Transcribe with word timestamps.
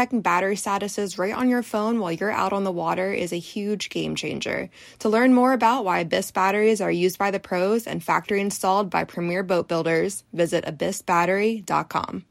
checking 0.00 0.22
battery 0.22 0.56
statuses 0.56 1.18
right 1.18 1.34
on 1.34 1.50
your 1.50 1.62
phone 1.62 2.00
while 2.00 2.10
you're 2.10 2.30
out 2.30 2.54
on 2.54 2.64
the 2.64 2.72
water 2.72 3.12
is 3.12 3.34
a 3.34 3.38
huge 3.38 3.90
game 3.90 4.14
changer. 4.14 4.70
To 5.00 5.10
learn 5.10 5.34
more 5.34 5.52
about 5.52 5.84
why 5.84 5.98
Abyss 5.98 6.30
batteries 6.30 6.80
are 6.80 6.90
used 6.90 7.18
by 7.18 7.30
the 7.30 7.38
pros 7.38 7.86
and 7.86 8.02
factory 8.02 8.40
installed 8.40 8.88
by 8.88 9.04
premier 9.04 9.42
boat 9.42 9.68
builders, 9.68 10.24
visit 10.32 10.64
abyssbattery.com. 10.64 12.24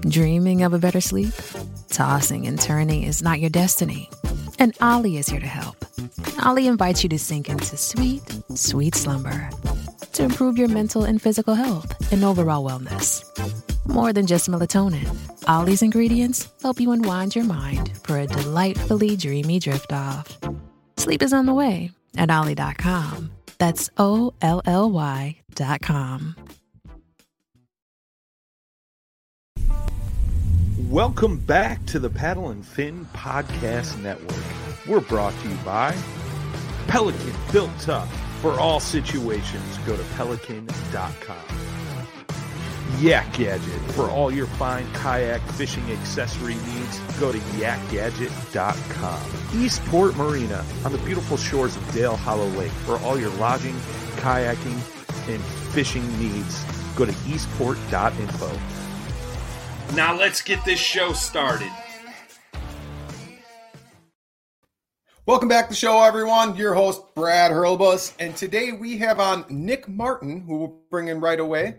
Dreaming 0.00 0.62
of 0.64 0.74
a 0.74 0.78
better 0.78 1.00
sleep? 1.00 1.32
Tossing 1.88 2.46
and 2.46 2.60
turning 2.60 3.04
is 3.04 3.22
not 3.22 3.40
your 3.40 3.48
destiny. 3.48 4.10
And 4.58 4.76
OLLY 4.82 5.16
is 5.16 5.30
here 5.30 5.40
to 5.40 5.46
help. 5.46 5.82
OLLY 6.44 6.66
invites 6.66 7.02
you 7.02 7.08
to 7.08 7.18
sink 7.18 7.48
into 7.48 7.78
sweet, 7.78 8.22
sweet 8.54 8.94
slumber 8.94 9.48
to 10.12 10.22
improve 10.22 10.58
your 10.58 10.68
mental 10.68 11.04
and 11.04 11.20
physical 11.20 11.54
health 11.54 12.12
and 12.12 12.24
overall 12.24 12.64
wellness. 12.64 13.24
More 13.86 14.12
than 14.12 14.26
just 14.26 14.48
melatonin, 14.48 15.08
OLLY's 15.48 15.82
ingredients 15.82 16.48
help 16.62 16.80
you 16.80 16.92
unwind 16.92 17.34
your 17.34 17.44
mind 17.44 17.92
for 18.04 18.18
a 18.18 18.26
delightfully 18.26 19.16
dreamy 19.16 19.58
drift 19.58 19.92
off. 19.92 20.38
Sleep 20.96 21.22
is 21.22 21.32
on 21.32 21.46
the 21.46 21.54
way 21.54 21.90
at 22.16 22.30
OLLY.com. 22.30 23.30
That's 23.58 23.90
O 23.96 24.34
L 24.42 24.62
L 24.66 24.90
Y.com. 24.90 26.36
Welcome 30.88 31.38
back 31.38 31.84
to 31.86 31.98
the 31.98 32.10
Paddle 32.10 32.50
and 32.50 32.66
Fin 32.66 33.06
Podcast 33.14 34.00
Network. 34.02 34.44
We're 34.86 35.00
brought 35.00 35.32
to 35.32 35.48
you 35.48 35.54
by 35.64 35.96
Pelican 36.86 37.32
Built 37.50 37.70
Tough 37.80 38.12
for 38.42 38.58
all 38.58 38.80
situations. 38.80 39.78
Go 39.86 39.96
to 39.96 40.02
pelican.com. 40.16 41.36
Yak 42.98 43.32
Gadget. 43.32 43.80
For 43.92 44.10
all 44.10 44.30
your 44.30 44.46
fine 44.46 44.86
kayak 44.92 45.40
fishing 45.52 45.90
accessory 45.92 46.54
needs, 46.54 46.98
go 47.18 47.32
to 47.32 47.38
yakgadget.com. 47.38 49.20
Eastport 49.62 50.16
Marina 50.16 50.64
on 50.84 50.92
the 50.92 50.98
beautiful 50.98 51.36
shores 51.36 51.76
of 51.76 51.94
Dale 51.94 52.16
Hollow 52.16 52.48
Lake. 52.48 52.72
For 52.84 52.98
all 52.98 53.18
your 53.18 53.30
lodging, 53.30 53.76
kayaking, 54.16 54.78
and 55.32 55.42
fishing 55.72 56.06
needs, 56.20 56.64
go 56.96 57.06
to 57.06 57.14
eastport.info. 57.26 58.50
Now 59.94 60.16
let's 60.16 60.42
get 60.42 60.64
this 60.64 60.80
show 60.80 61.12
started. 61.12 61.70
Welcome 65.24 65.48
back 65.48 65.66
to 65.66 65.70
the 65.70 65.76
show, 65.76 66.02
everyone. 66.02 66.56
Your 66.56 66.74
host, 66.74 67.14
Brad 67.14 67.52
Hurlbus. 67.52 68.12
And 68.18 68.34
today 68.34 68.72
we 68.72 68.98
have 68.98 69.20
on 69.20 69.44
Nick 69.48 69.88
Martin, 69.88 70.40
who 70.40 70.56
we'll 70.56 70.80
bring 70.90 71.06
in 71.06 71.20
right 71.20 71.38
away. 71.38 71.76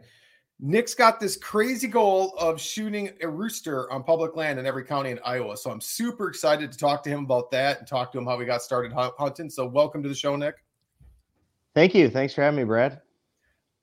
Nick's 0.62 0.94
got 0.94 1.20
this 1.20 1.36
crazy 1.36 1.88
goal 1.88 2.36
of 2.40 2.62
shooting 2.62 3.10
a 3.22 3.28
rooster 3.28 3.92
on 3.92 4.02
public 4.02 4.38
land 4.38 4.60
in 4.60 4.66
every 4.66 4.86
county 4.86 5.12
in 5.12 5.20
Iowa. 5.26 5.58
So 5.58 5.72
I'm 5.72 5.82
super 5.82 6.30
excited 6.30 6.72
to 6.72 6.78
talk 6.78 7.04
to 7.04 7.10
him 7.10 7.26
about 7.26 7.52
that 7.52 7.80
and 7.80 7.88
talk 7.88 8.14
to 8.14 8.18
him 8.18 8.26
how 8.26 8.38
we 8.38 8.46
got 8.46 8.62
started 8.62 8.94
hunting. 8.94 9.50
So 9.50 9.66
welcome 9.66 10.02
to 10.04 10.08
the 10.08 10.16
show, 10.16 10.38
Nick. 10.38 10.64
Thank 11.76 11.94
you. 11.94 12.10
Thanks 12.10 12.34
for 12.34 12.44
having 12.44 12.60
me, 12.60 12.64
Brad. 12.64 13.02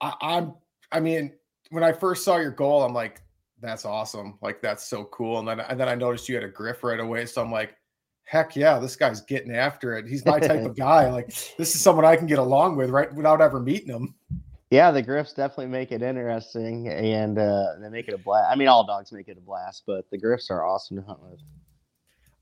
I, 0.01 0.15
I'm 0.23 0.55
I 0.91 1.01
mean, 1.01 1.35
when 1.69 1.85
I 1.85 1.93
first 1.93 2.25
saw 2.25 2.39
your 2.39 2.51
goal, 2.51 2.83
I'm 2.83 2.95
like, 2.95 3.21
that's 3.61 3.85
awesome. 3.85 4.39
Like 4.41 4.63
that's 4.63 4.87
so 4.87 5.05
cool. 5.05 5.39
And 5.39 5.47
then 5.47 5.61
and 5.61 5.79
then 5.79 5.91
I 5.91 5.97
noticed 5.97 6.31
you 6.31 6.35
had 6.35 6.45
a 6.45 6.49
griff 6.49 6.83
right 6.83 6.99
away. 6.99 7.27
So 7.27 7.43
I'm 7.43 7.53
like, 7.53 7.77
heck 8.25 8.57
yeah, 8.57 8.79
this 8.79 8.97
guy's 8.97 9.21
getting 9.21 9.55
after 9.55 9.97
it. 9.97 10.07
He's 10.07 10.25
my 10.25 10.39
type 10.39 10.65
of 10.65 10.77
guy. 10.77 11.11
Like 11.11 11.29
this 11.57 11.75
is 11.75 11.81
someone 11.81 12.05
I 12.05 12.17
can 12.17 12.27
get 12.27 12.39
along 12.39 12.77
with, 12.77 12.91
right? 12.91 13.13
Without 13.15 13.41
ever 13.41 13.61
meeting 13.61 13.89
him. 13.89 14.15
Yeah, 14.71 14.93
the 14.93 15.03
griffs 15.03 15.33
definitely 15.33 15.67
make 15.67 15.91
it 15.91 16.01
interesting, 16.01 16.89
and 16.89 17.39
uh, 17.39 17.75
they 17.81 17.89
make 17.89 18.07
it 18.07 18.15
a 18.15 18.19
blast. 18.19 18.53
I 18.53 18.55
mean, 18.55 18.69
all 18.69 18.87
dogs 18.87 19.11
make 19.11 19.27
it 19.27 19.37
a 19.37 19.41
blast, 19.41 19.83
but 19.85 20.09
the 20.11 20.19
griffs 20.19 20.49
are 20.49 20.65
awesome 20.65 20.97
to 20.97 21.03
hunt 21.03 21.21
with. 21.23 21.41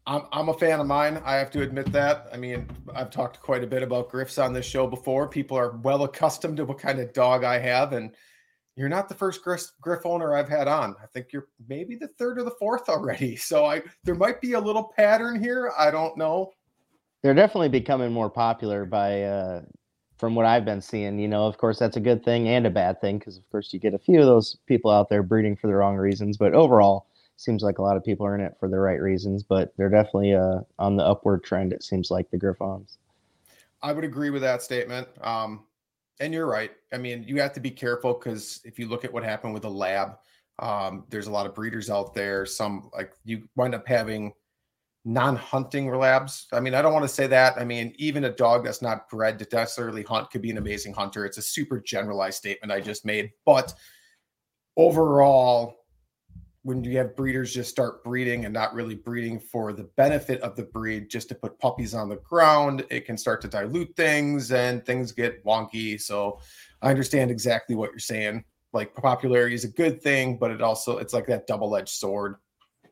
I'm, 0.06 0.22
I'm 0.32 0.48
a 0.50 0.54
fan 0.54 0.78
of 0.80 0.86
mine. 0.86 1.22
I 1.24 1.36
have 1.36 1.50
to 1.52 1.62
admit 1.62 1.90
that. 1.92 2.26
I 2.32 2.36
mean, 2.36 2.66
I've 2.94 3.10
talked 3.10 3.40
quite 3.40 3.64
a 3.64 3.66
bit 3.66 3.82
about 3.82 4.10
griffs 4.10 4.38
on 4.38 4.52
this 4.52 4.66
show 4.66 4.86
before. 4.86 5.26
People 5.26 5.56
are 5.56 5.78
well 5.78 6.04
accustomed 6.04 6.58
to 6.58 6.66
what 6.66 6.78
kind 6.78 6.98
of 6.98 7.12
dog 7.14 7.44
I 7.44 7.58
have, 7.58 7.94
and 7.94 8.14
you're 8.78 8.88
not 8.88 9.08
the 9.08 9.14
first 9.14 9.42
griff, 9.42 9.72
griff 9.80 10.06
owner 10.06 10.36
I've 10.36 10.48
had 10.48 10.68
on. 10.68 10.94
I 11.02 11.06
think 11.06 11.32
you're 11.32 11.48
maybe 11.68 11.96
the 11.96 12.06
third 12.06 12.38
or 12.38 12.44
the 12.44 12.52
fourth 12.52 12.88
already. 12.88 13.36
So 13.48 13.64
I 13.64 13.82
there 14.04 14.14
might 14.14 14.40
be 14.40 14.52
a 14.52 14.60
little 14.60 14.92
pattern 14.94 15.42
here. 15.42 15.72
I 15.76 15.90
don't 15.90 16.16
know. 16.16 16.52
They're 17.22 17.34
definitely 17.34 17.70
becoming 17.70 18.12
more 18.12 18.30
popular 18.30 18.84
by 18.84 19.22
uh, 19.22 19.62
from 20.18 20.34
what 20.34 20.46
I've 20.46 20.64
been 20.64 20.80
seeing. 20.80 21.18
You 21.18 21.28
know, 21.28 21.46
of 21.46 21.58
course, 21.58 21.78
that's 21.78 21.96
a 21.96 22.00
good 22.00 22.24
thing 22.24 22.48
and 22.48 22.66
a 22.66 22.70
bad 22.70 23.00
thing 23.00 23.18
because, 23.18 23.36
of 23.36 23.50
course, 23.50 23.72
you 23.72 23.80
get 23.80 23.94
a 23.94 23.98
few 23.98 24.20
of 24.20 24.26
those 24.26 24.56
people 24.66 24.90
out 24.90 25.08
there 25.08 25.22
breeding 25.22 25.56
for 25.56 25.66
the 25.66 25.74
wrong 25.74 25.96
reasons. 25.96 26.36
But 26.36 26.54
overall, 26.54 27.06
seems 27.36 27.62
like 27.62 27.78
a 27.78 27.82
lot 27.82 27.96
of 27.96 28.04
people 28.04 28.26
are 28.26 28.34
in 28.34 28.40
it 28.40 28.56
for 28.60 28.68
the 28.68 28.78
right 28.78 29.00
reasons. 29.00 29.42
But 29.42 29.72
they're 29.76 29.88
definitely 29.88 30.34
uh, 30.34 30.60
on 30.78 30.96
the 30.96 31.04
upward 31.04 31.42
trend. 31.42 31.72
It 31.72 31.82
seems 31.82 32.10
like 32.10 32.30
the 32.30 32.38
Griffons. 32.38 32.98
I 33.82 33.92
would 33.92 34.04
agree 34.04 34.30
with 34.30 34.42
that 34.42 34.62
statement. 34.62 35.08
Um, 35.20 35.64
and 36.20 36.32
you're 36.32 36.46
right. 36.46 36.72
I 36.92 36.98
mean, 36.98 37.24
you 37.26 37.40
have 37.40 37.52
to 37.54 37.60
be 37.60 37.70
careful 37.70 38.14
because 38.14 38.60
if 38.64 38.78
you 38.78 38.88
look 38.88 39.04
at 39.04 39.12
what 39.12 39.22
happened 39.22 39.54
with 39.54 39.62
the 39.62 39.70
lab, 39.70 40.16
um, 40.58 41.04
there's 41.08 41.28
a 41.28 41.30
lot 41.30 41.46
of 41.46 41.54
breeders 41.54 41.90
out 41.90 42.14
there. 42.14 42.44
Some 42.44 42.90
like 42.92 43.12
you 43.24 43.48
wind 43.56 43.74
up 43.74 43.86
having 43.86 44.32
non-hunting 45.04 45.90
labs. 45.94 46.46
I 46.52 46.60
mean, 46.60 46.74
I 46.74 46.82
don't 46.82 46.92
want 46.92 47.04
to 47.04 47.08
say 47.08 47.26
that. 47.28 47.56
I 47.56 47.64
mean, 47.64 47.94
even 47.96 48.24
a 48.24 48.30
dog 48.30 48.64
that's 48.64 48.82
not 48.82 49.08
bred 49.08 49.38
to 49.38 49.46
necessarily 49.52 50.02
hunt 50.02 50.30
could 50.30 50.42
be 50.42 50.50
an 50.50 50.58
amazing 50.58 50.92
hunter. 50.92 51.24
It's 51.24 51.38
a 51.38 51.42
super 51.42 51.80
generalized 51.80 52.38
statement 52.38 52.72
I 52.72 52.80
just 52.80 53.06
made, 53.06 53.30
but 53.46 53.72
overall, 54.76 55.77
when 56.68 56.84
you 56.84 56.98
have 56.98 57.16
breeders 57.16 57.54
just 57.54 57.70
start 57.70 58.04
breeding 58.04 58.44
and 58.44 58.52
not 58.52 58.74
really 58.74 58.94
breeding 58.94 59.40
for 59.40 59.72
the 59.72 59.84
benefit 59.96 60.38
of 60.42 60.54
the 60.54 60.64
breed, 60.64 61.08
just 61.08 61.26
to 61.30 61.34
put 61.34 61.58
puppies 61.58 61.94
on 61.94 62.10
the 62.10 62.16
ground, 62.16 62.84
it 62.90 63.06
can 63.06 63.16
start 63.16 63.40
to 63.40 63.48
dilute 63.48 63.96
things 63.96 64.52
and 64.52 64.84
things 64.84 65.10
get 65.10 65.42
wonky. 65.46 65.98
So 65.98 66.40
I 66.82 66.90
understand 66.90 67.30
exactly 67.30 67.74
what 67.74 67.88
you're 67.90 67.98
saying. 67.98 68.44
Like 68.74 68.94
popularity 68.94 69.54
is 69.54 69.64
a 69.64 69.68
good 69.68 70.02
thing, 70.02 70.36
but 70.36 70.50
it 70.50 70.60
also 70.60 70.98
it's 70.98 71.14
like 71.14 71.26
that 71.28 71.46
double-edged 71.46 71.88
sword. 71.88 72.34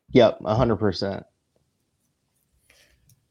Yep, 0.09 0.39
hundred 0.43 0.77
percent. 0.77 1.23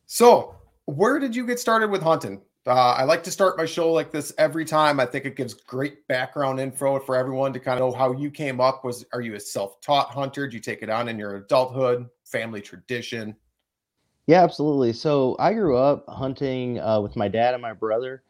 So, 0.06 0.54
where 0.84 1.18
did 1.18 1.34
you 1.34 1.44
get 1.44 1.58
started 1.58 1.90
with 1.90 2.02
hunting? 2.02 2.40
Uh, 2.66 2.94
I 2.98 3.04
like 3.04 3.22
to 3.24 3.30
start 3.30 3.56
my 3.56 3.64
show 3.64 3.92
like 3.92 4.10
this 4.10 4.32
every 4.38 4.64
time. 4.64 4.98
I 4.98 5.06
think 5.06 5.24
it 5.24 5.36
gives 5.36 5.54
great 5.54 6.06
background 6.08 6.58
info 6.58 6.98
for 6.98 7.14
everyone 7.14 7.52
to 7.52 7.60
kind 7.60 7.80
of 7.80 7.92
know 7.92 7.96
how 7.96 8.12
you 8.12 8.28
came 8.28 8.60
up. 8.60 8.84
Was 8.84 9.04
are 9.12 9.20
you 9.20 9.36
a 9.36 9.40
self-taught 9.40 10.08
hunter? 10.08 10.48
Did 10.48 10.54
you 10.54 10.60
take 10.60 10.82
it 10.82 10.90
on 10.90 11.08
in 11.08 11.16
your 11.16 11.36
adulthood? 11.36 12.08
Family 12.24 12.60
tradition? 12.60 13.36
Yeah, 14.26 14.42
absolutely. 14.42 14.92
So 14.94 15.36
I 15.38 15.52
grew 15.52 15.76
up 15.76 16.04
hunting 16.08 16.80
uh, 16.80 17.00
with 17.00 17.14
my 17.14 17.28
dad 17.28 17.54
and 17.54 17.62
my 17.62 17.72
brother 17.72 18.24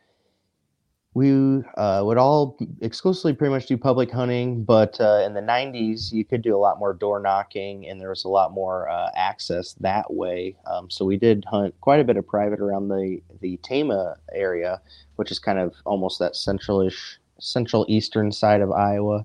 we 1.16 1.65
uh, 1.78 2.03
would 2.04 2.19
all 2.19 2.59
exclusively 2.82 3.32
pretty 3.32 3.50
much 3.50 3.65
do 3.65 3.78
public 3.78 4.10
hunting, 4.10 4.62
but 4.62 5.00
uh, 5.00 5.22
in 5.25 5.32
the 5.32 5.41
90s, 5.41 6.12
you 6.12 6.27
could 6.27 6.43
do 6.43 6.54
a 6.54 6.59
lot 6.59 6.79
more 6.79 6.93
door 6.93 7.19
knocking 7.20 7.88
and 7.88 7.99
there 7.99 8.11
was 8.11 8.25
a 8.25 8.29
lot 8.29 8.52
more 8.52 8.87
uh, 8.90 9.08
access 9.17 9.73
that 9.81 10.12
way. 10.12 10.55
Um, 10.67 10.90
so 10.90 11.06
we 11.06 11.17
did 11.17 11.46
hunt 11.46 11.75
quite 11.81 12.00
a 12.00 12.05
bit 12.05 12.19
of 12.19 12.26
private 12.26 12.61
around 12.61 12.88
the, 12.88 13.23
the 13.40 13.56
Tama 13.62 14.17
area, 14.35 14.79
which 15.14 15.31
is 15.31 15.38
kind 15.38 15.58
of 15.58 15.73
almost 15.87 16.19
that 16.19 16.35
centralish, 16.35 17.17
central 17.40 17.87
eastern 17.88 18.31
side 18.31 18.61
of 18.61 18.70
Iowa. 18.70 19.25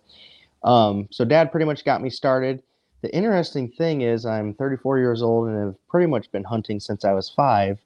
Um, 0.64 1.10
so 1.12 1.26
dad 1.26 1.52
pretty 1.52 1.66
much 1.66 1.84
got 1.84 2.02
me 2.02 2.10
started. 2.10 2.64
The 3.02 3.14
interesting 3.14 3.68
thing 3.70 4.00
is, 4.00 4.26
I'm 4.26 4.54
34 4.54 5.00
years 5.00 5.22
old 5.22 5.50
and 5.50 5.62
have 5.62 5.88
pretty 5.90 6.08
much 6.08 6.32
been 6.32 6.46
hunting 6.46 6.80
since 6.80 7.04
I 7.04 7.12
was 7.12 7.30
five. 7.30 7.80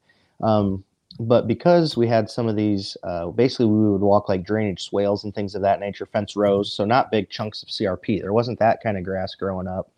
Um, 0.43 0.83
but 1.19 1.47
because 1.47 1.95
we 1.95 2.07
had 2.07 2.29
some 2.29 2.47
of 2.47 2.55
these, 2.55 2.97
uh, 3.03 3.27
basically 3.27 3.67
we 3.67 3.89
would 3.89 4.01
walk 4.01 4.27
like 4.27 4.43
drainage 4.43 4.83
swales 4.83 5.23
and 5.23 5.33
things 5.33 5.55
of 5.55 5.61
that 5.61 5.79
nature, 5.79 6.05
fence 6.05 6.35
rows, 6.35 6.73
so 6.73 6.83
not 6.83 7.11
big 7.11 7.29
chunks 7.29 7.63
of 7.63 7.69
CRP. 7.69 8.21
There 8.21 8.33
wasn't 8.33 8.59
that 8.59 8.81
kind 8.83 8.97
of 8.97 9.03
grass 9.03 9.33
growing 9.35 9.67
up. 9.67 9.89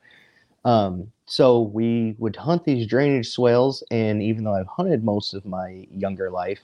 Um, 0.63 1.11
so 1.25 1.61
we 1.61 2.15
would 2.19 2.35
hunt 2.35 2.65
these 2.65 2.85
drainage 2.87 3.29
swales, 3.29 3.83
and 3.89 4.21
even 4.21 4.43
though 4.43 4.53
I've 4.53 4.67
hunted 4.67 5.03
most 5.03 5.33
of 5.33 5.45
my 5.45 5.87
younger 5.91 6.29
life, 6.29 6.59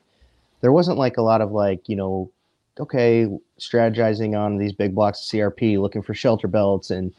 there 0.61 0.71
wasn't 0.71 0.97
like 0.97 1.17
a 1.17 1.21
lot 1.21 1.41
of 1.41 1.51
like 1.51 1.89
you 1.89 1.95
know, 1.95 2.31
okay, 2.79 3.27
strategizing 3.59 4.37
on 4.37 4.57
these 4.57 4.73
big 4.73 4.93
blocks 4.93 5.19
of 5.21 5.39
CRP, 5.39 5.79
looking 5.79 6.01
for 6.01 6.13
shelter 6.13 6.47
belts, 6.47 6.91
and 6.91 7.13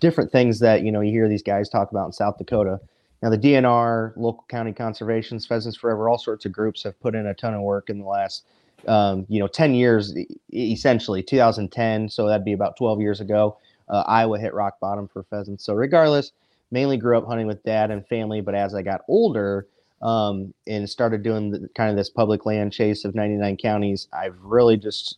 different 0.00 0.32
things 0.32 0.58
that 0.58 0.82
you 0.82 0.92
know 0.92 1.00
you 1.00 1.12
hear 1.12 1.28
these 1.28 1.42
guys 1.42 1.68
talk 1.68 1.90
about 1.90 2.06
in 2.06 2.12
South 2.12 2.36
Dakota. 2.36 2.80
Now 3.24 3.30
the 3.30 3.38
DNR, 3.38 4.12
local 4.16 4.44
county 4.50 4.74
conservations, 4.74 5.46
Pheasants 5.46 5.78
Forever, 5.78 6.10
all 6.10 6.18
sorts 6.18 6.44
of 6.44 6.52
groups 6.52 6.82
have 6.82 7.00
put 7.00 7.14
in 7.14 7.26
a 7.26 7.32
ton 7.32 7.54
of 7.54 7.62
work 7.62 7.88
in 7.88 7.98
the 7.98 8.04
last 8.04 8.44
um, 8.86 9.24
you 9.30 9.40
know 9.40 9.46
10 9.46 9.74
years 9.74 10.14
essentially 10.52 11.22
2010 11.22 12.10
so 12.10 12.26
that'd 12.28 12.44
be 12.44 12.52
about 12.52 12.76
12 12.76 13.00
years 13.00 13.22
ago 13.22 13.56
uh, 13.88 14.04
iowa 14.06 14.38
hit 14.38 14.52
rock 14.52 14.78
bottom 14.78 15.08
for 15.08 15.22
pheasants. 15.22 15.64
So 15.64 15.72
regardless 15.72 16.32
mainly 16.70 16.98
grew 16.98 17.16
up 17.16 17.26
hunting 17.26 17.46
with 17.46 17.62
dad 17.62 17.90
and 17.90 18.06
family 18.08 18.42
but 18.42 18.54
as 18.54 18.74
i 18.74 18.82
got 18.82 19.00
older 19.08 19.66
um, 20.02 20.52
and 20.66 20.90
started 20.90 21.22
doing 21.22 21.50
the, 21.50 21.66
kind 21.74 21.88
of 21.88 21.96
this 21.96 22.10
public 22.10 22.44
land 22.44 22.74
chase 22.74 23.06
of 23.06 23.14
99 23.14 23.56
counties 23.56 24.06
i've 24.12 24.36
really 24.42 24.76
just 24.76 25.16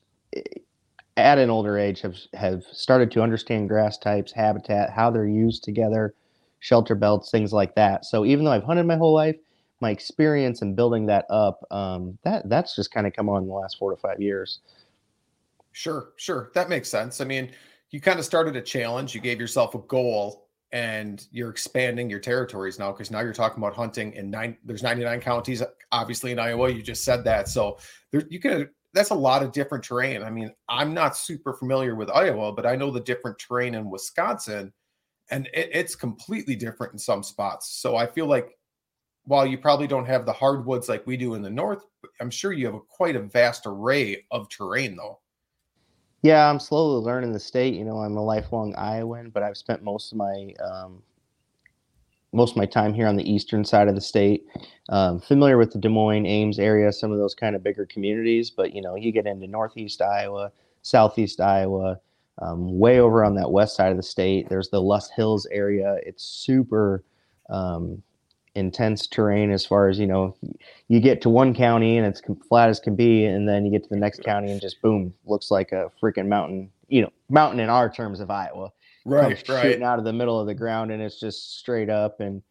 at 1.16 1.38
an 1.38 1.50
older 1.50 1.76
age 1.76 2.02
have 2.02 2.14
have 2.34 2.62
started 2.70 3.10
to 3.10 3.20
understand 3.20 3.68
grass 3.68 3.98
types 3.98 4.30
habitat 4.30 4.90
how 4.90 5.10
they're 5.10 5.26
used 5.26 5.64
together 5.64 6.14
shelter 6.60 6.94
belts 6.94 7.30
things 7.30 7.52
like 7.52 7.74
that 7.74 8.04
so 8.04 8.24
even 8.24 8.44
though 8.44 8.52
i've 8.52 8.64
hunted 8.64 8.84
my 8.84 8.96
whole 8.96 9.14
life 9.14 9.36
my 9.80 9.90
experience 9.90 10.62
in 10.62 10.74
building 10.74 11.06
that 11.06 11.26
up, 11.30 11.60
um, 11.70 12.18
that 12.24 12.48
that's 12.48 12.74
just 12.74 12.90
kind 12.90 13.06
of 13.06 13.12
come 13.12 13.28
on 13.28 13.42
in 13.42 13.48
the 13.48 13.54
last 13.54 13.78
four 13.78 13.90
to 13.90 13.96
five 13.96 14.20
years. 14.20 14.60
Sure, 15.72 16.12
sure, 16.16 16.50
that 16.54 16.68
makes 16.68 16.88
sense. 16.88 17.20
I 17.20 17.24
mean, 17.24 17.52
you 17.90 18.00
kind 18.00 18.18
of 18.18 18.24
started 18.24 18.56
a 18.56 18.62
challenge. 18.62 19.14
You 19.14 19.20
gave 19.20 19.38
yourself 19.38 19.74
a 19.74 19.78
goal, 19.80 20.48
and 20.72 21.26
you're 21.30 21.50
expanding 21.50 22.08
your 22.08 22.20
territories 22.20 22.78
now 22.78 22.92
because 22.92 23.10
now 23.10 23.20
you're 23.20 23.34
talking 23.34 23.62
about 23.62 23.74
hunting 23.74 24.12
in 24.14 24.30
nine. 24.30 24.56
There's 24.64 24.82
99 24.82 25.20
counties, 25.20 25.62
obviously 25.92 26.32
in 26.32 26.38
Iowa. 26.38 26.70
You 26.70 26.82
just 26.82 27.04
said 27.04 27.24
that, 27.24 27.48
so 27.48 27.78
there 28.10 28.22
you 28.30 28.40
can. 28.40 28.70
That's 28.94 29.10
a 29.10 29.14
lot 29.14 29.42
of 29.42 29.52
different 29.52 29.84
terrain. 29.84 30.22
I 30.22 30.30
mean, 30.30 30.50
I'm 30.70 30.94
not 30.94 31.18
super 31.18 31.52
familiar 31.52 31.94
with 31.94 32.08
Iowa, 32.08 32.52
but 32.52 32.64
I 32.64 32.76
know 32.76 32.90
the 32.90 33.00
different 33.00 33.38
terrain 33.38 33.74
in 33.74 33.90
Wisconsin, 33.90 34.72
and 35.30 35.48
it, 35.52 35.70
it's 35.72 35.94
completely 35.94 36.56
different 36.56 36.92
in 36.92 36.98
some 36.98 37.22
spots. 37.22 37.70
So 37.80 37.96
I 37.96 38.06
feel 38.06 38.26
like 38.26 38.56
while 39.24 39.46
you 39.46 39.58
probably 39.58 39.86
don't 39.86 40.06
have 40.06 40.24
the 40.24 40.32
hardwoods 40.32 40.88
like 40.88 41.06
we 41.06 41.16
do 41.16 41.34
in 41.34 41.42
the 41.42 41.50
north, 41.50 41.82
I'm 42.20 42.30
sure 42.30 42.52
you 42.52 42.66
have 42.66 42.74
a, 42.74 42.80
quite 42.80 43.16
a 43.16 43.22
vast 43.22 43.62
array 43.66 44.24
of 44.30 44.48
terrain 44.48 44.96
though. 44.96 45.18
Yeah, 46.22 46.48
I'm 46.48 46.58
slowly 46.58 47.04
learning 47.04 47.32
the 47.32 47.40
state. 47.40 47.74
You 47.74 47.84
know, 47.84 47.98
I'm 47.98 48.16
a 48.16 48.24
lifelong 48.24 48.74
Iowan, 48.76 49.30
but 49.30 49.42
I've 49.42 49.56
spent 49.56 49.82
most 49.82 50.12
of 50.12 50.18
my 50.18 50.54
um, 50.64 51.02
most 52.32 52.52
of 52.52 52.56
my 52.56 52.66
time 52.66 52.92
here 52.92 53.06
on 53.06 53.16
the 53.16 53.30
eastern 53.30 53.64
side 53.64 53.88
of 53.88 53.94
the 53.94 54.00
state. 54.00 54.44
Um, 54.88 55.20
familiar 55.20 55.56
with 55.56 55.72
the 55.72 55.78
Des 55.78 55.88
Moines, 55.88 56.26
Ames 56.26 56.58
area, 56.58 56.92
some 56.92 57.12
of 57.12 57.18
those 57.18 57.34
kind 57.34 57.54
of 57.54 57.62
bigger 57.62 57.86
communities. 57.86 58.50
But 58.50 58.74
you 58.74 58.82
know, 58.82 58.94
you 58.94 59.12
get 59.12 59.26
into 59.26 59.46
northeast 59.46 60.02
Iowa, 60.02 60.52
southeast 60.82 61.40
Iowa, 61.40 62.00
um, 62.40 62.78
way 62.78 63.00
over 63.00 63.24
on 63.24 63.34
that 63.36 63.50
west 63.50 63.76
side 63.76 63.90
of 63.90 63.96
the 63.96 64.02
state. 64.02 64.48
There's 64.48 64.68
the 64.68 64.80
Loess 64.80 65.10
Hills 65.10 65.46
area. 65.50 65.96
It's 66.04 66.24
super 66.24 67.02
um, 67.48 68.02
intense 68.56 69.06
terrain 69.06 69.50
as 69.50 69.66
far 69.66 69.88
as 69.88 69.98
you 69.98 70.06
know 70.06 70.34
you 70.88 70.98
get 70.98 71.20
to 71.20 71.28
one 71.28 71.54
county 71.54 71.98
and 71.98 72.06
it's 72.06 72.22
flat 72.48 72.70
as 72.70 72.80
can 72.80 72.96
be 72.96 73.26
and 73.26 73.46
then 73.46 73.66
you 73.66 73.70
get 73.70 73.82
to 73.82 73.88
the 73.90 73.96
next 73.96 74.24
county 74.24 74.50
and 74.50 74.62
just 74.62 74.80
boom 74.80 75.12
looks 75.26 75.50
like 75.50 75.72
a 75.72 75.90
freaking 76.02 76.26
mountain 76.26 76.70
you 76.88 77.02
know 77.02 77.12
mountain 77.28 77.60
in 77.60 77.68
our 77.68 77.90
terms 77.90 78.18
of 78.18 78.30
iowa 78.30 78.72
right 79.04 79.46
right 79.50 79.62
shooting 79.62 79.82
out 79.82 79.98
of 79.98 80.06
the 80.06 80.12
middle 80.12 80.40
of 80.40 80.46
the 80.46 80.54
ground 80.54 80.90
and 80.90 81.02
it's 81.02 81.20
just 81.20 81.58
straight 81.58 81.90
up 81.90 82.18
and 82.20 82.42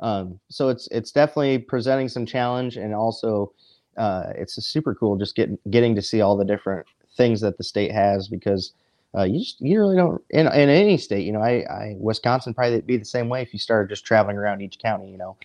um, 0.00 0.40
so 0.48 0.68
it's 0.68 0.88
it's 0.88 1.12
definitely 1.12 1.58
presenting 1.58 2.08
some 2.08 2.26
challenge 2.26 2.76
and 2.76 2.92
also 2.92 3.52
uh, 3.96 4.32
it's 4.34 4.54
super 4.66 4.96
cool 4.96 5.16
just 5.16 5.36
getting 5.36 5.56
getting 5.70 5.94
to 5.94 6.02
see 6.02 6.20
all 6.20 6.36
the 6.36 6.44
different 6.44 6.84
things 7.16 7.40
that 7.40 7.56
the 7.56 7.62
state 7.62 7.92
has 7.92 8.26
because 8.26 8.72
uh, 9.16 9.24
you 9.24 9.40
just 9.40 9.60
you 9.60 9.78
really 9.78 9.96
don't 9.96 10.22
in, 10.30 10.46
in 10.46 10.68
any 10.68 10.96
state. 10.96 11.26
You 11.26 11.32
know, 11.32 11.42
I, 11.42 11.64
I 11.70 11.96
Wisconsin 11.98 12.54
probably 12.54 12.80
be 12.80 12.96
the 12.96 13.04
same 13.04 13.28
way 13.28 13.42
if 13.42 13.52
you 13.52 13.58
started 13.58 13.90
just 13.90 14.04
traveling 14.04 14.36
around 14.36 14.62
each 14.62 14.78
county. 14.78 15.10
You 15.10 15.18
know, 15.18 15.36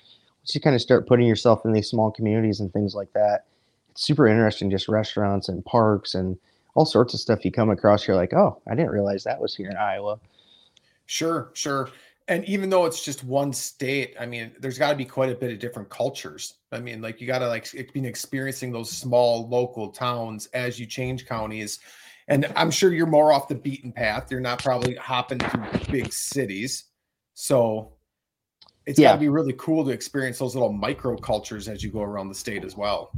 once 0.42 0.56
you 0.56 0.62
kind 0.62 0.76
of 0.76 0.82
start 0.82 1.08
putting 1.08 1.28
yourself 1.28 1.66
in 1.66 1.74
these 1.74 1.90
small 1.90 2.12
communities 2.12 2.60
and 2.60 2.72
things 2.72 2.96
like 2.96 3.12
that, 3.14 3.46
it's 3.92 4.04
super 4.04 4.28
interesting. 4.28 4.70
Just 4.70 4.88
restaurants 4.88 5.50
and 5.50 5.66
parks 5.66 6.16
and 6.16 6.38
all 6.76 6.86
sorts 6.86 7.14
of 7.14 7.20
stuff 7.20 7.44
you 7.44 7.52
come 7.52 7.70
across. 7.70 8.08
You're 8.08 8.16
like, 8.16 8.34
oh, 8.34 8.62
I 8.70 8.76
didn't 8.76 8.92
realize 8.92 9.24
that 9.24 9.42
was 9.42 9.56
here 9.56 9.70
in 9.70 9.78
Iowa. 9.78 10.20
Sure, 11.06 11.50
sure. 11.54 11.90
And 12.30 12.44
even 12.46 12.70
though 12.70 12.86
it's 12.86 13.04
just 13.04 13.24
one 13.24 13.54
state, 13.54 14.14
I 14.20 14.26
mean, 14.26 14.52
there's 14.60 14.78
got 14.78 14.92
to 14.92 14.98
be 14.98 15.06
quite 15.06 15.30
a 15.32 15.36
bit 15.36 15.52
of 15.52 15.60
different 15.60 15.90
cultures. 15.90 16.56
I 16.74 16.80
mean, 16.80 17.02
like 17.02 17.22
you 17.22 17.28
got 17.28 17.40
to 17.40 17.48
like 17.48 17.72
be 17.94 18.06
experiencing 18.06 18.72
those 18.72 18.92
small 18.92 19.48
local 19.48 19.90
towns 19.90 20.48
as 20.48 20.78
you 20.78 20.86
change 20.86 21.26
counties 21.26 21.80
and 22.28 22.52
I'm 22.56 22.72
sure 22.72 22.94
you're 22.94 23.06
more 23.06 23.32
off 23.32 23.48
the 23.48 23.56
beaten 23.56 23.92
path. 23.92 24.30
You're 24.32 24.40
not 24.40 24.62
probably 24.62 24.96
hopping 24.96 25.40
through 25.40 25.64
big 25.92 26.12
cities. 26.12 26.86
So 27.34 27.94
it's 28.86 29.00
yeah. 29.00 29.10
got 29.10 29.14
to 29.14 29.20
be 29.20 29.30
really 29.30 29.54
cool 29.58 29.86
to 29.86 29.92
experience 29.92 30.40
those 30.40 30.56
little 30.56 30.72
micro 30.72 31.16
cultures 31.18 31.68
as 31.68 31.84
you 31.84 31.92
go 31.92 32.02
around 32.02 32.30
the 32.30 32.36
state 32.36 32.66
as 32.66 32.76
well. 32.76 33.12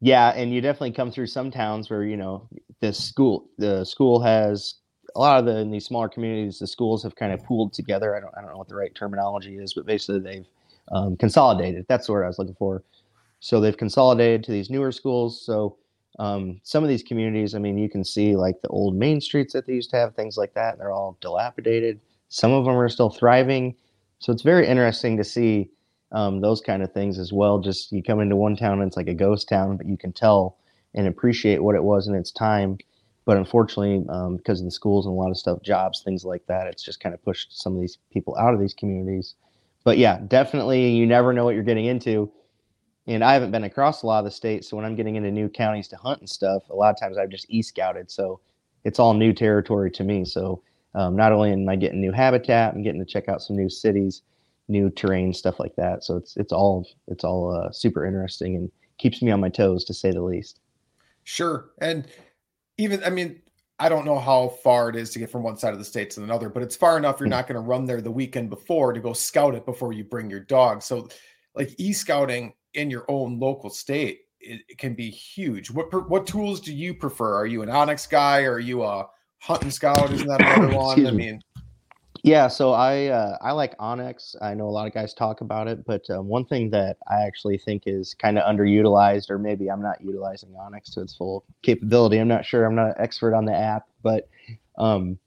Yeah, 0.00 0.30
and 0.30 0.52
you 0.52 0.60
definitely 0.60 0.92
come 0.92 1.10
through 1.10 1.28
some 1.28 1.50
towns 1.50 1.88
where 1.88 2.04
you 2.04 2.16
know 2.16 2.48
the 2.80 2.92
school 2.92 3.48
the 3.56 3.84
school 3.84 4.20
has 4.20 4.74
a 5.16 5.18
lot 5.18 5.38
of 5.38 5.46
the 5.46 5.56
in 5.58 5.70
these 5.70 5.86
smaller 5.86 6.08
communities 6.08 6.58
the 6.58 6.66
schools 6.66 7.02
have 7.02 7.16
kind 7.16 7.32
of 7.32 7.42
pooled 7.42 7.72
together. 7.72 8.14
I 8.14 8.20
don't 8.20 8.34
I 8.36 8.42
don't 8.42 8.50
know 8.50 8.58
what 8.58 8.68
the 8.68 8.76
right 8.76 8.94
terminology 8.94 9.56
is, 9.56 9.72
but 9.72 9.86
basically 9.86 10.20
they've 10.20 10.46
um, 10.92 11.16
consolidated. 11.16 11.86
That's 11.88 12.06
the 12.06 12.12
word 12.12 12.24
I 12.24 12.28
was 12.28 12.38
looking 12.38 12.56
for. 12.56 12.82
So 13.40 13.60
they've 13.60 13.76
consolidated 13.76 14.44
to 14.44 14.52
these 14.52 14.70
newer 14.70 14.92
schools. 14.92 15.44
So 15.44 15.76
um, 16.18 16.60
some 16.62 16.82
of 16.82 16.88
these 16.88 17.02
communities, 17.02 17.54
I 17.54 17.58
mean, 17.58 17.78
you 17.78 17.88
can 17.88 18.04
see 18.04 18.36
like 18.36 18.60
the 18.62 18.68
old 18.68 18.94
main 18.94 19.20
streets 19.20 19.52
that 19.52 19.66
they 19.66 19.74
used 19.74 19.90
to 19.90 19.96
have, 19.96 20.14
things 20.14 20.36
like 20.36 20.54
that. 20.54 20.72
And 20.72 20.80
they're 20.80 20.92
all 20.92 21.18
dilapidated. 21.20 22.00
Some 22.28 22.52
of 22.52 22.64
them 22.64 22.76
are 22.76 22.88
still 22.88 23.10
thriving. 23.10 23.74
So 24.18 24.32
it's 24.32 24.42
very 24.42 24.66
interesting 24.66 25.16
to 25.16 25.24
see 25.24 25.70
um, 26.12 26.40
those 26.40 26.60
kind 26.60 26.82
of 26.82 26.92
things 26.92 27.18
as 27.18 27.32
well. 27.32 27.58
Just 27.58 27.90
you 27.92 28.02
come 28.02 28.20
into 28.20 28.36
one 28.36 28.56
town 28.56 28.80
and 28.80 28.88
it's 28.88 28.96
like 28.96 29.08
a 29.08 29.14
ghost 29.14 29.48
town, 29.48 29.76
but 29.76 29.86
you 29.86 29.96
can 29.96 30.12
tell 30.12 30.58
and 30.94 31.08
appreciate 31.08 31.62
what 31.62 31.74
it 31.74 31.82
was 31.82 32.06
in 32.06 32.14
its 32.14 32.30
time. 32.30 32.78
But 33.24 33.36
unfortunately, 33.36 34.04
um, 34.08 34.36
because 34.36 34.60
of 34.60 34.66
the 34.66 34.70
schools 34.70 35.06
and 35.06 35.12
a 35.12 35.16
lot 35.16 35.30
of 35.30 35.38
stuff, 35.38 35.62
jobs, 35.62 36.02
things 36.02 36.24
like 36.24 36.46
that, 36.46 36.66
it's 36.66 36.82
just 36.84 37.00
kind 37.00 37.14
of 37.14 37.24
pushed 37.24 37.60
some 37.60 37.74
of 37.74 37.80
these 37.80 37.98
people 38.12 38.36
out 38.36 38.54
of 38.54 38.60
these 38.60 38.74
communities. 38.74 39.34
But 39.82 39.98
yeah, 39.98 40.20
definitely, 40.28 40.90
you 40.90 41.06
never 41.06 41.32
know 41.32 41.44
what 41.44 41.54
you're 41.54 41.64
getting 41.64 41.86
into 41.86 42.30
and 43.06 43.22
I 43.22 43.34
haven't 43.34 43.50
been 43.50 43.64
across 43.64 44.02
a 44.02 44.06
lot 44.06 44.20
of 44.20 44.24
the 44.24 44.30
states. 44.30 44.68
So 44.68 44.76
when 44.76 44.86
I'm 44.86 44.96
getting 44.96 45.16
into 45.16 45.30
new 45.30 45.48
counties 45.48 45.88
to 45.88 45.96
hunt 45.96 46.20
and 46.20 46.28
stuff, 46.28 46.62
a 46.70 46.74
lot 46.74 46.90
of 46.90 46.98
times 46.98 47.18
I've 47.18 47.28
just 47.28 47.46
e 47.50 47.62
scouted. 47.62 48.10
So 48.10 48.40
it's 48.84 48.98
all 48.98 49.14
new 49.14 49.32
territory 49.32 49.90
to 49.92 50.04
me. 50.04 50.24
So 50.24 50.62
um, 50.94 51.16
not 51.16 51.32
only 51.32 51.52
am 51.52 51.68
I 51.68 51.76
getting 51.76 52.00
new 52.00 52.12
habitat, 52.12 52.74
I'm 52.74 52.82
getting 52.82 53.00
to 53.00 53.10
check 53.10 53.28
out 53.28 53.42
some 53.42 53.56
new 53.56 53.68
cities, 53.68 54.22
new 54.68 54.90
terrain, 54.90 55.32
stuff 55.34 55.60
like 55.60 55.74
that. 55.76 56.04
So 56.04 56.16
it's 56.16 56.36
it's 56.36 56.52
all 56.52 56.86
it's 57.08 57.24
all 57.24 57.54
uh, 57.54 57.72
super 57.72 58.06
interesting 58.06 58.56
and 58.56 58.70
keeps 58.98 59.20
me 59.20 59.30
on 59.30 59.40
my 59.40 59.48
toes 59.48 59.84
to 59.84 59.94
say 59.94 60.10
the 60.10 60.22
least. 60.22 60.60
Sure, 61.24 61.70
and 61.80 62.06
even 62.78 63.02
I 63.04 63.10
mean 63.10 63.40
I 63.78 63.88
don't 63.88 64.04
know 64.04 64.20
how 64.20 64.48
far 64.48 64.88
it 64.88 64.96
is 64.96 65.10
to 65.10 65.18
get 65.18 65.30
from 65.30 65.42
one 65.42 65.56
side 65.56 65.72
of 65.72 65.78
the 65.80 65.84
state 65.84 66.10
to 66.10 66.22
another, 66.22 66.48
but 66.48 66.62
it's 66.62 66.76
far 66.76 66.96
enough 66.96 67.18
you're 67.18 67.26
hmm. 67.26 67.30
not 67.30 67.48
going 67.48 67.56
to 67.56 67.60
run 67.60 67.86
there 67.86 68.00
the 68.00 68.10
weekend 68.10 68.48
before 68.48 68.92
to 68.92 69.00
go 69.00 69.12
scout 69.12 69.54
it 69.54 69.66
before 69.66 69.92
you 69.92 70.04
bring 70.04 70.30
your 70.30 70.40
dog. 70.40 70.82
So 70.82 71.08
like 71.54 71.74
e 71.78 71.92
scouting 71.92 72.54
in 72.74 72.90
your 72.90 73.04
own 73.08 73.38
local 73.38 73.70
state 73.70 74.20
it, 74.44 74.78
can 74.78 74.94
be 74.94 75.10
huge. 75.10 75.70
What 75.70 76.08
what 76.08 76.26
tools 76.26 76.60
do 76.60 76.72
you 76.72 76.94
prefer? 76.94 77.34
Are 77.34 77.46
you 77.46 77.62
an 77.62 77.68
onX 77.68 78.08
guy? 78.08 78.42
Or 78.42 78.54
are 78.54 78.60
you 78.60 78.82
a 78.82 79.06
hunting 79.38 79.70
scout? 79.70 80.10
Isn't 80.12 80.28
that 80.28 80.40
another 80.40 80.76
one? 80.76 81.06
I 81.06 81.10
mean, 81.10 81.40
yeah. 82.22 82.48
So 82.48 82.72
I 82.72 83.06
uh, 83.06 83.38
I 83.40 83.52
like 83.52 83.76
onX. 83.78 84.36
I 84.42 84.54
know 84.54 84.66
a 84.66 84.70
lot 84.70 84.86
of 84.86 84.94
guys 84.94 85.14
talk 85.14 85.40
about 85.40 85.68
it, 85.68 85.84
but 85.84 86.08
um, 86.10 86.28
one 86.28 86.44
thing 86.44 86.70
that 86.70 86.98
I 87.08 87.22
actually 87.22 87.58
think 87.58 87.84
is 87.86 88.14
kind 88.14 88.38
of 88.38 88.44
underutilized, 88.44 89.30
or 89.30 89.38
maybe 89.38 89.70
I'm 89.70 89.82
not 89.82 90.00
utilizing 90.00 90.50
onX 90.50 90.92
to 90.94 91.02
its 91.02 91.14
full 91.14 91.44
capability. 91.62 92.18
I'm 92.18 92.28
not 92.28 92.44
sure. 92.44 92.64
I'm 92.64 92.74
not 92.74 92.88
an 92.88 92.94
expert 92.98 93.34
on 93.34 93.44
the 93.44 93.54
app, 93.54 93.88
but 94.02 94.28
um, 94.78 95.18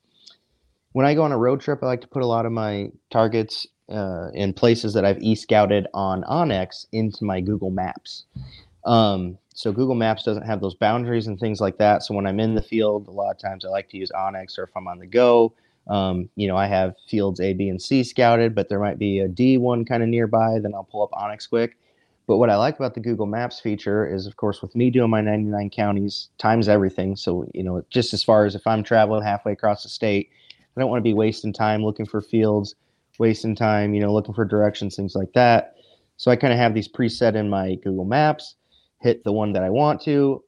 when 0.93 1.05
I 1.05 1.13
go 1.13 1.23
on 1.23 1.31
a 1.31 1.37
road 1.37 1.61
trip, 1.61 1.79
I 1.83 1.85
like 1.87 2.01
to 2.01 2.07
put 2.07 2.23
a 2.23 2.27
lot 2.27 2.45
of 2.45 2.51
my 2.51 2.91
targets 3.11 3.67
uh, 3.89 4.29
in 4.33 4.53
places 4.53 4.93
that 4.93 5.05
I've 5.05 5.21
e-scouted 5.21 5.87
on 5.93 6.23
onX 6.23 6.87
into 6.91 7.23
my 7.23 7.41
Google 7.41 7.69
Maps. 7.69 8.25
Um, 8.85 9.37
so 9.53 9.71
Google 9.71 9.95
Maps 9.95 10.23
doesn't 10.23 10.45
have 10.45 10.61
those 10.61 10.75
boundaries 10.75 11.27
and 11.27 11.39
things 11.39 11.59
like 11.59 11.77
that. 11.77 12.03
So 12.03 12.13
when 12.13 12.27
I'm 12.27 12.39
in 12.39 12.55
the 12.55 12.61
field, 12.61 13.07
a 13.07 13.11
lot 13.11 13.31
of 13.31 13.39
times 13.39 13.65
I 13.65 13.69
like 13.69 13.89
to 13.89 13.97
use 13.97 14.11
onX, 14.15 14.57
or 14.57 14.63
if 14.63 14.69
I'm 14.75 14.87
on 14.87 14.99
the 14.99 15.07
go, 15.07 15.53
um, 15.87 16.29
you 16.35 16.47
know, 16.47 16.57
I 16.57 16.67
have 16.67 16.95
fields 17.07 17.39
A, 17.39 17.53
B, 17.53 17.69
and 17.69 17.81
C 17.81 18.03
scouted, 18.03 18.53
but 18.53 18.69
there 18.69 18.79
might 18.79 18.99
be 18.99 19.19
a 19.19 19.27
D 19.27 19.57
one 19.57 19.85
kind 19.85 20.03
of 20.03 20.09
nearby. 20.09 20.59
Then 20.59 20.73
I'll 20.73 20.83
pull 20.83 21.03
up 21.03 21.11
onX 21.11 21.49
quick. 21.49 21.77
But 22.27 22.37
what 22.37 22.49
I 22.49 22.57
like 22.57 22.75
about 22.77 22.93
the 22.93 22.99
Google 22.99 23.25
Maps 23.25 23.61
feature 23.61 24.05
is, 24.05 24.27
of 24.27 24.35
course, 24.35 24.61
with 24.61 24.75
me 24.75 24.89
doing 24.89 25.09
my 25.09 25.21
99 25.21 25.69
counties, 25.69 26.27
times 26.37 26.67
everything. 26.67 27.15
So, 27.15 27.49
you 27.53 27.63
know, 27.63 27.85
just 27.89 28.13
as 28.13 28.21
far 28.21 28.45
as 28.45 28.53
if 28.53 28.67
I'm 28.67 28.83
traveling 28.83 29.23
halfway 29.23 29.53
across 29.53 29.83
the 29.83 29.89
state, 29.89 30.29
I 30.75 30.81
don't 30.81 30.89
want 30.89 30.99
to 30.99 31.09
be 31.09 31.13
wasting 31.13 31.53
time 31.53 31.83
looking 31.83 32.05
for 32.05 32.21
fields 32.21 32.75
wasting 33.19 33.55
time, 33.55 33.93
you 33.93 34.01
know, 34.01 34.13
looking 34.13 34.33
for 34.33 34.45
directions, 34.45 34.95
things 34.95 35.15
like 35.15 35.31
that. 35.33 35.75
So 36.17 36.31
I 36.31 36.35
kind 36.35 36.53
of 36.53 36.59
have 36.59 36.73
these 36.73 36.87
preset 36.87 37.35
in 37.35 37.49
my 37.49 37.75
Google 37.75 38.05
Maps, 38.05 38.55
hit 38.99 39.23
the 39.23 39.31
one 39.31 39.53
that 39.53 39.63
I 39.63 39.69
want 39.69 40.01
to, 40.01 40.43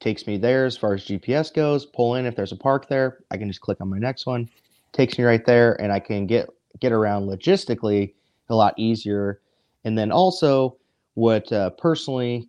takes 0.00 0.26
me 0.26 0.36
there 0.36 0.66
as 0.66 0.76
far 0.76 0.94
as 0.94 1.04
GPS 1.04 1.52
goes, 1.52 1.86
pull 1.86 2.16
in 2.16 2.26
if 2.26 2.36
there's 2.36 2.52
a 2.52 2.56
park 2.56 2.88
there, 2.88 3.18
I 3.30 3.36
can 3.36 3.48
just 3.48 3.60
click 3.60 3.80
on 3.80 3.88
my 3.88 3.98
next 3.98 4.26
one. 4.26 4.48
takes 4.92 5.18
me 5.18 5.24
right 5.24 5.44
there, 5.44 5.80
and 5.80 5.92
I 5.92 6.00
can 6.00 6.26
get 6.26 6.48
get 6.80 6.92
around 6.92 7.26
logistically 7.26 8.12
a 8.48 8.54
lot 8.54 8.74
easier. 8.76 9.40
And 9.84 9.96
then 9.96 10.10
also, 10.12 10.76
what 11.14 11.50
uh, 11.52 11.70
personally, 11.70 12.48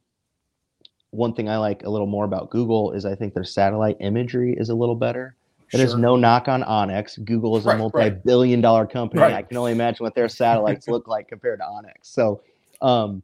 one 1.11 1.33
thing 1.33 1.47
I 1.49 1.57
like 1.57 1.83
a 1.83 1.89
little 1.89 2.07
more 2.07 2.25
about 2.25 2.49
Google 2.49 2.91
is 2.91 3.05
I 3.05 3.15
think 3.15 3.33
their 3.33 3.43
satellite 3.43 3.97
imagery 3.99 4.55
is 4.57 4.69
a 4.69 4.75
little 4.75 4.95
better. 4.95 5.35
That 5.71 5.81
is 5.81 5.91
Sure. 5.91 5.99
no 5.99 6.15
knock 6.15 6.47
on 6.47 6.63
onX. 6.63 7.23
Google 7.23 7.57
is 7.57 7.65
Right, 7.65 7.75
a 7.75 7.77
multi-billion 7.77 8.61
dollar 8.61 8.85
company. 8.85 9.21
Right. 9.21 9.33
I 9.33 9.41
can 9.41 9.57
only 9.57 9.71
imagine 9.71 10.03
what 10.03 10.15
their 10.15 10.29
satellites 10.29 10.87
look 10.87 11.07
like 11.07 11.27
compared 11.27 11.59
to 11.59 11.65
onX. 11.65 11.93
So, 12.03 12.41
um, 12.81 13.23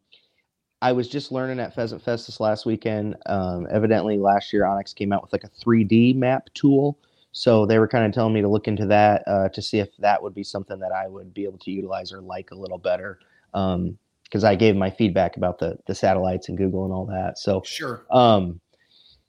I 0.83 0.91
was 0.93 1.07
just 1.07 1.31
learning 1.31 1.59
at 1.59 1.75
Pheasant 1.75 2.01
Fest 2.01 2.25
this 2.25 2.39
last 2.39 2.65
weekend. 2.65 3.15
Um, 3.27 3.67
evidently, 3.69 4.17
last 4.17 4.51
year 4.51 4.63
onX 4.63 4.95
came 4.95 5.13
out 5.13 5.21
with 5.21 5.31
like 5.31 5.43
a 5.43 5.49
3D 5.49 6.15
map 6.15 6.49
tool. 6.55 6.97
So 7.33 7.65
they 7.65 7.77
were 7.77 7.87
kind 7.87 8.03
of 8.05 8.11
telling 8.11 8.33
me 8.33 8.41
to 8.41 8.47
look 8.47 8.67
into 8.67 8.85
that 8.87 9.23
uh, 9.27 9.49
to 9.49 9.61
see 9.61 9.79
if 9.79 9.95
that 9.97 10.21
would 10.21 10.33
be 10.33 10.43
something 10.43 10.79
that 10.79 10.91
I 10.91 11.07
would 11.07 11.33
be 11.33 11.43
able 11.45 11.59
to 11.59 11.71
utilize 11.71 12.11
or 12.11 12.19
like 12.19 12.51
a 12.51 12.55
little 12.55 12.79
better. 12.79 13.19
Because 13.53 14.43
I 14.43 14.55
gave 14.55 14.75
my 14.75 14.89
feedback 14.89 15.37
about 15.37 15.59
the 15.59 15.77
the 15.85 15.93
satellites 15.95 16.49
and 16.49 16.57
Google 16.57 16.83
and 16.85 16.93
all 16.93 17.05
that. 17.05 17.37
So 17.37 17.61
Sure. 17.63 18.05
um, 18.09 18.59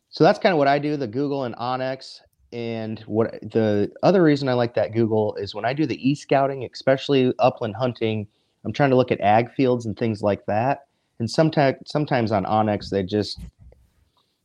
so 0.09 0.25
that's 0.25 0.39
kind 0.39 0.53
of 0.53 0.59
what 0.59 0.69
I 0.69 0.79
do, 0.79 0.97
the 0.97 1.07
Google 1.07 1.45
and 1.45 1.55
onX. 1.57 2.21
And 2.53 3.01
what 3.01 3.41
the 3.41 3.91
other 4.03 4.23
reason 4.23 4.49
I 4.49 4.53
like 4.53 4.75
that 4.75 4.93
Google 4.93 5.35
is 5.37 5.55
when 5.55 5.65
I 5.65 5.73
do 5.73 5.87
the 5.87 6.09
e 6.09 6.15
scouting, 6.15 6.69
especially 6.71 7.33
upland 7.39 7.77
hunting, 7.77 8.27
I'm 8.65 8.73
trying 8.73 8.91
to 8.91 8.97
look 8.97 9.11
at 9.11 9.21
ag 9.21 9.51
fields 9.53 9.87
and 9.87 9.97
things 9.97 10.23
like 10.23 10.45
that. 10.47 10.87
And 11.19 11.31
sometimes 11.31 11.79
sometimes 11.87 12.31
on 12.33 12.45
onX, 12.45 12.91
they 12.91 13.03
just 13.03 13.41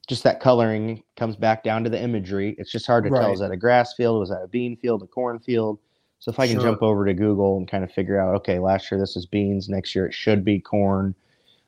just 0.07 0.23
that 0.23 0.39
coloring 0.39 1.03
comes 1.17 1.35
back 1.35 1.63
down 1.63 1.83
to 1.83 1.89
the 1.89 2.01
imagery. 2.01 2.55
It's 2.57 2.71
just 2.71 2.87
hard 2.87 3.03
to 3.03 3.09
tell 3.09 3.33
is 3.33 3.39
that 3.41 3.51
a 3.51 3.57
grass 3.57 3.93
field, 3.93 4.19
was 4.19 4.29
that 4.29 4.41
a 4.41 4.47
bean 4.47 4.77
field, 4.77 5.03
a 5.03 5.07
corn 5.07 5.39
field? 5.39 5.79
So 6.19 6.31
if 6.31 6.39
I 6.39 6.47
can 6.47 6.55
Sure. 6.55 6.63
jump 6.63 6.81
over 6.81 7.05
to 7.05 7.13
Google 7.13 7.57
and 7.57 7.67
kind 7.67 7.83
of 7.83 7.91
figure 7.91 8.19
out, 8.19 8.33
okay, 8.35 8.57
last 8.57 8.89
year 8.89 8.99
this 8.99 9.15
was 9.15 9.25
beans, 9.25 9.67
next 9.67 9.93
year 9.93 10.07
it 10.07 10.13
should 10.13 10.45
be 10.45 10.59
corn. 10.59 11.13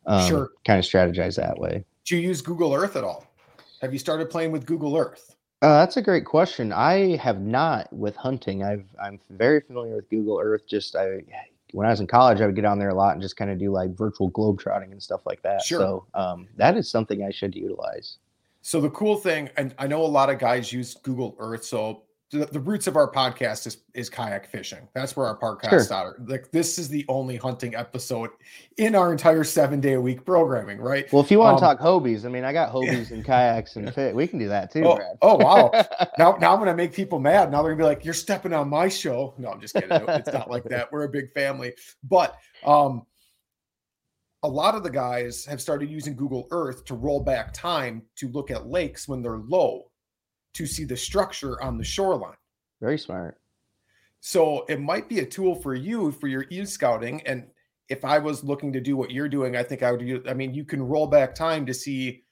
Um, 0.05 0.27
Sure. 0.27 0.49
Kind 0.65 0.79
of 0.79 0.85
strategize 0.85 1.35
that 1.35 1.59
way. 1.59 1.83
Do 2.05 2.15
you 2.15 2.21
use 2.21 2.41
Google 2.41 2.73
Earth 2.73 2.95
at 2.95 3.03
all? 3.03 3.27
Have 3.81 3.91
you 3.93 3.99
started 3.99 4.29
playing 4.29 4.51
with 4.51 4.65
Google 4.65 4.95
Earth? 4.97 5.35
Uh, 5.61 5.79
that's 5.79 5.97
a 5.97 6.01
great 6.01 6.25
question. 6.25 6.71
I 6.71 7.17
have 7.17 7.41
not 7.41 7.91
with 7.91 8.15
hunting. 8.15 8.63
I've 8.63 8.85
I'm 9.01 9.19
very 9.29 9.59
familiar 9.59 9.95
with 9.95 10.09
Google 10.09 10.39
Earth. 10.41 10.65
Just 10.67 10.95
I 10.95 11.21
when 11.73 11.85
I 11.85 11.89
was 11.89 11.99
in 11.99 12.07
college, 12.07 12.39
I 12.41 12.45
would 12.45 12.55
get 12.55 12.65
on 12.65 12.79
there 12.79 12.89
a 12.89 12.95
lot 12.95 13.13
and 13.13 13.21
just 13.21 13.35
kind 13.35 13.51
of 13.51 13.59
do 13.59 13.71
like 13.71 13.95
virtual 13.95 14.29
globe 14.29 14.59
trotting 14.59 14.91
and 14.91 15.03
stuff 15.03 15.25
like 15.25 15.41
that. 15.43 15.61
Sure. 15.61 15.79
So 15.79 16.05
um, 16.13 16.47
that 16.55 16.77
is 16.77 16.89
something 16.89 17.23
I 17.23 17.31
should 17.31 17.55
utilize. 17.55 18.17
So 18.61 18.81
the 18.81 18.89
cool 18.89 19.17
thing, 19.17 19.49
and 19.57 19.75
I 19.77 19.87
know 19.87 20.01
a 20.01 20.07
lot 20.07 20.29
of 20.29 20.39
guys 20.39 20.71
use 20.71 20.95
Google 20.95 21.35
Earth. 21.39 21.65
So 21.65 22.03
the, 22.31 22.45
the 22.45 22.59
roots 22.59 22.85
of 22.85 22.95
our 22.95 23.11
podcast 23.11 23.65
is 23.65 23.77
is 23.95 24.09
kayak 24.09 24.45
fishing. 24.51 24.87
That's 24.93 25.15
where 25.15 25.25
our 25.25 25.37
podcast 25.37 25.69
Sure. 25.69 25.79
started. 25.83 26.29
Like 26.29 26.51
this 26.51 26.77
is 26.77 26.87
the 26.87 27.03
only 27.09 27.37
hunting 27.37 27.73
episode 27.75 28.29
in 28.77 28.93
our 28.93 29.11
entire 29.11 29.43
seven 29.43 29.79
day 29.81 29.93
a 29.93 30.01
week 30.01 30.25
programming, 30.25 30.79
right? 30.79 31.11
Well, 31.11 31.23
if 31.23 31.31
you 31.31 31.39
want 31.39 31.53
Um, 31.55 31.57
to 31.57 31.65
talk 31.65 31.79
Hobies, 31.79 32.25
I 32.25 32.29
mean, 32.29 32.43
I 32.43 32.53
got 32.53 32.71
Hobies 32.73 33.09
and 33.11 33.25
kayaks 33.25 33.75
and 33.77 33.91
fit. 33.93 34.13
We 34.15 34.27
can 34.27 34.37
do 34.37 34.47
that 34.49 34.71
too, 34.71 34.83
Oh, 34.85 34.95
Brad. 34.95 35.17
oh, 35.23 35.35
wow. 35.37 35.71
now, 36.19 36.37
now 36.39 36.53
I'm 36.53 36.59
gonna 36.59 36.75
make 36.75 36.93
people 36.93 37.17
mad. 37.19 37.51
Now 37.51 37.63
they're 37.63 37.71
gonna 37.73 37.83
be 37.83 37.95
like, 37.95 38.05
"You're 38.05 38.13
stepping 38.13 38.53
on 38.53 38.69
my 38.69 38.87
show." 38.89 39.33
No, 39.39 39.49
I'm 39.49 39.59
just 39.59 39.73
kidding. 39.73 39.89
It's 39.91 40.31
not 40.31 40.49
like 40.51 40.65
that. 40.65 40.91
We're 40.91 41.05
a 41.05 41.09
big 41.09 41.31
family, 41.33 41.73
but 42.03 42.35
um, 42.63 43.07
a 44.43 44.47
lot 44.47 44.75
of 44.75 44.83
the 44.83 44.89
guys 44.89 45.45
have 45.45 45.59
started 45.61 45.89
using 45.89 46.15
Google 46.15 46.47
Earth 46.51 46.85
to 46.85 46.93
roll 46.95 47.19
back 47.21 47.53
time 47.53 48.03
to 48.17 48.29
look 48.29 48.51
at 48.51 48.67
lakes 48.67 49.07
when 49.07 49.21
they're 49.21 49.39
low, 49.39 49.88
to 50.59 50.67
see 50.67 50.83
the 50.83 50.97
structure 50.97 51.61
on 51.63 51.77
the 51.77 51.83
shoreline. 51.85 52.35
Very 52.81 52.99
smart. 52.99 53.39
So 54.19 54.65
it 54.67 54.81
might 54.81 55.07
be 55.07 55.19
a 55.19 55.25
tool 55.25 55.55
for 55.55 55.73
you 55.73 56.11
for 56.11 56.27
your 56.27 56.45
e 56.49 56.65
scouting. 56.65 57.25
And 57.25 57.47
if 57.87 58.03
I 58.03 58.19
was 58.19 58.43
looking 58.43 58.73
to 58.73 58.81
do 58.81 58.97
what 58.97 59.09
you're 59.11 59.29
doing, 59.29 59.55
I 59.55 59.63
think 59.63 59.83
I 59.83 59.91
would. 59.91 60.01
do- 60.01 60.23
I 60.27 60.33
mean, 60.33 60.53
you 60.53 60.65
can 60.65 60.81
roll 60.81 61.07
back 61.07 61.33
time 61.33 61.65
to 61.65 61.73
see 61.73 62.25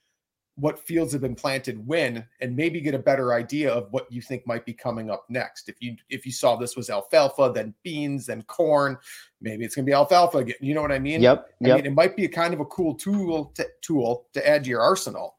what 0.56 0.78
fields 0.78 1.12
have 1.12 1.22
been 1.22 1.36
planted 1.36 1.86
when, 1.86 2.26
and 2.40 2.54
maybe 2.54 2.82
get 2.82 2.92
a 2.94 2.98
better 2.98 3.32
idea 3.32 3.72
of 3.72 3.90
what 3.92 4.12
you 4.12 4.20
think 4.20 4.46
might 4.46 4.66
be 4.66 4.74
coming 4.74 5.08
up 5.08 5.24
next. 5.30 5.70
If 5.70 5.76
you 5.80 5.96
if 6.10 6.26
you 6.26 6.32
saw 6.32 6.54
this 6.56 6.76
was 6.76 6.90
alfalfa, 6.90 7.52
then 7.54 7.72
beans, 7.82 8.26
then 8.26 8.42
corn, 8.42 8.98
maybe 9.40 9.64
it's 9.64 9.74
gonna 9.74 9.86
be 9.86 9.92
alfalfa 9.94 10.38
again. 10.38 10.56
You 10.60 10.74
know 10.74 10.82
what 10.82 10.92
I 10.92 10.98
mean? 10.98 11.22
Yep. 11.22 11.48
I 11.64 11.68
Yep. 11.68 11.76
mean, 11.76 11.86
it 11.86 11.94
might 11.94 12.14
be 12.14 12.26
a 12.26 12.28
kind 12.28 12.52
of 12.52 12.60
a 12.60 12.66
cool 12.66 12.94
tool 12.94 13.46
to, 13.54 13.66
tool 13.80 14.26
to 14.34 14.46
add 14.46 14.64
to 14.64 14.70
your 14.70 14.82
arsenal. 14.82 15.37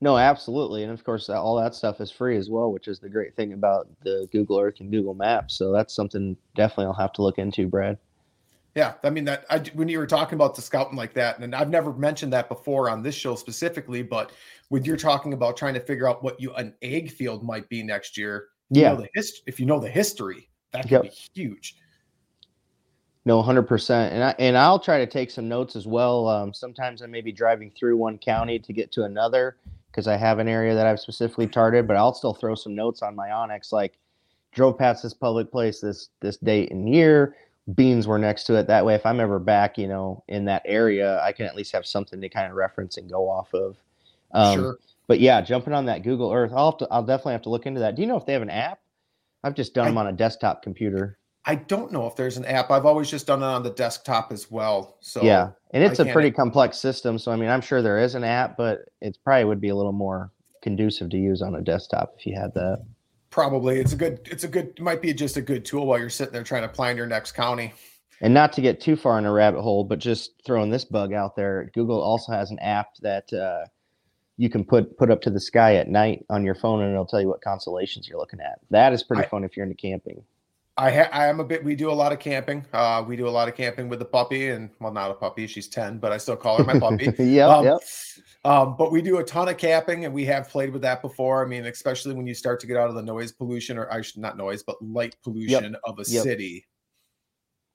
No, 0.00 0.18
absolutely. 0.18 0.82
And 0.82 0.92
of 0.92 1.02
course, 1.04 1.28
all 1.30 1.56
that 1.56 1.74
stuff 1.74 2.00
is 2.00 2.10
free 2.10 2.36
as 2.36 2.50
well, 2.50 2.70
which 2.70 2.86
is 2.86 2.98
the 2.98 3.08
great 3.08 3.34
thing 3.34 3.54
about 3.54 3.88
the 4.02 4.28
Google 4.30 4.58
Earth 4.60 4.80
and 4.80 4.90
Google 4.90 5.14
Maps. 5.14 5.56
So 5.56 5.72
that's 5.72 5.94
something 5.94 6.36
definitely 6.54 6.86
I'll 6.86 6.92
have 6.94 7.14
to 7.14 7.22
look 7.22 7.38
into, 7.38 7.66
Brad. 7.66 7.96
Yeah, 8.74 8.92
I 9.02 9.08
mean 9.08 9.24
that 9.24 9.46
I, 9.48 9.60
when 9.72 9.88
you 9.88 9.98
were 9.98 10.06
talking 10.06 10.34
about 10.34 10.54
the 10.54 10.60
scouting 10.60 10.96
like 10.98 11.14
that, 11.14 11.38
and 11.38 11.54
I've 11.54 11.70
never 11.70 11.94
mentioned 11.94 12.30
that 12.34 12.50
before 12.50 12.90
on 12.90 13.02
this 13.02 13.14
show 13.14 13.34
specifically, 13.34 14.02
but 14.02 14.32
when 14.68 14.84
you're 14.84 14.98
talking 14.98 15.32
about 15.32 15.56
trying 15.56 15.72
to 15.74 15.80
figure 15.80 16.06
out 16.06 16.22
what 16.22 16.38
you 16.38 16.52
an 16.56 16.74
egg 16.82 17.10
field 17.10 17.42
might 17.42 17.66
be 17.70 17.82
next 17.82 18.18
year, 18.18 18.48
you 18.68 18.82
Yeah. 18.82 18.90
know 18.90 18.96
the 18.96 19.08
hist- 19.14 19.42
if 19.46 19.58
you 19.58 19.64
know 19.64 19.80
the 19.80 19.88
history, 19.88 20.50
that 20.72 20.82
could 20.82 20.90
Yep. 20.90 21.02
be 21.04 21.08
huge. 21.34 21.78
No, 23.24 23.40
hundred 23.40 23.62
percent, 23.62 24.12
and 24.12 24.22
I 24.22 24.34
and 24.38 24.58
I'll 24.58 24.78
try 24.78 24.98
to 24.98 25.06
take 25.06 25.30
some 25.30 25.48
notes 25.48 25.74
as 25.74 25.86
well. 25.86 26.28
Um, 26.28 26.52
sometimes 26.52 27.00
I 27.00 27.06
may 27.06 27.22
be 27.22 27.32
driving 27.32 27.70
through 27.70 27.96
one 27.96 28.18
county 28.18 28.58
to 28.58 28.72
get 28.74 28.92
to 28.92 29.04
another 29.04 29.56
because 29.96 30.06
I 30.06 30.16
have 30.16 30.38
an 30.38 30.46
area 30.46 30.74
that 30.74 30.86
I've 30.86 31.00
specifically 31.00 31.46
targeted, 31.46 31.88
but 31.88 31.96
I'll 31.96 32.12
still 32.12 32.34
throw 32.34 32.54
some 32.54 32.74
notes 32.74 33.00
on 33.00 33.16
my 33.16 33.28
onX, 33.28 33.72
like 33.72 33.94
drove 34.52 34.76
past 34.76 35.02
this 35.02 35.14
public 35.14 35.50
place 35.50 35.80
this 35.80 36.10
this 36.20 36.36
date 36.36 36.70
and 36.70 36.86
year. 36.86 37.34
Beans 37.74 38.06
were 38.06 38.18
next 38.18 38.44
to 38.44 38.56
it. 38.56 38.66
That 38.66 38.84
way, 38.84 38.94
if 38.94 39.06
I'm 39.06 39.20
ever 39.20 39.38
back, 39.38 39.78
you 39.78 39.88
know, 39.88 40.22
in 40.28 40.44
that 40.44 40.62
area, 40.66 41.18
I 41.22 41.32
can 41.32 41.46
at 41.46 41.56
least 41.56 41.72
have 41.72 41.86
something 41.86 42.20
to 42.20 42.28
kind 42.28 42.48
of 42.48 42.56
reference 42.56 42.98
and 42.98 43.10
go 43.10 43.28
off 43.28 43.54
of. 43.54 43.76
Um, 44.32 44.58
sure. 44.58 44.78
But 45.06 45.18
yeah, 45.18 45.40
jumping 45.40 45.72
on 45.72 45.86
that 45.86 46.02
Google 46.02 46.30
Earth, 46.30 46.52
I'll 46.54 46.72
have 46.72 46.78
to, 46.78 46.88
I'll 46.90 47.02
definitely 47.02 47.32
have 47.32 47.42
to 47.42 47.48
look 47.48 47.64
into 47.64 47.80
that. 47.80 47.96
Do 47.96 48.02
you 48.02 48.08
know 48.08 48.16
if 48.16 48.26
they 48.26 48.34
have 48.34 48.42
an 48.42 48.50
app? 48.50 48.80
I've 49.42 49.54
just 49.54 49.72
done 49.72 49.86
I- 49.86 49.88
them 49.88 49.98
on 49.98 50.08
a 50.08 50.12
desktop 50.12 50.62
computer. 50.62 51.18
I 51.48 51.54
don't 51.54 51.92
know 51.92 52.06
if 52.06 52.16
there's 52.16 52.36
an 52.36 52.44
app. 52.44 52.70
I've 52.72 52.86
always 52.86 53.08
just 53.08 53.28
done 53.28 53.40
it 53.40 53.46
on 53.46 53.62
the 53.62 53.70
desktop 53.70 54.32
as 54.32 54.50
well. 54.50 54.96
So 55.00 55.22
yeah, 55.22 55.50
and 55.70 55.84
it's 55.84 56.00
a 56.00 56.04
can't- 56.04 56.12
pretty 56.12 56.30
complex 56.32 56.78
system. 56.78 57.18
So 57.18 57.30
I 57.30 57.36
mean, 57.36 57.48
I'm 57.48 57.60
sure 57.60 57.82
there 57.82 57.98
is 57.98 58.14
an 58.16 58.24
app, 58.24 58.56
but 58.56 58.80
it 59.00 59.16
probably 59.24 59.44
would 59.44 59.60
be 59.60 59.68
a 59.68 59.76
little 59.76 59.92
more 59.92 60.32
conducive 60.62 61.08
to 61.10 61.16
use 61.16 61.42
on 61.42 61.54
a 61.54 61.60
desktop 61.62 62.14
if 62.18 62.26
you 62.26 62.34
had 62.34 62.52
that. 62.54 62.84
probably 63.30 63.78
it's 63.78 63.92
a 63.92 63.96
good 63.96 64.18
it's 64.24 64.44
a 64.44 64.48
good 64.48 64.80
might 64.80 65.00
be 65.02 65.12
just 65.14 65.36
a 65.36 65.42
good 65.42 65.64
tool 65.64 65.86
while 65.86 65.98
you're 65.98 66.08
sitting 66.10 66.32
there 66.32 66.42
trying 66.42 66.62
to 66.62 66.68
plan 66.68 66.96
your 66.96 67.06
next 67.06 67.32
county. 67.32 67.72
And 68.22 68.32
not 68.32 68.52
to 68.54 68.62
get 68.62 68.80
too 68.80 68.96
far 68.96 69.18
in 69.18 69.26
a 69.26 69.32
rabbit 69.32 69.60
hole, 69.60 69.84
but 69.84 69.98
just 69.98 70.32
throwing 70.46 70.70
this 70.70 70.86
bug 70.86 71.12
out 71.12 71.36
there, 71.36 71.70
Google 71.74 72.00
also 72.00 72.32
has 72.32 72.50
an 72.50 72.58
app 72.60 72.94
that 73.02 73.30
uh, 73.32 73.66
you 74.38 74.48
can 74.48 74.64
put 74.64 74.96
put 74.96 75.10
up 75.10 75.20
to 75.22 75.30
the 75.30 75.38
sky 75.40 75.76
at 75.76 75.86
night 75.88 76.24
on 76.30 76.42
your 76.42 76.54
phone, 76.54 76.82
and 76.82 76.90
it'll 76.92 77.06
tell 77.06 77.20
you 77.20 77.28
what 77.28 77.42
constellations 77.42 78.08
you're 78.08 78.18
looking 78.18 78.40
at. 78.40 78.58
That 78.70 78.92
is 78.94 79.02
pretty 79.04 79.24
I- 79.24 79.28
fun 79.28 79.44
if 79.44 79.56
you're 79.56 79.64
into 79.66 79.76
camping. 79.76 80.24
I 80.78 80.90
ha- 80.90 81.08
I 81.10 81.26
am 81.26 81.40
a 81.40 81.44
bit. 81.44 81.64
We 81.64 81.74
do 81.74 81.90
a 81.90 81.92
lot 81.92 82.12
of 82.12 82.18
camping. 82.18 82.64
Uh, 82.72 83.02
we 83.06 83.16
do 83.16 83.26
a 83.26 83.30
lot 83.30 83.48
of 83.48 83.54
camping 83.54 83.88
with 83.88 83.98
the 83.98 84.04
puppy, 84.04 84.50
and 84.50 84.68
well, 84.78 84.92
not 84.92 85.10
a 85.10 85.14
puppy. 85.14 85.46
She's 85.46 85.68
ten, 85.68 85.98
but 85.98 86.12
I 86.12 86.18
still 86.18 86.36
call 86.36 86.58
her 86.58 86.64
my 86.64 86.78
puppy. 86.78 87.04
yep, 87.18 87.48
um, 87.48 87.64
yep. 87.64 87.78
um, 88.44 88.76
but 88.76 88.92
we 88.92 89.00
do 89.00 89.18
a 89.18 89.24
ton 89.24 89.48
of 89.48 89.56
camping, 89.56 90.04
and 90.04 90.12
we 90.12 90.26
have 90.26 90.50
played 90.50 90.72
with 90.72 90.82
that 90.82 91.00
before. 91.00 91.42
I 91.42 91.48
mean, 91.48 91.64
especially 91.64 92.12
when 92.14 92.26
you 92.26 92.34
start 92.34 92.60
to 92.60 92.66
get 92.66 92.76
out 92.76 92.90
of 92.90 92.94
the 92.94 93.02
noise 93.02 93.32
pollution, 93.32 93.78
or 93.78 93.90
I 93.90 94.02
should 94.02 94.20
not 94.20 94.36
noise, 94.36 94.62
but 94.62 94.76
light 94.82 95.16
pollution 95.24 95.76
of 95.84 95.98
a 95.98 96.04
Yep. 96.06 96.22
city. 96.22 96.66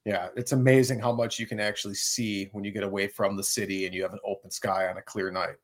Yeah, 0.05 0.29
it's 0.35 0.51
amazing 0.51 0.99
how 0.99 1.11
much 1.11 1.39
you 1.39 1.47
can 1.47 1.59
actually 1.59 1.95
see 1.95 2.49
when 2.53 2.63
you 2.63 2.71
get 2.71 2.83
away 2.83 3.07
from 3.07 3.35
the 3.35 3.43
city 3.43 3.85
and 3.85 3.93
you 3.95 4.01
have 4.03 4.13
an 4.13 4.19
open 4.25 4.49
sky 4.49 4.87
on 4.87 4.97
a 4.97 5.01
clear 5.01 5.31
night. 5.31 5.57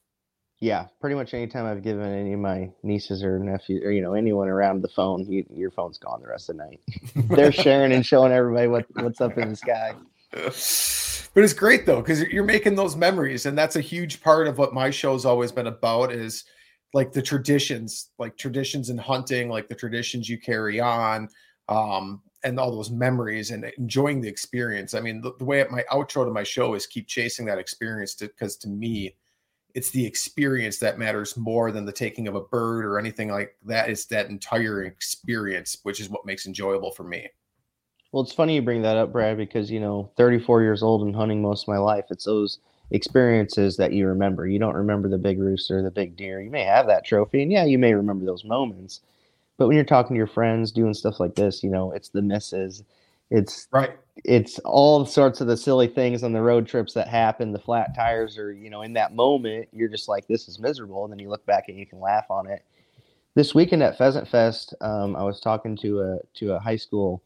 Yeah, 0.60 0.88
pretty 1.00 1.16
much 1.16 1.34
anytime 1.36 1.66
I've 1.66 1.84
given 1.84 2.12
any 2.12 2.34
of 2.34 2.40
my 2.40 2.72
nieces 2.82 3.24
or 3.24 3.38
nephews 3.38 3.84
or 3.86 3.92
you 3.92 4.02
know 4.02 4.14
anyone 4.14 4.48
around 4.48 4.82
the 4.82 4.88
phone, 4.88 5.30
you, 5.32 5.46
your 5.52 5.70
phone's 5.70 6.00
gone 6.00 6.22
the 6.22 6.28
rest 6.28 6.50
of 6.50 6.58
the 6.58 6.64
night. 6.64 6.82
They're 7.16 7.52
sharing 7.64 7.94
and 7.94 8.06
showing 8.06 8.32
everybody 8.32 8.68
what 8.68 8.86
what's 8.96 9.22
up 9.22 9.38
in 9.38 9.50
the 9.50 9.56
sky. 9.56 9.94
but 10.32 11.44
it's 11.44 11.54
great 11.54 11.86
though 11.86 12.02
because 12.02 12.22
you're 12.24 12.44
making 12.44 12.76
those 12.76 12.96
memories 12.96 13.46
and 13.46 13.58
that's 13.58 13.76
a 13.76 13.82
huge 13.82 14.22
part 14.22 14.48
of 14.48 14.58
what 14.58 14.74
my 14.74 14.90
show's 14.90 15.26
always 15.26 15.52
been 15.52 15.68
about 15.68 16.12
is 16.12 16.44
like 16.94 17.12
the 17.12 17.22
traditions 17.22 18.10
like 18.20 18.36
traditions 18.38 18.90
in 18.90 18.98
hunting 18.98 19.48
like 19.48 19.70
the 19.70 19.76
traditions 19.76 20.28
you 20.28 20.38
carry 20.38 20.82
on 20.82 21.30
um 21.70 22.22
and 22.44 22.60
all 22.60 22.72
those 22.72 22.92
memories 22.92 23.52
and 23.52 23.64
enjoying 23.78 24.20
the 24.20 24.28
experience 24.28 24.94
i 24.94 25.00
mean 25.00 25.22
the, 25.22 25.32
the 25.38 25.46
way 25.46 25.64
my 25.72 25.84
outro 25.92 26.26
to 26.26 26.32
my 26.32 26.44
show 26.44 26.74
is 26.74 26.86
keep 26.86 27.08
chasing 27.08 27.46
that 27.46 27.58
experience 27.58 28.16
because 28.16 28.58
to 28.58 28.68
me 28.68 29.16
it's 29.78 29.92
the 29.92 30.04
experience 30.04 30.80
that 30.80 30.98
matters 30.98 31.38
more 31.38 31.72
than 31.72 31.86
the 31.86 31.92
taking 31.92 32.28
of 32.28 32.34
a 32.34 32.42
bird 32.42 32.84
or 32.84 32.98
anything 32.98 33.30
like 33.30 33.56
that 33.64 33.90
it's 33.92 34.06
that 34.06 34.28
entire 34.28 34.84
experience 34.84 35.78
which 35.84 36.00
is 36.00 36.10
what 36.10 36.26
makes 36.26 36.48
enjoyable 36.48 36.90
for 36.92 37.04
me 37.04 37.28
Well, 38.12 38.24
it's 38.24 38.34
funny 38.34 38.56
you 38.56 38.64
bring 38.64 38.82
that 38.82 38.98
up, 38.98 39.12
Brad, 39.12 39.38
because 39.38 39.70
you 39.70 39.80
know, 39.80 40.10
34 40.18 40.64
years 40.64 40.82
old 40.82 41.04
and 41.04 41.16
hunting 41.16 41.42
most 41.44 41.66
of 41.66 41.68
my 41.68 41.78
life. 41.78 42.06
It's 42.10 42.26
those 42.26 42.58
experiences 42.90 43.78
that 43.78 43.94
you 43.94 44.08
remember. 44.08 44.48
You 44.48 44.58
don't 44.60 44.76
remember 44.76 45.10
the 45.10 45.18
big 45.18 45.40
rooster, 45.40 45.84
the 45.84 45.92
big 45.92 46.16
deer. 46.16 46.42
You 46.42 46.50
may 46.50 46.64
have 46.64 46.88
that 46.88 47.06
trophy, 47.06 47.44
and 47.44 47.52
yeah, 47.52 47.66
you 47.66 47.78
may 47.78 47.94
remember 47.94 48.26
those 48.26 48.46
moments, 48.46 49.02
But 49.58 49.68
when 49.68 49.76
you're 49.76 49.86
talking 49.86 50.16
to 50.16 50.18
your 50.18 50.28
friends, 50.28 50.72
doing 50.72 50.94
stuff 50.96 51.20
like 51.20 51.36
this, 51.36 51.64
you 51.64 51.70
know, 51.70 51.92
it's 51.92 52.10
the 52.10 52.22
misses, 52.22 52.84
it's 53.30 53.68
right, 53.72 53.98
it's 54.24 54.60
all 54.60 55.06
sorts 55.06 55.42
of 55.42 55.48
the 55.48 55.58
silly 55.58 55.88
things 55.88 56.24
on 56.24 56.34
the 56.34 56.42
road 56.42 56.68
trips 56.68 56.94
that 56.94 57.08
happen. 57.08 57.52
The 57.52 57.60
flat 57.60 57.96
tires, 57.96 58.38
or 58.38 58.52
you 58.52 58.70
know, 58.70 58.82
in 58.82 58.94
that 58.94 59.16
moment, 59.16 59.70
you're 59.72 59.90
just 59.90 60.08
like, 60.08 60.28
this 60.28 60.48
is 60.48 60.60
miserable, 60.60 61.04
and 61.04 61.12
then 61.12 61.20
you 61.20 61.30
look 61.30 61.46
back 61.46 61.66
and 61.70 61.78
you 61.78 61.86
can 61.86 62.00
laugh 62.00 62.26
on 62.30 62.48
it. 62.48 62.64
This 63.36 63.54
weekend 63.54 63.84
at 63.84 63.98
Pheasant 63.98 64.28
Fest, 64.28 64.74
um, 64.82 65.16
I 65.16 65.24
was 65.24 65.40
talking 65.40 65.78
to 65.78 66.02
a 66.02 66.18
to 66.36 66.54
a 66.54 66.60
high 66.60 66.76
school 66.76 67.22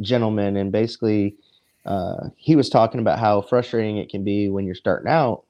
gentleman, 0.00 0.56
and 0.56 0.70
basically, 0.70 1.36
uh, 1.84 2.28
he 2.36 2.56
was 2.56 2.68
talking 2.68 3.00
about 3.00 3.18
how 3.18 3.42
frustrating 3.42 3.96
it 3.96 4.08
can 4.08 4.24
be 4.24 4.48
when 4.48 4.64
you're 4.64 4.74
starting 4.74 5.10
out 5.10 5.44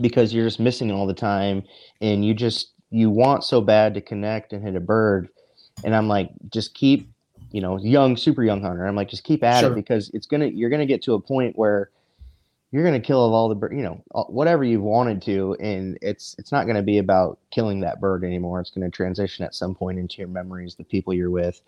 because 0.00 0.34
you're 0.34 0.46
just 0.46 0.60
missing 0.60 0.90
all 0.90 1.06
the 1.06 1.14
time, 1.14 1.62
and 2.00 2.24
you 2.24 2.34
just 2.34 2.72
you 2.90 3.10
want 3.10 3.44
so 3.44 3.60
bad 3.60 3.94
to 3.94 4.00
connect 4.00 4.52
and 4.52 4.62
hit 4.62 4.76
a 4.76 4.80
bird, 4.80 5.28
and 5.84 5.94
I'm 5.94 6.08
like, 6.08 6.30
just 6.50 6.74
keep, 6.74 7.10
you 7.52 7.60
know, 7.60 7.78
young, 7.78 8.16
super 8.16 8.42
young 8.44 8.62
hunter. 8.62 8.86
I'm 8.86 8.96
like, 8.96 9.08
just 9.08 9.24
keep 9.24 9.42
at 9.42 9.60
sure. 9.60 9.72
it 9.72 9.74
because 9.74 10.10
it's 10.14 10.26
gonna 10.26 10.46
you're 10.46 10.70
gonna 10.70 10.86
get 10.86 11.02
to 11.02 11.14
a 11.14 11.20
point 11.20 11.56
where 11.58 11.90
you're 12.70 12.82
going 12.82 13.00
to 13.00 13.06
kill 13.06 13.20
all 13.20 13.48
the 13.48 13.54
bird, 13.54 13.72
you 13.74 13.82
know, 13.82 14.02
whatever 14.28 14.62
you've 14.62 14.82
wanted 14.82 15.22
to, 15.22 15.56
and 15.58 15.98
it's 16.02 16.36
it's 16.38 16.52
not 16.52 16.64
going 16.64 16.76
to 16.76 16.82
be 16.82 16.98
about 16.98 17.38
killing 17.50 17.80
that 17.80 18.00
bird 18.00 18.24
anymore. 18.24 18.60
It's 18.60 18.70
going 18.70 18.88
to 18.88 18.94
transition 18.94 19.44
at 19.44 19.54
some 19.54 19.74
point 19.74 19.98
into 19.98 20.18
your 20.18 20.28
memories, 20.28 20.74
the 20.74 20.84
people 20.84 21.14
you're 21.14 21.30
with, 21.30 21.62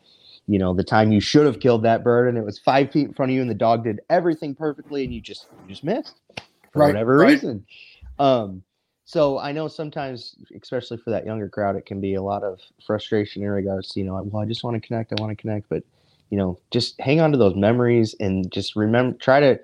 you 0.46 0.58
know, 0.58 0.74
the 0.74 0.84
time 0.84 1.10
you 1.10 1.20
should 1.20 1.46
have 1.46 1.60
killed 1.60 1.82
that 1.84 2.04
bird 2.04 2.28
and 2.28 2.36
it 2.36 2.44
was 2.44 2.58
five 2.58 2.92
feet 2.92 3.06
in 3.08 3.14
front 3.14 3.30
of 3.30 3.34
you, 3.34 3.40
and 3.40 3.50
the 3.50 3.54
dog 3.54 3.84
did 3.84 4.00
everything 4.10 4.54
perfectly, 4.54 5.04
and 5.04 5.14
you 5.14 5.20
just 5.22 5.46
you 5.62 5.68
just 5.68 5.84
missed 5.84 6.16
for 6.70 6.80
right, 6.80 6.88
whatever 6.88 7.16
right. 7.16 7.30
reason. 7.30 7.64
Um, 8.18 8.62
so 9.10 9.40
I 9.40 9.50
know 9.50 9.66
sometimes, 9.66 10.36
especially 10.54 10.98
for 10.98 11.10
that 11.10 11.26
younger 11.26 11.48
crowd, 11.48 11.74
it 11.74 11.84
can 11.84 12.00
be 12.00 12.14
a 12.14 12.22
lot 12.22 12.44
of 12.44 12.60
frustration 12.86 13.42
in 13.42 13.48
regards 13.48 13.88
to 13.88 13.98
you 13.98 14.06
know, 14.06 14.22
well, 14.22 14.40
I 14.40 14.46
just 14.46 14.62
want 14.62 14.80
to 14.80 14.86
connect, 14.86 15.12
I 15.12 15.20
want 15.20 15.36
to 15.36 15.42
connect, 15.42 15.68
but 15.68 15.82
you 16.30 16.38
know, 16.38 16.60
just 16.70 17.00
hang 17.00 17.20
on 17.20 17.32
to 17.32 17.38
those 17.38 17.56
memories 17.56 18.14
and 18.20 18.48
just 18.52 18.76
remember, 18.76 19.18
try 19.18 19.40
to 19.40 19.58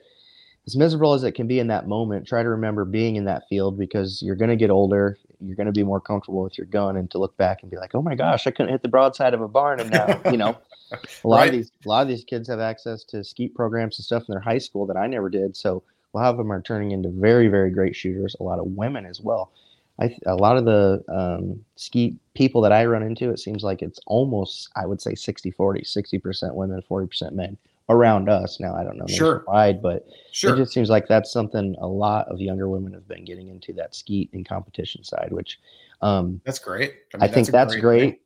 as 0.67 0.75
miserable 0.75 1.13
as 1.13 1.23
it 1.23 1.37
can 1.37 1.47
be 1.47 1.61
in 1.61 1.69
that 1.69 1.87
moment, 1.87 2.27
try 2.27 2.43
to 2.43 2.49
remember 2.49 2.85
being 2.85 3.15
in 3.15 3.25
that 3.27 3.45
field 3.49 3.79
because 3.79 4.21
you're 4.21 4.35
going 4.35 4.51
to 4.51 4.57
get 4.57 4.69
older. 4.69 5.17
You're 5.41 5.55
going 5.55 5.67
to 5.67 5.73
be 5.73 5.85
more 5.85 6.01
comfortable 6.01 6.43
with 6.43 6.59
your 6.59 6.67
gun, 6.67 6.97
and 6.97 7.09
to 7.13 7.19
look 7.19 7.37
back 7.37 7.63
and 7.63 7.71
be 7.71 7.77
like, 7.77 7.95
"Oh 7.95 8.03
my 8.03 8.17
gosh, 8.17 8.49
I 8.49 8.51
couldn't 8.51 8.73
hit 8.73 8.83
the 8.83 8.89
broadside 8.89 9.33
of 9.33 9.43
a 9.43 9.47
barn," 9.47 9.79
and 9.79 9.91
now 9.91 10.21
you 10.29 10.39
know, 10.39 10.59
a 10.91 11.29
lot 11.29 11.37
right. 11.37 11.49
of 11.51 11.53
these 11.53 11.71
a 11.85 11.89
lot 11.89 12.03
of 12.03 12.09
these 12.09 12.25
kids 12.25 12.49
have 12.49 12.59
access 12.59 13.05
to 13.05 13.23
skeet 13.23 13.55
programs 13.55 13.97
and 13.97 14.05
stuff 14.05 14.25
in 14.29 14.33
their 14.33 14.41
high 14.41 14.59
school 14.59 14.87
that 14.87 14.97
I 14.97 15.07
never 15.07 15.31
did. 15.31 15.57
So 15.57 15.85
lot 16.17 16.31
of 16.31 16.37
them 16.37 16.53
are 16.53 16.63
turning 16.63 16.93
into 16.93 17.09
very 17.11 17.49
very 17.49 17.71
great 17.71 17.95
shooters. 17.97 18.37
A 18.41 18.43
lot 18.43 18.59
of 18.59 18.67
women 18.67 19.07
as 19.07 19.21
well. 19.21 19.53
I, 19.99 20.15
a 20.27 20.35
lot 20.35 20.59
of 20.59 20.65
the 20.67 21.03
um, 21.09 21.65
skeet 21.77 22.17
people 22.35 22.61
that 22.61 22.73
I 22.73 22.85
run 22.85 23.03
into, 23.03 23.31
it 23.31 23.39
seems 23.39 23.65
like 23.65 23.81
it's 23.81 23.99
almost, 24.07 24.69
I 24.77 24.85
would 24.85 25.01
say 25.01 25.15
60 25.15 25.51
40, 25.51 25.81
60% 25.83 26.55
women, 26.55 26.83
40% 26.89 27.33
men 27.33 27.57
around 27.89 28.29
us. 28.29 28.61
Now 28.61 28.75
I 28.75 28.85
don't 28.85 28.99
know 28.99 29.07
sure. 29.07 29.45
wide, 29.47 29.81
but 29.81 30.07
sure. 30.33 30.55
it 30.55 30.59
just 30.59 30.73
seems 30.73 30.91
like 30.91 31.09
that's 31.09 31.33
something 31.33 31.77
a 31.79 31.87
lot 31.87 32.29
of 32.29 32.41
younger 32.41 32.69
women 32.69 32.93
have 32.93 33.09
been 33.09 33.25
getting 33.25 33.49
into 33.49 33.73
that 33.75 33.95
skeet 33.95 34.31
and 34.33 34.47
competition 34.47 35.03
side, 35.03 35.29
which 35.31 35.59
um, 36.03 36.41
that's 36.45 36.59
great. 36.59 36.95
I, 37.15 37.17
mean, 37.17 37.23
I 37.23 37.33
think 37.33 37.49
that's, 37.49 37.73
that's 37.73 37.81
great, 37.81 38.01
great 38.01 38.21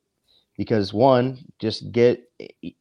because 0.57 0.93
one, 0.93 1.39
just 1.59 1.91
get 1.91 2.29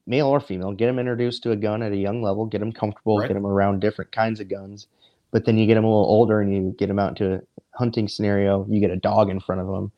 male 0.06 0.26
or 0.26 0.40
female, 0.40 0.72
get 0.72 0.86
them 0.86 0.98
introduced 0.98 1.42
to 1.44 1.52
a 1.52 1.56
gun 1.56 1.82
at 1.82 1.92
a 1.92 1.96
young 1.96 2.22
level, 2.22 2.44
get 2.46 2.58
them 2.58 2.72
comfortable, 2.72 3.18
right. 3.18 3.28
get 3.28 3.34
them 3.34 3.46
around 3.46 3.80
different 3.80 4.10
kinds 4.10 4.40
of 4.40 4.48
guns. 4.48 4.88
But 5.30 5.44
then 5.44 5.58
you 5.58 5.66
get 5.66 5.74
them 5.74 5.84
a 5.84 5.88
little 5.88 6.06
older 6.06 6.40
and 6.40 6.52
you 6.52 6.74
get 6.78 6.88
them 6.88 6.98
out 6.98 7.10
into 7.10 7.34
a 7.34 7.40
hunting 7.74 8.08
scenario. 8.08 8.66
You 8.68 8.80
get 8.80 8.90
a 8.90 8.96
dog 8.96 9.30
in 9.30 9.40
front 9.40 9.60
of 9.60 9.68
them. 9.68 9.92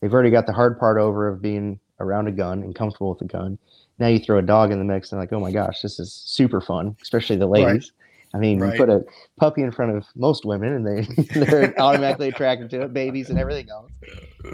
They've 0.00 0.12
already 0.12 0.30
got 0.30 0.46
the 0.46 0.52
hard 0.52 0.78
part 0.78 0.98
over 0.98 1.28
of 1.28 1.40
being 1.40 1.78
around 2.00 2.26
a 2.26 2.32
gun 2.32 2.62
and 2.62 2.74
comfortable 2.74 3.10
with 3.10 3.22
a 3.22 3.32
gun 3.32 3.58
now 4.02 4.08
you 4.08 4.18
throw 4.18 4.38
a 4.38 4.42
dog 4.42 4.72
in 4.72 4.78
the 4.78 4.84
mix 4.84 5.12
and 5.12 5.20
like, 5.20 5.32
oh 5.32 5.40
my 5.40 5.52
gosh, 5.52 5.80
this 5.80 5.98
is 5.98 6.12
super 6.12 6.60
fun, 6.60 6.96
especially 7.00 7.36
the 7.36 7.46
ladies. 7.46 7.92
Right. 7.92 8.34
I 8.34 8.38
mean, 8.38 8.58
right. 8.58 8.72
you 8.72 8.78
put 8.78 8.88
a 8.88 9.04
puppy 9.38 9.62
in 9.62 9.70
front 9.70 9.96
of 9.96 10.06
most 10.16 10.44
women 10.44 10.72
and 10.72 10.86
they 10.86 11.22
they're 11.40 11.80
automatically 11.80 12.28
attracted 12.28 12.70
to 12.70 12.82
it, 12.82 12.92
babies 12.92 13.30
and 13.30 13.38
everything 13.38 13.68
else. 13.70 13.92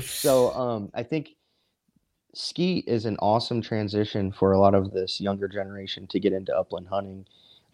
So 0.05 0.53
um, 0.53 0.91
I 0.95 1.03
think 1.03 1.31
skeet 2.35 2.87
is 2.87 3.07
an 3.07 3.17
awesome 3.21 3.63
transition 3.63 4.33
for 4.33 4.53
a 4.53 4.59
lot 4.59 4.75
of 4.75 4.93
this 4.93 5.21
younger 5.21 5.49
generation 5.49 6.07
to 6.09 6.21
get 6.21 6.33
into 6.33 6.55
upland 6.55 6.89
hunting. 6.89 7.25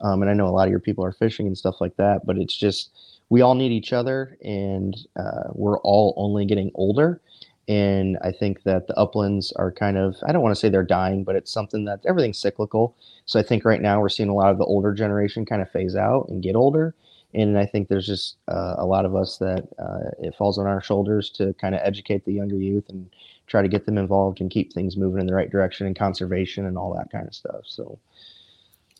Um, 0.04 0.22
and 0.22 0.30
I 0.30 0.34
know 0.34 0.46
a 0.46 0.54
lot 0.54 0.68
of 0.68 0.70
your 0.70 0.80
people 0.80 1.04
are 1.04 1.12
fishing 1.12 1.46
and 1.46 1.58
stuff 1.58 1.80
like 1.80 1.96
that, 1.96 2.26
but 2.26 2.38
it's 2.38 2.56
just 2.56 2.90
we 3.30 3.40
all 3.40 3.54
need 3.54 3.72
each 3.72 3.92
other, 3.92 4.36
and 4.44 4.94
uh, 5.16 5.48
we're 5.52 5.78
all 5.80 6.14
only 6.16 6.44
getting 6.44 6.70
older. 6.74 7.20
And 7.66 8.18
I 8.22 8.30
think 8.30 8.64
that 8.64 8.86
the 8.86 8.98
uplands 8.98 9.50
are 9.52 9.72
kind 9.72 9.96
of, 9.96 10.16
I 10.26 10.32
don't 10.32 10.42
want 10.42 10.54
to 10.54 10.60
say 10.60 10.68
they're 10.68 10.82
dying, 10.84 11.24
but 11.24 11.34
it's 11.34 11.50
something 11.50 11.86
that 11.86 12.00
everything's 12.06 12.38
cyclical. 12.38 12.94
So 13.24 13.40
I 13.40 13.42
think 13.42 13.64
right 13.64 13.80
now 13.80 14.00
we're 14.00 14.10
seeing 14.10 14.28
a 14.28 14.34
lot 14.34 14.50
of 14.50 14.58
the 14.58 14.66
older 14.66 14.92
generation 14.92 15.46
kind 15.46 15.62
of 15.62 15.70
phase 15.70 15.96
out 15.96 16.28
and 16.28 16.42
get 16.42 16.56
older. 16.56 16.94
And 17.32 17.58
I 17.58 17.64
think 17.64 17.88
there's 17.88 18.06
just 18.06 18.36
uh, 18.48 18.74
a 18.76 18.84
lot 18.84 19.06
of 19.06 19.16
us 19.16 19.38
that 19.38 19.66
uh, 19.78 20.10
it 20.20 20.34
falls 20.36 20.58
on 20.58 20.66
our 20.66 20.82
shoulders 20.82 21.30
to 21.30 21.54
kind 21.54 21.74
of 21.74 21.80
educate 21.82 22.26
the 22.26 22.34
younger 22.34 22.56
youth 22.56 22.88
and 22.90 23.10
try 23.46 23.62
to 23.62 23.68
get 23.68 23.86
them 23.86 23.98
involved 23.98 24.40
and 24.40 24.50
keep 24.50 24.72
things 24.72 24.96
moving 24.96 25.20
in 25.20 25.26
the 25.26 25.34
right 25.34 25.50
direction 25.50 25.86
and 25.86 25.96
conservation 25.96 26.66
and 26.66 26.76
all 26.76 26.94
that 26.94 27.10
kind 27.10 27.26
of 27.26 27.34
stuff. 27.34 27.62
So 27.64 27.98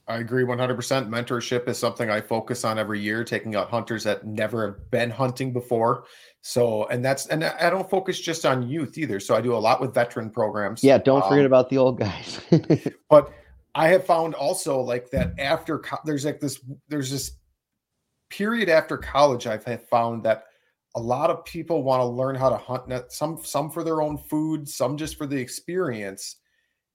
I 0.06 0.18
agree 0.18 0.44
100%. 0.44 1.08
Mentorship 1.08 1.66
is 1.68 1.78
something 1.78 2.10
I 2.10 2.20
focus 2.20 2.64
on 2.64 2.78
every 2.78 3.00
year, 3.00 3.24
taking 3.24 3.56
out 3.56 3.70
hunters 3.70 4.04
that 4.04 4.26
never 4.26 4.66
have 4.66 4.90
been 4.90 5.10
hunting 5.10 5.52
before 5.52 6.04
so, 6.46 6.86
and 6.88 7.02
that's, 7.02 7.26
and 7.28 7.42
I 7.42 7.70
don't 7.70 7.88
focus 7.88 8.20
just 8.20 8.44
on 8.44 8.68
youth 8.68 8.98
either. 8.98 9.18
So 9.18 9.34
I 9.34 9.40
do 9.40 9.54
a 9.54 9.56
lot 9.56 9.80
with 9.80 9.94
veteran 9.94 10.28
programs. 10.28 10.84
Yeah. 10.84 10.98
Don't 10.98 11.22
um, 11.22 11.28
forget 11.30 11.46
about 11.46 11.70
the 11.70 11.78
old 11.78 11.98
guys. 11.98 12.38
but 13.08 13.32
I 13.74 13.88
have 13.88 14.04
found 14.04 14.34
also 14.34 14.78
like 14.78 15.08
that 15.08 15.32
after 15.38 15.78
co- 15.78 15.96
there's 16.04 16.26
like 16.26 16.40
this, 16.40 16.60
there's 16.86 17.10
this 17.10 17.38
period 18.28 18.68
after 18.68 18.98
college, 18.98 19.46
I've 19.46 19.88
found 19.88 20.22
that 20.24 20.44
a 20.94 21.00
lot 21.00 21.30
of 21.30 21.46
people 21.46 21.82
want 21.82 22.00
to 22.00 22.04
learn 22.04 22.34
how 22.34 22.50
to 22.50 22.58
hunt 22.58 22.92
some, 23.10 23.38
some 23.42 23.70
for 23.70 23.82
their 23.82 24.02
own 24.02 24.18
food, 24.18 24.68
some 24.68 24.98
just 24.98 25.16
for 25.16 25.26
the 25.26 25.38
experience. 25.38 26.36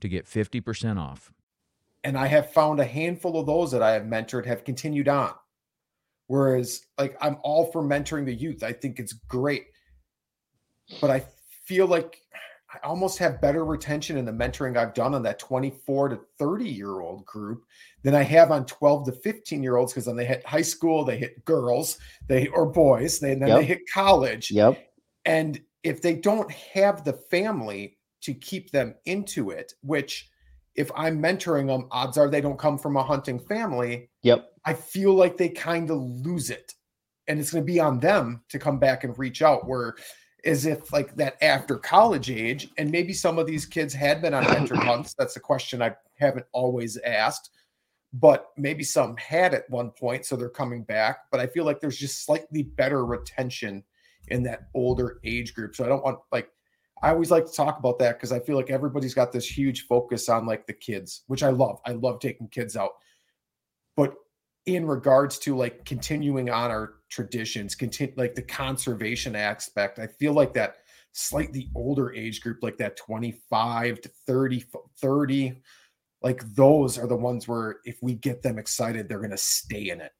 to 0.00 0.08
get 0.08 0.26
50% 0.26 0.98
off. 0.98 1.32
And 2.04 2.16
I 2.16 2.26
have 2.26 2.52
found 2.52 2.80
a 2.80 2.84
handful 2.84 3.38
of 3.38 3.46
those 3.46 3.70
that 3.72 3.82
I 3.82 3.92
have 3.92 4.04
mentored 4.04 4.46
have 4.46 4.64
continued 4.64 5.08
on. 5.08 5.32
Whereas, 6.28 6.82
like, 6.98 7.16
I'm 7.20 7.38
all 7.42 7.72
for 7.72 7.82
mentoring 7.82 8.24
the 8.24 8.34
youth. 8.34 8.62
I 8.62 8.72
think 8.72 8.98
it's 8.98 9.14
great. 9.14 9.66
But 11.00 11.10
I 11.10 11.24
feel 11.64 11.86
like 11.86 12.20
I 12.72 12.86
almost 12.86 13.18
have 13.18 13.40
better 13.40 13.64
retention 13.64 14.18
in 14.18 14.26
the 14.26 14.32
mentoring 14.32 14.76
I've 14.76 14.92
done 14.92 15.14
on 15.14 15.22
that 15.22 15.38
24 15.38 16.10
to 16.10 16.20
30 16.38 16.68
year 16.68 17.00
old 17.00 17.24
group 17.24 17.64
than 18.02 18.14
I 18.14 18.22
have 18.22 18.50
on 18.50 18.66
12 18.66 19.06
to 19.06 19.12
15 19.12 19.62
year 19.62 19.76
olds 19.76 19.92
because 19.92 20.04
then 20.04 20.16
they 20.16 20.26
hit 20.26 20.46
high 20.46 20.62
school, 20.62 21.04
they 21.04 21.16
hit 21.16 21.44
girls, 21.44 21.98
they 22.26 22.46
or 22.48 22.66
boys, 22.66 23.20
they, 23.20 23.32
and 23.32 23.40
then 23.42 23.48
yep. 23.48 23.58
they 23.58 23.64
hit 23.64 23.90
college. 23.92 24.50
Yep. 24.50 24.86
And 25.24 25.60
if 25.82 26.02
they 26.02 26.14
don't 26.14 26.50
have 26.50 27.04
the 27.04 27.14
family 27.14 27.97
to 28.22 28.34
keep 28.34 28.70
them 28.70 28.94
into 29.06 29.50
it, 29.50 29.72
which 29.82 30.30
if 30.74 30.90
I'm 30.94 31.20
mentoring 31.20 31.66
them, 31.66 31.88
odds 31.90 32.16
are 32.16 32.28
they 32.28 32.40
don't 32.40 32.58
come 32.58 32.78
from 32.78 32.96
a 32.96 33.02
hunting 33.02 33.38
family. 33.38 34.10
Yep. 34.22 34.52
I 34.64 34.74
feel 34.74 35.14
like 35.14 35.36
they 35.36 35.48
kind 35.48 35.90
of 35.90 35.98
lose 35.98 36.50
it. 36.50 36.74
And 37.26 37.38
it's 37.38 37.50
going 37.50 37.64
to 37.64 37.72
be 37.72 37.80
on 37.80 37.98
them 38.00 38.42
to 38.48 38.58
come 38.58 38.78
back 38.78 39.04
and 39.04 39.18
reach 39.18 39.42
out. 39.42 39.66
Where 39.66 39.96
as 40.44 40.66
if 40.66 40.92
like 40.92 41.14
that 41.16 41.36
after 41.42 41.76
college 41.76 42.30
age, 42.30 42.68
and 42.78 42.90
maybe 42.90 43.12
some 43.12 43.38
of 43.38 43.46
these 43.46 43.66
kids 43.66 43.92
had 43.92 44.22
been 44.22 44.34
on 44.34 44.44
mentor 44.44 44.76
hunts. 44.80 45.14
That's 45.18 45.36
a 45.36 45.40
question 45.40 45.82
I 45.82 45.94
haven't 46.14 46.46
always 46.52 46.96
asked, 46.98 47.50
but 48.12 48.46
maybe 48.56 48.84
some 48.84 49.16
had 49.16 49.54
at 49.54 49.68
one 49.68 49.90
point, 49.90 50.24
so 50.24 50.36
they're 50.36 50.48
coming 50.48 50.84
back. 50.84 51.18
But 51.30 51.40
I 51.40 51.46
feel 51.46 51.64
like 51.64 51.80
there's 51.80 51.98
just 51.98 52.24
slightly 52.24 52.62
better 52.62 53.04
retention 53.04 53.84
in 54.28 54.42
that 54.44 54.68
older 54.74 55.20
age 55.24 55.54
group. 55.54 55.74
So 55.74 55.84
I 55.84 55.88
don't 55.88 56.04
want 56.04 56.18
like 56.32 56.50
I 57.02 57.10
always 57.10 57.30
like 57.30 57.46
to 57.46 57.52
talk 57.52 57.78
about 57.78 57.98
that 58.00 58.16
because 58.16 58.32
I 58.32 58.40
feel 58.40 58.56
like 58.56 58.70
everybody's 58.70 59.14
got 59.14 59.32
this 59.32 59.46
huge 59.46 59.86
focus 59.86 60.28
on 60.28 60.46
like 60.46 60.66
the 60.66 60.72
kids, 60.72 61.22
which 61.26 61.42
I 61.42 61.50
love. 61.50 61.80
I 61.86 61.92
love 61.92 62.20
taking 62.20 62.48
kids 62.48 62.76
out. 62.76 62.92
But 63.96 64.14
in 64.66 64.86
regards 64.86 65.38
to 65.40 65.56
like 65.56 65.84
continuing 65.84 66.50
on 66.50 66.70
our 66.70 66.94
traditions, 67.08 67.74
continue 67.74 68.14
like 68.16 68.34
the 68.34 68.42
conservation 68.42 69.36
aspect, 69.36 69.98
I 69.98 70.06
feel 70.06 70.32
like 70.32 70.54
that 70.54 70.76
slightly 71.12 71.70
older 71.74 72.12
age 72.12 72.40
group, 72.40 72.58
like 72.62 72.78
that 72.78 72.96
25 72.96 74.00
to 74.02 74.08
30, 74.26 74.64
30, 75.00 75.62
like 76.22 76.42
those 76.54 76.98
are 76.98 77.06
the 77.06 77.16
ones 77.16 77.46
where 77.46 77.76
if 77.84 78.02
we 78.02 78.14
get 78.14 78.42
them 78.42 78.58
excited, 78.58 79.08
they're 79.08 79.18
going 79.18 79.30
to 79.30 79.36
stay 79.36 79.90
in 79.90 80.00
it. 80.00 80.12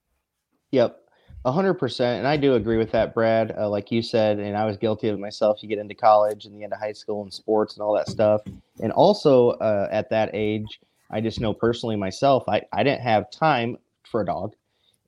Yep 0.71 1.08
hundred 1.47 1.75
percent, 1.75 2.19
and 2.19 2.27
I 2.27 2.37
do 2.37 2.55
agree 2.55 2.77
with 2.77 2.93
that, 2.93 3.15
Brad. 3.15 3.55
Uh, 3.57 3.69
like 3.69 3.91
you 3.91 4.03
said, 4.03 4.39
and 4.39 4.57
I 4.57 4.65
was 4.65 4.77
guilty 4.77 5.09
of 5.09 5.15
it 5.15 5.21
myself. 5.21 5.63
You 5.63 5.69
get 5.69 5.79
into 5.79 5.95
college 5.95 6.45
and 6.45 6.55
the 6.55 6.65
end 6.65 6.73
of 6.73 6.79
high 6.79 6.93
school 6.93 7.23
and 7.23 7.33
sports 7.33 7.75
and 7.75 7.83
all 7.83 7.95
that 7.95 8.09
stuff, 8.09 8.43
and 8.81 8.93
also 8.93 9.51
uh, 9.51 9.89
at 9.91 10.11
that 10.11 10.31
age, 10.35 10.81
I 11.11 11.21
just 11.21 11.41
know 11.41 11.55
personally 11.55 11.97
myself, 11.97 12.45
I 12.49 12.63
I 12.73 12.83
didn't 12.83 13.03
have 13.03 13.31
time 13.31 13.79
for 14.05 14.21
a 14.21 14.27
dog, 14.27 14.55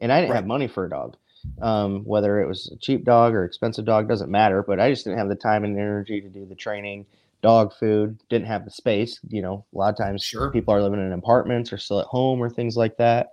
and 0.01 0.13
I 0.13 0.21
didn't 0.21 0.31
right. 0.31 0.37
have 0.37 0.47
money 0.47 0.69
for 0.69 0.85
a 0.87 0.91
dog. 0.91 1.17
Um, 1.63 2.05
whether 2.05 2.41
it 2.41 2.47
was 2.47 2.71
a 2.71 2.77
cheap 2.77 3.05
dog 3.05 3.33
or 3.33 3.45
expensive 3.45 3.87
dog 3.87 4.09
doesn't 4.09 4.31
matter, 4.31 4.63
but 4.63 4.79
I 4.79 4.91
just 4.91 5.05
didn't 5.05 5.19
have 5.19 5.31
the 5.31 5.35
time 5.35 5.65
and 5.65 5.79
energy 5.79 6.21
to 6.21 6.29
do 6.29 6.45
the 6.45 6.55
training, 6.55 7.07
dog 7.43 7.73
food, 7.75 8.19
didn't 8.29 8.47
have 8.47 8.67
the 8.67 8.71
space. 8.71 9.19
You 9.29 9.41
know, 9.43 9.65
a 9.75 9.79
lot 9.79 9.89
of 9.89 9.97
times 9.97 10.23
sure. 10.23 10.51
people 10.51 10.75
are 10.75 10.83
living 10.83 11.01
in 11.01 11.13
apartments 11.13 11.73
or 11.73 11.79
still 11.79 12.01
at 12.01 12.07
home 12.07 12.41
or 12.41 12.51
things 12.51 12.77
like 12.77 12.99
that. 12.99 13.33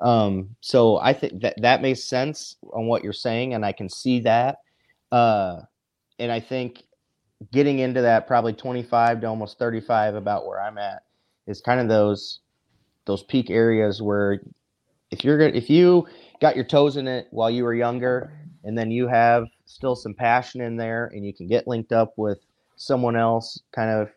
Um, 0.00 0.56
so 0.60 0.98
I 0.98 1.12
think 1.12 1.40
that 1.42 1.54
that 1.62 1.82
makes 1.82 2.04
sense 2.04 2.56
on 2.72 2.86
what 2.86 3.02
you're 3.02 3.12
saying, 3.12 3.54
and 3.54 3.64
I 3.64 3.72
can 3.72 3.88
see 3.88 4.20
that. 4.20 4.58
Uh, 5.10 5.60
and 6.18 6.30
I 6.30 6.40
think 6.40 6.82
getting 7.52 7.78
into 7.80 8.02
that 8.02 8.26
probably 8.26 8.52
25 8.52 9.20
to 9.20 9.26
almost 9.26 9.58
35 9.58 10.14
about 10.14 10.46
where 10.46 10.60
I'm 10.60 10.78
at 10.78 11.02
is 11.46 11.60
kind 11.60 11.80
of 11.80 11.88
those 11.88 12.40
those 13.04 13.22
peak 13.22 13.50
areas 13.50 14.02
where 14.02 14.40
if 15.10 15.24
you're 15.24 15.38
good 15.38 15.54
if 15.54 15.70
you 15.70 16.06
got 16.40 16.56
your 16.56 16.64
toes 16.64 16.96
in 16.96 17.06
it 17.06 17.28
while 17.30 17.50
you 17.50 17.64
were 17.64 17.74
younger 17.74 18.32
and 18.64 18.76
then 18.76 18.90
you 18.90 19.06
have 19.06 19.44
still 19.66 19.94
some 19.94 20.14
passion 20.14 20.60
in 20.60 20.76
there 20.76 21.10
and 21.14 21.24
you 21.24 21.32
can 21.32 21.46
get 21.46 21.68
linked 21.68 21.92
up 21.92 22.14
with 22.16 22.38
someone 22.76 23.16
else 23.16 23.60
kind 23.72 23.90
of 23.90 24.10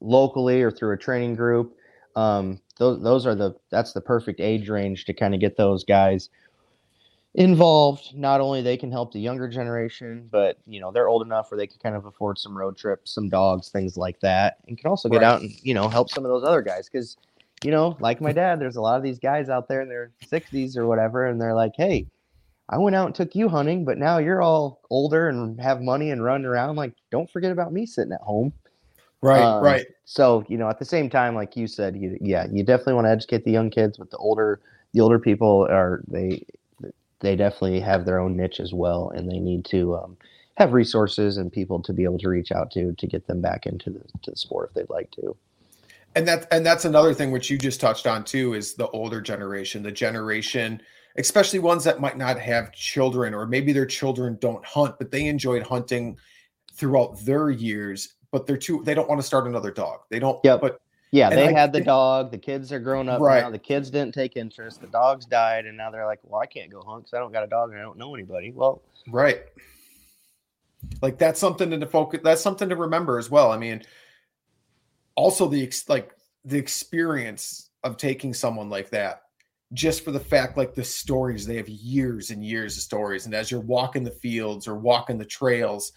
locally 0.00 0.62
or 0.62 0.70
through 0.70 0.92
a 0.92 0.98
training 0.98 1.34
group 1.34 1.76
um, 2.16 2.60
those 2.76 3.02
those 3.02 3.26
are 3.26 3.34
the 3.34 3.54
that's 3.70 3.92
the 3.92 4.00
perfect 4.00 4.40
age 4.40 4.68
range 4.68 5.04
to 5.06 5.12
kind 5.12 5.34
of 5.34 5.40
get 5.40 5.56
those 5.56 5.84
guys 5.84 6.28
involved. 7.34 8.14
Not 8.14 8.40
only 8.40 8.62
they 8.62 8.76
can 8.76 8.90
help 8.90 9.12
the 9.12 9.20
younger 9.20 9.48
generation, 9.48 10.28
but 10.30 10.58
you 10.66 10.80
know 10.80 10.90
they're 10.90 11.08
old 11.08 11.22
enough 11.22 11.50
where 11.50 11.58
they 11.58 11.66
can 11.66 11.78
kind 11.82 11.96
of 11.96 12.06
afford 12.06 12.38
some 12.38 12.56
road 12.56 12.76
trips, 12.76 13.12
some 13.12 13.28
dogs, 13.28 13.68
things 13.68 13.96
like 13.96 14.20
that, 14.20 14.58
and 14.66 14.76
can 14.76 14.88
also 14.90 15.08
get 15.08 15.18
right. 15.18 15.26
out 15.26 15.40
and 15.40 15.52
you 15.62 15.74
know 15.74 15.88
help 15.88 16.10
some 16.10 16.24
of 16.24 16.30
those 16.30 16.44
other 16.44 16.62
guys 16.62 16.88
because 16.88 17.16
you 17.64 17.70
know 17.70 17.96
like 18.00 18.20
my 18.20 18.32
dad, 18.32 18.60
there's 18.60 18.76
a 18.76 18.80
lot 18.80 18.96
of 18.96 19.02
these 19.02 19.18
guys 19.18 19.48
out 19.48 19.68
there 19.68 19.80
in 19.80 19.88
their 19.88 20.12
60s 20.24 20.76
or 20.76 20.86
whatever, 20.86 21.26
and 21.26 21.40
they're 21.40 21.54
like, 21.54 21.72
hey. 21.76 22.06
I 22.68 22.78
went 22.78 22.96
out 22.96 23.06
and 23.06 23.14
took 23.14 23.36
you 23.36 23.48
hunting, 23.48 23.84
but 23.84 23.96
now 23.96 24.18
you're 24.18 24.42
all 24.42 24.80
older 24.90 25.28
and 25.28 25.60
have 25.60 25.80
money 25.80 26.10
and 26.10 26.20
run 26.20 26.44
around. 26.44 26.74
Like, 26.74 26.94
don't 27.12 27.30
forget 27.30 27.52
about 27.52 27.72
me 27.72 27.86
sitting 27.86 28.10
at 28.10 28.20
home. 28.22 28.52
Right, 29.22 29.42
um, 29.42 29.62
right. 29.62 29.86
So 30.04 30.44
you 30.48 30.58
know, 30.58 30.68
at 30.68 30.78
the 30.78 30.84
same 30.84 31.08
time, 31.10 31.34
like 31.34 31.56
you 31.56 31.66
said, 31.66 31.96
you, 31.96 32.18
yeah, 32.20 32.46
you 32.50 32.62
definitely 32.62 32.94
want 32.94 33.06
to 33.06 33.10
educate 33.10 33.44
the 33.44 33.50
young 33.50 33.70
kids, 33.70 33.98
but 33.98 34.10
the 34.10 34.18
older 34.18 34.60
the 34.92 35.00
older 35.00 35.18
people 35.18 35.66
are 35.70 36.02
they 36.06 36.44
they 37.20 37.36
definitely 37.36 37.80
have 37.80 38.04
their 38.04 38.18
own 38.18 38.36
niche 38.36 38.60
as 38.60 38.72
well, 38.72 39.10
and 39.10 39.30
they 39.30 39.38
need 39.38 39.64
to 39.66 39.96
um, 39.96 40.16
have 40.56 40.72
resources 40.72 41.38
and 41.38 41.52
people 41.52 41.80
to 41.82 41.92
be 41.92 42.04
able 42.04 42.18
to 42.18 42.28
reach 42.28 42.52
out 42.52 42.70
to 42.72 42.92
to 42.92 43.06
get 43.06 43.26
them 43.26 43.40
back 43.40 43.66
into 43.66 43.90
the, 43.90 44.00
to 44.22 44.30
the 44.30 44.36
sport 44.36 44.70
if 44.70 44.74
they'd 44.74 44.94
like 44.94 45.10
to. 45.12 45.36
And 46.14 46.26
that 46.28 46.46
and 46.50 46.64
that's 46.64 46.84
another 46.84 47.12
thing 47.12 47.30
which 47.30 47.50
you 47.50 47.58
just 47.58 47.80
touched 47.80 48.06
on 48.06 48.24
too 48.24 48.54
is 48.54 48.74
the 48.74 48.88
older 48.88 49.20
generation, 49.20 49.82
the 49.82 49.92
generation, 49.92 50.80
especially 51.18 51.58
ones 51.58 51.84
that 51.84 52.00
might 52.00 52.16
not 52.16 52.38
have 52.38 52.72
children 52.72 53.34
or 53.34 53.46
maybe 53.46 53.72
their 53.72 53.86
children 53.86 54.38
don't 54.40 54.64
hunt, 54.64 54.96
but 54.98 55.10
they 55.10 55.26
enjoyed 55.26 55.62
hunting 55.62 56.16
throughout 56.72 57.18
their 57.24 57.50
years 57.50 58.14
but 58.36 58.46
they're 58.46 58.58
too 58.58 58.82
they 58.84 58.92
don't 58.92 59.08
want 59.08 59.18
to 59.18 59.26
start 59.26 59.46
another 59.46 59.70
dog. 59.70 60.00
They 60.10 60.18
don't 60.18 60.38
yep. 60.44 60.60
but 60.60 60.82
yeah, 61.10 61.30
they 61.30 61.48
I, 61.48 61.52
had 61.52 61.72
the 61.72 61.80
dog. 61.80 62.30
The 62.30 62.36
kids 62.36 62.70
are 62.70 62.78
grown 62.78 63.08
up 63.08 63.18
right. 63.18 63.42
now. 63.42 63.48
The 63.48 63.58
kids 63.58 63.88
didn't 63.88 64.12
take 64.12 64.36
interest. 64.36 64.82
The 64.82 64.88
dogs 64.88 65.24
died, 65.24 65.64
and 65.64 65.74
now 65.74 65.90
they're 65.90 66.04
like, 66.04 66.18
"Well, 66.22 66.42
I 66.42 66.44
can't 66.44 66.70
go 66.70 66.82
hunt 66.82 67.04
because 67.04 67.14
I 67.14 67.18
don't 67.18 67.32
got 67.32 67.44
a 67.44 67.46
dog 67.46 67.70
and 67.70 67.78
I 67.78 67.82
don't 67.82 67.96
know 67.96 68.14
anybody." 68.14 68.52
Well, 68.54 68.82
right. 69.08 69.40
Like 71.00 71.16
that's 71.16 71.40
something 71.40 71.70
to 71.70 71.86
focus. 71.86 72.20
That's 72.22 72.42
something 72.42 72.68
to 72.68 72.76
remember 72.76 73.18
as 73.18 73.30
well. 73.30 73.52
I 73.52 73.56
mean, 73.56 73.82
also 75.14 75.48
the 75.48 75.62
ex- 75.62 75.88
like 75.88 76.12
the 76.44 76.58
experience 76.58 77.70
of 77.84 77.96
taking 77.96 78.34
someone 78.34 78.68
like 78.68 78.90
that, 78.90 79.22
just 79.72 80.04
for 80.04 80.10
the 80.10 80.20
fact 80.20 80.58
like 80.58 80.74
the 80.74 80.84
stories 80.84 81.46
they 81.46 81.56
have 81.56 81.70
years 81.70 82.30
and 82.30 82.44
years 82.44 82.76
of 82.76 82.82
stories, 82.82 83.24
and 83.24 83.34
as 83.34 83.50
you're 83.50 83.60
walking 83.60 84.04
the 84.04 84.10
fields 84.10 84.68
or 84.68 84.74
walking 84.74 85.16
the 85.16 85.24
trails, 85.24 85.92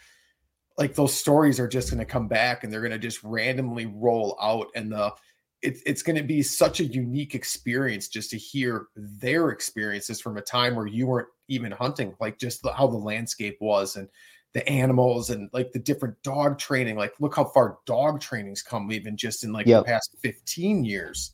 like 0.80 0.96
those 0.96 1.14
stories 1.14 1.60
are 1.60 1.68
just 1.68 1.92
going 1.92 2.00
to 2.00 2.06
come 2.06 2.28
back 2.28 2.64
and 2.64 2.72
they're 2.72 2.82
going 2.82 2.92
to 2.92 2.98
just 2.98 3.22
randomly 3.24 3.86
roll 3.86 4.38
out 4.42 4.68
and 4.74 4.92
the 4.92 5.14
it, 5.62 5.78
it's 5.86 6.02
going 6.02 6.16
to 6.16 6.24
be 6.24 6.42
such 6.42 6.80
a 6.80 6.86
unique 6.86 7.36
experience 7.36 8.08
just 8.08 8.30
to 8.32 8.38
hear 8.38 8.88
their 8.96 9.50
experiences 9.50 10.22
from 10.22 10.38
a 10.38 10.42
time 10.42 10.76
where 10.76 10.88
you 10.88 11.06
weren't 11.06 11.28
even 11.50 11.72
hunting 11.74 12.16
like 12.22 12.40
just 12.40 12.64
the, 12.64 12.72
how 12.72 12.88
the 12.88 12.98
landscape 12.98 13.58
was 13.60 13.98
and 13.98 14.08
the 14.54 14.68
animals 14.68 15.30
and 15.30 15.50
like 15.52 15.72
the 15.74 15.80
different 15.80 16.16
dog 16.24 16.58
training 16.58 16.96
like 16.96 17.14
look 17.20 17.36
how 17.36 17.44
far 17.44 17.78
dog 17.86 18.22
training's 18.22 18.64
come 18.64 18.92
even 18.92 19.18
just 19.18 19.44
in 19.44 19.52
like 19.52 19.68
yep. 19.68 19.84
the 19.84 19.92
past 19.92 20.16
15 20.22 20.86
years 20.86 21.34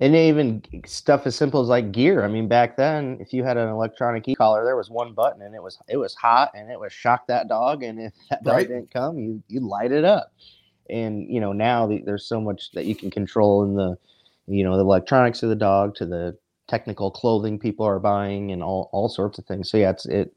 and 0.00 0.16
even 0.16 0.62
stuff 0.86 1.26
as 1.26 1.36
simple 1.36 1.60
as 1.60 1.68
like 1.68 1.92
gear. 1.92 2.24
I 2.24 2.28
mean, 2.28 2.48
back 2.48 2.76
then, 2.76 3.18
if 3.20 3.32
you 3.32 3.44
had 3.44 3.56
an 3.56 3.68
electronic 3.68 4.26
e-collar, 4.28 4.64
there 4.64 4.76
was 4.76 4.90
one 4.90 5.12
button, 5.12 5.42
and 5.42 5.54
it 5.54 5.62
was 5.62 5.78
it 5.88 5.96
was 5.96 6.14
hot, 6.14 6.50
and 6.54 6.70
it 6.70 6.78
was 6.78 6.92
shock 6.92 7.26
that 7.28 7.48
dog, 7.48 7.82
and 7.82 8.00
if 8.00 8.12
that 8.30 8.42
dog 8.42 8.54
right. 8.54 8.68
didn't 8.68 8.92
come, 8.92 9.18
you 9.18 9.42
you 9.48 9.60
light 9.60 9.92
it 9.92 10.04
up. 10.04 10.32
And 10.90 11.30
you 11.32 11.40
know 11.40 11.52
now 11.52 11.86
the, 11.86 12.02
there's 12.04 12.26
so 12.26 12.40
much 12.40 12.72
that 12.72 12.84
you 12.86 12.94
can 12.94 13.10
control 13.10 13.64
in 13.64 13.76
the, 13.76 13.96
you 14.46 14.64
know, 14.64 14.76
the 14.76 14.82
electronics 14.82 15.42
of 15.42 15.48
the 15.48 15.56
dog 15.56 15.94
to 15.96 16.06
the 16.06 16.36
technical 16.66 17.10
clothing 17.10 17.58
people 17.58 17.86
are 17.86 18.00
buying 18.00 18.50
and 18.50 18.62
all 18.62 18.90
all 18.92 19.08
sorts 19.08 19.38
of 19.38 19.46
things. 19.46 19.70
So 19.70 19.78
yeah, 19.78 19.90
it's 19.90 20.06
it. 20.06 20.34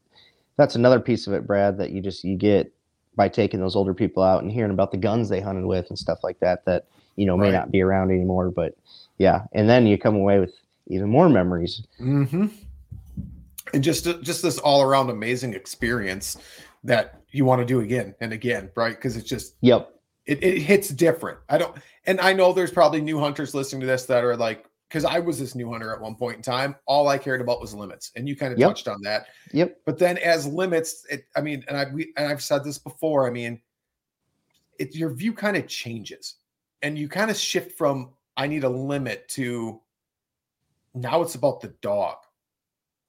That's 0.55 0.75
another 0.75 0.99
piece 0.99 1.27
of 1.27 1.33
it, 1.33 1.45
Brad, 1.45 1.77
that 1.79 1.91
you 1.91 2.01
just 2.01 2.23
you 2.23 2.37
get 2.37 2.71
by 3.15 3.27
taking 3.27 3.59
those 3.59 3.75
older 3.75 3.95
people 3.95 4.21
out 4.21 4.43
and 4.43 4.51
hearing 4.51 4.71
about 4.71 4.91
the 4.91 4.97
guns 4.97 5.29
they 5.29 5.41
hunted 5.41 5.65
with 5.65 5.89
and 5.89 5.97
stuff 5.97 6.19
like 6.23 6.39
that. 6.41 6.63
That 6.65 6.85
you 7.15 7.25
know 7.25 7.35
may 7.35 7.51
not 7.51 7.71
be 7.71 7.81
around 7.81 8.11
anymore, 8.11 8.51
but 8.51 8.75
yeah, 9.17 9.43
and 9.53 9.69
then 9.69 9.87
you 9.87 9.97
come 9.97 10.15
away 10.15 10.39
with 10.39 10.53
even 10.87 11.09
more 11.09 11.29
memories. 11.29 11.83
Mm-hmm. 11.99 12.47
And 13.73 13.83
just 13.83 14.05
just 14.21 14.41
this 14.41 14.59
all 14.59 14.81
around 14.81 15.09
amazing 15.09 15.53
experience 15.53 16.37
that 16.83 17.21
you 17.31 17.43
want 17.43 17.59
to 17.59 17.65
do 17.65 17.81
again 17.81 18.15
and 18.21 18.31
again, 18.31 18.71
right? 18.75 18.95
Because 18.95 19.17
it's 19.17 19.27
just 19.27 19.55
yep, 19.61 19.93
it, 20.25 20.41
it 20.43 20.59
hits 20.59 20.89
different. 20.89 21.39
I 21.49 21.57
don't, 21.57 21.75
and 22.05 22.19
I 22.21 22.33
know 22.33 22.53
there's 22.53 22.71
probably 22.71 23.01
new 23.01 23.19
hunters 23.19 23.53
listening 23.53 23.81
to 23.81 23.87
this 23.87 24.05
that 24.05 24.23
are 24.23 24.37
like, 24.37 24.65
because 24.87 25.03
I 25.03 25.19
was 25.19 25.37
this 25.39 25.55
new 25.55 25.69
hunter 25.69 25.93
at 25.93 25.99
one 25.99 26.15
point 26.15 26.37
in 26.37 26.41
time. 26.41 26.75
All 26.85 27.09
I 27.09 27.17
cared 27.17 27.41
about 27.41 27.59
was 27.59 27.73
limits, 27.73 28.11
and 28.15 28.27
you 28.27 28.35
kind 28.35 28.53
of 28.53 28.59
Yep. 28.59 28.69
touched 28.69 28.87
on 28.87 29.01
that. 29.01 29.27
Yep. 29.51 29.81
But 29.85 29.97
then 29.97 30.17
as 30.19 30.47
limits, 30.47 31.05
it, 31.09 31.25
I 31.35 31.41
mean, 31.41 31.65
and 31.67 31.75
I 31.75 31.85
we, 31.91 32.13
and 32.15 32.27
I've 32.27 32.41
said 32.41 32.63
this 32.63 32.77
before. 32.77 33.27
I 33.27 33.31
mean, 33.31 33.59
it 34.79 34.95
your 34.95 35.09
view 35.09 35.33
kind 35.33 35.57
of 35.57 35.67
changes, 35.67 36.35
and 36.81 36.97
you 36.97 37.09
kind 37.09 37.29
of 37.29 37.35
shift 37.35 37.77
from 37.77 38.11
I 38.37 38.47
need 38.47 38.63
a 38.63 38.69
limit 38.69 39.27
to 39.29 39.81
now 40.93 41.21
it's 41.21 41.35
about 41.35 41.59
the 41.59 41.73
dog. 41.81 42.17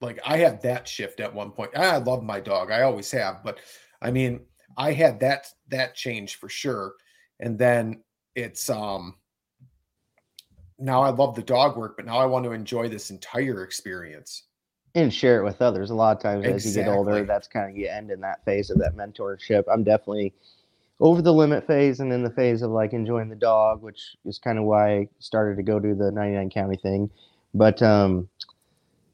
Like 0.00 0.18
I 0.24 0.38
had 0.38 0.62
that 0.62 0.88
shift 0.88 1.20
at 1.20 1.34
one 1.34 1.50
point. 1.50 1.76
I 1.76 1.98
love 1.98 2.22
my 2.22 2.40
dog. 2.40 2.70
I 2.70 2.82
always 2.82 3.10
have, 3.12 3.44
but 3.44 3.58
I 4.00 4.10
mean, 4.10 4.40
I 4.76 4.92
had 4.92 5.20
that 5.20 5.46
that 5.68 5.94
change 5.94 6.36
for 6.36 6.48
sure. 6.48 6.94
And 7.40 7.58
then 7.58 8.02
it's 8.34 8.70
um 8.70 9.16
now 10.78 11.02
I 11.02 11.10
love 11.10 11.34
the 11.34 11.42
dog 11.42 11.76
work, 11.76 11.96
but 11.96 12.06
now 12.06 12.18
I 12.18 12.26
want 12.26 12.44
to 12.44 12.52
enjoy 12.52 12.88
this 12.88 13.10
entire 13.10 13.64
experience. 13.64 14.44
and 14.94 15.12
share 15.12 15.40
it 15.40 15.44
with 15.44 15.60
others. 15.60 15.90
A 15.90 15.94
lot 15.94 16.16
of 16.16 16.22
times 16.22 16.46
as 16.46 16.64
you 16.64 16.72
get 16.82 16.88
older, 16.88 17.24
that's 17.24 17.48
kind 17.48 17.70
of 17.70 17.76
you 17.76 17.88
end 17.88 18.10
in 18.10 18.20
that 18.20 18.44
phase 18.44 18.70
of 18.70 18.78
that 18.78 18.96
mentorship. 18.96 19.64
I'm 19.70 19.84
definitely 19.84 20.34
over 21.00 21.22
the 21.22 21.32
limit 21.32 21.66
phase 21.66 22.00
and 22.00 22.10
then 22.10 22.22
the 22.24 22.30
phase 22.30 22.62
of 22.62 22.70
like 22.70 22.92
enjoying 22.92 23.28
the 23.28 23.36
dog, 23.36 23.82
which 23.82 24.16
is 24.24 24.38
kind 24.38 24.58
of 24.58 24.64
why 24.64 24.96
I 24.96 25.08
started 25.20 25.56
to 25.56 25.62
go 25.62 25.78
do 25.78 25.94
the 25.94 26.10
99 26.10 26.50
county 26.50 26.76
thing. 26.76 27.10
But 27.54 27.80
um, 27.82 28.28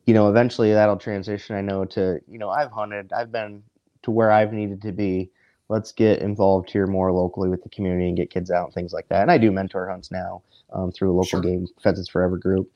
you 0.06 0.14
know, 0.14 0.28
eventually 0.28 0.72
that'll 0.72 0.96
transition. 0.96 1.56
I 1.56 1.60
know 1.60 1.84
to 1.86 2.20
you 2.28 2.38
know 2.38 2.50
I've 2.50 2.70
hunted, 2.72 3.12
I've 3.12 3.32
been 3.32 3.62
to 4.02 4.10
where 4.10 4.30
I've 4.30 4.52
needed 4.52 4.82
to 4.82 4.92
be. 4.92 5.30
Let's 5.68 5.92
get 5.92 6.20
involved 6.20 6.70
here 6.70 6.86
more 6.86 7.10
locally 7.10 7.48
with 7.48 7.62
the 7.62 7.70
community 7.70 8.08
and 8.08 8.16
get 8.16 8.30
kids 8.30 8.50
out 8.50 8.66
and 8.66 8.74
things 8.74 8.92
like 8.92 9.08
that. 9.08 9.22
And 9.22 9.30
I 9.30 9.38
do 9.38 9.50
mentor 9.50 9.88
hunts 9.88 10.10
now 10.12 10.42
um, 10.74 10.92
through 10.92 11.10
a 11.10 11.14
local 11.14 11.24
Sure. 11.26 11.40
game, 11.40 11.66
Pheasants 11.82 12.10
Forever 12.10 12.36
group. 12.36 12.70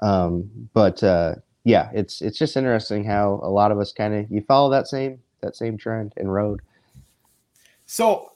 Um, 0.00 0.50
but 0.74 1.02
uh, 1.04 1.36
yeah, 1.64 1.90
it's 1.94 2.20
it's 2.20 2.38
just 2.38 2.56
interesting 2.56 3.04
how 3.04 3.38
a 3.42 3.50
lot 3.50 3.70
of 3.70 3.78
us 3.78 3.92
kind 3.92 4.14
of 4.14 4.30
you 4.30 4.40
follow 4.42 4.70
that 4.70 4.88
same 4.88 5.20
that 5.40 5.54
same 5.56 5.76
trend 5.78 6.14
and 6.16 6.32
road. 6.32 6.60
So 7.86 8.31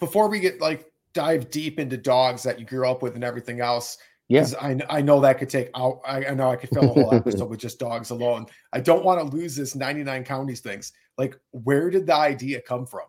before 0.00 0.28
we 0.28 0.40
get 0.40 0.60
like 0.60 0.90
dive 1.14 1.50
deep 1.50 1.78
into 1.78 1.96
dogs 1.96 2.42
that 2.42 2.58
you 2.58 2.66
grew 2.66 2.88
up 2.88 3.02
with 3.02 3.14
and 3.14 3.22
everything 3.24 3.60
else, 3.60 3.98
Yeah. 4.28 4.40
'cause 4.40 4.54
I, 4.56 4.78
I 4.88 5.00
know 5.00 5.20
that 5.20 5.38
could 5.38 5.50
take 5.50 5.70
out. 5.74 6.00
I, 6.04 6.24
I 6.26 6.34
know 6.34 6.50
I 6.50 6.56
could 6.56 6.70
fill 6.70 6.84
a 6.90 6.92
whole 6.92 7.14
episode 7.20 7.48
with 7.50 7.60
just 7.60 7.78
dogs 7.78 8.10
alone. 8.10 8.46
I 8.72 8.80
don't 8.80 9.04
want 9.04 9.20
to 9.20 9.36
lose 9.36 9.54
this 9.56 9.74
99 9.74 10.24
counties 10.24 10.60
things. 10.60 10.92
Like, 11.18 11.36
where 11.50 11.90
did 11.90 12.06
the 12.06 12.14
idea 12.14 12.60
come 12.60 12.86
from? 12.86 13.06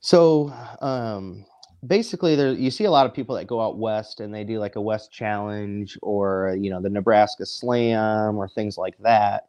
So 0.00 0.52
um, 0.80 1.44
basically, 1.86 2.36
there 2.36 2.52
you 2.52 2.70
see 2.70 2.84
a 2.84 2.90
lot 2.90 3.06
of 3.06 3.14
people 3.14 3.34
that 3.36 3.46
go 3.46 3.60
out 3.60 3.78
west 3.78 4.20
and 4.20 4.32
they 4.32 4.44
do 4.44 4.58
like 4.58 4.76
a 4.76 4.80
West 4.80 5.10
Challenge 5.12 5.98
or 6.02 6.56
you 6.60 6.70
know 6.70 6.80
the 6.80 6.88
Nebraska 6.90 7.44
Slam 7.46 8.36
or 8.36 8.48
things 8.48 8.78
like 8.78 8.96
that. 8.98 9.48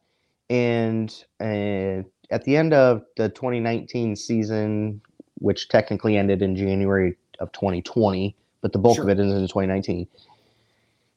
And 0.50 1.14
uh, 1.42 2.02
at 2.32 2.44
the 2.46 2.56
end 2.56 2.74
of 2.74 3.04
the 3.18 3.30
2019 3.30 4.16
season, 4.16 5.02
which 5.40 5.70
technically 5.70 6.18
ended 6.18 6.42
in 6.42 6.56
January 6.56 7.16
of 7.40 7.52
2020, 7.52 8.36
but 8.62 8.74
the 8.74 8.80
bulk 8.80 8.96
Sure. 8.96 9.04
of 9.04 9.10
it 9.10 9.20
is 9.20 9.32
in 9.32 9.42
2019. 9.42 10.08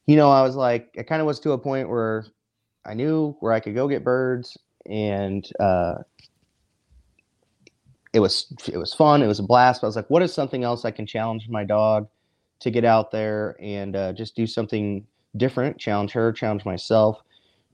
You 0.07 0.15
know, 0.15 0.31
I 0.31 0.41
was 0.41 0.55
like, 0.55 0.95
I 0.97 1.03
kind 1.03 1.21
of 1.21 1.27
was 1.27 1.39
to 1.41 1.51
a 1.51 1.57
point 1.57 1.89
where 1.89 2.25
I 2.85 2.93
knew 2.93 3.35
where 3.39 3.53
I 3.53 3.59
could 3.59 3.75
go 3.75 3.87
get 3.87 4.03
birds, 4.03 4.57
and 4.85 5.47
uh, 5.59 5.95
it 8.13 8.19
was 8.19 8.53
it 8.67 8.77
was 8.77 8.93
fun. 8.93 9.21
It 9.21 9.27
was 9.27 9.39
a 9.39 9.43
blast. 9.43 9.81
But 9.81 9.87
I 9.87 9.89
was 9.89 9.95
like, 9.95 10.09
what 10.09 10.21
is 10.21 10.33
something 10.33 10.63
else 10.63 10.85
I 10.85 10.91
can 10.91 11.05
challenge 11.05 11.47
my 11.49 11.63
dog 11.63 12.07
to 12.59 12.71
get 12.71 12.83
out 12.83 13.11
there 13.11 13.55
and 13.59 13.95
uh, 13.95 14.13
just 14.13 14.35
do 14.35 14.45
something 14.47 15.05
different? 15.37 15.77
Challenge 15.77 16.11
her, 16.11 16.31
challenge 16.31 16.65
myself, 16.65 17.21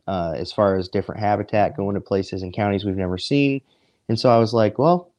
uh, 0.07 0.33
as 0.36 0.51
far 0.51 0.75
as 0.75 0.88
different 0.89 1.21
habitat, 1.21 1.75
going 1.75 1.95
to 1.95 2.01
places 2.01 2.43
and 2.43 2.53
counties 2.53 2.86
we've 2.86 2.95
never 2.97 3.17
seen. 3.17 3.62
And 4.10 4.19
so 4.19 4.29
I 4.29 4.38
was 4.38 4.53
like, 4.53 4.77
well, 4.77 5.12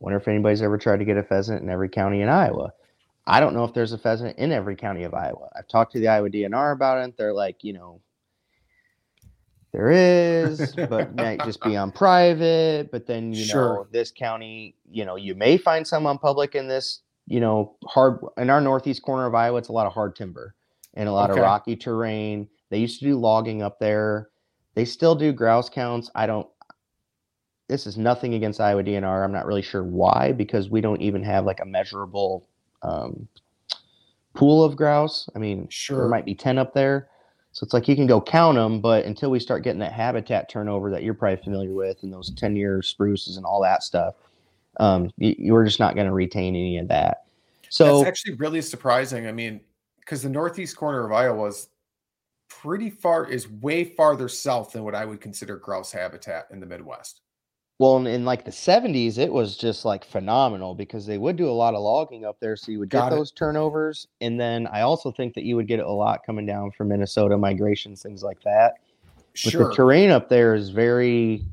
wonder 0.00 0.18
if 0.18 0.28
anybody's 0.28 0.62
ever 0.62 0.78
tried 0.78 0.98
to 0.98 1.04
get 1.04 1.16
a 1.16 1.22
pheasant 1.22 1.62
in 1.62 1.68
every 1.70 1.88
county 1.88 2.22
in 2.22 2.28
Iowa. 2.28 2.72
I 3.26 3.40
don't 3.40 3.54
know 3.54 3.64
if 3.64 3.74
there's 3.74 3.92
a 3.92 3.98
pheasant 3.98 4.38
in 4.38 4.52
every 4.52 4.76
county 4.76 5.04
of 5.04 5.14
Iowa. 5.14 5.48
I've 5.56 5.68
talked 5.68 5.92
to 5.92 6.00
the 6.00 6.08
Iowa 6.08 6.30
DNR 6.30 6.72
about 6.72 7.06
it. 7.06 7.16
They're 7.16 7.34
like, 7.34 7.62
you 7.62 7.74
know, 7.74 8.00
there 9.72 9.90
is, 9.90 10.76
but 10.88 11.14
might 11.14 11.42
just 11.42 11.62
be 11.62 11.76
on 11.76 11.92
private. 11.92 12.90
But 12.90 13.06
then, 13.06 13.32
you 13.32 13.46
know, 13.46 13.86
this 13.92 14.10
county, 14.10 14.76
you 14.90 15.04
know, 15.04 15.16
you 15.16 15.34
may 15.34 15.58
find 15.58 15.86
some 15.86 16.06
on 16.06 16.18
public 16.18 16.54
in 16.54 16.68
this, 16.68 17.02
you 17.26 17.40
know, 17.40 17.76
hard 17.86 18.20
in 18.38 18.50
our 18.50 18.60
northeast 18.60 19.02
corner 19.02 19.26
of 19.26 19.34
Iowa. 19.34 19.58
It's 19.58 19.68
a 19.68 19.72
lot 19.72 19.86
of 19.86 19.92
hard 19.92 20.16
timber 20.16 20.54
and 20.94 21.08
a 21.08 21.12
lot 21.12 21.30
Okay. 21.30 21.40
of 21.40 21.44
rocky 21.44 21.76
terrain. 21.76 22.48
They 22.70 22.78
used 22.78 23.00
to 23.00 23.06
do 23.06 23.16
logging 23.16 23.62
up 23.62 23.78
there. 23.78 24.30
They 24.74 24.84
still 24.86 25.14
do 25.14 25.32
grouse 25.32 25.68
counts. 25.68 26.10
I 26.14 26.26
don't. 26.26 26.46
This 27.68 27.86
is 27.86 27.98
nothing 27.98 28.34
against 28.34 28.60
Iowa 28.60 28.82
DNR. 28.82 29.24
I'm 29.24 29.32
not 29.32 29.46
really 29.46 29.62
sure 29.62 29.84
why 29.84 30.32
because 30.32 30.70
we 30.70 30.80
don't 30.80 31.02
even 31.02 31.22
have 31.22 31.44
like 31.44 31.60
a 31.60 31.66
measurable 31.66 32.46
um, 32.82 33.28
pool 34.34 34.64
of 34.64 34.74
grouse. 34.74 35.28
I 35.36 35.38
mean, 35.38 35.68
Sure. 35.68 35.98
there 35.98 36.08
might 36.08 36.24
be 36.24 36.34
10 36.34 36.58
up 36.58 36.72
there. 36.72 37.08
So 37.52 37.64
it's 37.64 37.74
like 37.74 37.88
you 37.88 37.96
can 37.96 38.06
go 38.06 38.20
count 38.20 38.56
them, 38.56 38.80
but 38.80 39.04
until 39.04 39.30
we 39.30 39.40
start 39.40 39.64
getting 39.64 39.80
that 39.80 39.92
habitat 39.92 40.48
turnover 40.48 40.90
that 40.90 41.02
you're 41.02 41.14
probably 41.14 41.42
familiar 41.42 41.74
with 41.74 42.02
and 42.02 42.12
those 42.12 42.30
10 42.30 42.56
year 42.56 42.82
spruces 42.82 43.36
and 43.36 43.44
all 43.44 43.60
that 43.62 43.82
stuff, 43.82 44.14
um, 44.78 45.10
you, 45.16 45.34
you're 45.38 45.64
just 45.64 45.80
not 45.80 45.94
going 45.94 46.06
to 46.06 46.12
retain 46.12 46.54
any 46.54 46.78
of 46.78 46.88
that. 46.88 47.24
So 47.68 47.98
That's 47.98 48.08
actually 48.08 48.34
really 48.34 48.62
surprising. 48.62 49.26
I 49.26 49.32
mean, 49.32 49.60
because 50.00 50.22
the 50.22 50.28
northeast 50.30 50.76
corner 50.76 51.04
of 51.04 51.12
Iowa 51.12 51.48
is 51.48 51.68
pretty 52.48 52.90
far, 52.90 53.26
is 53.26 53.50
way 53.50 53.84
farther 53.84 54.28
south 54.28 54.72
than 54.72 54.84
what 54.84 54.94
I 54.94 55.04
would 55.04 55.20
consider 55.20 55.56
grouse 55.56 55.92
habitat 55.92 56.46
in 56.50 56.60
the 56.60 56.66
Midwest. 56.66 57.22
Well, 57.78 57.96
in, 57.98 58.06
in 58.08 58.24
like 58.24 58.44
the 58.44 58.50
70s, 58.50 59.18
it 59.18 59.32
was 59.32 59.56
just 59.56 59.84
like 59.84 60.04
phenomenal 60.04 60.74
because 60.74 61.06
they 61.06 61.16
would 61.16 61.36
do 61.36 61.48
a 61.48 61.52
lot 61.52 61.74
of 61.74 61.80
logging 61.80 62.24
up 62.24 62.40
there. 62.40 62.56
So 62.56 62.72
you 62.72 62.80
would 62.80 62.90
get 62.90 63.06
it. 63.06 63.10
those 63.10 63.30
turnovers. 63.30 64.08
And 64.20 64.38
then 64.40 64.66
I 64.66 64.80
also 64.80 65.12
think 65.12 65.34
that 65.34 65.44
you 65.44 65.54
would 65.54 65.68
get 65.68 65.78
a 65.78 65.88
lot 65.88 66.26
coming 66.26 66.44
down 66.44 66.72
from 66.72 66.88
Minnesota 66.88 67.38
migrations, 67.38 68.02
things 68.02 68.22
like 68.22 68.40
that. 68.42 68.74
But 69.44 69.52
Sure. 69.52 69.68
the 69.68 69.74
terrain 69.74 70.10
up 70.10 70.28
there 70.28 70.54
is 70.56 70.70
very. 70.70 71.44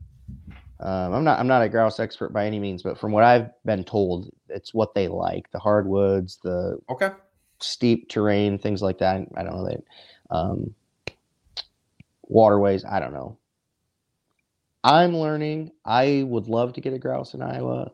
Um, 0.80 1.14
I'm 1.14 1.24
not. 1.24 1.40
I'm 1.40 1.48
not 1.48 1.62
a 1.62 1.70
grouse 1.70 2.00
expert 2.00 2.34
by 2.34 2.48
any 2.48 2.60
means, 2.60 2.82
but 2.82 2.98
from 2.98 3.12
what 3.12 3.24
I've 3.24 3.50
been 3.64 3.84
told, 3.84 4.30
it's 4.50 4.74
what 4.74 4.96
they 4.96 5.08
like: 5.08 5.52
the 5.52 5.60
hardwoods, 5.60 6.38
the 6.44 6.80
okay. 6.90 7.12
steep 7.60 8.10
terrain, 8.10 8.58
things 8.58 8.82
like 8.82 8.98
that. 8.98 9.22
I 9.38 9.44
don't 9.44 9.54
know 9.56 9.66
that. 9.68 9.84
Um, 10.32 10.74
waterways. 12.24 12.84
I 12.84 13.00
don't 13.00 13.14
know. 13.14 13.38
I'm 14.86 15.17
learning. 15.17 15.71
I 15.84 16.24
would 16.28 16.48
love 16.48 16.74
to 16.74 16.82
get 16.82 16.93
a 16.93 17.00
grouse 17.00 17.34
in 17.34 17.41
Iowa. 17.41 17.91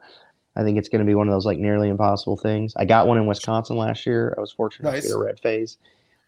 I 0.56 0.64
think 0.64 0.78
it's 0.78 0.90
going 0.90 1.00
to 1.00 1.06
be 1.06 1.16
one 1.16 1.28
of 1.30 1.34
those 1.34 1.46
like 1.46 1.58
nearly 1.58 1.88
impossible 1.88 2.36
things. 2.38 2.74
I 2.76 2.84
got 2.86 3.08
one 3.08 3.18
in 3.18 3.26
Wisconsin 3.26 3.78
last 3.78 4.06
year. 4.06 4.36
I 4.38 4.42
was 4.42 4.52
fortunate 4.52 4.90
to 4.90 4.96
Nice. 4.98 5.08
get 5.08 5.16
a 5.16 5.18
red 5.18 5.40
phase. 5.40 5.78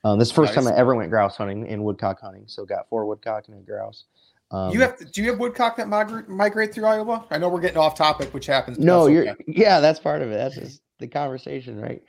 Um, 0.06 0.17
this 0.17 0.30
is 0.30 0.32
the 0.34 0.41
first 0.41 0.54
time 0.54 0.67
I 0.67 0.76
ever 0.76 0.95
went 0.95 1.10
grouse 1.10 1.36
hunting 1.38 1.67
and 1.67 1.84
woodcock 1.84 2.21
hunting. 2.21 2.45
So 2.47 2.65
got 2.65 2.88
four 2.89 3.06
woodcock 3.06 3.47
and 3.49 3.58
a 3.58 3.62
grouse. 3.62 4.06
Um, 4.52 4.71
you 4.71 4.80
have 4.82 5.12
do 5.12 5.21
you 5.23 5.30
have 5.32 5.39
woodcock 5.39 5.76
that 5.78 5.88
migrate 5.89 6.30
migrate 6.30 6.73
through 6.73 6.86
Iowa? 6.86 7.26
I 7.32 7.38
know 7.38 7.49
we're 7.49 7.60
getting 7.62 7.78
off 7.78 7.95
topic, 7.97 8.34
which 8.34 8.45
happens. 8.45 8.78
no, 8.80 9.08
you're 9.08 9.28
okay. 9.30 9.43
yeah, 9.47 9.80
that's 9.80 9.99
part 9.99 10.21
of 10.21 10.32
it. 10.32 10.36
That's 10.36 10.56
just 10.56 10.82
the 10.99 11.08
conversation, 11.08 11.80
right? 11.82 12.02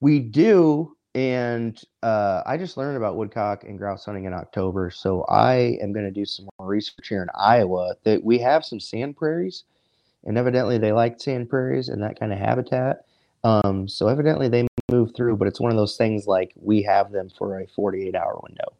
We 0.00 0.18
do, 0.18 0.96
and 1.14 1.80
uh, 2.02 2.42
I 2.46 2.56
just 2.56 2.76
learned 2.76 2.96
about 2.96 3.16
woodcock 3.16 3.64
and 3.64 3.78
grouse 3.78 4.04
hunting 4.04 4.24
in 4.24 4.32
October, 4.32 4.90
so 4.90 5.24
I 5.28 5.78
am 5.82 5.92
going 5.92 6.06
to 6.06 6.10
do 6.10 6.24
some 6.24 6.48
more 6.58 6.68
research 6.68 7.08
here 7.08 7.22
in 7.22 7.28
Iowa. 7.38 7.94
That 8.04 8.24
we 8.24 8.38
have 8.38 8.64
some 8.64 8.80
sand 8.80 9.16
prairies, 9.16 9.64
and 10.24 10.38
evidently 10.38 10.78
they 10.78 10.92
like 10.92 11.20
sand 11.20 11.50
prairies 11.50 11.88
and 11.88 12.02
that 12.02 12.18
kind 12.18 12.32
of 12.32 12.38
habitat. 12.38 13.04
Um, 13.44 13.88
so 13.88 14.08
evidently 14.08 14.48
they 14.48 14.66
move 14.90 15.12
through, 15.16 15.36
but 15.36 15.48
it's 15.48 15.60
one 15.60 15.70
of 15.70 15.76
those 15.76 15.96
things 15.96 16.26
like 16.26 16.52
we 16.56 16.82
have 16.82 17.12
them 17.12 17.28
for 17.36 17.58
a 17.60 17.66
48 17.66 18.14
hour 18.14 18.40
window, 18.42 18.72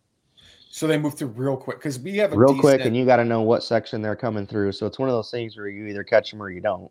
So 0.70 0.86
they 0.86 0.98
move 0.98 1.14
through 1.14 1.28
real 1.28 1.56
quick 1.56 1.78
because 1.78 1.98
we 1.98 2.16
have 2.18 2.32
a 2.32 2.36
real 2.36 2.58
quick, 2.58 2.82
and 2.82 2.96
you 2.96 3.04
got 3.04 3.16
to 3.16 3.24
know 3.24 3.42
what 3.42 3.62
section 3.62 4.00
they're 4.00 4.16
coming 4.16 4.46
through. 4.46 4.72
So 4.72 4.86
it's 4.86 4.98
one 4.98 5.08
of 5.08 5.14
those 5.14 5.30
things 5.30 5.56
where 5.56 5.68
you 5.68 5.86
either 5.86 6.04
catch 6.04 6.30
them 6.30 6.42
or 6.42 6.50
you 6.50 6.60
don't. 6.60 6.90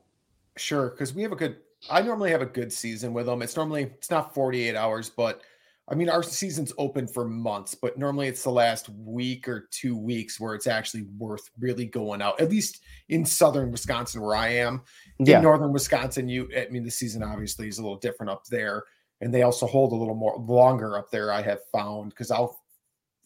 Sure, 0.58 0.90
because 0.90 1.14
we 1.14 1.24
have 1.24 1.32
a 1.32 1.36
good. 1.36 1.58
I 1.90 2.02
normally 2.02 2.32
have 2.32 2.42
a 2.42 2.48
good 2.48 2.72
season 2.72 3.14
with 3.14 3.26
them. 3.26 3.42
It's 3.42 3.56
normally 3.56 3.84
it's 3.84 4.12
not 4.12 4.34
48 4.34 4.76
hours, 4.76 5.10
but 5.10 5.42
I 5.88 5.96
mean 5.96 6.10
our 6.10 6.24
season's 6.24 6.74
open 6.78 7.08
for 7.08 7.26
months, 7.26 7.76
but 7.76 7.98
normally 7.98 8.28
it's 8.28 8.44
the 8.44 8.52
last 8.52 8.90
week 8.90 9.48
or 9.48 9.68
two 9.72 9.98
weeks 9.98 10.40
where 10.40 10.54
it's 10.54 10.68
actually 10.68 11.04
worth 11.18 11.50
really 11.60 11.86
going 11.86 12.22
out. 12.22 12.40
At 12.40 12.50
least 12.50 12.82
in 13.10 13.26
southern 13.26 13.72
Wisconsin, 13.72 14.22
where 14.22 14.36
I 14.36 14.50
am. 14.50 14.84
Yeah, 15.20 15.38
In 15.38 15.44
northern 15.44 15.74
Wisconsin, 15.74 16.30
you 16.30 16.50
I 16.56 16.68
mean 16.70 16.84
the 16.84 16.92
season 16.92 17.24
obviously 17.24 17.68
is 17.68 17.78
a 17.78 17.82
little 17.82 17.98
different 17.98 18.30
up 18.30 18.46
there, 18.46 18.84
and 19.20 19.34
they 19.34 19.42
also 19.42 19.66
hold 19.66 19.92
a 19.92 19.96
little 19.96 20.16
more 20.16 20.38
longer 20.38 20.98
up 20.98 21.10
there. 21.12 21.32
I 21.32 21.42
have 21.42 21.60
found 21.72 22.12
because 22.12 22.32
I'll 22.32 22.62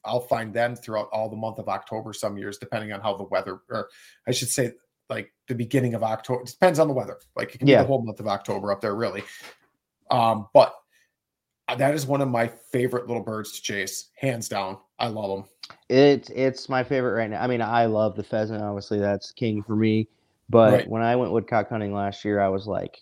I'll 0.06 0.22
find 0.22 0.54
them 0.54 0.76
throughout 0.76 1.10
all 1.12 1.30
the 1.30 1.36
month 1.36 1.60
of 1.60 1.68
October 1.68 2.13
some 2.13 2.38
years, 2.38 2.58
depending 2.58 2.94
on 2.94 3.02
how 3.02 3.18
the 3.18 3.24
weather, 3.24 3.60
or 3.70 3.89
I 4.28 4.32
should 4.32 4.50
say, 4.50 4.74
like 5.10 5.32
the 5.48 5.56
beginning 5.56 5.94
of 5.94 6.04
October. 6.04 6.41
It 6.44 6.48
depends 6.50 6.80
on 6.80 6.88
the 6.88 6.94
weather. 6.94 7.18
Like 7.36 7.54
it 7.56 7.60
can 7.60 7.68
be 7.68 7.74
the 7.82 7.88
whole 7.88 8.02
month 8.02 8.20
of 8.20 8.28
October 8.28 8.72
up 8.72 8.82
there, 8.82 8.96
really. 8.96 9.24
Um, 10.12 10.48
but 10.54 10.74
That 11.78 11.96
is 11.96 12.06
one 12.06 12.22
of 12.22 12.30
my 12.30 12.48
favorite 12.48 13.08
little 13.08 13.24
birds 13.24 13.54
to 13.54 13.62
chase, 13.62 14.10
hands 14.15 14.48
down. 14.50 14.78
I 15.00 15.08
love 15.08 15.30
them. 15.30 15.50
It's 15.89 16.30
it's 16.30 16.70
my 16.70 16.84
favorite 16.84 17.13
right 17.13 17.30
now. 17.30 17.41
I 17.41 17.48
mean, 17.48 17.62
I 17.62 17.86
love 17.86 18.15
the 18.15 18.24
pheasant. 18.24 18.62
Obviously, 18.62 19.00
that's 19.00 19.32
king 19.32 19.63
for 19.63 19.76
me. 19.76 20.08
But 20.50 20.74
Right. 20.74 20.88
when 20.89 21.02
I 21.02 21.15
went 21.15 21.32
woodcock 21.32 21.70
hunting 21.70 21.91
last 21.91 22.24
year, 22.24 22.39
I 22.39 22.50
was 22.50 22.68
like, 22.68 23.02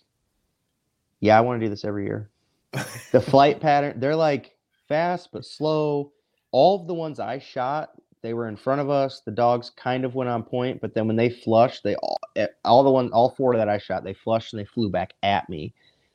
yeah, 1.20 1.36
I 1.36 1.42
want 1.42 1.60
to 1.60 1.66
do 1.66 1.70
this 1.70 1.84
every 1.84 2.04
year. 2.06 2.30
The 3.12 3.20
flight 3.20 3.60
pattern, 3.60 4.00
they're 4.00 4.16
like 4.16 4.56
fast 4.88 5.28
but 5.32 5.44
slow. 5.44 6.12
All 6.50 6.80
of 6.80 6.86
the 6.86 6.94
ones 6.94 7.20
I 7.20 7.38
shot, 7.38 7.90
they 8.24 8.32
were 8.32 8.48
in 8.48 8.56
front 8.56 8.80
of 8.80 8.88
us. 8.88 9.20
The 9.20 9.30
dogs 9.30 9.70
kind 9.76 10.02
of 10.02 10.14
went 10.14 10.30
on 10.30 10.42
point, 10.42 10.80
but 10.80 10.94
then 10.94 11.06
when 11.06 11.14
they 11.14 11.28
flushed, 11.28 11.84
they 11.84 11.94
all 11.96 12.18
eh, 12.36 12.46
all 12.64 12.82
the 12.82 12.90
one 12.90 13.12
all 13.12 13.28
four 13.28 13.54
that 13.54 13.68
I 13.68 13.76
shot, 13.76 14.02
they 14.02 14.14
flushed 14.14 14.54
and 14.54 14.60
they 14.60 14.64
flew 14.64 14.88
back 14.88 15.12
at 15.22 15.46
me. 15.50 15.74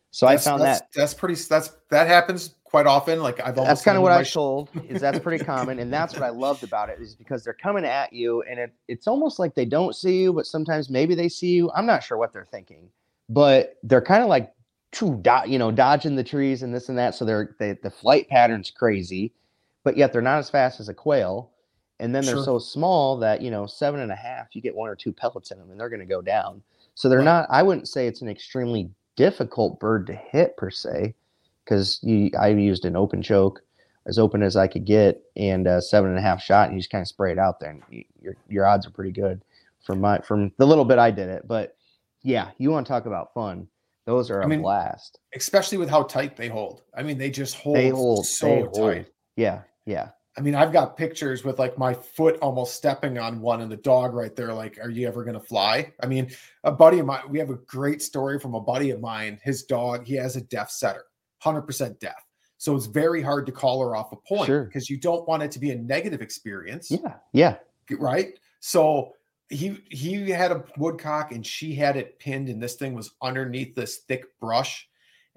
So 0.10 0.26
That's- 0.26 0.46
I 0.46 0.50
found 0.50 0.64
that's, 0.64 0.80
that 0.80 0.88
that's 0.94 1.14
pretty. 1.14 1.36
That's 1.36 1.70
that 1.92 2.08
happens 2.08 2.56
quite 2.64 2.88
often. 2.88 3.22
Like 3.22 3.40
I've 3.40 3.60
almost 3.60 3.68
that's 3.68 3.84
kind 3.84 3.96
of 3.96 4.02
what 4.02 4.12
I 4.12 4.24
sh- 4.24 4.34
told 4.34 4.70
is 4.90 5.00
that's 5.00 5.20
pretty 5.20 5.44
common, 5.46 5.78
and 5.78 5.94
that's 5.94 6.16
what 6.16 6.24
I 6.24 6.30
loved 6.30 6.64
about 6.64 6.90
it 6.90 7.00
is 7.00 7.14
because 7.14 7.44
they're 7.44 7.54
coming 7.54 7.86
at 7.86 8.12
you, 8.12 8.42
and 8.42 8.60
it, 8.60 8.74
it's 8.88 9.06
almost 9.06 9.38
like 9.38 9.54
they 9.54 9.66
don't 9.66 9.96
see 9.96 10.24
you, 10.24 10.34
but 10.34 10.48
sometimes 10.48 10.90
maybe 10.90 11.14
they 11.14 11.30
see 11.30 11.52
you. 11.52 11.70
I'm 11.76 11.86
not 11.86 12.04
sure 12.04 12.18
what 12.18 12.34
they're 12.34 12.44
thinking, 12.44 12.90
but 13.30 13.76
they're 13.84 14.02
kind 14.02 14.24
of 14.24 14.30
like 14.30 14.52
two 14.92 15.20
dot, 15.22 15.48
you 15.48 15.60
know, 15.60 15.70
dodging 15.70 16.16
the 16.16 16.24
trees 16.24 16.64
and 16.64 16.74
this 16.74 16.90
and 16.90 16.98
that. 16.98 17.14
So 17.14 17.24
they're 17.24 17.56
they, 17.60 17.74
the 17.74 17.92
flight 17.92 18.28
pattern's 18.30 18.72
crazy, 18.72 19.32
but 19.84 19.96
yet 19.96 20.12
they're 20.12 20.24
not 20.24 20.40
as 20.40 20.50
fast 20.50 20.80
as 20.80 20.90
a 20.90 20.94
quail, 20.96 21.52
and 22.00 22.14
then 22.14 22.26
they're 22.26 22.36
Sure. 22.36 22.44
so 22.44 22.60
small 22.60 23.18
that 23.18 23.42
you 23.42 23.52
know 23.52 23.66
seven 23.66 24.00
and 24.00 24.12
a 24.12 24.16
half, 24.16 24.56
you 24.56 24.62
get 24.62 24.76
one 24.76 24.90
or 24.90 24.96
two 24.96 25.12
pellets 25.14 25.52
in 25.52 25.58
them, 25.60 25.70
and 25.72 25.80
they're 25.80 25.90
going 25.90 26.00
to 26.00 26.06
go 26.06 26.22
down. 26.22 26.62
So 26.96 27.08
they're 27.10 27.20
Right. 27.20 27.26
not. 27.26 27.48
I 27.50 27.64
wouldn't 27.64 27.88
say 27.88 28.08
it's 28.08 28.22
an 28.22 28.30
extremely 28.30 28.90
difficult 29.16 29.80
bird 29.80 30.08
to 30.08 30.14
hit 30.14 30.56
per 30.58 30.70
se 30.70 31.14
because 31.64 32.00
I 32.40 32.48
used 32.50 32.86
an 32.86 32.96
open 32.96 33.22
choke 33.22 33.62
as 34.06 34.18
open 34.18 34.42
as 34.42 34.56
I 34.56 34.68
could 34.68 34.86
get 34.86 35.22
and 35.36 35.68
a 35.68 35.82
seven 35.82 36.10
and 36.10 36.18
a 36.20 36.22
half 36.22 36.42
shot, 36.42 36.68
and 36.68 36.76
you 36.76 36.80
just 36.80 36.90
kind 36.92 37.02
of 37.02 37.08
spray 37.08 37.32
it 37.32 37.38
out 37.40 37.60
there, 37.60 37.72
and 37.72 37.84
y- 37.92 38.06
your 38.22 38.36
your 38.48 38.66
odds 38.66 38.86
are 38.88 38.92
pretty 38.92 39.12
good 39.12 39.42
from 39.84 40.02
my 40.02 40.20
from 40.20 40.52
the 40.58 40.66
little 40.66 40.86
bit 40.86 41.00
I 41.00 41.12
did 41.12 41.30
it. 41.30 41.48
But 41.48 41.76
yeah, 42.24 42.52
you 42.58 42.70
want 42.72 42.86
to 42.86 42.92
talk 42.92 43.06
about 43.06 43.34
fun? 43.34 43.68
Those 44.06 44.32
are 44.32 44.42
a 44.42 44.48
mean, 44.48 44.62
blast. 44.64 45.20
especially 45.36 45.78
with 45.78 45.90
how 45.90 46.02
tight 46.04 46.36
they 46.36 46.48
hold. 46.48 46.82
I 46.98 47.04
mean, 47.04 47.18
they 47.20 47.30
just 47.30 47.56
hold, 47.56 47.76
They 47.76 47.90
hold 47.90 48.26
so 48.26 48.46
they 48.48 48.82
tight. 48.82 49.08
Yeah, 49.36 49.62
yeah. 49.86 50.10
I 50.40 50.42
mean, 50.42 50.56
I've 50.56 50.72
got 50.72 50.96
pictures 50.96 51.44
with 51.44 51.60
like 51.60 51.78
my 51.78 51.94
foot 51.94 52.38
almost 52.42 52.74
stepping 52.74 53.20
on 53.20 53.42
one 53.42 53.60
and 53.60 53.70
the 53.70 53.76
dog 53.76 54.14
right 54.14 54.34
there. 54.34 54.54
Like, 54.54 54.80
are 54.82 54.90
you 54.90 55.06
ever 55.06 55.26
going 55.26 55.38
to 55.38 55.46
fly? 55.46 55.92
I 56.02 56.06
mean, 56.08 56.32
a 56.64 56.72
buddy 56.72 57.00
of 57.00 57.08
mine, 57.08 57.24
we 57.28 57.40
have 57.40 57.50
a 57.50 57.56
great 57.56 58.02
story 58.02 58.40
from 58.40 58.56
a 58.56 58.62
buddy 58.62 58.92
of 58.92 59.02
mine. 59.02 59.38
His 59.44 59.64
dog, 59.64 60.08
he 60.08 60.16
has 60.16 60.38
a 60.38 60.42
deaf 60.42 60.72
setter, 60.72 61.04
100% 61.44 62.00
deaf. 62.00 62.26
So 62.58 62.74
it's 62.78 62.86
very 62.86 63.22
hard 63.22 63.48
to 63.48 63.52
call 63.52 63.82
her 63.82 63.98
off 63.98 64.14
a 64.14 64.16
point 64.16 64.46
Sure. 64.46 64.64
because 64.64 64.90
you 64.90 64.96
don't 64.96 65.28
want 65.28 65.44
it 65.44 65.52
to 65.52 65.60
be 65.60 65.72
a 65.72 65.76
negative 65.76 66.22
experience. 66.22 66.90
Yeah, 66.90 67.16
yeah. 67.34 67.58
right? 67.98 68.30
So 68.62 69.12
he 69.50 69.78
he 69.90 70.30
had 70.30 70.54
a 70.54 70.64
woodcock 70.78 71.34
and 71.34 71.46
she 71.46 71.76
had 71.76 71.98
it 71.98 72.18
pinned, 72.20 72.48
and 72.48 72.62
this 72.64 72.76
thing 72.76 72.94
was 72.94 73.12
underneath 73.22 73.76
this 73.76 73.98
thick 74.08 74.24
brush. 74.40 74.89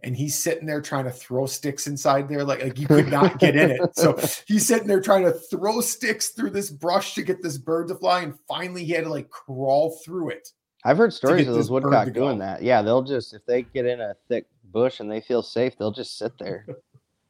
And 0.04 0.16
he's 0.16 0.36
sitting 0.36 0.66
there 0.66 0.80
trying 0.80 1.04
to 1.04 1.12
throw 1.12 1.46
sticks 1.46 1.86
inside 1.86 2.28
there, 2.28 2.42
like, 2.42 2.62
like 2.62 2.78
you 2.78 2.88
could 2.88 3.08
not 3.08 3.38
get 3.38 3.54
in 3.54 3.70
it. 3.70 3.96
So 3.96 4.18
he's 4.46 4.66
sitting 4.66 4.88
there 4.88 5.00
trying 5.00 5.22
to 5.22 5.32
throw 5.32 5.80
sticks 5.80 6.30
through 6.30 6.50
this 6.50 6.70
brush 6.70 7.14
to 7.14 7.22
get 7.22 7.40
this 7.42 7.56
bird 7.56 7.88
to 7.88 7.94
fly. 7.94 8.22
And 8.22 8.36
finally, 8.48 8.84
he 8.84 8.92
had 8.92 9.04
to 9.04 9.10
like 9.10 9.30
crawl 9.30 9.98
through 10.04 10.30
it. 10.30 10.48
I've 10.84 10.96
heard 10.96 11.12
stories 11.12 11.46
of 11.46 11.54
those 11.54 11.70
woodcock 11.70 12.12
doing 12.12 12.38
that. 12.38 12.62
Yeah, 12.62 12.82
they'll 12.82 13.02
just 13.02 13.34
if 13.34 13.46
they 13.46 13.62
get 13.62 13.86
in 13.86 14.00
a 14.00 14.14
thick 14.28 14.46
bush 14.72 14.98
and 14.98 15.10
they 15.10 15.20
feel 15.20 15.42
safe, 15.42 15.78
they'll 15.78 15.92
just 15.92 16.18
sit 16.18 16.36
there. 16.38 16.66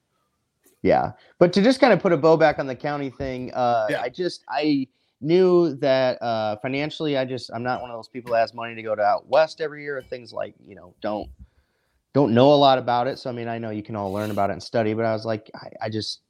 yeah, 0.83 1.13
but 1.39 1.53
to 1.53 1.63
just 1.63 1.79
kind 1.79 1.93
of 1.93 2.01
put 2.01 2.13
a 2.13 2.17
bow 2.17 2.37
back 2.39 2.59
on 2.59 2.67
the 2.67 2.75
county 2.75 3.11
thing, 3.11 3.53
uh, 3.53 3.89
Yeah. 3.91 4.01
I 4.01 4.09
just 4.09 4.45
I 4.49 4.89
knew 5.21 5.75
that 5.77 6.21
uh, 6.23 6.57
financially, 6.63 7.19
I 7.19 7.27
just 7.27 7.51
I'm 7.53 7.63
not 7.63 7.83
one 7.83 7.91
of 7.91 7.99
those 7.99 8.09
people 8.09 8.33
that 8.33 8.41
has 8.41 8.55
money 8.55 8.75
to 8.75 8.83
go 8.83 8.95
to 8.95 9.03
out 9.03 9.29
west 9.29 9.61
every 9.61 9.83
year 9.83 9.99
or 9.99 10.03
things 10.03 10.33
like 10.33 10.55
you 10.67 10.75
know 10.75 10.95
don't 11.03 11.29
don't 12.13 12.35
know 12.35 12.53
a 12.53 12.57
lot 12.57 12.79
about 12.79 13.07
it. 13.07 13.19
So 13.19 13.31
I 13.31 13.33
mean, 13.33 13.49
I 13.49 13.59
know 13.59 13.71
you 13.71 13.83
can 13.83 13.97
all 13.97 14.13
learn 14.13 14.31
about 14.31 14.51
it 14.51 14.55
and 14.55 14.63
study, 14.63 14.95
but 14.95 15.05
I 15.05 15.13
was 15.13 15.25
like, 15.25 15.51
I, 15.55 15.87
I 15.87 15.89
just 15.89 16.21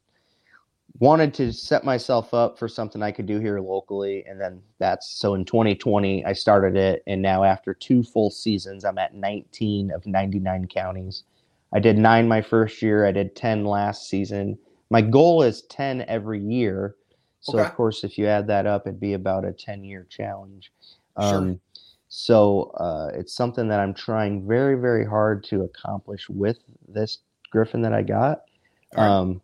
wanted 0.99 1.33
to 1.35 1.53
set 1.53 1.85
myself 1.85 2.35
up 2.35 2.59
for 2.59 2.69
something 2.69 3.03
I 3.03 3.11
could 3.13 3.27
do 3.27 3.41
here 3.41 3.61
locally. 3.61 4.25
And 4.27 4.41
then 4.41 4.63
that's 4.79 5.11
so 5.11 5.35
in 5.35 5.45
2020, 5.45 6.25
I 6.25 6.33
started 6.33 6.77
it. 6.77 7.03
And 7.07 7.23
now, 7.23 7.45
after 7.45 7.75
two 7.75 8.03
full 8.03 8.31
seasons, 8.31 8.85
I'm 8.85 8.99
at 8.99 9.15
19 9.15 9.91
of 9.91 10.07
99 10.07 10.69
counties. 10.69 11.25
I 11.73 11.81
did 11.81 11.97
nine 11.97 12.29
my 12.29 12.43
first 12.43 12.83
year, 12.83 13.07
I 13.07 13.13
did 13.13 13.35
10 13.35 13.65
last 13.65 14.09
season. 14.09 14.59
My 14.91 15.01
goal 15.01 15.43
is 15.43 15.63
10 15.63 16.05
every 16.07 16.41
year. 16.41 16.97
So, 17.41 17.59
Okay. 17.59 17.67
of 17.67 17.75
course, 17.75 18.05
if 18.05 18.19
you 18.19 18.27
add 18.27 18.47
that 18.49 18.67
up, 18.67 18.87
it'd 18.87 19.01
be 19.01 19.15
about 19.15 19.45
a 19.45 19.53
10 19.53 19.83
year 19.83 20.07
challenge. 20.09 20.71
Sure. 21.19 21.39
Um, 21.39 21.61
So, 22.15 22.73
uh, 22.77 23.11
it's 23.15 23.35
something 23.35 23.69
that 23.69 23.81
I'm 23.81 23.95
trying 23.95 24.47
very, 24.47 24.79
very 24.79 25.07
hard 25.07 25.43
to 25.45 25.63
accomplish 25.63 26.29
with 26.29 26.59
this 26.87 27.21
Griffon 27.51 27.81
that 27.81 27.95
I 27.95 28.03
got. 28.03 28.43
Right. 28.95 29.07
Um, 29.07 29.41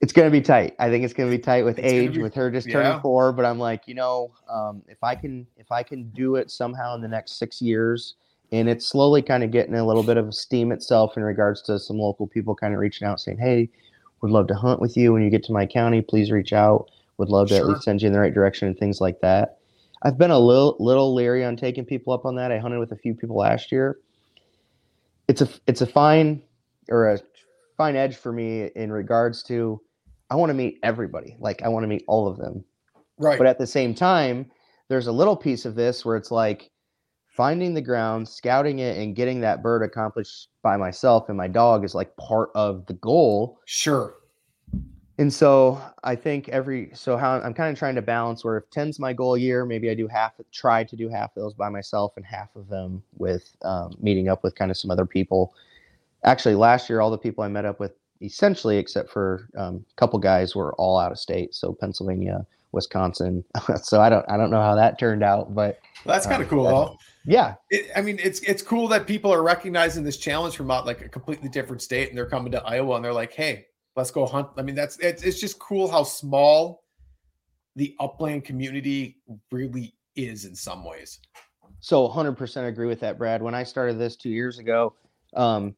it's 0.00 0.12
going 0.12 0.26
to 0.26 0.32
be 0.32 0.40
tight. 0.40 0.74
I 0.80 0.90
think 0.90 1.04
it's 1.04 1.14
going 1.14 1.30
to 1.30 1.36
be 1.36 1.40
tight 1.40 1.64
with 1.64 1.78
It's 1.78 1.86
age, 1.86 2.14
be- 2.14 2.22
with 2.22 2.34
her 2.34 2.50
just 2.50 2.66
yeah. 2.66 2.72
turning 2.72 3.00
four. 3.00 3.32
But 3.32 3.44
I'm 3.44 3.60
like, 3.60 3.86
you 3.86 3.94
know, 3.94 4.32
um, 4.50 4.82
if 4.88 5.04
I 5.04 5.14
can, 5.14 5.46
if 5.56 5.70
I 5.70 5.84
can 5.84 6.10
do 6.10 6.34
it 6.34 6.50
somehow 6.50 6.96
in 6.96 7.00
the 7.00 7.06
next 7.06 7.38
six 7.38 7.62
years, 7.62 8.16
and 8.50 8.68
it's 8.68 8.88
slowly 8.88 9.22
kind 9.22 9.44
of 9.44 9.52
getting 9.52 9.76
a 9.76 9.86
little 9.86 10.02
bit 10.02 10.16
of 10.16 10.34
steam 10.34 10.72
itself 10.72 11.16
in 11.16 11.22
regards 11.22 11.62
to 11.62 11.78
some 11.78 11.96
local 11.96 12.26
people 12.26 12.56
kind 12.56 12.74
of 12.74 12.80
reaching 12.80 13.06
out 13.06 13.20
saying, 13.20 13.38
hey, 13.38 13.68
would 14.20 14.32
love 14.32 14.48
to 14.48 14.54
hunt 14.54 14.80
with 14.80 14.96
you 14.96 15.12
when 15.12 15.22
you 15.22 15.30
get 15.30 15.44
to 15.44 15.52
my 15.52 15.64
county. 15.64 16.02
Please 16.02 16.32
reach 16.32 16.52
out. 16.52 16.90
Would 17.18 17.28
love 17.28 17.50
to 17.50 17.56
at 17.56 17.66
least 17.66 17.82
send 17.82 18.02
you 18.02 18.08
in 18.08 18.12
the 18.12 18.18
right 18.18 18.34
direction 18.34 18.66
and 18.66 18.76
things 18.76 19.00
like 19.00 19.20
that. 19.20 19.57
I've 20.02 20.18
been 20.18 20.30
a 20.30 20.38
little 20.38 20.76
little 20.78 21.14
leery 21.14 21.44
on 21.44 21.56
taking 21.56 21.84
people 21.84 22.12
up 22.12 22.24
on 22.24 22.36
that. 22.36 22.52
I 22.52 22.58
hunted 22.58 22.78
with 22.78 22.92
a 22.92 22.96
few 22.96 23.14
people 23.14 23.36
last 23.36 23.72
year. 23.72 23.98
It's 25.26 25.42
a 25.42 25.48
it's 25.66 25.80
a 25.80 25.86
fine 25.86 26.42
or 26.88 27.10
a 27.10 27.18
fine 27.76 27.96
edge 27.96 28.16
for 28.16 28.32
me 28.32 28.70
in 28.76 28.92
regards 28.92 29.42
to 29.44 29.80
I 30.30 30.36
want 30.36 30.50
to 30.50 30.54
meet 30.54 30.78
everybody. 30.82 31.36
Like 31.38 31.62
I 31.62 31.68
want 31.68 31.84
to 31.84 31.88
meet 31.88 32.04
all 32.06 32.28
of 32.28 32.36
them. 32.36 32.64
Right. 33.18 33.38
But 33.38 33.46
at 33.46 33.58
the 33.58 33.66
same 33.66 33.94
time, 33.94 34.50
there's 34.88 35.06
a 35.06 35.12
little 35.12 35.36
piece 35.36 35.64
of 35.64 35.74
this 35.74 36.04
where 36.04 36.16
it's 36.16 36.30
like 36.30 36.70
finding 37.26 37.74
the 37.74 37.80
ground, 37.80 38.28
scouting 38.28 38.80
it, 38.80 38.98
and 38.98 39.14
getting 39.14 39.40
that 39.40 39.62
bird 39.62 39.82
accomplished 39.82 40.48
by 40.62 40.76
myself 40.76 41.28
and 41.28 41.36
my 41.36 41.48
dog 41.48 41.84
is 41.84 41.94
like 41.94 42.16
part 42.16 42.50
of 42.54 42.86
the 42.86 42.94
goal. 42.94 43.58
sure. 43.64 44.14
And 45.18 45.32
so 45.32 45.82
I 46.04 46.14
think 46.14 46.48
every 46.48 46.90
so 46.94 47.16
how 47.16 47.40
I'm 47.40 47.52
kind 47.52 47.72
of 47.72 47.78
trying 47.78 47.96
to 47.96 48.02
balance 48.02 48.44
where 48.44 48.56
if 48.56 48.70
10's 48.70 49.00
my 49.00 49.12
goal 49.12 49.36
year, 49.36 49.66
maybe 49.66 49.90
I 49.90 49.94
do 49.94 50.06
half 50.06 50.34
try 50.52 50.84
to 50.84 50.96
do 50.96 51.08
half 51.08 51.36
of 51.36 51.42
those 51.42 51.54
by 51.54 51.68
myself 51.68 52.12
and 52.16 52.24
half 52.24 52.54
of 52.54 52.68
them 52.68 53.02
with 53.16 53.56
um, 53.62 53.96
meeting 54.00 54.28
up 54.28 54.44
with 54.44 54.54
kind 54.54 54.70
of 54.70 54.76
some 54.76 54.92
other 54.92 55.06
people. 55.06 55.54
Actually, 56.22 56.54
last 56.54 56.88
year 56.88 57.00
all 57.00 57.10
the 57.10 57.18
people 57.18 57.42
I 57.42 57.48
met 57.48 57.64
up 57.64 57.80
with 57.80 57.92
essentially 58.22 58.78
except 58.78 59.10
for 59.10 59.48
um, 59.56 59.84
a 59.90 59.94
couple 59.96 60.20
guys 60.20 60.54
were 60.54 60.72
all 60.74 60.98
out 60.98 61.10
of 61.10 61.18
state, 61.18 61.52
so 61.52 61.72
Pennsylvania, 61.72 62.46
Wisconsin. 62.70 63.42
so 63.82 64.00
I 64.00 64.08
don't 64.08 64.24
I 64.28 64.36
don't 64.36 64.50
know 64.50 64.62
how 64.62 64.76
that 64.76 65.00
turned 65.00 65.24
out, 65.24 65.52
but 65.52 65.80
That's 66.06 66.26
kind 66.26 66.42
of 66.42 66.52
Um, 66.52 66.58
cool, 66.58 66.64
that- 66.64 66.96
yeah, 67.24 67.54
It, 67.70 67.90
I 67.96 68.02
mean, 68.02 68.20
it's 68.22 68.38
it's 68.40 68.62
cool 68.62 68.86
that 68.88 69.08
people 69.08 69.32
are 69.32 69.42
recognizing 69.42 70.04
this 70.04 70.16
challenge 70.16 70.56
from 70.56 70.70
out 70.70 70.86
like 70.86 71.00
a 71.00 71.08
completely 71.08 71.48
different 71.48 71.82
state, 71.82 72.08
and 72.08 72.16
they're 72.16 72.30
coming 72.30 72.52
to 72.52 72.62
Iowa, 72.64 72.94
and 72.96 73.04
they're 73.04 73.12
like, 73.12 73.32
"Hey, 73.32 73.66
let's 73.98 74.10
go 74.10 74.24
hunt." 74.24 74.48
I 74.56 74.62
mean, 74.62 74.74
that's 74.74 74.98
it's 74.98 75.22
it's 75.22 75.40
just 75.40 75.58
cool 75.58 75.90
how 75.90 76.04
small 76.04 76.84
the 77.76 77.94
upland 78.00 78.44
community 78.44 79.18
really 79.52 79.94
is 80.16 80.44
in 80.44 80.54
some 80.54 80.84
ways. 80.84 81.20
So 81.80 82.08
100% 82.08 82.66
agree 82.66 82.86
with 82.86 83.00
that, 83.00 83.18
Brad. 83.18 83.40
When 83.40 83.54
I 83.54 83.62
started 83.62 83.98
this 83.98 84.16
two 84.16 84.30
years 84.30 84.58
ago, 84.58 84.94
um, 85.36 85.76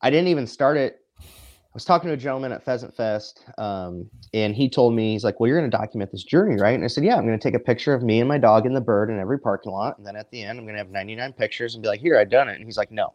I 0.00 0.08
didn't 0.08 0.28
even 0.28 0.46
start 0.46 0.78
it. 0.78 1.00
I 1.20 1.74
was 1.74 1.84
talking 1.84 2.08
to 2.08 2.14
a 2.14 2.18
gentleman 2.18 2.52
at 2.52 2.62
Pheasant 2.62 2.94
Fest, 2.94 3.46
um, 3.56 4.10
and 4.34 4.54
he 4.54 4.68
told 4.68 4.94
me, 4.94 5.12
he's 5.12 5.24
like, 5.24 5.40
Well, 5.40 5.48
you're 5.48 5.58
going 5.58 5.70
to 5.70 5.74
document 5.74 6.10
this 6.12 6.22
journey, 6.22 6.60
right? 6.60 6.74
And 6.74 6.84
I 6.84 6.86
said, 6.86 7.02
Yeah, 7.02 7.16
I'm 7.16 7.26
going 7.26 7.38
to 7.38 7.42
take 7.42 7.54
a 7.54 7.64
picture 7.64 7.94
of 7.94 8.02
me 8.02 8.20
and 8.20 8.28
my 8.28 8.36
dog 8.36 8.66
and 8.66 8.76
the 8.76 8.80
bird 8.80 9.08
in 9.08 9.18
every 9.18 9.38
parking 9.38 9.72
lot. 9.72 9.96
And 9.96 10.06
then 10.06 10.14
at 10.14 10.30
the 10.30 10.42
end, 10.42 10.58
I'm 10.58 10.66
going 10.66 10.74
to 10.74 10.78
have 10.78 10.90
99 10.90 11.32
pictures 11.32 11.74
and 11.74 11.82
be 11.82 11.88
like, 11.88 12.00
Here, 12.00 12.18
I've 12.18 12.28
done 12.28 12.48
it. 12.48 12.56
And 12.56 12.66
he's 12.66 12.76
like, 12.76 12.90
No, 12.90 13.14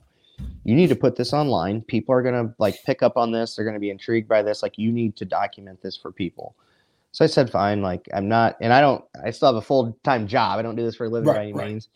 you 0.67 0.75
need 0.75 0.89
to 0.89 0.97
put 0.97 1.15
this 1.15 1.31
online. 1.31 1.81
People 1.81 2.13
are 2.13 2.21
going 2.21 2.35
to 2.35 2.53
like 2.59 2.75
pick 2.85 3.01
up 3.01 3.15
on 3.15 3.31
this. 3.31 3.55
They're 3.55 3.63
going 3.63 3.75
to 3.75 3.79
be 3.79 3.89
intrigued 3.89 4.27
by 4.27 4.43
this. 4.43 4.61
Like, 4.61 4.77
you 4.77 4.91
need 4.91 5.15
to 5.15 5.23
document 5.23 5.81
this 5.81 5.95
for 5.95 6.11
people. 6.11 6.55
So 7.13 7.23
I 7.23 7.27
said, 7.29 7.49
Fine. 7.49 7.81
Like, 7.81 8.09
I'm 8.13 8.27
not, 8.27 8.57
and 8.59 8.73
I 8.73 8.81
don't, 8.81 9.01
I 9.23 9.31
still 9.31 9.47
have 9.47 9.55
a 9.55 9.61
full 9.61 9.97
time 10.03 10.27
job. 10.27 10.59
I 10.59 10.61
don't 10.61 10.75
do 10.75 10.83
this 10.83 10.97
for 10.97 11.05
a 11.05 11.09
living 11.09 11.33
by 11.33 11.41
any 11.41 11.53
right. 11.53 11.69
means. 11.69 11.87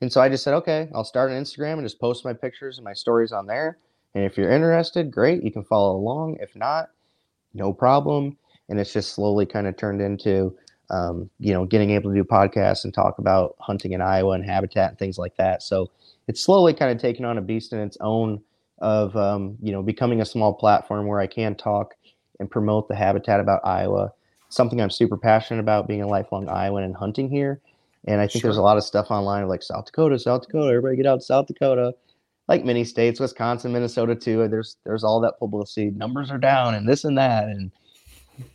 And 0.00 0.10
so 0.10 0.22
I 0.22 0.30
just 0.30 0.44
said, 0.44 0.54
okay, 0.54 0.88
I'll 0.94 1.04
start 1.04 1.30
on 1.30 1.36
Instagram 1.36 1.74
and 1.74 1.82
just 1.82 2.00
post 2.00 2.24
my 2.24 2.32
pictures 2.32 2.78
and 2.78 2.86
my 2.86 2.94
stories 2.94 3.32
on 3.32 3.46
there. 3.46 3.76
And 4.14 4.24
if 4.24 4.38
you're 4.38 4.50
interested, 4.50 5.10
great, 5.10 5.42
you 5.42 5.52
can 5.52 5.62
follow 5.62 5.94
along. 5.94 6.38
If 6.40 6.56
not, 6.56 6.88
no 7.52 7.70
problem. 7.74 8.38
And 8.70 8.80
it's 8.80 8.94
just 8.94 9.12
slowly 9.12 9.44
kind 9.44 9.66
of 9.66 9.76
turned 9.76 10.00
into, 10.00 10.56
um, 10.88 11.28
you 11.38 11.52
know, 11.52 11.66
getting 11.66 11.90
able 11.90 12.10
to 12.10 12.16
do 12.16 12.24
podcasts 12.24 12.84
and 12.84 12.94
talk 12.94 13.18
about 13.18 13.56
hunting 13.60 13.92
in 13.92 14.00
Iowa 14.00 14.32
and 14.32 14.44
habitat 14.44 14.88
and 14.88 14.98
things 14.98 15.18
like 15.18 15.36
that. 15.36 15.62
So 15.62 15.90
it's 16.28 16.42
slowly 16.42 16.74
kind 16.74 16.90
of 16.90 16.98
taken 17.00 17.24
on 17.24 17.38
a 17.38 17.42
beast 17.42 17.72
in 17.72 17.78
its 17.78 17.96
own 18.00 18.40
of 18.78 19.16
um, 19.16 19.56
you 19.62 19.72
know 19.72 19.82
becoming 19.82 20.20
a 20.20 20.24
small 20.26 20.52
platform 20.52 21.06
where 21.06 21.20
I 21.20 21.26
can 21.26 21.54
talk 21.54 21.94
and 22.40 22.50
promote 22.50 22.88
the 22.88 22.94
habitat 22.94 23.40
about 23.40 23.60
Iowa. 23.64 24.12
Something 24.48 24.80
I'm 24.80 24.90
super 24.90 25.16
passionate 25.16 25.60
about, 25.60 25.88
being 25.88 26.02
a 26.02 26.06
lifelong 26.06 26.48
Iowan 26.48 26.84
and 26.84 26.94
hunting 26.94 27.28
here. 27.30 27.60
And 28.06 28.20
I 28.20 28.24
think 28.26 28.42
Sure. 28.42 28.48
there's 28.48 28.58
a 28.58 28.62
lot 28.62 28.76
of 28.76 28.84
stuff 28.84 29.10
online 29.10 29.48
like 29.48 29.62
South 29.62 29.86
Dakota, 29.86 30.18
South 30.18 30.42
Dakota, 30.42 30.68
everybody 30.68 30.96
get 30.96 31.06
out 31.06 31.16
to 31.20 31.26
South 31.26 31.46
Dakota. 31.46 31.94
Like 32.46 32.64
many 32.64 32.84
states, 32.84 33.18
Wisconsin, 33.18 33.72
Minnesota 33.72 34.14
too. 34.14 34.46
There's 34.46 34.76
there's 34.84 35.02
all 35.02 35.20
that 35.20 35.38
publicity. 35.40 35.90
Numbers 35.90 36.30
are 36.30 36.38
down 36.38 36.74
and 36.74 36.88
this 36.88 37.04
and 37.04 37.18
that. 37.18 37.48
And 37.48 37.72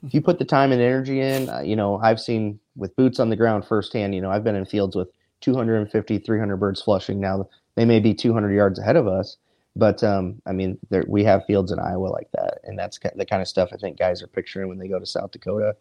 if 0.04 0.14
you 0.14 0.22
put 0.22 0.40
the 0.40 0.46
time 0.46 0.72
and 0.72 0.82
energy 0.82 1.20
in, 1.20 1.50
uh, 1.50 1.60
you 1.60 1.76
know, 1.76 2.00
I've 2.02 2.20
seen 2.22 2.60
with 2.78 2.96
boots 2.96 3.20
on 3.20 3.30
the 3.30 3.36
ground 3.36 3.66
firsthand, 3.66 4.16
you 4.16 4.22
know, 4.22 4.32
I've 4.32 4.46
been 4.46 4.56
in 4.56 4.66
fields 4.66 4.96
with 4.96 5.10
250, 5.42 6.20
300 6.20 6.58
birds 6.58 6.82
flushing. 6.82 7.20
Now 7.20 7.50
they 7.76 7.86
may 7.86 8.00
be 8.00 8.14
200 8.14 8.54
yards 8.54 8.80
ahead 8.80 8.96
of 8.96 9.08
us, 9.08 9.38
but 9.76 10.04
um, 10.04 10.42
I 10.46 10.52
mean, 10.52 10.78
there, 10.90 11.06
we 11.08 11.24
have 11.24 11.46
fields 11.46 11.72
in 11.72 11.80
Iowa 11.80 12.08
like 12.08 12.30
that, 12.34 12.60
and 12.64 12.78
that's 12.78 13.00
the 13.16 13.26
kind 13.26 13.42
of 13.42 13.48
stuff 13.48 13.70
I 13.74 13.78
think 13.78 13.98
guys 13.98 14.22
are 14.22 14.28
picturing 14.28 14.68
when 14.68 14.78
they 14.78 14.88
go 14.88 15.00
to 15.00 15.06
South 15.06 15.32
Dakota. 15.32 15.76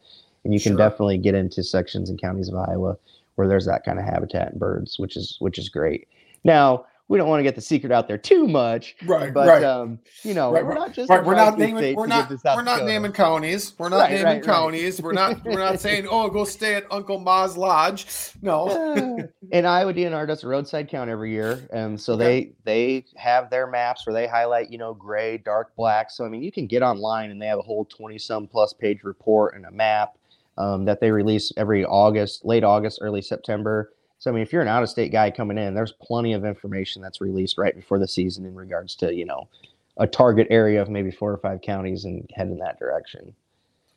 And 0.44 0.54
you 0.54 0.60
can 0.60 0.72
Sure. 0.72 0.78
definitely 0.78 1.18
get 1.18 1.34
into 1.34 1.62
sections 1.62 2.08
and 2.08 2.20
counties 2.20 2.48
of 2.48 2.54
Iowa 2.54 2.96
where 3.34 3.46
there's 3.48 3.66
that 3.66 3.84
kind 3.84 3.98
of 3.98 4.04
habitat 4.04 4.52
and 4.52 4.60
birds, 4.60 4.98
which 4.98 5.16
is 5.16 5.36
which 5.40 5.58
is 5.58 5.68
great. 5.68 6.08
Now 6.44 6.86
we 7.10 7.18
don't 7.18 7.28
want 7.28 7.40
to 7.40 7.42
get 7.42 7.56
the 7.56 7.60
secret 7.60 7.90
out 7.90 8.06
there 8.06 8.16
too 8.16 8.46
much, 8.46 8.94
Right, 9.04 9.34
but 9.34 9.48
right. 9.48 9.64
um, 9.64 9.98
you 10.22 10.32
know, 10.32 10.52
Right, 10.52 10.64
we're 10.64 10.74
not 10.74 10.92
just 10.92 11.10
right, 11.10 11.24
we're 11.24 11.34
not 11.34 11.58
naming 11.58 11.96
we're 11.96 12.06
not 12.06 12.28
get 12.28 12.36
to 12.36 12.40
South 12.40 12.54
we're 12.56 12.62
not 12.62 12.84
naming 12.84 13.10
counties. 13.10 13.74
We're 13.76 13.88
not 13.88 14.02
Right, 14.02 14.22
naming 14.22 14.42
counties. 14.42 15.02
We're 15.02 15.12
not 15.12 15.44
we're 15.44 15.58
not 15.58 15.80
saying, 15.86 16.06
oh, 16.08 16.30
go 16.30 16.44
stay 16.44 16.76
at 16.76 16.84
Uncle 16.88 17.18
Ma's 17.18 17.56
lodge. 17.56 18.06
No. 18.42 19.28
And 19.52 19.66
Iowa 19.66 19.92
DNR 19.92 20.28
does 20.28 20.44
a 20.44 20.46
roadside 20.46 20.88
count 20.88 21.10
every 21.10 21.32
year, 21.32 21.66
and 21.72 22.00
so 22.00 22.12
Okay. 22.12 22.52
they 22.64 23.00
they 23.00 23.04
have 23.16 23.50
their 23.50 23.66
maps 23.66 24.06
where 24.06 24.14
they 24.14 24.28
highlight 24.28 24.70
you 24.70 24.78
know 24.78 24.94
gray, 24.94 25.38
dark, 25.38 25.74
black. 25.74 26.12
So 26.12 26.24
I 26.24 26.28
mean, 26.28 26.44
you 26.44 26.52
can 26.52 26.68
get 26.68 26.82
online 26.84 27.32
and 27.32 27.42
they 27.42 27.46
have 27.46 27.58
a 27.58 27.62
whole 27.62 27.84
twenty 27.86 28.16
some 28.18 28.46
plus 28.46 28.72
page 28.72 29.02
report 29.02 29.56
and 29.56 29.66
a 29.66 29.70
map 29.72 30.16
um, 30.56 30.84
that 30.84 31.00
they 31.00 31.10
release 31.10 31.52
every 31.56 31.84
August, 31.84 32.44
late 32.44 32.62
August, 32.62 33.00
early 33.02 33.20
September. 33.22 33.90
So 34.20 34.30
I 34.30 34.34
mean, 34.34 34.42
if 34.42 34.52
you're 34.52 34.62
an 34.62 34.68
out 34.68 34.82
of 34.82 34.90
state 34.90 35.10
guy 35.10 35.30
coming 35.30 35.56
in, 35.58 35.74
there's 35.74 35.92
plenty 35.92 36.34
of 36.34 36.44
information 36.44 37.00
that's 37.00 37.22
released 37.22 37.56
right 37.56 37.74
before 37.74 37.98
the 37.98 38.06
season 38.06 38.44
in 38.44 38.54
regards 38.54 38.94
to 38.96 39.12
you 39.12 39.24
know 39.24 39.48
a 39.96 40.06
target 40.06 40.46
area 40.50 40.80
of 40.80 40.88
maybe 40.88 41.10
four 41.10 41.32
or 41.32 41.38
five 41.38 41.62
counties 41.62 42.04
and 42.04 42.28
head 42.34 42.48
in 42.48 42.58
that 42.58 42.78
direction. 42.78 43.34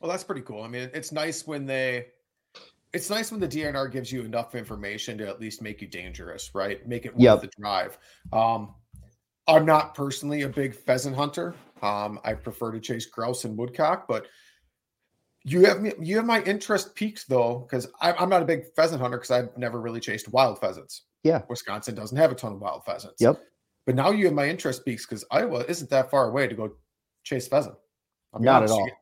Well, 0.00 0.10
that's 0.10 0.24
pretty 0.24 0.40
cool. 0.40 0.62
I 0.62 0.68
mean, 0.68 0.90
it's 0.94 1.12
nice 1.12 1.46
when 1.46 1.66
they 1.66 2.06
it's 2.94 3.10
nice 3.10 3.30
when 3.32 3.40
the 3.40 3.48
DNR 3.48 3.92
gives 3.92 4.10
you 4.10 4.22
enough 4.22 4.54
information 4.54 5.18
to 5.18 5.28
at 5.28 5.40
least 5.40 5.60
make 5.60 5.82
you 5.82 5.88
dangerous, 5.88 6.54
right? 6.54 6.86
Make 6.88 7.04
it 7.04 7.12
worth 7.12 7.22
Yep. 7.22 7.40
the 7.42 7.50
drive. 7.58 7.98
Um, 8.32 8.74
I'm 9.46 9.66
not 9.66 9.94
personally 9.94 10.42
a 10.42 10.48
big 10.48 10.74
pheasant 10.74 11.14
hunter. 11.14 11.54
Um, 11.82 12.18
I 12.24 12.32
prefer 12.32 12.72
to 12.72 12.80
chase 12.80 13.04
grouse 13.04 13.44
and 13.44 13.58
woodcock, 13.58 14.08
but 14.08 14.26
you 15.44 15.64
have 15.66 15.80
me 15.82 15.92
you 16.00 16.16
have 16.16 16.24
my 16.24 16.42
interest 16.42 16.94
peaked 16.94 17.28
though, 17.28 17.66
because 17.68 17.86
I'm 18.00 18.28
not 18.28 18.42
a 18.42 18.44
big 18.46 18.64
pheasant 18.74 19.00
hunter 19.00 19.18
because 19.18 19.30
I've 19.30 19.56
never 19.56 19.80
really 19.80 20.00
chased 20.00 20.28
wild 20.28 20.58
pheasants. 20.58 21.02
Yeah. 21.22 21.42
Wisconsin 21.48 21.94
doesn't 21.94 22.16
have 22.16 22.32
a 22.32 22.34
ton 22.34 22.52
of 22.52 22.60
wild 22.60 22.84
pheasants. 22.84 23.20
Yep. 23.20 23.40
But 23.86 23.94
now 23.94 24.10
you 24.10 24.24
have 24.24 24.34
my 24.34 24.48
interest 24.48 24.84
peaks 24.84 25.04
because 25.06 25.24
Iowa 25.30 25.64
isn't 25.68 25.90
that 25.90 26.10
far 26.10 26.28
away 26.28 26.48
to 26.48 26.54
go 26.54 26.72
chase 27.22 27.46
pheasant. 27.48 27.76
I'll 28.32 28.40
be 28.40 28.44
Not 28.46 28.62
at 28.62 28.70
all. 28.70 28.84
get- 28.86 28.94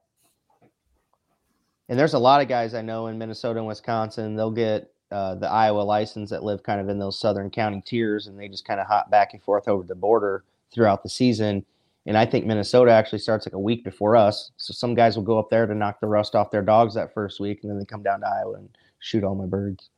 And 1.88 1.98
there's 1.98 2.14
a 2.14 2.18
lot 2.18 2.40
of 2.40 2.48
guys 2.48 2.74
I 2.74 2.82
know 2.82 3.06
in 3.08 3.18
Minnesota 3.18 3.58
and 3.58 3.68
Wisconsin. 3.68 4.34
They'll 4.36 4.50
get 4.50 4.92
uh, 5.10 5.34
the 5.34 5.48
Iowa 5.48 5.82
license 5.82 6.30
that 6.30 6.42
live 6.42 6.62
kind 6.62 6.80
of 6.80 6.88
in 6.88 6.98
those 6.98 7.18
southern 7.20 7.50
county 7.50 7.82
tiers, 7.84 8.26
and 8.28 8.38
they 8.38 8.48
just 8.48 8.64
kind 8.64 8.80
of 8.80 8.86
hop 8.86 9.10
back 9.10 9.34
and 9.34 9.42
forth 9.42 9.68
over 9.68 9.84
the 9.84 9.94
border 9.94 10.42
throughout 10.72 11.02
the 11.02 11.08
season. 11.08 11.64
And 12.06 12.16
I 12.18 12.26
think 12.26 12.46
Minnesota 12.46 12.90
actually 12.90 13.20
starts 13.20 13.46
like 13.46 13.52
a 13.54 13.58
week 13.60 13.84
before 13.84 14.16
us. 14.16 14.50
So 14.56 14.72
some 14.72 14.94
guys 14.94 15.16
will 15.16 15.22
go 15.22 15.38
up 15.38 15.50
there 15.50 15.66
to 15.66 15.74
knock 15.74 16.00
the 16.00 16.08
rust 16.08 16.34
off 16.34 16.50
their 16.50 16.62
dogs 16.62 16.94
that 16.94 17.14
first 17.14 17.38
week, 17.38 17.60
and 17.62 17.70
then 17.70 17.78
they 17.78 17.84
come 17.84 18.02
down 18.02 18.20
to 18.20 18.26
Iowa 18.26 18.54
and 18.54 18.68
shoot 18.98 19.22
all 19.22 19.34
my 19.36 19.46
birds. 19.46 19.90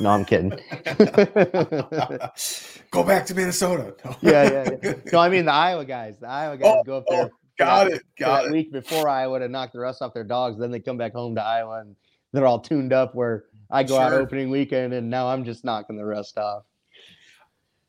No, 0.00 0.10
I'm 0.10 0.24
kidding. 0.24 0.50
Go 2.90 3.02
back 3.04 3.26
to 3.26 3.34
Minnesota. 3.34 3.94
No. 4.04 4.16
yeah, 4.22 4.50
yeah, 4.50 4.70
yeah. 4.82 4.94
No, 5.12 5.18
I 5.18 5.28
mean 5.28 5.44
the 5.44 5.52
Iowa 5.52 5.84
guys. 5.84 6.16
The 6.20 6.28
Iowa 6.28 6.56
guys 6.56 6.74
Oh, 6.78 6.82
go 6.84 6.96
up 6.98 7.04
there. 7.08 7.24
oh, 7.24 7.30
got 7.58 7.88
it. 7.88 8.02
Got 8.18 8.42
that 8.42 8.46
it. 8.48 8.52
week 8.52 8.72
before 8.72 9.08
Iowa 9.08 9.40
to 9.40 9.48
knock 9.48 9.72
the 9.72 9.80
rust 9.80 10.00
off 10.02 10.14
their 10.14 10.24
dogs. 10.24 10.58
Then 10.58 10.70
they 10.70 10.80
come 10.80 10.96
back 10.96 11.12
home 11.12 11.34
to 11.34 11.42
Iowa 11.42 11.80
and 11.80 11.96
they're 12.32 12.46
all 12.46 12.60
tuned 12.60 12.92
up. 12.92 13.14
Where 13.14 13.44
I 13.70 13.82
go 13.82 13.98
out 13.98 14.12
opening 14.12 14.50
weekend 14.50 14.92
and 14.92 15.10
now 15.10 15.28
I'm 15.28 15.44
just 15.44 15.64
knocking 15.64 15.96
the 15.96 16.04
rust 16.04 16.38
off. 16.38 16.64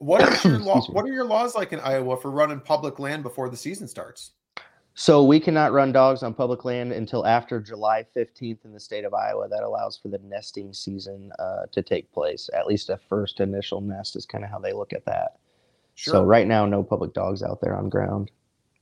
What 0.02 0.24
are 0.24 0.49
your 0.49 0.60
law, 0.66 0.82
What 0.88 1.06
are 1.06 1.14
your 1.14 1.26
laws 1.26 1.54
like 1.54 1.74
in 1.74 1.80
Iowa 1.80 2.18
for 2.18 2.32
running 2.32 2.60
public 2.60 2.97
land 2.97 3.22
before 3.22 3.49
the 3.49 3.58
season 3.58 3.88
starts? 3.88 4.32
So 4.93 5.24
we 5.24 5.39
cannot 5.39 5.72
run 5.72 5.91
dogs 5.91 6.24
on 6.24 6.34
public 6.34 6.66
land 6.66 6.91
until 6.91 7.26
after 7.26 7.62
July 7.62 8.06
15th 8.16 8.66
in 8.66 8.74
the 8.74 8.80
state 8.80 9.06
of 9.06 9.14
Iowa. 9.14 9.47
That 9.47 9.64
allows 9.64 9.97
for 9.97 10.08
the 10.10 10.18
nesting 10.20 10.74
season 10.74 11.32
uh, 11.38 11.68
to 11.72 11.82
take 11.82 12.12
place. 12.12 12.49
At 12.54 12.66
least 12.66 12.89
a 12.89 12.97
first 12.97 13.39
initial 13.39 13.80
nest 13.80 14.16
is 14.16 14.26
kind 14.26 14.43
of 14.43 14.49
how 14.49 14.60
they 14.60 14.74
look 14.74 14.91
at 14.91 15.06
that. 15.06 15.38
Sure. 15.95 16.14
So 16.14 16.24
right 16.24 16.47
now, 16.47 16.66
no 16.66 16.84
public 16.84 17.14
dogs 17.14 17.43
out 17.43 17.62
there 17.62 17.78
on 17.78 17.88
ground. 17.88 18.32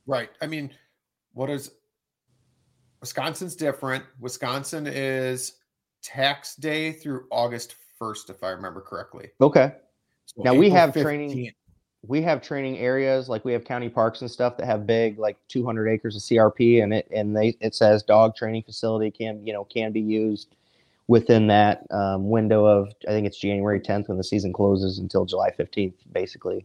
Right. 0.06 0.30
I 0.40 0.46
mean, 0.46 0.70
what 1.34 1.50
is 1.50 1.70
Wisconsin's 3.00 3.54
different. 3.54 4.04
Wisconsin 4.20 4.86
is 4.86 5.54
tax 6.02 6.56
day 6.56 6.92
through 6.92 7.26
August 7.30 7.74
1st, 8.00 8.30
if 8.30 8.42
I 8.42 8.50
remember 8.50 8.80
correctly. 8.80 9.30
Okay. 9.40 9.72
So 10.36 10.42
Now, 10.44 10.54
we 10.54 10.66
April 10.66 10.80
have 10.80 10.92
training- 10.94 11.52
we 12.06 12.22
have 12.22 12.40
training 12.40 12.78
areas 12.78 13.28
like 13.28 13.44
we 13.44 13.52
have 13.52 13.64
county 13.64 13.88
parks 13.88 14.22
and 14.22 14.30
stuff 14.30 14.56
that 14.56 14.64
have 14.66 14.86
big 14.86 15.18
like 15.18 15.36
200 15.48 15.86
acres 15.88 16.16
of 16.16 16.22
crp 16.22 16.82
and 16.82 16.94
it 16.94 17.06
and 17.14 17.36
they 17.36 17.54
it 17.60 17.74
says 17.74 18.02
dog 18.02 18.34
training 18.34 18.62
facility 18.62 19.10
can 19.10 19.46
you 19.46 19.52
know 19.52 19.64
can 19.64 19.92
be 19.92 20.00
used 20.00 20.56
within 21.08 21.46
that 21.48 21.86
um, 21.90 22.30
window 22.30 22.64
of 22.64 22.88
i 23.06 23.10
think 23.10 23.26
it's 23.26 23.36
january 23.38 23.78
10th 23.78 24.08
when 24.08 24.16
the 24.16 24.24
season 24.24 24.50
closes 24.50 24.98
until 24.98 25.26
july 25.26 25.50
15th 25.50 25.92
basically 26.12 26.64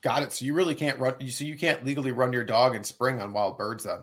Got 0.00 0.22
it. 0.22 0.32
So 0.32 0.44
you 0.44 0.54
really 0.54 0.76
can't 0.76 0.96
run. 1.00 1.14
You 1.18 1.30
So 1.30 1.42
you 1.44 1.56
can't 1.58 1.84
legally 1.84 2.12
run 2.12 2.32
your 2.32 2.44
dog 2.44 2.76
in 2.76 2.84
spring 2.84 3.20
on 3.20 3.32
wild 3.32 3.56
birds 3.58 3.82
then. 3.84 3.98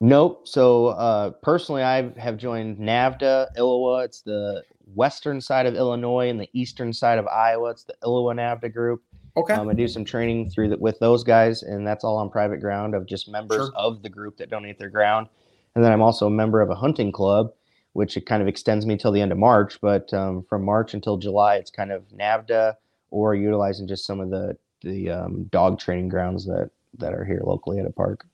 nope 0.00 0.48
so 0.48 0.86
uh, 0.88 1.30
personally 1.42 1.82
i 1.82 2.10
have 2.18 2.36
joined 2.38 2.78
NAVHDA 2.78 3.48
iowa 3.56 4.02
it's 4.02 4.22
the 4.22 4.64
western 4.94 5.40
side 5.40 5.66
of 5.66 5.74
illinois 5.74 6.28
and 6.28 6.40
the 6.40 6.48
eastern 6.52 6.92
side 6.92 7.18
of 7.18 7.26
iowa 7.26 7.70
it's 7.70 7.84
the 7.84 7.94
iowa 8.04 8.34
NAVHDA 8.34 8.72
group 8.72 9.02
Okay. 9.38 9.52
Um, 9.52 9.68
I 9.68 9.74
do 9.74 9.86
some 9.86 10.02
training 10.02 10.48
through 10.48 10.70
the, 10.70 10.78
with 10.78 10.98
those 10.98 11.22
guys, 11.22 11.62
and 11.62 11.86
that's 11.86 12.04
all 12.04 12.16
on 12.16 12.30
private 12.30 12.58
ground 12.58 12.94
of 12.94 13.04
just 13.04 13.28
members 13.28 13.66
Sure. 13.66 13.70
of 13.76 14.02
the 14.02 14.08
group 14.08 14.38
that 14.38 14.48
donate 14.48 14.78
their 14.78 14.88
ground. 14.88 15.26
And 15.74 15.84
then 15.84 15.92
I'm 15.92 16.00
also 16.00 16.26
a 16.26 16.30
member 16.30 16.62
of 16.62 16.70
a 16.70 16.74
hunting 16.74 17.12
club, 17.12 17.52
which 17.92 18.16
it 18.16 18.24
kind 18.24 18.40
of 18.40 18.48
extends 18.48 18.86
me 18.86 18.96
till 18.96 19.12
the 19.12 19.20
end 19.20 19.32
of 19.32 19.36
March. 19.38 19.78
But 19.82 20.10
um, 20.14 20.42
from 20.48 20.64
March 20.64 20.94
until 20.94 21.18
July, 21.18 21.56
it's 21.56 21.70
kind 21.70 21.92
of 21.92 22.02
NAVHDA 22.18 22.76
or 23.10 23.34
utilizing 23.34 23.86
just 23.86 24.06
some 24.06 24.20
of 24.20 24.30
the 24.30 24.56
the 24.80 25.10
um, 25.10 25.44
dog 25.52 25.78
training 25.78 26.08
grounds 26.08 26.46
that 26.46 26.70
that 26.96 27.12
are 27.12 27.24
here 27.26 27.42
locally 27.44 27.78
at 27.78 27.84
a 27.84 27.92
park. 27.92 28.24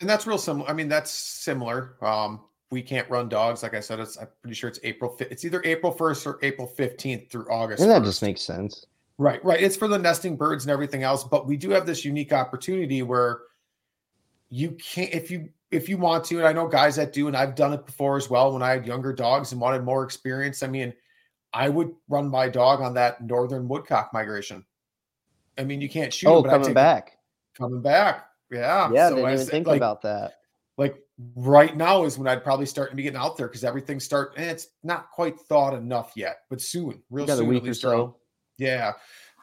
and 0.00 0.10
that's 0.10 0.26
real 0.26 0.36
similar. 0.36 0.68
I 0.68 0.72
mean, 0.72 0.88
that's 0.88 1.12
similar. 1.12 1.94
Um, 2.02 2.40
we 2.70 2.82
can't 2.82 3.08
run 3.10 3.28
dogs. 3.28 3.62
Like 3.62 3.74
I 3.74 3.80
said, 3.80 4.00
it's 4.00 4.16
I'm 4.16 4.28
pretty 4.42 4.54
sure 4.54 4.68
it's 4.68 4.80
April. 4.82 5.16
It's 5.18 5.44
either 5.44 5.60
April 5.64 5.92
1st 5.92 6.26
or 6.26 6.38
April 6.42 6.72
15th 6.78 7.30
through 7.30 7.50
August. 7.50 7.82
And 7.82 7.90
that 7.90 8.02
just 8.04 8.20
1st. 8.20 8.26
makes 8.26 8.42
sense. 8.42 8.86
Right, 9.18 9.44
right. 9.44 9.60
It's 9.60 9.76
for 9.76 9.88
the 9.88 9.98
nesting 9.98 10.36
birds 10.36 10.64
and 10.64 10.70
everything 10.70 11.02
else, 11.02 11.24
but 11.24 11.46
we 11.46 11.56
do 11.56 11.70
have 11.70 11.84
this 11.84 12.04
unique 12.04 12.32
opportunity 12.32 13.02
where 13.02 13.40
you 14.48 14.70
can't 14.72 15.12
if 15.12 15.30
you 15.30 15.50
if 15.70 15.88
you 15.88 15.98
want 15.98 16.24
to, 16.24 16.38
and 16.38 16.46
I 16.46 16.52
know 16.52 16.66
guys 16.66 16.96
that 16.96 17.12
do, 17.12 17.28
and 17.28 17.36
I've 17.36 17.54
done 17.54 17.72
it 17.72 17.86
before 17.86 18.16
as 18.16 18.30
well 18.30 18.52
when 18.52 18.62
I 18.62 18.70
had 18.70 18.86
younger 18.86 19.12
dogs 19.12 19.52
and 19.52 19.60
wanted 19.60 19.84
more 19.84 20.02
experience. 20.04 20.62
I 20.62 20.68
mean, 20.68 20.92
I 21.52 21.68
would 21.68 21.92
run 22.08 22.28
my 22.28 22.48
dog 22.48 22.80
on 22.80 22.94
that 22.94 23.20
northern 23.22 23.68
woodcock 23.68 24.12
migration. 24.12 24.64
I 25.58 25.64
mean, 25.64 25.80
you 25.80 25.88
can't 25.88 26.12
shoot. 26.12 26.28
Oh, 26.28 26.42
but 26.42 26.50
coming 26.50 26.74
back. 26.74 27.18
coming 27.56 27.82
back. 27.82 28.26
Yeah, 28.50 28.90
Yeah, 28.92 29.10
So 29.10 29.16
didn't 29.16 29.30
I 29.30 29.34
even 29.34 29.46
think 29.46 29.66
like, 29.66 29.76
about 29.76 30.02
that. 30.02 30.39
Like 30.80 30.96
right 31.36 31.76
now 31.76 32.04
is 32.04 32.16
when 32.16 32.26
I'd 32.26 32.42
probably 32.42 32.64
start 32.64 32.88
to 32.88 32.96
be 32.96 33.02
getting 33.02 33.20
out 33.20 33.36
there 33.36 33.48
because 33.48 33.64
everything's 33.64 34.02
start. 34.02 34.32
And 34.38 34.50
it's 34.50 34.68
not 34.82 35.10
quite 35.10 35.38
thawed 35.38 35.74
enough 35.74 36.12
yet, 36.16 36.38
but 36.48 36.58
soon, 36.58 37.02
real 37.10 37.26
soon, 37.26 37.46
week 37.46 37.68
or 37.68 37.74
so. 37.74 38.16
yeah. 38.56 38.92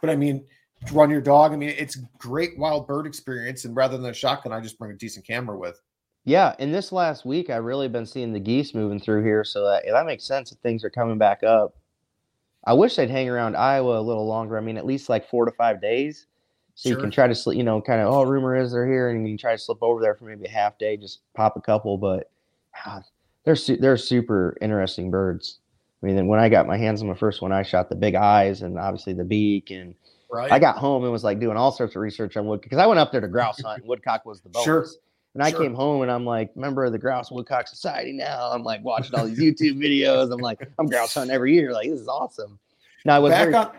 But 0.01 0.09
I 0.09 0.15
mean, 0.15 0.43
run 0.91 1.11
your 1.11 1.21
dog. 1.21 1.53
I 1.53 1.55
mean, 1.55 1.75
it's 1.77 1.95
great 2.17 2.57
wild 2.57 2.87
bird 2.87 3.05
experience. 3.05 3.65
And 3.65 3.75
rather 3.75 3.97
than 3.97 4.09
a 4.09 4.13
shotgun, 4.15 4.51
I 4.51 4.59
just 4.59 4.79
bring 4.79 4.91
a 4.91 4.95
decent 4.95 5.27
camera 5.27 5.55
with. 5.55 5.79
Yeah, 6.25 6.55
in 6.57 6.71
this 6.71 6.91
last 6.91 7.23
week, 7.23 7.51
I've 7.51 7.63
really 7.63 7.87
been 7.87 8.07
seeing 8.07 8.33
the 8.33 8.39
geese 8.39 8.73
moving 8.73 8.99
through 8.99 9.23
here, 9.23 9.43
so 9.45 9.63
that 9.63 9.83
that 9.87 10.05
makes 10.07 10.25
sense 10.25 10.49
that 10.49 10.59
things 10.59 10.83
are 10.83 10.89
coming 10.89 11.19
back 11.19 11.43
up. 11.43 11.75
I 12.65 12.73
wish 12.73 12.95
they'd 12.95 13.09
hang 13.09 13.29
around 13.29 13.55
Iowa 13.55 13.99
a 13.99 14.01
little 14.01 14.25
longer. 14.25 14.57
I 14.57 14.61
mean, 14.61 14.75
at 14.75 14.85
least 14.85 15.07
like 15.07 15.29
four 15.29 15.45
to 15.45 15.51
five 15.51 15.79
days, 15.81 16.25
so 16.77 16.89
you 16.89 16.95
can 16.97 17.09
try 17.09 17.25
to, 17.27 17.33
sli- 17.33 17.57
you 17.57 17.63
know, 17.63 17.81
kind 17.81 17.99
of. 17.99 18.13
Oh, 18.13 18.21
rumor 18.23 18.55
is 18.55 18.71
they're 18.71 18.87
here, 18.87 19.09
and 19.09 19.25
you 19.27 19.31
can 19.33 19.37
try 19.37 19.51
to 19.53 19.57
slip 19.57 19.79
over 19.81 19.99
there 19.99 20.13
for 20.15 20.25
maybe 20.25 20.45
a 20.45 20.49
half 20.49 20.77
day, 20.77 20.95
just 20.95 21.21
pop 21.33 21.57
a 21.57 21.61
couple. 21.61 21.97
But 21.97 22.29
ah, 22.85 23.01
they're 23.43 23.55
su- 23.55 23.77
they're 23.77 23.97
super 23.97 24.55
interesting 24.61 25.09
birds. 25.09 25.57
I 26.01 26.05
mean, 26.05 26.15
then 26.15 26.27
when 26.27 26.39
I 26.39 26.49
got 26.49 26.67
my 26.67 26.77
hands 26.77 27.01
on 27.01 27.07
my 27.07 27.15
first 27.15 27.41
one, 27.41 27.51
I 27.51 27.63
shot 27.63 27.89
the 27.89 27.95
big 27.95 28.13
eyes 28.13 28.61
and 28.61 28.77
obviously 28.77 29.13
the 29.13 29.23
beak, 29.25 29.71
and 29.71 29.95
Right. 30.29 30.51
I 30.51 30.59
got 30.59 30.77
home 30.77 31.03
and 31.03 31.11
was 31.11 31.23
like 31.23 31.39
doing 31.39 31.55
all 31.57 31.71
sorts 31.71 31.95
of 31.95 32.01
research 32.01 32.35
on 32.37 32.45
wood 32.47 32.61
because 32.61 32.77
I 32.77 32.85
went 32.85 32.99
up 32.99 33.11
there 33.13 33.21
to 33.21 33.27
grouse 33.29 33.61
hunt. 33.61 33.79
and 33.79 33.87
Woodcock 33.89 34.25
was 34.25 34.41
the 34.41 34.49
bonus. 34.49 34.65
Sure. 34.65 34.85
And 35.33 35.41
I 35.41 35.51
Sure. 35.51 35.61
came 35.61 35.73
home 35.73 36.01
and 36.01 36.11
I'm 36.11 36.25
like, 36.25 36.55
member 36.57 36.83
of 36.83 36.91
the 36.91 36.97
Grouse 36.97 37.31
Woodcock 37.31 37.67
Society 37.67 38.11
now. 38.11 38.51
I'm 38.51 38.61
like 38.63 38.83
watching 38.83 39.15
all 39.17 39.25
these 39.25 39.39
YouTube 39.39 39.77
videos. 39.77 40.31
I'm 40.33 40.39
like, 40.41 40.59
I'm 40.79 40.87
grouse 40.87 41.13
hunting 41.13 41.33
every 41.33 41.53
year. 41.53 41.71
Like, 41.71 41.89
this 41.89 41.99
is 42.01 42.07
awesome. 42.09 42.59
Now 43.05 43.15
I 43.15 43.19
was 43.19 43.31
Back 43.31 43.43
very, 43.45 43.53
on. 43.55 43.71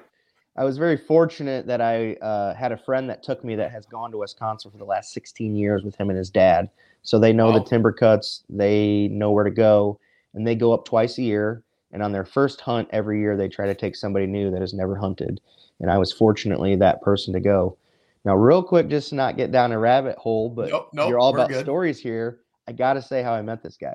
I 0.59 0.65
was 0.65 0.77
very 0.77 0.97
fortunate 0.97 1.69
that 1.69 1.81
I 1.81 2.15
uh, 2.15 2.53
had 2.53 2.73
a 2.73 2.77
friend 2.77 3.09
that 3.09 3.23
took 3.23 3.45
me 3.45 3.55
that 3.55 3.71
has 3.71 3.87
gone 3.87 4.11
to 4.11 4.19
Wisconsin 4.19 4.73
for 4.73 4.77
the 4.77 4.85
last 4.85 5.13
16 5.13 5.55
years 5.55 5.85
with 5.85 5.95
him 5.95 6.11
and 6.11 6.19
his 6.19 6.31
dad. 6.31 6.69
So 7.03 7.21
they 7.21 7.33
know 7.33 7.47
Wow. 7.47 7.61
the 7.61 7.65
timber 7.65 7.93
cuts, 7.93 8.43
they 8.51 9.07
know 9.13 9.31
where 9.31 9.45
to 9.45 9.53
go, 9.53 10.01
and 10.35 10.45
they 10.45 10.57
go 10.57 10.73
up 10.73 10.85
twice 10.85 11.17
a 11.19 11.23
year. 11.23 11.63
And 11.93 12.03
on 12.03 12.11
their 12.11 12.25
first 12.25 12.61
hunt 12.61 12.89
every 12.91 13.21
year, 13.21 13.37
they 13.37 13.49
try 13.49 13.67
to 13.67 13.75
take 13.75 13.95
somebody 13.95 14.27
new 14.27 14.51
that 14.51 14.61
has 14.61 14.75
never 14.75 14.97
hunted. 14.97 15.41
And 15.79 15.93
I 15.93 15.97
was 15.97 16.13
fortunately 16.13 16.75
that 16.77 17.03
person 17.03 17.33
to 17.35 17.41
go. 17.41 17.77
Now, 18.25 18.35
real 18.35 18.63
quick, 18.65 18.89
just 18.89 19.11
to 19.11 19.15
not 19.15 19.37
get 19.37 19.53
down 19.53 19.71
a 19.71 19.79
rabbit 19.79 20.19
hole, 20.19 20.51
but 20.51 20.71
Nope, 20.71 20.91
nope, 20.93 21.09
you're 21.09 21.21
all 21.21 21.33
about 21.33 21.51
good. 21.51 21.63
stories 21.63 22.01
here. 22.01 22.41
I 22.67 22.73
got 22.73 22.95
to 22.95 23.03
say 23.03 23.23
how 23.23 23.33
I 23.33 23.43
met 23.43 23.63
this 23.63 23.77
guy. 23.77 23.95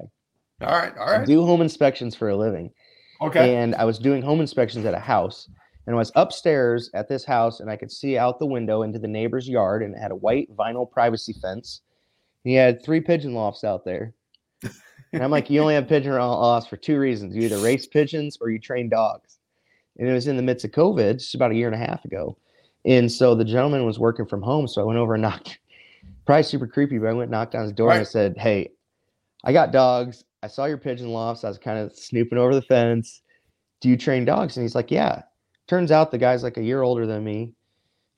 All 0.61 0.69
right, 0.71 0.97
all 0.97 1.07
right. 1.07 1.21
I 1.21 1.25
do 1.25 1.45
home 1.45 1.61
inspections 1.61 2.15
for 2.15 2.29
a 2.29 2.35
living 2.37 2.71
Okay. 3.21 3.55
and 3.55 3.75
I 3.75 3.85
was 3.85 3.99
doing 3.99 4.21
home 4.21 4.39
inspections 4.41 4.85
at 4.85 4.93
a 4.93 4.99
house. 4.99 5.49
And 5.85 5.95
I 5.95 5.99
was 5.99 6.11
upstairs 6.15 6.89
at 6.93 7.09
this 7.09 7.25
house, 7.25 7.59
and 7.59 7.69
I 7.69 7.75
could 7.75 7.91
see 7.91 8.17
out 8.17 8.39
the 8.39 8.45
window 8.45 8.83
into 8.83 8.99
the 8.99 9.07
neighbor's 9.07 9.49
yard, 9.49 9.83
and 9.83 9.93
it 9.93 9.99
had 9.99 10.11
a 10.11 10.15
white 10.15 10.55
vinyl 10.55 10.89
privacy 10.89 11.33
fence. 11.33 11.81
And 12.43 12.51
He 12.51 12.55
had 12.55 12.83
three 12.83 13.01
pigeon 13.01 13.33
lofts 13.33 13.63
out 13.63 13.83
there. 13.83 14.13
And 15.11 15.21
I'm 15.21 15.29
like, 15.29 15.49
you 15.49 15.61
only 15.61 15.75
have 15.75 15.87
pigeon 15.87 16.13
lofts 16.13 16.67
for 16.67 16.77
two 16.77 16.97
reasons: 16.97 17.35
you 17.35 17.43
either 17.43 17.57
race 17.59 17.85
pigeons 17.85 18.37
or 18.41 18.49
you 18.49 18.59
train 18.59 18.89
dogs. 18.89 19.37
And 19.99 20.09
it 20.09 20.13
was 20.13 20.27
in 20.27 20.37
the 20.37 20.43
midst 20.43 20.65
of 20.65 20.71
COVID, 20.71 21.19
just 21.19 21.35
about 21.35 21.51
a 21.51 21.55
year 21.55 21.67
and 21.67 21.75
a 21.75 21.85
half 21.85 22.03
ago. 22.03 22.35
And 22.85 23.11
so 23.11 23.35
the 23.35 23.45
gentleman 23.45 23.85
was 23.85 23.99
working 23.99 24.25
from 24.25 24.41
home, 24.41 24.67
so 24.67 24.81
I 24.81 24.85
went 24.85 24.97
over 24.97 25.13
and 25.13 25.21
knocked. 25.21 25.59
Probably 26.25 26.43
super 26.43 26.65
creepy, 26.65 26.97
but 26.97 27.09
I 27.09 27.13
went 27.13 27.23
and 27.23 27.31
knocked 27.31 27.53
on 27.53 27.63
his 27.63 27.73
door 27.73 27.91
and 27.91 27.99
I 27.99 28.03
said, 28.03 28.37
"Hey, 28.37 28.71
I 29.43 29.53
got 29.53 29.71
dogs. 29.71 30.23
I 30.41 30.47
saw 30.47 30.65
your 30.65 30.77
pigeon 30.77 31.09
lofts. 31.09 31.43
I 31.43 31.49
was 31.49 31.59
kind 31.59 31.77
of 31.77 31.93
snooping 31.93 32.39
over 32.39 32.55
the 32.55 32.61
fence. 32.61 33.21
Do 33.81 33.89
you 33.89 33.97
train 33.97 34.25
dogs?" 34.25 34.57
And 34.57 34.63
he's 34.63 34.75
like, 34.75 34.89
"Yeah." 34.89 35.21
Turns 35.67 35.91
out 35.91 36.11
the 36.11 36.17
guy's 36.17 36.43
like 36.43 36.57
a 36.57 36.63
year 36.63 36.81
older 36.81 37.05
than 37.05 37.23
me. 37.23 37.53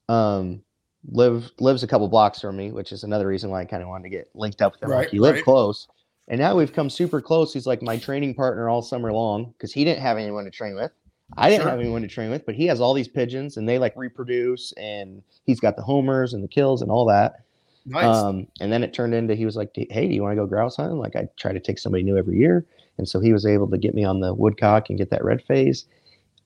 Um, 0.09 0.63
live 1.11 1.51
lives 1.59 1.83
a 1.83 1.87
couple 1.87 2.07
blocks 2.07 2.41
from 2.41 2.57
me, 2.57 2.71
which 2.71 2.91
is 2.91 3.03
another 3.03 3.27
reason 3.27 3.49
why 3.49 3.61
I 3.61 3.65
kind 3.65 3.83
of 3.83 3.89
wanted 3.89 4.03
to 4.03 4.09
get 4.09 4.29
linked 4.33 4.61
up 4.61 4.73
with 4.73 4.83
him. 4.83 4.89
Right, 4.89 4.99
like 4.99 5.09
he 5.09 5.19
lived 5.19 5.37
right. 5.37 5.43
close, 5.43 5.87
and 6.27 6.39
now 6.39 6.55
we've 6.55 6.73
come 6.73 6.89
super 6.89 7.21
close. 7.21 7.53
He's 7.53 7.67
like 7.67 7.81
my 7.81 7.97
training 7.97 8.33
partner 8.33 8.69
all 8.69 8.81
summer 8.81 9.11
long 9.11 9.53
because 9.57 9.71
he 9.73 9.83
didn't 9.83 10.01
have 10.01 10.17
anyone 10.17 10.45
to 10.45 10.51
train 10.51 10.75
with. 10.75 10.91
I 11.37 11.49
didn't 11.49 11.63
Sure. 11.63 11.71
have 11.71 11.79
anyone 11.79 12.03
to 12.03 12.07
train 12.07 12.29
with, 12.29 12.45
but 12.45 12.53
he 12.53 12.67
has 12.67 12.79
all 12.79 12.93
these 12.93 13.07
pigeons, 13.07 13.57
and 13.57 13.67
they 13.67 13.79
like 13.79 13.95
reproduce, 13.95 14.71
and 14.73 15.23
he's 15.45 15.59
got 15.59 15.75
the 15.75 15.81
homers 15.81 16.33
and 16.33 16.43
the 16.43 16.47
kills 16.47 16.81
and 16.81 16.91
all 16.91 17.05
that. 17.05 17.41
Nice. 17.87 18.15
Um, 18.15 18.47
and 18.59 18.71
then 18.71 18.83
it 18.83 18.93
turned 18.93 19.13
into 19.13 19.35
he 19.35 19.45
was 19.45 19.55
like, 19.55 19.71
"Hey, 19.75 20.07
do 20.07 20.13
you 20.13 20.21
want 20.21 20.33
to 20.33 20.35
go 20.35 20.47
grouse 20.47 20.75
hunting?" 20.77 20.97
Like 20.99 21.15
I 21.15 21.27
try 21.37 21.51
to 21.51 21.59
take 21.59 21.79
somebody 21.79 22.03
new 22.03 22.17
every 22.17 22.37
year, 22.37 22.65
and 22.97 23.07
so 23.07 23.19
he 23.19 23.33
was 23.33 23.45
able 23.45 23.69
to 23.69 23.77
get 23.77 23.93
me 23.93 24.03
on 24.03 24.19
the 24.19 24.33
woodcock 24.33 24.89
and 24.89 24.97
get 24.97 25.09
that 25.11 25.23
red 25.23 25.43
phase, 25.43 25.85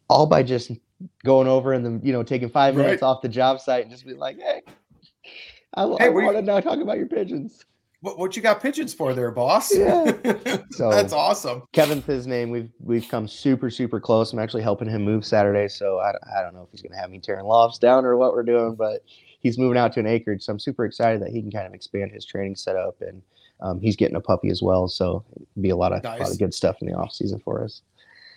all 0.09 0.25
by 0.25 0.43
just 0.43 0.71
going 1.23 1.47
over 1.47 1.73
and 1.73 1.85
then 1.85 2.01
you 2.03 2.11
know 2.13 2.23
taking 2.23 2.49
five 2.49 2.75
minutes 2.75 3.03
off 3.03 3.21
the 3.21 3.29
job 3.29 3.59
site 3.59 3.83
and 3.83 3.91
just 3.91 4.05
be 4.05 4.13
like, 4.13 4.37
"Hey, 4.39 4.61
I, 5.75 5.83
Hey, 5.99 6.05
I 6.05 6.09
want 6.09 6.35
to 6.37 6.41
now 6.41 6.59
talk 6.59 6.79
about 6.79 6.97
your 6.97 7.07
pigeons." 7.07 7.63
what, 8.01 8.17
what 8.17 8.33
you 8.35 8.41
got 8.41 8.61
pigeons 8.61 8.93
for 8.93 9.13
there, 9.13 9.29
boss? 9.31 9.75
Yeah. 9.75 10.11
So- 10.71 10.89
That's 10.89 11.11
awesome. 11.11 11.63
Kevin's 11.73 12.05
his 12.05 12.25
name. 12.27 12.49
We've 12.51 12.69
we've 12.79 13.07
come 13.09 13.27
super 13.27 13.69
super 13.69 13.99
close. 13.99 14.31
I'm 14.33 14.39
actually 14.39 14.63
helping 14.63 14.87
him 14.89 15.03
move 15.03 15.25
Saturday, 15.25 15.67
so 15.67 15.99
I, 15.99 16.11
I 16.37 16.41
don't 16.41 16.53
know 16.53 16.61
if 16.63 16.69
he's 16.71 16.81
gonna 16.81 16.99
have 16.99 17.09
me 17.09 17.19
tearing 17.19 17.45
lofts 17.45 17.77
down 17.79 18.05
or 18.05 18.15
what 18.17 18.33
we're 18.33 18.43
doing, 18.43 18.75
but 18.75 19.03
he's 19.41 19.57
moving 19.57 19.77
out 19.77 19.91
to 19.93 19.99
an 19.99 20.07
acreage, 20.07 20.43
so 20.43 20.53
I'm 20.53 20.59
super 20.59 20.85
excited 20.85 21.21
that 21.21 21.31
he 21.31 21.41
can 21.41 21.51
kind 21.51 21.65
of 21.67 21.73
expand 21.73 22.11
his 22.11 22.25
training 22.25 22.55
setup, 22.55 23.01
and 23.01 23.21
um, 23.61 23.79
he's 23.81 23.95
getting 23.97 24.15
a 24.15 24.21
puppy 24.21 24.49
as 24.49 24.61
well, 24.61 24.87
so 24.87 25.23
be 25.59 25.69
a 25.69 25.75
lot 25.75 25.91
of 25.91 26.01
a 26.05 26.07
lot 26.23 26.31
of 26.31 26.39
good 26.39 26.53
stuff 26.53 26.77
in 26.81 26.87
the 26.87 26.93
off 26.93 27.11
season 27.11 27.39
for 27.43 27.63
us. 27.63 27.81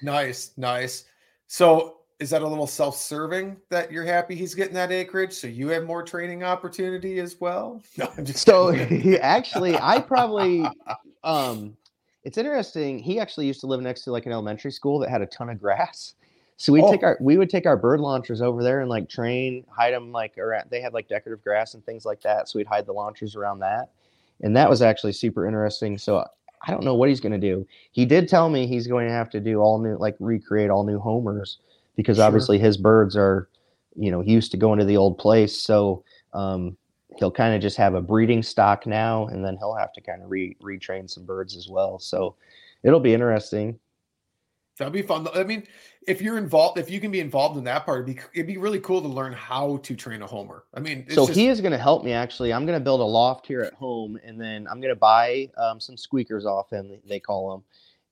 Nice, 0.02 0.50
nice. 0.56 1.04
So 1.46 1.98
is 2.22 2.30
that 2.30 2.40
a 2.42 2.46
little 2.46 2.68
self-serving 2.68 3.56
that 3.68 3.90
you're 3.90 4.04
happy 4.04 4.36
he's 4.36 4.54
getting 4.54 4.74
that 4.74 4.92
acreage 4.92 5.32
so 5.32 5.48
you 5.48 5.66
have 5.68 5.84
more 5.84 6.04
training 6.04 6.44
opportunity 6.44 7.18
as 7.18 7.40
well? 7.40 7.82
No, 7.98 8.08
I'm 8.16 8.24
just 8.24 8.46
So 8.46 8.68
he 8.70 9.18
actually, 9.18 9.76
I 9.76 9.98
probably, 9.98 10.64
um, 11.24 11.76
it's 12.22 12.38
interesting. 12.38 13.00
He 13.00 13.18
actually 13.18 13.48
used 13.48 13.60
to 13.62 13.66
live 13.66 13.80
next 13.80 14.02
to 14.02 14.12
like 14.12 14.24
an 14.26 14.32
elementary 14.32 14.70
school 14.70 15.00
that 15.00 15.10
had 15.10 15.20
a 15.20 15.26
ton 15.26 15.50
of 15.50 15.60
grass. 15.60 16.14
So 16.58 16.72
we 16.72 16.80
Oh. 16.80 16.92
take 16.92 17.02
our 17.02 17.18
we 17.20 17.36
would 17.38 17.50
take 17.50 17.66
our 17.66 17.76
bird 17.76 17.98
launchers 17.98 18.40
over 18.40 18.62
there 18.62 18.80
and 18.82 18.88
like 18.88 19.08
train, 19.08 19.64
hide 19.68 19.92
them 19.92 20.12
like 20.12 20.38
around. 20.38 20.70
They 20.70 20.80
had 20.80 20.94
like 20.94 21.08
decorative 21.08 21.42
grass 21.42 21.74
and 21.74 21.84
things 21.84 22.04
like 22.04 22.20
that. 22.22 22.48
So 22.48 22.60
we'd 22.60 22.68
hide 22.68 22.86
the 22.86 22.92
launchers 22.92 23.34
around 23.34 23.58
that, 23.60 23.90
and 24.42 24.56
that 24.56 24.70
was 24.70 24.80
actually 24.80 25.12
super 25.12 25.44
interesting. 25.44 25.98
So 25.98 26.24
I 26.64 26.70
don't 26.70 26.84
know 26.84 26.94
what 26.94 27.08
he's 27.08 27.18
going 27.18 27.32
to 27.32 27.38
do. 27.38 27.66
He 27.90 28.06
did 28.06 28.28
tell 28.28 28.48
me 28.48 28.68
he's 28.68 28.86
going 28.86 29.08
to 29.08 29.12
have 29.12 29.28
to 29.30 29.40
do 29.40 29.58
all 29.58 29.80
new, 29.80 29.96
like 29.96 30.14
recreate 30.20 30.70
all 30.70 30.84
new 30.84 31.00
homers 31.00 31.58
because 31.96 32.16
Sure. 32.16 32.24
obviously 32.24 32.58
his 32.58 32.76
birds 32.76 33.16
are, 33.16 33.48
you 33.96 34.10
know, 34.10 34.20
he 34.20 34.32
used 34.32 34.50
to 34.52 34.56
going 34.56 34.78
to 34.78 34.84
the 34.84 34.96
old 34.96 35.18
place. 35.18 35.60
So 35.60 36.04
um, 36.32 36.76
he'll 37.18 37.30
kind 37.30 37.54
of 37.54 37.60
just 37.60 37.76
have 37.76 37.94
a 37.94 38.00
breeding 38.00 38.42
stock 38.42 38.86
now, 38.86 39.26
and 39.26 39.44
then 39.44 39.56
he'll 39.58 39.74
have 39.74 39.92
to 39.94 40.00
kind 40.00 40.22
of 40.22 40.30
re 40.30 40.56
retrain 40.62 41.08
some 41.08 41.24
birds 41.24 41.56
as 41.56 41.68
well. 41.68 41.98
So 41.98 42.36
it'll 42.82 43.00
be 43.00 43.14
interesting. 43.14 43.78
That'd 44.78 44.94
be 44.94 45.02
fun. 45.02 45.28
I 45.34 45.44
mean, 45.44 45.64
if 46.08 46.22
you're 46.22 46.38
involved, 46.38 46.78
if 46.78 46.90
you 46.90 46.98
can 46.98 47.10
be 47.10 47.20
involved 47.20 47.58
in 47.58 47.64
that 47.64 47.84
part, 47.84 48.08
it'd 48.08 48.16
be, 48.16 48.22
it'd 48.34 48.46
be 48.46 48.56
really 48.56 48.80
cool 48.80 49.02
to 49.02 49.08
learn 49.08 49.34
how 49.34 49.76
to 49.78 49.94
train 49.94 50.22
a 50.22 50.26
homer. 50.26 50.64
I 50.72 50.80
mean, 50.80 51.04
it's 51.06 51.14
so 51.14 51.26
just, 51.26 51.38
he 51.38 51.48
is 51.48 51.60
going 51.60 51.72
to 51.72 51.78
help 51.78 52.04
me 52.04 52.12
actually. 52.12 52.52
I'm 52.52 52.64
going 52.64 52.78
to 52.78 52.82
build 52.82 53.00
a 53.00 53.04
loft 53.04 53.46
here 53.46 53.60
at 53.60 53.74
home, 53.74 54.18
and 54.24 54.40
then 54.40 54.66
I'm 54.68 54.80
going 54.80 54.92
to 54.92 54.98
buy 54.98 55.50
um, 55.58 55.78
some 55.78 55.96
squeakers 55.96 56.46
off 56.46 56.70
him. 56.70 56.98
They 57.06 57.20
call 57.20 57.52
them, 57.52 57.62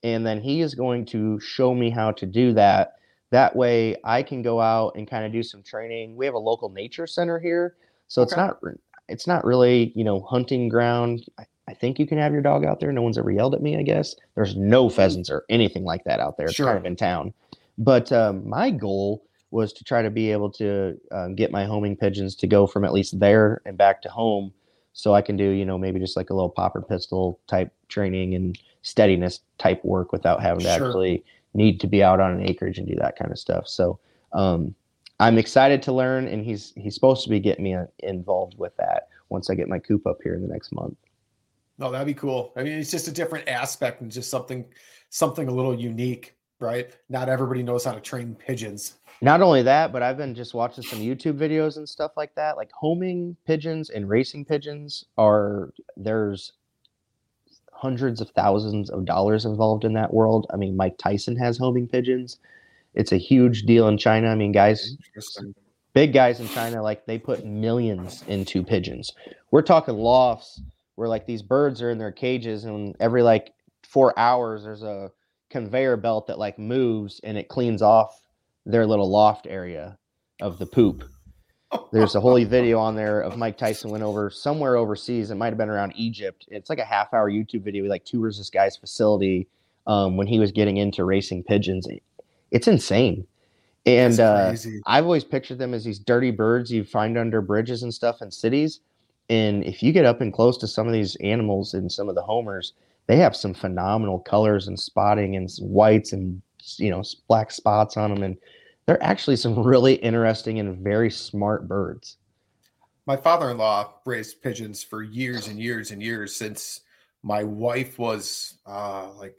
and 0.02 0.24
then 0.24 0.40
he 0.40 0.60
is 0.60 0.74
going 0.74 1.06
to 1.06 1.40
show 1.40 1.74
me 1.74 1.88
how 1.88 2.12
to 2.12 2.26
do 2.26 2.52
that. 2.52 2.96
That 3.30 3.54
way, 3.54 3.96
I 4.04 4.22
can 4.22 4.42
go 4.42 4.60
out 4.60 4.96
and 4.96 5.08
kind 5.08 5.24
of 5.24 5.32
do 5.32 5.42
some 5.42 5.62
training. 5.62 6.16
We 6.16 6.26
have 6.26 6.34
a 6.34 6.38
local 6.38 6.68
nature 6.68 7.06
center 7.06 7.38
here, 7.38 7.76
so 8.08 8.22
it's 8.22 8.36
not 8.36 8.58
it's 9.08 9.26
not 9.26 9.44
really 9.44 9.92
you 9.94 10.04
know 10.04 10.20
hunting 10.22 10.68
ground. 10.68 11.24
I, 11.38 11.44
I 11.68 11.74
think 11.74 11.98
you 12.00 12.06
can 12.06 12.18
have 12.18 12.32
your 12.32 12.42
dog 12.42 12.64
out 12.64 12.80
there. 12.80 12.90
No 12.92 13.02
one's 13.02 13.18
ever 13.18 13.30
yelled 13.30 13.54
at 13.54 13.62
me. 13.62 13.76
I 13.76 13.82
guess 13.82 14.16
there's 14.34 14.56
no 14.56 14.88
pheasants 14.88 15.30
or 15.30 15.44
anything 15.48 15.84
like 15.84 16.02
that 16.04 16.18
out 16.18 16.36
there. 16.36 16.46
It's 16.46 16.56
Sure. 16.56 16.66
kind 16.66 16.78
of 16.78 16.84
in 16.84 16.96
town. 16.96 17.32
But 17.78 18.10
um, 18.10 18.48
my 18.48 18.70
goal 18.70 19.22
was 19.52 19.72
to 19.74 19.84
try 19.84 20.02
to 20.02 20.10
be 20.10 20.30
able 20.32 20.50
to 20.50 20.98
um, 21.12 21.34
get 21.36 21.50
my 21.52 21.64
homing 21.64 21.96
pigeons 21.96 22.34
to 22.36 22.46
go 22.46 22.66
from 22.66 22.84
at 22.84 22.92
least 22.92 23.18
there 23.20 23.60
and 23.64 23.76
back 23.78 24.00
to 24.02 24.08
home 24.08 24.52
so 24.92 25.14
i 25.14 25.20
can 25.22 25.36
do 25.36 25.50
you 25.50 25.64
know 25.64 25.76
maybe 25.78 25.98
just 26.00 26.16
like 26.16 26.30
a 26.30 26.34
little 26.34 26.48
popper 26.48 26.80
pistol 26.82 27.38
type 27.48 27.72
training 27.88 28.34
and 28.34 28.58
steadiness 28.82 29.40
type 29.58 29.84
work 29.84 30.12
without 30.12 30.40
having 30.42 30.64
to 30.64 30.72
Sure. 30.76 30.86
actually 30.88 31.24
need 31.54 31.80
to 31.80 31.86
be 31.86 32.02
out 32.02 32.20
on 32.20 32.32
an 32.32 32.48
acreage 32.48 32.78
and 32.78 32.88
do 32.88 32.94
that 32.96 33.18
kind 33.18 33.30
of 33.30 33.38
stuff 33.38 33.66
so 33.66 33.98
um, 34.32 34.74
i'm 35.18 35.38
excited 35.38 35.82
to 35.82 35.92
learn 35.92 36.28
and 36.28 36.44
he's 36.44 36.72
he's 36.76 36.94
supposed 36.94 37.22
to 37.24 37.30
be 37.30 37.40
getting 37.40 37.64
me 37.64 37.74
uh, 37.74 37.84
involved 38.00 38.54
with 38.58 38.76
that 38.76 39.08
once 39.28 39.50
i 39.50 39.54
get 39.54 39.68
my 39.68 39.78
coop 39.78 40.06
up 40.06 40.18
here 40.22 40.34
in 40.34 40.42
the 40.42 40.48
next 40.48 40.72
month 40.72 40.96
no, 41.80 41.90
that'd 41.90 42.06
be 42.06 42.14
cool. 42.14 42.52
I 42.56 42.62
mean, 42.62 42.74
it's 42.74 42.90
just 42.90 43.08
a 43.08 43.10
different 43.10 43.48
aspect 43.48 44.02
and 44.02 44.12
just 44.12 44.28
something, 44.28 44.66
something 45.08 45.48
a 45.48 45.50
little 45.50 45.74
unique, 45.74 46.36
right? 46.60 46.94
Not 47.08 47.30
everybody 47.30 47.62
knows 47.62 47.84
how 47.84 47.92
to 47.92 48.00
train 48.00 48.34
pigeons. 48.34 48.96
Not 49.22 49.40
only 49.40 49.62
that, 49.62 49.90
but 49.90 50.02
I've 50.02 50.18
been 50.18 50.34
just 50.34 50.52
watching 50.52 50.84
some 50.84 50.98
YouTube 50.98 51.38
videos 51.38 51.78
and 51.78 51.88
stuff 51.88 52.12
like 52.18 52.34
that. 52.34 52.58
Like 52.58 52.70
homing 52.72 53.34
pigeons 53.46 53.88
and 53.88 54.08
racing 54.10 54.44
pigeons 54.44 55.06
are 55.16 55.72
there's 55.96 56.52
hundreds 57.80 58.20
of 58.20 58.28
thousands 58.30 58.90
of 58.90 59.06
dollars 59.06 59.46
involved 59.46 59.84
in 59.84 59.94
that 59.94 60.12
world. 60.12 60.46
I 60.52 60.56
mean, 60.56 60.76
Mike 60.76 60.98
Tyson 60.98 61.34
has 61.36 61.56
homing 61.56 61.88
pigeons. 61.88 62.38
It's 62.94 63.12
a 63.12 63.16
huge 63.16 63.62
deal 63.62 63.88
in 63.88 63.96
China. 63.96 64.28
I 64.28 64.34
mean, 64.34 64.52
guys, 64.52 64.96
big 65.94 66.12
guys 66.12 66.40
in 66.40 66.48
China, 66.48 66.82
like 66.82 67.06
they 67.06 67.18
put 67.18 67.46
millions 67.46 68.22
into 68.28 68.62
pigeons. 68.62 69.12
We're 69.50 69.62
talking 69.62 69.96
lofts 69.96 70.60
where 70.96 71.08
like 71.08 71.26
these 71.26 71.40
birds 71.42 71.80
are 71.80 71.90
in 71.90 71.96
their 71.96 72.12
cages, 72.12 72.64
and 72.64 72.94
every 73.00 73.22
like 73.22 73.54
four 73.82 74.16
hours 74.18 74.64
there's 74.64 74.82
a 74.82 75.10
conveyor 75.48 75.96
belt 75.96 76.26
that 76.26 76.38
like 76.38 76.58
moves 76.58 77.20
and 77.24 77.38
it 77.38 77.48
cleans 77.48 77.80
off 77.80 78.22
their 78.66 78.86
little 78.86 79.10
loft 79.10 79.46
area 79.48 79.96
of 80.42 80.58
the 80.58 80.66
poop. 80.66 81.04
There's 81.92 82.14
a 82.14 82.20
whole 82.20 82.42
video 82.44 82.78
on 82.78 82.96
there 82.96 83.20
of 83.20 83.36
Mike 83.36 83.56
Tyson 83.56 83.90
went 83.90 84.02
over 84.02 84.30
somewhere 84.30 84.76
overseas. 84.76 85.30
It 85.30 85.36
might 85.36 85.48
have 85.48 85.58
been 85.58 85.68
around 85.68 85.92
Egypt. 85.96 86.46
It's 86.48 86.70
like 86.70 86.78
a 86.78 86.84
half 86.84 87.12
hour 87.14 87.30
YouTube 87.30 87.62
video. 87.62 87.84
He 87.84 87.88
like 87.88 88.04
tours 88.04 88.38
this 88.38 88.50
guy's 88.50 88.76
facility 88.76 89.46
um, 89.86 90.16
when 90.16 90.26
he 90.26 90.38
was 90.38 90.52
getting 90.52 90.78
into 90.78 91.04
racing 91.04 91.44
pigeons. 91.44 91.86
It's 92.50 92.68
insane. 92.68 93.26
And 93.86 94.18
uh. 94.20 94.54
I've 94.86 95.04
always 95.04 95.24
pictured 95.24 95.58
them 95.58 95.74
as 95.74 95.84
these 95.84 95.98
dirty 95.98 96.30
birds 96.30 96.70
you 96.70 96.84
find 96.84 97.16
under 97.16 97.40
bridges 97.40 97.82
and 97.82 97.92
stuff 97.92 98.20
in 98.20 98.30
cities. 98.30 98.80
And 99.28 99.64
if 99.64 99.82
you 99.82 99.92
get 99.92 100.04
up 100.04 100.20
and 100.20 100.32
close 100.32 100.58
to 100.58 100.66
some 100.66 100.86
of 100.86 100.92
these 100.92 101.16
animals 101.16 101.74
and 101.74 101.90
some 101.90 102.08
of 102.08 102.14
the 102.14 102.22
homers, 102.22 102.72
they 103.06 103.16
have 103.16 103.34
some 103.36 103.54
phenomenal 103.54 104.18
colors 104.18 104.68
and 104.68 104.78
spotting 104.78 105.36
and 105.36 105.48
whites 105.58 106.12
and 106.12 106.42
you 106.76 106.90
know 106.90 107.02
black 107.28 107.50
spots 107.52 107.96
on 107.96 108.12
them. 108.12 108.22
And 108.22 108.36
they're 108.90 109.02
actually 109.04 109.36
some 109.36 109.56
really 109.56 109.94
interesting 109.94 110.58
and 110.58 110.76
very 110.78 111.12
smart 111.12 111.68
birds. 111.68 112.16
My 113.06 113.16
father-in-law 113.16 113.92
raised 114.04 114.42
pigeons 114.42 114.82
for 114.82 115.04
years 115.04 115.46
and 115.46 115.60
years 115.60 115.92
and 115.92 116.02
years 116.02 116.34
since 116.34 116.80
my 117.22 117.44
wife 117.44 118.00
was 118.00 118.58
uh, 118.66 119.12
like 119.12 119.38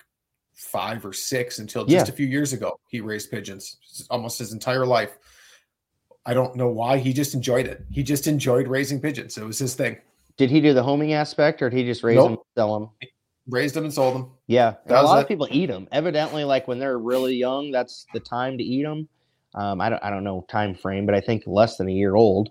five 0.53 1.05
or 1.05 1.11
six 1.11 1.59
until 1.59 1.83
just 1.83 2.07
Yeah. 2.07 2.13
a 2.13 2.15
few 2.15 2.27
years 2.27 2.53
ago. 2.53 2.79
He 2.87 3.01
raised 3.01 3.29
pigeons 3.29 3.75
almost 4.09 4.39
his 4.39 4.53
entire 4.53 4.85
life. 4.85 5.17
I 6.25 6.33
don't 6.33 6.55
know 6.55 6.69
why. 6.69 6.97
He 6.97 7.11
just 7.11 7.33
enjoyed 7.33 7.67
it. 7.67 7.83
He 7.91 8.03
just 8.03 8.27
enjoyed 8.27 8.69
raising 8.69 9.01
pigeons. 9.01 9.37
It 9.37 9.43
was 9.43 9.59
his 9.59 9.75
thing. 9.75 9.97
Did 10.37 10.49
he 10.49 10.61
do 10.61 10.73
the 10.73 10.83
homing 10.83 11.11
aspect, 11.11 11.61
or 11.61 11.69
did 11.69 11.75
he 11.75 11.83
just 11.83 12.03
raise 12.03 12.15
them, 12.15 12.31
Nope. 12.31 12.45
and 12.55 12.61
sell 12.61 12.79
them? 12.79 12.89
Raised 13.49 13.75
them 13.75 13.83
and 13.83 13.93
sold 13.93 14.15
them. 14.15 14.31
Yeah, 14.47 14.75
a 14.87 15.03
lot 15.03 15.17
it. 15.17 15.23
of 15.23 15.27
people 15.27 15.49
eat 15.51 15.65
them. 15.65 15.89
Evidently, 15.91 16.45
like 16.45 16.69
when 16.69 16.79
they're 16.79 16.99
really 16.99 17.35
young, 17.35 17.69
that's 17.71 18.05
the 18.13 18.19
time 18.21 18.57
to 18.57 18.63
eat 18.63 18.83
them. 18.83 19.09
Um, 19.55 19.81
I 19.81 19.89
don't, 19.89 20.03
I 20.03 20.09
don't 20.09 20.23
know 20.23 20.45
time 20.49 20.73
frame, 20.75 21.05
but 21.05 21.15
I 21.15 21.21
think 21.21 21.43
less 21.45 21.77
than 21.77 21.89
a 21.89 21.91
year 21.91 22.15
old, 22.15 22.49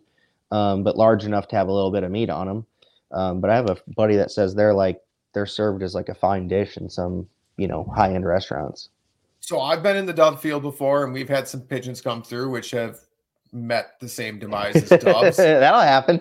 um, 0.51 0.83
but 0.83 0.97
large 0.97 1.25
enough 1.25 1.49
to 1.49 1.57
have 1.57 1.69
a 1.69 1.73
little 1.73 1.91
bit 1.91 2.05
of 2.05 2.11
meat 2.11 2.31
on 2.31 2.47
them. 2.47 2.67
Um, 3.13 3.41
but 3.41 3.51
I 3.51 3.57
have 3.57 3.71
a 3.71 3.77
buddy 3.89 4.17
that 4.17 4.31
says 4.31 4.55
they're 4.55 4.75
like 4.75 5.01
they're 5.33 5.47
served 5.47 5.83
as 5.83 5.95
like 5.95 6.09
a 6.09 6.15
fine 6.15 6.49
dish 6.49 6.77
in 6.77 6.89
some 6.89 7.29
you 7.57 7.67
know 7.67 7.85
high 7.95 8.15
end 8.15 8.27
restaurants. 8.27 8.91
So 9.41 9.61
I've 9.61 9.83
been 9.83 9.97
in 9.97 10.07
the 10.07 10.13
dove 10.13 10.41
field 10.41 10.63
before, 10.63 11.05
and 11.05 11.13
we've 11.13 11.29
had 11.29 11.49
some 11.49 11.63
pigeons 11.63 12.01
come 12.01 12.23
through, 12.23 12.51
which 12.51 12.71
have 12.73 12.99
met 13.53 13.99
the 14.01 14.09
same 14.09 14.39
demise 14.39 14.77
as 14.77 15.03
doves. 15.03 15.37
That'll 15.39 15.81
happen. 15.81 16.21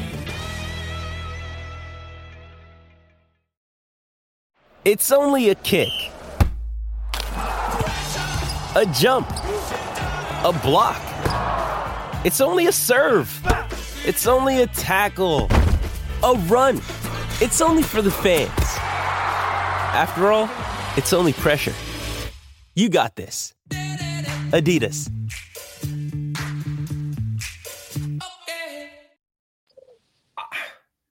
It's 4.83 5.11
only 5.11 5.49
a 5.49 5.55
kick, 5.55 5.89
a 7.35 8.91
jump, 8.95 9.29
a 9.29 10.59
block. 10.63 10.99
It's 12.25 12.41
only 12.41 12.65
a 12.65 12.71
serve. 12.71 13.29
It's 14.03 14.25
only 14.25 14.63
a 14.63 14.65
tackle, 14.65 15.49
a 16.23 16.33
run. 16.47 16.77
It's 17.41 17.61
only 17.61 17.83
for 17.83 18.01
the 18.01 18.09
fans. 18.09 18.49
After 19.93 20.31
all, 20.31 20.49
it's 20.97 21.13
only 21.13 21.33
pressure. 21.33 21.75
You 22.73 22.89
got 22.89 23.15
this. 23.15 23.53
Adidas. 24.49 25.11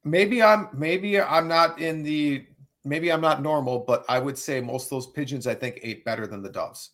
maybe 0.02 0.42
I'm 0.42 0.68
maybe 0.72 1.20
I'm 1.20 1.46
not 1.46 1.78
in 1.78 2.02
the 2.02 2.46
maybe 2.84 3.12
I'm 3.12 3.20
not 3.20 3.42
normal, 3.42 3.80
but 3.80 4.04
I 4.08 4.18
would 4.18 4.38
say 4.38 4.60
most 4.60 4.84
of 4.84 4.90
those 4.90 5.06
pigeons 5.08 5.46
I 5.46 5.54
think 5.54 5.80
ate 5.82 6.04
better 6.04 6.26
than 6.26 6.42
the 6.42 6.50
doves. 6.50 6.90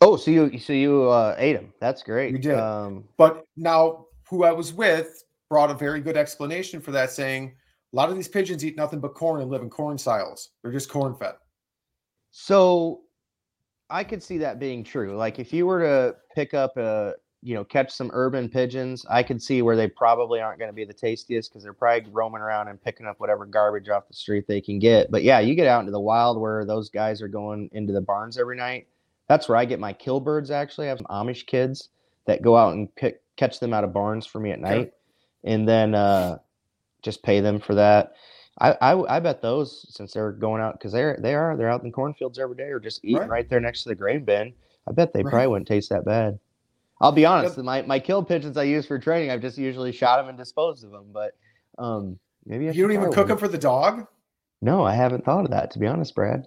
Oh, 0.00 0.16
so 0.16 0.30
you 0.30 0.58
so 0.58 0.72
you 0.72 1.08
uh, 1.08 1.34
ate 1.38 1.54
them? 1.54 1.72
That's 1.80 2.02
great. 2.02 2.32
We 2.32 2.38
did. 2.38 2.58
Um, 2.58 3.04
But 3.16 3.44
now 3.56 4.06
who 4.28 4.44
I 4.44 4.52
was 4.52 4.72
with 4.72 5.24
brought 5.48 5.70
a 5.70 5.74
very 5.74 6.00
good 6.00 6.16
explanation 6.16 6.80
for 6.80 6.90
that, 6.92 7.10
saying 7.10 7.54
a 7.92 7.96
lot 7.96 8.08
of 8.08 8.16
these 8.16 8.28
pigeons 8.28 8.64
eat 8.64 8.76
nothing 8.76 9.00
but 9.00 9.14
corn 9.14 9.42
and 9.42 9.50
live 9.50 9.62
in 9.62 9.68
corn 9.68 9.98
silos. 9.98 10.50
They're 10.62 10.72
just 10.72 10.88
corn 10.88 11.14
fed. 11.16 11.34
So 12.30 13.00
I 13.90 14.04
could 14.04 14.22
see 14.22 14.38
that 14.38 14.58
being 14.60 14.84
true. 14.84 15.16
Like 15.16 15.38
if 15.38 15.52
you 15.52 15.66
were 15.66 15.80
to 15.80 16.16
pick 16.34 16.54
up 16.54 16.76
a, 16.76 17.14
you 17.42 17.54
know, 17.54 17.64
catch 17.64 17.90
some 17.92 18.10
urban 18.12 18.48
pigeons, 18.48 19.06
I 19.08 19.22
could 19.22 19.42
see 19.42 19.62
where 19.62 19.76
they 19.76 19.88
probably 19.88 20.40
aren't 20.40 20.58
going 20.58 20.68
to 20.68 20.74
be 20.74 20.84
the 20.84 20.92
tastiest 20.92 21.50
because 21.50 21.62
they're 21.62 21.72
probably 21.72 22.10
roaming 22.10 22.42
around 22.42 22.68
and 22.68 22.82
picking 22.82 23.06
up 23.06 23.18
whatever 23.18 23.46
garbage 23.46 23.88
off 23.88 24.08
the 24.08 24.14
street 24.14 24.46
they 24.46 24.60
can 24.60 24.78
get. 24.78 25.10
But 25.10 25.22
yeah, 25.22 25.40
you 25.40 25.54
get 25.54 25.66
out 25.66 25.80
into 25.80 25.92
the 25.92 26.00
wild 26.00 26.38
where 26.38 26.64
those 26.64 26.90
guys 26.90 27.22
are 27.22 27.28
going 27.28 27.70
into 27.72 27.92
the 27.92 28.00
barns 28.00 28.36
every 28.36 28.56
night. 28.56 28.88
That's 29.28 29.48
where 29.48 29.56
I 29.56 29.64
get 29.64 29.80
my 29.80 29.92
kill 29.92 30.20
birds. 30.20 30.50
Actually, 30.50 30.86
I 30.86 30.90
have 30.90 30.98
some 30.98 31.06
Amish 31.06 31.46
kids 31.46 31.88
that 32.26 32.42
go 32.42 32.56
out 32.56 32.74
and 32.74 32.94
pick, 32.96 33.22
catch 33.36 33.58
them 33.58 33.72
out 33.72 33.84
of 33.84 33.92
barns 33.92 34.26
for 34.26 34.38
me 34.40 34.50
at 34.50 34.60
night, 34.60 34.92
and 35.44 35.66
then 35.66 35.94
uh, 35.94 36.38
just 37.02 37.22
pay 37.22 37.40
them 37.40 37.60
for 37.60 37.74
that. 37.76 38.12
I, 38.58 38.72
I 38.82 39.16
I 39.16 39.20
bet 39.20 39.40
those 39.40 39.86
since 39.94 40.12
they're 40.12 40.32
going 40.32 40.60
out 40.60 40.74
because 40.74 40.92
they're 40.92 41.16
they 41.22 41.34
are 41.34 41.56
they're 41.56 41.70
out 41.70 41.80
in 41.80 41.88
the 41.88 41.92
cornfields 41.94 42.38
every 42.38 42.56
day 42.56 42.64
or 42.64 42.80
just 42.80 43.02
eating 43.04 43.20
Right. 43.20 43.30
right, 43.30 43.48
there 43.48 43.60
next 43.60 43.84
to 43.84 43.88
the 43.88 43.94
grain 43.94 44.24
bin. 44.24 44.52
I 44.86 44.92
bet 44.92 45.12
they 45.14 45.22
Right. 45.22 45.30
probably 45.30 45.46
wouldn't 45.46 45.68
taste 45.68 45.88
that 45.90 46.04
bad. 46.04 46.38
I'll 47.00 47.12
be 47.12 47.24
honest, 47.24 47.56
Yep. 47.56 47.64
my 47.64 47.82
my 47.82 47.98
kill 47.98 48.22
pigeons 48.22 48.56
I 48.56 48.64
use 48.64 48.86
for 48.86 48.98
training, 48.98 49.30
I've 49.30 49.40
just 49.40 49.56
usually 49.58 49.92
shot 49.92 50.18
them 50.18 50.28
and 50.28 50.36
disposed 50.38 50.84
of 50.84 50.90
them. 50.90 51.06
But 51.12 51.32
um, 51.78 52.18
maybe 52.46 52.68
I 52.68 52.72
You 52.72 52.82
don't 52.82 52.92
even 52.92 53.12
cook 53.12 53.28
them 53.28 53.38
for 53.38 53.48
the 53.48 53.58
dog. 53.58 54.06
No, 54.62 54.84
I 54.84 54.94
haven't 54.94 55.24
thought 55.24 55.44
of 55.46 55.50
that 55.52 55.70
to 55.72 55.78
be 55.78 55.86
honest, 55.86 56.14
Brad. 56.14 56.46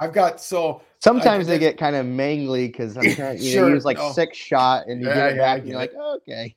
I've 0.00 0.12
got 0.12 0.40
so 0.40 0.82
Sometimes 1.00 1.46
they 1.46 1.54
did- 1.54 1.60
get 1.60 1.78
kind 1.78 1.94
of 1.94 2.04
mangly 2.06 2.66
because 2.66 2.96
I'm 2.96 3.04
trying, 3.14 3.38
you 3.38 3.44
know, 3.54 3.66
Sure, 3.66 3.70
use 3.74 3.84
like 3.84 3.98
no. 3.98 4.10
six 4.12 4.36
shot 4.36 4.88
and 4.88 5.00
you 5.00 5.06
Yeah, 5.08 5.14
get 5.14 5.30
it 5.32 5.36
yeah, 5.36 5.42
back 5.42 5.58
and 5.60 5.68
you're 5.68 5.78
like, 5.78 5.92
get 5.92 6.00
okay. 6.00 6.56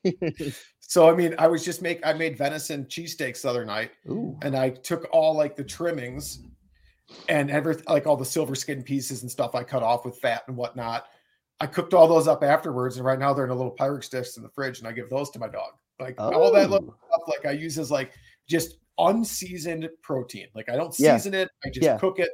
so 0.79 1.07
I 1.07 1.13
mean 1.15 1.35
I 1.37 1.47
was 1.47 1.63
just 1.63 1.83
make 1.83 2.03
I 2.03 2.13
made 2.13 2.35
venison 2.37 2.85
cheesesteaks 2.85 3.41
the 3.43 3.49
other 3.49 3.63
night 3.65 3.91
Ooh. 4.09 4.35
and 4.41 4.55
I 4.55 4.69
took 4.71 5.07
all 5.11 5.35
like 5.35 5.55
the 5.55 5.63
trimmings 5.63 6.39
and 7.29 7.51
every 7.51 7.75
like 7.87 8.07
all 8.07 8.15
the 8.17 8.25
silver 8.25 8.55
skin 8.55 8.81
pieces 8.81 9.21
and 9.21 9.29
stuff 9.29 9.53
I 9.53 9.63
cut 9.63 9.83
off 9.83 10.03
with 10.05 10.17
fat 10.17 10.43
and 10.47 10.57
whatnot. 10.57 11.05
I 11.59 11.65
cooked 11.67 11.93
all 11.93 12.07
those 12.07 12.27
up 12.27 12.43
afterwards, 12.43 12.97
and 12.97 13.05
right 13.05 13.17
now 13.17 13.33
they're 13.33 13.45
in 13.45 13.51
a 13.51 13.55
little 13.55 13.75
Pyrex 13.75 14.09
dish 14.09 14.37
in 14.37 14.43
the 14.43 14.49
fridge, 14.49 14.79
and 14.79 14.87
I 14.87 14.91
give 14.91 15.09
those 15.09 15.29
to 15.31 15.39
my 15.39 15.47
dog. 15.47 15.73
Like 15.99 16.19
all 16.19 16.51
that 16.53 16.69
little 16.69 16.95
Oh. 17.01 17.07
stuff, 17.17 17.27
like 17.27 17.45
I 17.45 17.51
use 17.57 17.79
as 17.79 17.89
like 17.89 18.13
just 18.47 18.77
unseasoned 18.99 19.89
protein. 20.03 20.47
Like 20.53 20.69
I 20.69 20.75
don't 20.75 20.93
Yeah. 20.99 21.17
season 21.17 21.33
it, 21.33 21.49
I 21.65 21.69
just 21.69 21.83
Yeah. 21.83 21.97
cook 21.97 22.19
it, 22.19 22.29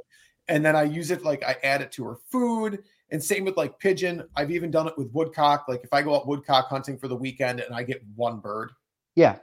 and 0.50 0.66
then 0.66 0.76
I 0.76 0.84
use 0.84 1.12
it 1.12 1.24
like 1.24 1.44
I 1.44 1.56
add 1.64 1.82
it 1.82 1.92
to 1.94 2.04
her 2.06 2.18
food. 2.30 2.84
And 3.12 3.24
same 3.24 3.46
with 3.46 3.58
like 3.58 3.78
pigeon. 3.80 4.28
I've 4.36 4.50
even 4.52 4.72
done 4.72 4.88
it 4.88 4.98
with 4.98 5.12
woodcock. 5.14 5.66
Like 5.68 5.84
if 5.84 5.94
I 5.94 6.02
go 6.02 6.16
out 6.16 6.28
woodcock 6.28 6.68
hunting 6.68 6.98
for 6.98 7.08
the 7.08 7.16
weekend 7.16 7.60
and 7.60 7.74
I 7.76 7.84
get 7.84 8.02
one 8.16 8.40
bird, 8.40 8.72
Yeah. 9.16 9.38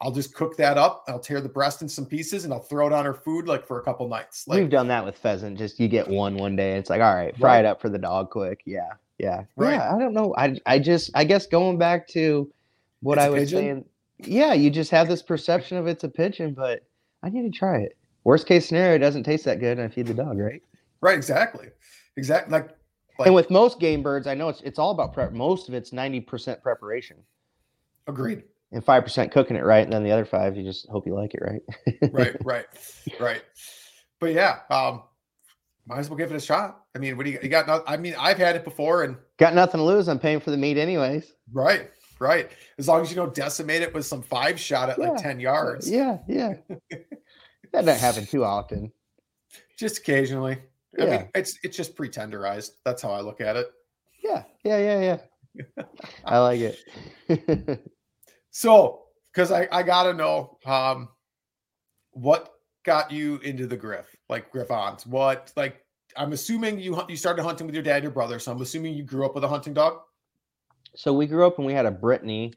I'll 0.00 0.12
just 0.12 0.32
cook 0.32 0.56
that 0.58 0.78
up. 0.78 1.02
I'll 1.08 1.18
tear 1.18 1.40
the 1.40 1.48
breast 1.48 1.82
in 1.82 1.88
some 1.88 2.06
pieces 2.06 2.44
and 2.44 2.54
I'll 2.54 2.60
throw 2.60 2.86
it 2.86 2.92
on 2.92 3.04
her 3.04 3.14
food 3.14 3.48
like 3.48 3.66
for 3.66 3.80
a 3.80 3.82
couple 3.82 4.06
nights. 4.08 4.44
We've 4.46 4.70
done 4.70 4.86
that 4.88 5.04
with 5.04 5.18
pheasant. 5.18 5.58
Just 5.58 5.80
you 5.80 5.88
get 5.88 6.06
one 6.06 6.36
one 6.36 6.54
day. 6.54 6.76
It's 6.76 6.88
like, 6.88 7.00
all 7.02 7.12
right, 7.14 7.36
fry 7.36 7.54
Right. 7.54 7.58
it 7.60 7.66
up 7.66 7.80
for 7.80 7.88
the 7.88 7.98
dog 7.98 8.30
quick. 8.30 8.62
Yeah, 8.64 8.92
yeah, 9.18 9.44
Right. 9.56 9.72
yeah. 9.74 9.94
I 9.94 9.98
don't 9.98 10.14
know. 10.14 10.34
I 10.36 10.58
I 10.66 10.78
just 10.78 11.10
I 11.14 11.24
guess 11.24 11.46
going 11.46 11.78
back 11.78 12.08
to 12.08 12.50
what 13.00 13.18
It's 13.18 13.24
I 13.26 13.28
was 13.30 13.40
pigeon? 13.44 13.58
saying. 13.58 13.84
Yeah, 14.20 14.52
you 14.52 14.70
just 14.70 14.90
have 14.90 15.06
this 15.08 15.22
perception 15.22 15.76
of 15.78 15.86
it's 15.86 16.02
a 16.04 16.08
pigeon, 16.08 16.52
but 16.54 16.82
I 17.22 17.28
need 17.30 17.50
to 17.52 17.56
try 17.56 17.78
it. 17.78 17.96
Worst 18.24 18.46
case 18.46 18.66
scenario, 18.66 18.94
it 18.96 18.98
doesn't 18.98 19.22
taste 19.22 19.44
that 19.44 19.60
good, 19.60 19.78
and 19.78 19.82
I 19.82 19.94
feed 19.94 20.06
the 20.08 20.14
dog, 20.14 20.38
right? 20.38 20.62
right, 21.00 21.16
exactly. 21.16 21.68
Exactly. 22.16 22.52
Like, 22.52 22.70
like 23.18 23.26
and 23.26 23.34
with 23.34 23.48
most 23.50 23.78
game 23.78 24.02
birds, 24.02 24.26
I 24.26 24.34
know 24.34 24.48
it's 24.48 24.60
it's 24.62 24.78
all 24.78 24.90
about 24.90 25.12
prep. 25.14 25.32
Most 25.32 25.68
of 25.68 25.74
it's 25.74 25.92
ninety 25.92 26.20
percent 26.20 26.62
preparation 26.62 27.16
agreed. 28.06 28.42
and 28.72 28.84
five 28.84 29.04
percent 29.04 29.30
cooking 29.32 29.56
it 29.56 29.64
right, 29.64 29.84
and 29.84 29.92
then 29.92 30.02
the 30.02 30.10
other 30.10 30.24
five 30.24 30.56
you 30.56 30.64
just 30.64 30.88
hope 30.88 31.06
you 31.06 31.14
like 31.14 31.34
it 31.34 31.40
right. 31.42 31.62
Right, 32.12 32.36
right, 32.44 32.66
right. 33.20 33.42
But 34.20 34.32
yeah, 34.32 34.58
um, 34.70 35.02
might 35.88 35.98
as 36.00 36.10
well 36.10 36.16
give 36.18 36.30
it 36.30 36.36
a 36.36 36.40
shot. 36.40 36.82
I 36.94 36.98
mean, 36.98 37.16
what 37.16 37.24
do 37.26 37.32
you, 37.32 37.38
you 37.42 37.48
got? 37.48 37.66
No, 37.66 37.82
I 37.86 37.96
mean, 37.96 38.14
I've 38.18 38.36
had 38.38 38.54
it 38.56 38.64
before 38.64 39.02
and 39.04 39.16
Got 39.38 39.54
nothing 39.54 39.78
to 39.78 39.84
lose. 39.84 40.08
I'm 40.08 40.18
paying 40.18 40.40
for 40.40 40.50
the 40.50 40.56
meat 40.56 40.76
anyways. 40.76 41.32
right, 41.52 41.90
right. 42.20 42.50
As 42.78 42.86
long 42.88 43.00
as 43.02 43.10
you 43.10 43.16
don't 43.16 43.34
decimate 43.34 43.82
it 43.82 43.94
with 43.94 44.04
some 44.04 44.22
five 44.22 44.58
shot 44.60 44.90
at 44.90 44.98
like 44.98 45.16
10 45.16 45.40
yards, 45.40 45.88
Yeah, 45.90 46.18
yeah. 46.28 46.54
that 46.90 47.84
doesn't 47.84 47.98
happen 48.00 48.26
too 48.26 48.44
often. 48.44 48.92
just 49.78 49.98
occasionally. 49.98 50.58
I 50.98 51.04
Yeah. 51.04 51.10
mean, 51.18 51.28
it's 51.34 51.58
it's 51.62 51.76
just 51.76 51.94
pre-tenderized. 51.96 52.70
That's 52.84 53.00
how 53.02 53.10
I 53.12 53.20
look 53.20 53.40
at 53.40 53.56
it. 53.56 53.68
Yeah, 54.24 54.42
yeah, 54.64 54.78
yeah, 54.78 55.18
yeah. 55.76 55.84
I 56.24 56.38
like 56.38 56.60
it. 56.60 57.80
So, 58.50 59.04
because 59.32 59.52
I, 59.52 59.68
I 59.70 59.82
gotta 59.84 60.12
know, 60.14 60.58
um, 60.66 61.08
what 62.10 62.50
got 62.84 63.12
you 63.12 63.36
into 63.38 63.66
the 63.68 63.76
griff, 63.76 64.06
like 64.28 64.50
griffons? 64.50 65.06
What, 65.06 65.52
like, 65.56 65.84
I'm 66.16 66.32
assuming 66.32 66.78
you 66.80 67.00
you 67.08 67.16
started 67.16 67.42
hunting 67.42 67.66
with 67.66 67.74
your 67.74 67.84
dad, 67.84 68.02
your 68.02 68.12
brother. 68.12 68.38
So 68.38 68.50
I'm 68.52 68.60
assuming 68.60 68.94
you 68.94 69.02
grew 69.04 69.24
up 69.24 69.34
with 69.34 69.44
a 69.44 69.48
hunting 69.48 69.74
dog. 69.74 70.00
so 70.94 71.12
we 71.12 71.26
grew 71.26 71.46
up 71.46 71.58
and 71.58 71.66
we 71.66 71.72
had 71.72 71.86
a 71.86 71.90
Brittany. 71.90 72.52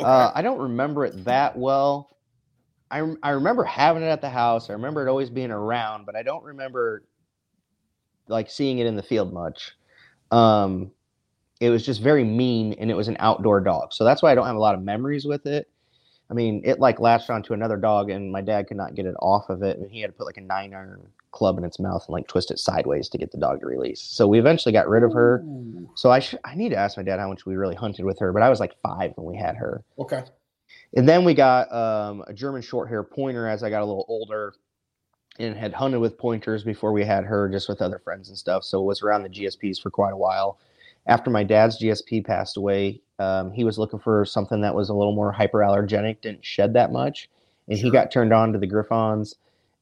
Okay. 0.00 0.08
Uh, 0.08 0.30
I 0.34 0.42
don't 0.42 0.58
remember 0.58 1.04
it 1.04 1.24
that 1.24 1.56
well. 1.56 2.16
I 2.90 3.14
I 3.22 3.30
remember 3.30 3.64
having 3.64 4.02
it 4.02 4.06
at 4.06 4.20
the 4.20 4.28
house. 4.30 4.68
I 4.70 4.74
remember 4.74 5.06
it 5.06 5.10
always 5.10 5.30
being 5.30 5.50
around, 5.50 6.04
but 6.04 6.14
I 6.14 6.22
don't 6.22 6.44
remember 6.44 7.04
like 8.28 8.50
seeing 8.50 8.78
it 8.78 8.86
in 8.86 8.96
the 8.96 9.02
field 9.02 9.32
much. 9.32 9.72
Um, 10.30 10.90
it 11.60 11.70
was 11.70 11.86
just 11.86 12.02
very 12.02 12.24
mean 12.24 12.74
and 12.74 12.90
it 12.90 12.94
was 12.94 13.08
an 13.08 13.16
outdoor 13.20 13.60
dog. 13.60 13.92
So 13.92 14.04
that's 14.04 14.22
why 14.22 14.32
I 14.32 14.34
don't 14.34 14.46
have 14.46 14.56
a 14.56 14.60
lot 14.60 14.74
of 14.74 14.82
memories 14.82 15.24
with 15.24 15.46
it. 15.46 15.70
I 16.30 16.34
mean, 16.34 16.62
it 16.64 16.80
like 16.80 16.98
latched 16.98 17.30
onto 17.30 17.52
another 17.52 17.76
dog 17.76 18.10
and 18.10 18.32
my 18.32 18.40
dad 18.40 18.66
could 18.66 18.76
not 18.76 18.94
get 18.94 19.06
it 19.06 19.14
off 19.20 19.48
of 19.48 19.62
it. 19.62 19.78
And 19.78 19.90
he 19.90 20.00
had 20.00 20.08
to 20.08 20.12
put 20.12 20.26
like 20.26 20.36
a 20.36 20.40
nine 20.40 20.74
iron 20.74 21.06
club 21.30 21.58
in 21.58 21.64
its 21.64 21.78
mouth 21.78 22.04
and 22.06 22.14
like 22.14 22.26
twist 22.26 22.50
it 22.50 22.58
sideways 22.58 23.08
to 23.10 23.18
get 23.18 23.30
the 23.30 23.38
dog 23.38 23.60
to 23.60 23.66
release. 23.66 24.00
So 24.00 24.26
we 24.26 24.38
eventually 24.38 24.72
got 24.72 24.88
rid 24.88 25.02
of 25.02 25.12
her. 25.12 25.42
Ooh. 25.44 25.88
So 25.94 26.10
I 26.10 26.18
should, 26.18 26.40
I 26.44 26.54
need 26.54 26.70
to 26.70 26.76
ask 26.76 26.96
my 26.96 27.02
dad 27.02 27.20
how 27.20 27.28
much 27.28 27.46
we 27.46 27.56
really 27.56 27.76
hunted 27.76 28.04
with 28.04 28.18
her, 28.18 28.32
but 28.32 28.42
I 28.42 28.48
was 28.48 28.58
like 28.58 28.74
five 28.82 29.12
when 29.16 29.26
we 29.26 29.36
had 29.36 29.56
her. 29.56 29.84
Okay. 29.98 30.24
And 30.96 31.08
then 31.08 31.24
we 31.24 31.34
got 31.34 31.72
um, 31.72 32.24
a 32.26 32.32
German 32.32 32.62
short 32.62 32.88
hair 32.88 33.02
pointer 33.04 33.46
as 33.46 33.62
I 33.62 33.70
got 33.70 33.82
a 33.82 33.84
little 33.84 34.06
older 34.08 34.54
and 35.38 35.56
had 35.56 35.72
hunted 35.72 36.00
with 36.00 36.18
pointers 36.18 36.64
before 36.64 36.92
we 36.92 37.04
had 37.04 37.24
her 37.24 37.48
just 37.48 37.68
with 37.68 37.82
other 37.82 37.98
friends 37.98 38.28
and 38.28 38.38
stuff. 38.38 38.64
So 38.64 38.80
it 38.80 38.84
was 38.84 39.02
around 39.02 39.22
the 39.22 39.28
GSPs 39.28 39.80
for 39.80 39.90
quite 39.90 40.12
a 40.12 40.16
while. 40.16 40.58
After 41.06 41.30
my 41.30 41.44
dad's 41.44 41.80
GSP 41.80 42.24
passed 42.24 42.56
away, 42.56 43.00
um, 43.18 43.52
he 43.52 43.64
was 43.64 43.78
looking 43.78 44.00
for 44.00 44.24
something 44.24 44.60
that 44.60 44.74
was 44.74 44.88
a 44.88 44.94
little 44.94 45.14
more 45.14 45.32
hyperallergenic, 45.32 46.20
didn't 46.20 46.44
shed 46.44 46.74
that 46.74 46.92
much. 46.92 47.30
And 47.68 47.78
he 47.78 47.90
got 47.90 48.10
turned 48.10 48.32
on 48.32 48.52
to 48.52 48.58
the 48.58 48.66
Griffons. 48.66 49.36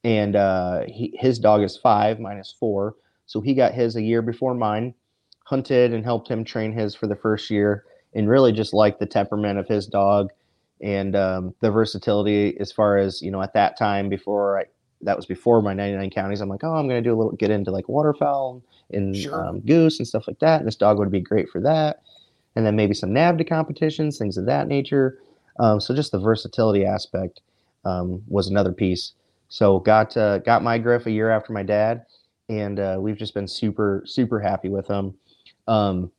And 0.05 0.37
uh, 0.37 0.83
he, 0.87 1.17
his 1.19 1.39
dog 1.39 1.63
is 1.63 1.77
five, 1.77 2.19
four. 2.61 2.95
So 3.27 3.41
he 3.41 3.55
got 3.55 3.73
his 3.73 3.97
a 3.97 4.03
year 4.03 4.21
before 4.21 4.55
mine, 4.55 4.95
hunted 5.45 5.93
and 5.93 6.05
helped 6.05 6.29
him 6.29 6.45
train 6.45 6.73
his 6.73 6.95
for 6.95 7.07
the 7.07 7.17
first 7.17 7.51
year, 7.51 7.85
and 8.15 8.29
really 8.29 8.53
just 8.53 8.75
liked 8.75 9.01
the 9.01 9.07
temperament 9.07 9.59
of 9.59 9.67
his 9.67 9.87
dog 9.87 10.31
and 10.81 11.17
um, 11.17 11.55
the 11.61 11.71
versatility 11.71 12.59
as 12.61 12.71
far 12.71 12.99
as 12.99 13.23
you 13.23 13.31
know 13.31 13.41
at 13.41 13.55
that 13.55 13.79
time 13.79 14.09
before 14.09 14.61
I 14.61 14.65
that 15.05 15.17
was 15.17 15.27
before 15.27 15.63
my 15.63 15.73
99 15.75 16.11
counties 16.11 16.41
i'm 16.41 16.49
like 16.49 16.65
oh 16.65 16.75
i'm 16.75 16.89
going 16.89 17.03
to 17.03 17.09
do 17.09 17.15
a 17.15 17.17
little 17.19 17.33
get 17.33 17.51
into 17.51 17.71
like 17.71 17.89
waterfowl 17.89 18.63
and 18.91 19.17
Sure. 19.17 19.35
um, 19.47 19.61
goose 19.61 19.99
and 19.99 20.07
stuff 20.07 20.27
like 20.29 20.39
that 20.41 20.59
and 20.61 20.67
this 20.67 20.77
dog 20.77 20.99
would 20.99 21.11
be 21.11 21.21
great 21.21 21.49
for 21.49 21.61
that 21.61 22.03
and 22.57 22.65
then 22.65 22.77
maybe 22.77 22.95
some 22.95 23.11
NAVHDA 23.11 23.49
competitions 23.49 24.19
things 24.19 24.37
of 24.37 24.47
that 24.47 24.69
nature 24.69 25.19
um, 25.61 25.81
so 25.81 25.95
just 25.95 26.13
the 26.13 26.19
versatility 26.19 26.85
aspect 26.85 27.41
um, 27.85 28.23
was 28.29 28.49
another 28.49 28.73
piece 28.73 29.13
so 29.49 29.79
got 29.79 30.17
uh, 30.17 30.39
got 30.39 30.63
my 30.63 30.79
griff 30.79 31.07
a 31.07 31.11
year 31.11 31.31
after 31.31 31.53
my 31.53 31.63
dad 31.63 32.05
and 32.49 32.79
uh, 32.81 32.97
we've 33.01 33.17
just 33.17 33.35
been 33.35 33.49
super 33.49 34.03
super 34.07 34.39
happy 34.41 34.69
with 34.69 34.87
him 34.89 35.15
um, 35.67 36.11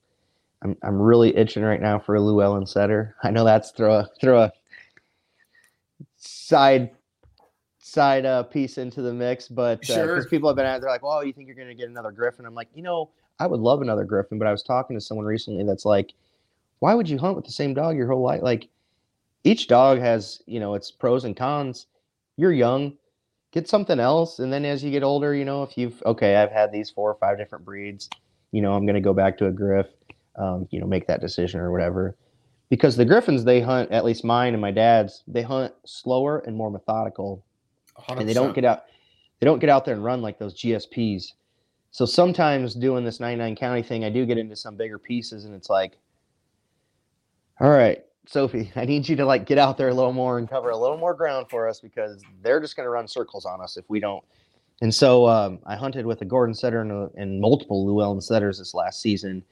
I'm, 0.64 0.76
I'm 0.82 1.00
really 1.00 1.36
itching 1.38 1.62
right 1.64 1.82
now 1.82 2.00
for 2.00 2.16
a 2.16 2.20
Llewellyn 2.22 2.66
setter. 2.66 3.16
I 3.24 3.30
know 3.30 3.44
that's 3.44 3.70
throw 3.72 3.94
a 4.00 4.10
throw 4.20 4.42
a 4.42 4.52
side 6.18 6.90
side 7.86 8.26
uh, 8.26 8.42
piece 8.42 8.80
into 8.80 9.04
the 9.04 9.14
mix, 9.14 9.48
but 9.48 9.80
because 9.82 9.94
Sure. 9.96 10.26
people 10.26 10.50
have 10.50 10.56
been 10.56 10.66
out, 10.66 10.82
they're 10.82 10.90
like, 10.90 11.04
"Well, 11.04 11.24
you 11.24 11.32
think 11.32 11.46
you're 11.46 11.56
going 11.56 11.68
to 11.68 11.76
get 11.76 11.88
another 11.88 12.12
Griffon?" 12.12 12.46
I'm 12.46 12.56
like, 12.56 12.70
you 12.74 12.82
know, 12.82 13.12
I 13.40 13.46
would 13.46 13.60
love 13.60 13.82
another 13.82 14.04
Griffon, 14.04 14.40
but 14.40 14.48
I 14.48 14.52
was 14.52 14.64
talking 14.64 14.98
to 14.98 15.02
someone 15.02 15.26
recently 15.26 15.64
that's 15.64 15.86
like, 15.86 16.14
"Why 16.80 16.96
would 16.96 17.08
you 17.08 17.18
hunt 17.18 17.36
with 17.36 17.46
the 17.46 17.52
same 17.52 17.74
dog 17.74 17.96
your 17.96 18.08
whole 18.08 18.22
life?" 18.22 18.42
Like, 18.42 18.70
each 19.44 19.68
dog 19.68 20.00
has 20.00 20.42
you 20.48 20.60
know 20.60 20.74
its 20.74 20.90
pros 20.90 21.26
and 21.26 21.38
cons. 21.38 21.88
You're 22.38 22.54
young, 22.54 22.98
get 23.52 23.70
something 23.70 24.00
else, 24.00 24.40
and 24.40 24.52
then 24.52 24.66
as 24.66 24.84
you 24.84 24.92
get 24.92 25.04
older, 25.04 25.36
you 25.36 25.46
know, 25.46 25.64
if 25.64 25.78
you've 25.78 26.02
okay, 26.06 26.38
I've 26.38 26.52
had 26.52 26.72
these 26.72 26.90
four 26.90 27.12
or 27.12 27.16
five 27.16 27.38
different 27.38 27.66
breeds, 27.66 28.10
you 28.52 28.62
know, 28.62 28.74
I'm 28.74 28.86
going 28.86 28.96
to 28.96 29.02
go 29.02 29.14
back 29.14 29.38
to 29.38 29.46
a 29.48 29.52
Griff 29.52 29.88
um, 30.38 30.68
you 30.72 30.80
know, 30.80 30.88
make 30.88 31.08
that 31.08 31.22
decision 31.22 31.60
or 31.60 31.72
whatever. 31.72 32.16
Because 32.70 32.98
the 32.98 33.06
Griffons, 33.06 33.44
they 33.44 33.62
hunt, 33.62 33.92
at 33.92 34.04
least 34.04 34.24
mine 34.24 34.54
and 34.54 34.62
my 34.62 34.72
dad's, 34.72 35.24
they 35.28 35.44
hunt 35.44 35.74
slower 35.86 36.40
and 36.40 36.56
more 36.56 36.72
methodical, 36.72 37.46
100%. 37.98 38.20
and 38.20 38.30
they 38.30 38.34
don't 38.34 38.54
get 38.54 38.66
out, 38.66 38.84
they 39.40 39.46
don't 39.46 39.60
get 39.60 39.70
out 39.70 39.86
there 39.86 39.94
and 39.94 40.04
run 40.04 40.22
like 40.22 40.40
those 40.40 40.60
GSPs. 40.60 41.34
So 41.92 42.06
sometimes 42.06 42.76
doing 42.76 43.06
this 43.06 43.20
99 43.20 43.56
county 43.56 43.82
thing, 43.82 44.04
I 44.04 44.10
do 44.10 44.26
get 44.26 44.38
into 44.38 44.56
some 44.56 44.76
bigger 44.76 45.00
pieces, 45.00 45.46
and 45.46 45.56
it's 45.56 45.70
like, 45.70 45.98
all 47.60 47.70
right, 47.70 48.04
Sophie, 48.28 48.72
I 48.76 48.86
need 48.86 49.08
you 49.08 49.16
to 49.16 49.26
like 49.26 49.46
get 49.46 49.58
out 49.58 49.78
there 49.78 49.90
a 49.90 49.94
little 49.94 50.14
more 50.14 50.38
and 50.38 50.50
cover 50.50 50.70
a 50.70 50.78
little 50.78 50.98
more 50.98 51.14
ground 51.14 51.48
for 51.50 51.68
us 51.68 51.80
because 51.80 52.22
they're 52.42 52.60
just 52.60 52.76
going 52.76 52.86
to 52.86 52.90
run 52.90 53.08
circles 53.08 53.46
on 53.46 53.62
us 53.62 53.78
if 53.78 53.86
we 53.88 54.00
don't. 54.00 54.24
And 54.82 54.94
so 54.94 55.28
um, 55.28 55.60
I 55.66 55.76
hunted 55.76 56.06
with 56.06 56.22
a 56.22 56.26
Gordon 56.26 56.54
setter 56.54 56.82
and, 56.82 56.92
a, 56.92 57.10
and 57.16 57.40
multiple 57.40 57.86
Llewellyn 57.86 58.20
setters 58.20 58.58
this 58.58 58.74
last 58.74 59.02
season, 59.02 59.44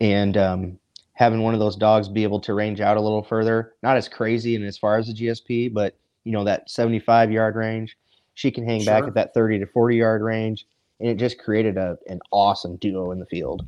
and 0.00 0.36
um, 0.38 0.78
having 1.12 1.42
one 1.42 1.52
of 1.54 1.60
those 1.60 1.76
dogs 1.76 2.08
be 2.08 2.22
able 2.22 2.40
to 2.40 2.54
range 2.54 2.80
out 2.80 2.96
a 2.96 3.00
little 3.00 3.22
further, 3.22 3.74
not 3.82 3.96
as 3.96 4.08
crazy 4.08 4.56
and 4.56 4.64
as 4.64 4.78
far 4.78 4.96
as 4.96 5.08
the 5.08 5.12
GSP, 5.12 5.72
but 5.72 5.94
you 6.24 6.32
know 6.32 6.44
that 6.44 6.70
75 6.70 7.30
yard 7.32 7.56
range, 7.56 7.96
she 8.34 8.50
can 8.50 8.66
hang 8.66 8.84
back 8.84 9.04
at 9.04 9.14
that 9.14 9.34
30 9.34 9.60
to 9.60 9.66
40 9.66 9.96
yard 9.96 10.22
range, 10.22 10.66
and 11.00 11.08
it 11.08 11.16
just 11.16 11.38
created 11.38 11.76
a 11.76 11.96
an 12.08 12.20
awesome 12.30 12.76
duo 12.76 13.12
in 13.12 13.18
the 13.18 13.26
field. 13.26 13.66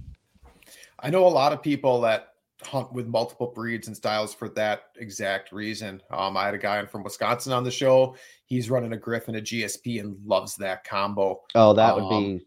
I 1.01 1.11
know 1.11 1.27
a 1.27 1.29
lot 1.29 1.53
of 1.53 1.63
people 1.63 2.01
that 2.03 2.29
hunt 2.63 2.93
with 2.93 3.07
multiple 3.07 3.53
breeds 3.55 3.89
and 3.89 3.97
styles 3.97 4.33
for 4.33 4.49
that 4.51 4.85
exact 4.97 5.53
reason. 5.53 6.01
Um, 6.11 6.37
I 6.37 6.47
had 6.47 6.55
a 6.55 6.59
guy 6.59 6.85
from 6.87 7.03
Wisconsin 7.03 7.53
on 7.53 7.65
the 7.65 7.71
show. 7.71 8.17
He's 8.47 8.71
running 8.71 8.93
a 8.93 8.97
Griff 8.97 9.29
and 9.29 9.37
a 9.37 9.43
GSP 9.43 10.01
and 10.01 10.17
loves 10.25 10.57
that 10.57 10.85
combo. 10.85 11.43
Oh, 11.55 11.75
that 11.75 11.95
would 11.95 12.05
Um, 12.05 12.37
be 12.37 12.47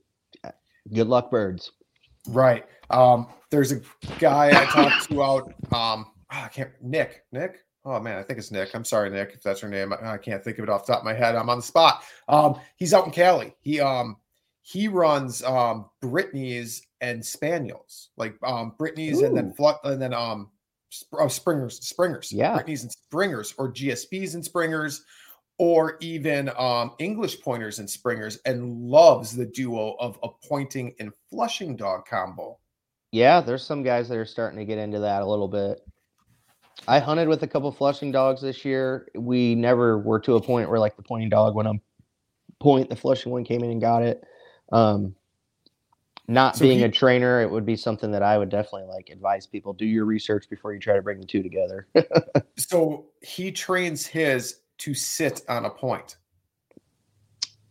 good 0.94 1.08
luck, 1.08 1.30
birds. 1.30 1.72
Right. 2.30 2.66
Um, 2.90 3.28
there's 3.52 3.72
a 3.72 3.82
guy 4.20 4.48
I 4.50 4.66
talked 4.66 5.10
to 5.10 5.24
out. 5.24 5.54
Um, 5.72 6.06
oh, 6.32 6.44
I 6.46 6.48
can't. 6.48 6.72
Nick. 6.82 7.24
Nick. 7.32 7.60
Oh 7.90 8.02
man, 8.02 8.18
I 8.18 8.24
think 8.24 8.38
it's 8.38 8.52
Nick. 8.52 8.74
I'm 8.74 8.84
sorry, 8.84 9.10
Nick, 9.10 9.32
if 9.34 9.42
that's 9.42 9.62
her 9.62 9.70
name. 9.70 9.94
I, 9.94 10.14
I 10.14 10.18
can't 10.18 10.44
think 10.44 10.58
of 10.58 10.64
it 10.64 10.70
off 10.70 10.86
the 10.86 10.92
top 10.92 11.02
of 11.02 11.06
my 11.06 11.14
head. 11.14 11.36
I'm 11.36 11.50
on 11.50 11.58
the 11.58 11.64
spot. 11.64 12.04
Um, 12.28 12.60
he's 12.76 12.94
out 12.94 13.06
in 13.06 13.12
Cali. 13.12 13.56
He 13.62 13.80
um 13.80 14.18
he 14.62 14.90
runs 14.90 15.42
um 15.44 15.90
Brittany's 16.02 16.82
and 17.00 17.26
Spaniels, 17.26 18.10
like 18.18 18.36
um 18.44 18.74
Brittany's 18.78 19.22
and 19.22 19.38
then 19.38 19.54
Flut 19.54 19.80
and 19.86 20.02
then 20.02 20.14
um 20.14 20.52
Sp- 20.92 21.16
oh, 21.20 21.28
Springers, 21.30 21.80
Springers, 21.82 22.32
Yeah. 22.34 22.56
Brittany's 22.56 22.84
and 22.84 22.92
Springers, 22.92 23.54
or 23.58 23.72
GSPs 23.72 24.34
and 24.34 24.44
Springers, 24.44 25.06
or 25.58 25.98
even 26.02 26.52
um 26.58 26.92
English 27.00 27.40
pointers 27.42 27.80
and 27.80 27.90
Springers, 27.90 28.38
and 28.46 28.82
loves 28.82 29.34
the 29.34 29.46
duo 29.46 29.96
of 30.02 30.20
a 30.24 30.30
pointing 30.46 30.94
and 31.00 31.14
flushing 31.30 31.78
dog 31.78 32.06
combo. 32.06 32.60
Yeah, 33.14 33.40
there's 33.40 33.64
some 33.64 33.82
guys 33.84 34.10
that 34.10 34.18
are 34.18 34.26
starting 34.26 34.60
to 34.60 34.66
get 34.66 34.78
into 34.78 35.00
that 35.00 35.22
a 35.22 35.26
little 35.26 35.48
bit. 35.48 35.80
I 36.88 37.00
hunted 37.00 37.28
with 37.28 37.44
a 37.44 37.48
couple 37.48 37.72
flushing 37.72 38.12
dogs 38.12 38.42
this 38.42 38.66
year. 38.66 39.08
We 39.16 39.56
never 39.56 39.98
were 39.98 40.20
to 40.22 40.36
a 40.36 40.42
point 40.42 40.70
where 40.70 40.80
like 40.80 40.96
the 40.98 41.04
pointing 41.04 41.30
dog 41.30 41.56
went 41.56 41.68
on 41.68 41.82
point, 42.60 42.90
the 42.90 42.96
flushing 42.96 43.32
one 43.32 43.44
came 43.44 43.64
in 43.64 43.72
and 43.72 43.82
got 43.82 44.04
it. 44.04 44.24
Um, 44.72 45.16
not 46.28 46.56
So 46.58 46.64
being 46.66 46.80
he- 46.80 46.84
a 46.86 46.90
trainer, 46.92 47.42
it 47.42 47.50
would 47.50 47.66
be 47.66 47.76
something 47.78 48.12
that 48.12 48.22
I 48.24 48.38
would 48.38 48.50
definitely 48.50 48.88
like 48.90 49.10
advise 49.10 49.46
people 49.48 49.74
do 49.74 49.86
your 49.86 50.06
research 50.06 50.50
before 50.50 50.74
you 50.74 50.80
try 50.80 50.96
to 50.96 51.02
bring 51.02 51.20
the 51.22 51.26
two 51.28 51.42
together. 51.44 51.88
So 52.58 53.06
he 53.22 53.52
trains 53.52 54.06
his 54.08 54.62
to 54.80 54.94
sit 54.96 55.42
on 55.48 55.66
a 55.66 55.70
point. 55.70 56.18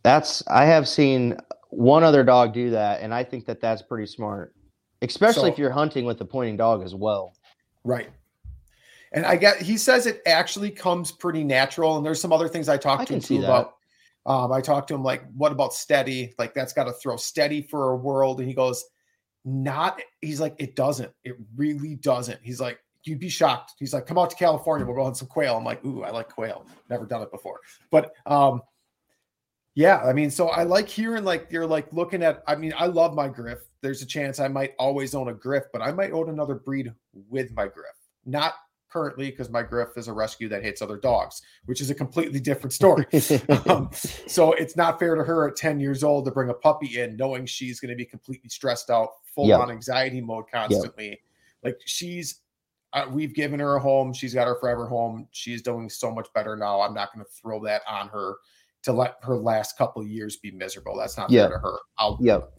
That's 0.04 0.46
I 0.46 0.64
have 0.64 0.86
seen 0.88 1.36
one 1.70 2.04
other 2.04 2.22
dog 2.22 2.52
do 2.54 2.70
that, 2.70 3.00
and 3.02 3.12
I 3.12 3.24
think 3.24 3.46
that 3.46 3.60
that's 3.60 3.82
pretty 3.82 4.06
smart, 4.06 4.54
especially 5.02 5.40
So- 5.42 5.46
if 5.48 5.58
you're 5.58 5.70
hunting 5.72 6.04
with 6.04 6.20
a 6.20 6.24
pointing 6.24 6.56
dog 6.56 6.82
as 6.84 6.94
well. 6.94 7.34
Right. 7.84 8.08
And 9.12 9.24
I 9.24 9.36
get 9.36 9.60
he 9.62 9.76
says 9.76 10.06
it 10.06 10.22
actually 10.26 10.70
comes 10.70 11.12
pretty 11.12 11.44
natural. 11.44 11.96
And 11.96 12.04
there's 12.04 12.20
some 12.20 12.32
other 12.32 12.48
things 12.48 12.68
I 12.68 12.76
talked 12.76 13.02
I 13.02 13.04
to 13.06 13.14
him 13.14 13.20
too 13.20 13.40
that. 13.40 13.44
about. 13.44 13.72
Um, 14.26 14.50
I 14.50 14.60
talked 14.60 14.88
to 14.88 14.94
him 14.94 15.04
like, 15.04 15.22
what 15.36 15.52
about 15.52 15.72
steady? 15.72 16.34
Like 16.38 16.52
that's 16.52 16.72
got 16.72 16.84
to 16.84 16.92
throw 16.92 17.16
steady 17.16 17.62
for 17.62 17.90
a 17.90 17.96
world. 17.96 18.40
And 18.40 18.48
he 18.48 18.54
goes, 18.54 18.84
not. 19.44 20.00
He's 20.20 20.40
like, 20.40 20.56
it 20.58 20.74
doesn't. 20.74 21.12
It 21.22 21.36
really 21.54 21.94
doesn't. 21.94 22.40
He's 22.42 22.60
like, 22.60 22.80
you'd 23.04 23.20
be 23.20 23.28
shocked. 23.28 23.74
He's 23.78 23.94
like, 23.94 24.04
come 24.04 24.18
out 24.18 24.30
to 24.30 24.36
California. 24.36 24.84
We'll 24.84 24.96
go 24.96 25.04
hunt 25.04 25.16
some 25.16 25.28
quail. 25.28 25.56
I'm 25.56 25.64
like, 25.64 25.84
ooh, 25.84 26.02
I 26.02 26.10
like 26.10 26.28
quail. 26.28 26.66
Never 26.90 27.06
done 27.06 27.22
it 27.22 27.30
before. 27.30 27.60
But 27.92 28.12
um, 28.26 28.62
yeah, 29.76 29.98
I 29.98 30.12
mean, 30.12 30.30
so 30.30 30.48
I 30.48 30.64
like 30.64 30.88
hearing 30.88 31.22
like 31.22 31.46
you're 31.50 31.66
like 31.66 31.92
looking 31.92 32.22
at. 32.22 32.42
I 32.48 32.56
mean, 32.56 32.74
I 32.76 32.86
love 32.86 33.14
my 33.14 33.28
griff. 33.28 33.60
There's 33.80 34.02
a 34.02 34.06
chance 34.06 34.40
I 34.40 34.48
might 34.48 34.72
always 34.78 35.14
own 35.14 35.28
a 35.28 35.34
griff, 35.34 35.64
but 35.72 35.82
I 35.82 35.92
might 35.92 36.10
own 36.10 36.30
another 36.30 36.56
breed 36.56 36.92
with 37.28 37.54
my 37.54 37.68
griff. 37.68 37.94
Not 38.24 38.54
currently 38.96 39.30
because 39.30 39.50
my 39.50 39.62
griff 39.62 39.90
is 39.98 40.08
a 40.08 40.12
rescue 40.12 40.48
that 40.48 40.62
hates 40.62 40.80
other 40.80 40.96
dogs, 40.96 41.42
which 41.66 41.82
is 41.82 41.90
a 41.90 41.94
completely 41.94 42.40
different 42.40 42.72
story. 42.72 43.04
um, 43.68 43.90
so 43.92 44.52
it's 44.52 44.74
not 44.74 44.98
fair 44.98 45.14
to 45.14 45.22
her 45.22 45.46
at 45.48 45.54
10 45.54 45.78
years 45.80 46.02
old 46.02 46.24
to 46.24 46.30
bring 46.30 46.48
a 46.48 46.54
puppy 46.54 46.98
in 47.00 47.14
knowing 47.14 47.44
she's 47.44 47.78
going 47.78 47.90
to 47.90 47.94
be 47.94 48.06
completely 48.06 48.48
stressed 48.48 48.88
out, 48.88 49.10
full 49.34 49.48
Yep. 49.48 49.60
on 49.60 49.70
anxiety 49.70 50.22
mode 50.22 50.46
constantly. 50.50 51.20
Like 51.62 51.76
she's, 51.84 52.40
uh, 52.94 53.04
we've 53.12 53.34
given 53.34 53.60
her 53.60 53.74
a 53.76 53.80
home. 53.80 54.14
She's 54.14 54.32
got 54.32 54.46
her 54.46 54.56
forever 54.58 54.86
home. 54.88 55.28
She's 55.30 55.60
doing 55.60 55.90
so 55.90 56.10
much 56.10 56.28
better 56.34 56.56
now. 56.56 56.80
I'm 56.80 56.94
not 56.94 57.12
going 57.12 57.22
to 57.22 57.30
throw 57.30 57.62
that 57.64 57.82
on 57.86 58.08
her 58.08 58.36
to 58.84 58.94
let 58.94 59.16
her 59.24 59.36
last 59.36 59.76
couple 59.76 60.00
of 60.00 60.08
years 60.08 60.36
be 60.36 60.52
miserable. 60.52 60.96
That's 60.96 61.18
not 61.18 61.30
Yeah. 61.30 61.48
fair 61.48 61.58
to 61.58 61.58
her. 61.58 61.78
I'll, 61.98 62.16
Yep. 62.22 62.50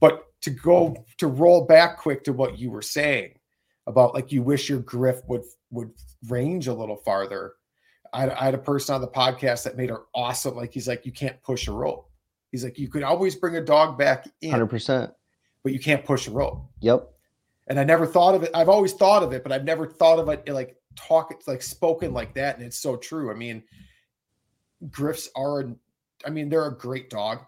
but 0.00 0.24
to 0.42 0.50
go 0.50 0.94
to 1.16 1.28
roll 1.28 1.64
back 1.64 1.96
quick 1.96 2.24
to 2.24 2.34
what 2.34 2.58
you 2.58 2.70
were 2.70 2.82
saying 2.82 3.35
about 3.86 4.14
like 4.14 4.32
you 4.32 4.42
wish 4.42 4.68
your 4.68 4.80
griff 4.80 5.20
would 5.28 5.44
would 5.70 5.90
range 6.28 6.68
a 6.68 6.74
little 6.74 6.96
farther. 6.96 7.54
I, 8.12 8.28
I 8.30 8.44
had 8.44 8.54
a 8.54 8.58
person 8.58 8.94
on 8.94 9.00
the 9.00 9.08
podcast 9.08 9.64
that 9.64 9.76
made 9.76 9.90
her 9.90 10.02
awesome. 10.14 10.56
Like 10.56 10.72
he's 10.72 10.88
like, 10.88 11.04
you 11.04 11.12
can't 11.12 11.40
push 11.42 11.66
a 11.68 11.72
rope. 11.72 12.10
He's 12.52 12.64
like, 12.64 12.78
you 12.78 12.88
could 12.88 13.02
always 13.02 13.34
bring 13.34 13.56
a 13.56 13.60
dog 13.60 13.98
back 13.98 14.28
in, 14.40 14.50
Hundred 14.50 14.68
percent. 14.68 15.12
but 15.64 15.72
you 15.72 15.80
can't 15.80 16.04
push 16.04 16.26
a 16.28 16.30
rope. 16.30 16.64
Yep. 16.80 17.08
and 17.66 17.78
I 17.80 17.84
never 17.84 18.06
thought 18.06 18.34
of 18.34 18.42
it. 18.44 18.50
I've 18.54 18.68
always 18.68 18.92
thought 18.92 19.22
of 19.22 19.32
it, 19.32 19.42
but 19.42 19.50
I've 19.52 19.64
never 19.64 19.86
thought 19.86 20.18
of 20.20 20.28
it 20.28 20.48
like 20.48 20.76
talk 20.94 21.34
like 21.46 21.62
spoken 21.62 22.12
like 22.14 22.32
that. 22.34 22.56
And 22.56 22.64
it's 22.64 22.78
so 22.78 22.96
true. 22.96 23.30
I 23.30 23.34
mean, 23.34 23.62
Griffs 24.90 25.28
are, 25.36 25.64
I 26.24 26.30
mean, 26.30 26.48
they're 26.48 26.66
a 26.66 26.76
great 26.78 27.10
dog. 27.10 27.40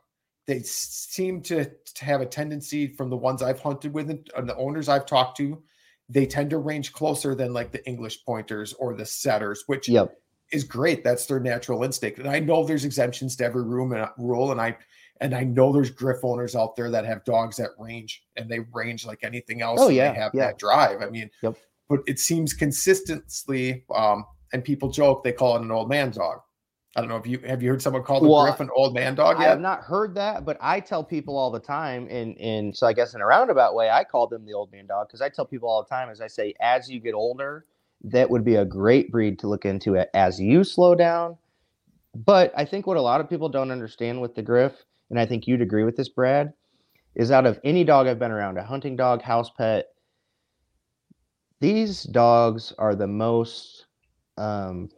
They 0.46 0.60
seem 0.60 1.40
to, 1.42 1.64
to 1.94 2.04
have 2.04 2.20
a 2.20 2.26
tendency 2.26 2.86
from 2.88 3.10
the 3.10 3.16
ones 3.16 3.42
I've 3.42 3.60
hunted 3.60 3.92
with 3.92 4.10
and, 4.10 4.28
and 4.36 4.48
the 4.48 4.56
owners 4.56 4.88
I've 4.88 5.06
talked 5.06 5.36
to, 5.38 5.62
they 6.08 6.26
tend 6.26 6.50
to 6.50 6.58
range 6.58 6.92
closer 6.92 7.34
than 7.34 7.52
like 7.52 7.70
the 7.72 7.86
English 7.86 8.24
pointers 8.24 8.72
or 8.74 8.94
the 8.94 9.04
setters, 9.06 9.64
which 9.66 9.88
Yep. 9.88 10.16
is 10.52 10.64
great. 10.64 11.04
That's 11.04 11.26
their 11.26 11.40
natural 11.40 11.84
instinct. 11.84 12.18
And 12.18 12.28
I 12.28 12.40
know 12.40 12.64
there's 12.64 12.84
exemptions 12.86 13.36
to 13.36 13.44
every 13.44 13.62
room 13.62 13.92
and 13.92 14.08
rule. 14.18 14.50
And 14.52 14.60
I 14.60 14.76
and 15.20 15.34
I 15.34 15.42
know 15.42 15.72
there's 15.72 15.90
griff 15.90 16.24
owners 16.24 16.54
out 16.54 16.76
there 16.76 16.90
that 16.92 17.04
have 17.04 17.24
dogs 17.24 17.56
that 17.56 17.70
range 17.76 18.22
and 18.36 18.48
they 18.48 18.60
range 18.72 19.04
like 19.04 19.24
anything 19.24 19.60
else. 19.62 19.80
Oh, 19.82 19.88
and 19.88 19.96
yeah, 19.96 20.12
They 20.12 20.18
have 20.20 20.32
yeah. 20.32 20.46
that 20.46 20.58
drive. 20.58 21.02
I 21.02 21.10
mean, 21.10 21.28
Yep. 21.42 21.56
but 21.88 22.00
it 22.06 22.20
seems 22.20 22.54
consistently, 22.54 23.84
um, 23.94 24.24
and 24.52 24.64
people 24.64 24.90
joke 24.90 25.24
they 25.24 25.32
call 25.32 25.56
it 25.56 25.62
an 25.62 25.70
old 25.70 25.88
man 25.88 26.10
dog. 26.10 26.40
I 26.98 27.00
don't 27.00 27.08
know 27.08 27.16
if 27.16 27.26
you 27.26 27.38
have 27.46 27.62
you 27.62 27.70
heard 27.70 27.80
someone 27.80 28.02
call 28.02 28.20
the 28.20 28.28
Well, 28.28 28.44
griff 28.44 28.60
an 28.60 28.70
old 28.74 28.94
man 28.94 29.14
dog 29.14 29.38
yet? 29.38 29.46
I 29.46 29.50
have 29.50 29.60
not 29.60 29.82
heard 29.82 30.14
that, 30.16 30.44
but 30.44 30.56
I 30.60 30.80
tell 30.80 31.04
people 31.04 31.36
all 31.36 31.50
the 31.50 31.60
time, 31.60 32.08
and 32.10 32.36
and 32.38 32.76
so 32.76 32.86
I 32.86 32.92
guess 32.92 33.14
in 33.14 33.20
a 33.20 33.26
roundabout 33.26 33.74
way, 33.74 33.88
I 33.88 34.04
call 34.04 34.26
them 34.26 34.44
the 34.44 34.52
old 34.52 34.72
man 34.72 34.86
dog 34.86 35.08
because 35.08 35.20
I 35.20 35.28
tell 35.28 35.46
people 35.46 35.68
all 35.68 35.82
the 35.82 35.88
time, 35.88 36.10
as 36.10 36.20
I 36.20 36.26
say, 36.26 36.54
as 36.60 36.90
you 36.90 36.98
get 37.00 37.14
older, 37.14 37.66
that 38.04 38.28
would 38.28 38.44
be 38.44 38.56
a 38.56 38.64
great 38.64 39.12
breed 39.12 39.38
to 39.40 39.48
look 39.48 39.64
into 39.64 39.94
it 39.94 40.10
as 40.14 40.40
you 40.40 40.64
slow 40.64 40.94
down. 40.94 41.36
But 42.14 42.52
I 42.56 42.64
think 42.64 42.86
what 42.86 42.96
a 42.96 43.02
lot 43.02 43.20
of 43.20 43.30
people 43.30 43.48
don't 43.48 43.70
understand 43.70 44.20
with 44.20 44.34
the 44.34 44.42
Griff, 44.42 44.72
and 45.10 45.20
I 45.20 45.26
think 45.26 45.46
you'd 45.46 45.62
agree 45.62 45.84
with 45.84 45.96
this, 45.96 46.08
Brad, 46.08 46.52
is 47.14 47.30
out 47.30 47.46
of 47.46 47.60
any 47.62 47.84
dog 47.84 48.06
I've 48.06 48.18
been 48.18 48.32
around, 48.32 48.58
a 48.58 48.64
hunting 48.64 48.96
dog, 48.96 49.22
house 49.22 49.50
pet, 49.56 49.86
these 51.60 52.04
dogs 52.04 52.72
are 52.78 52.94
the 52.94 53.06
most 53.06 53.86
um 54.36 54.88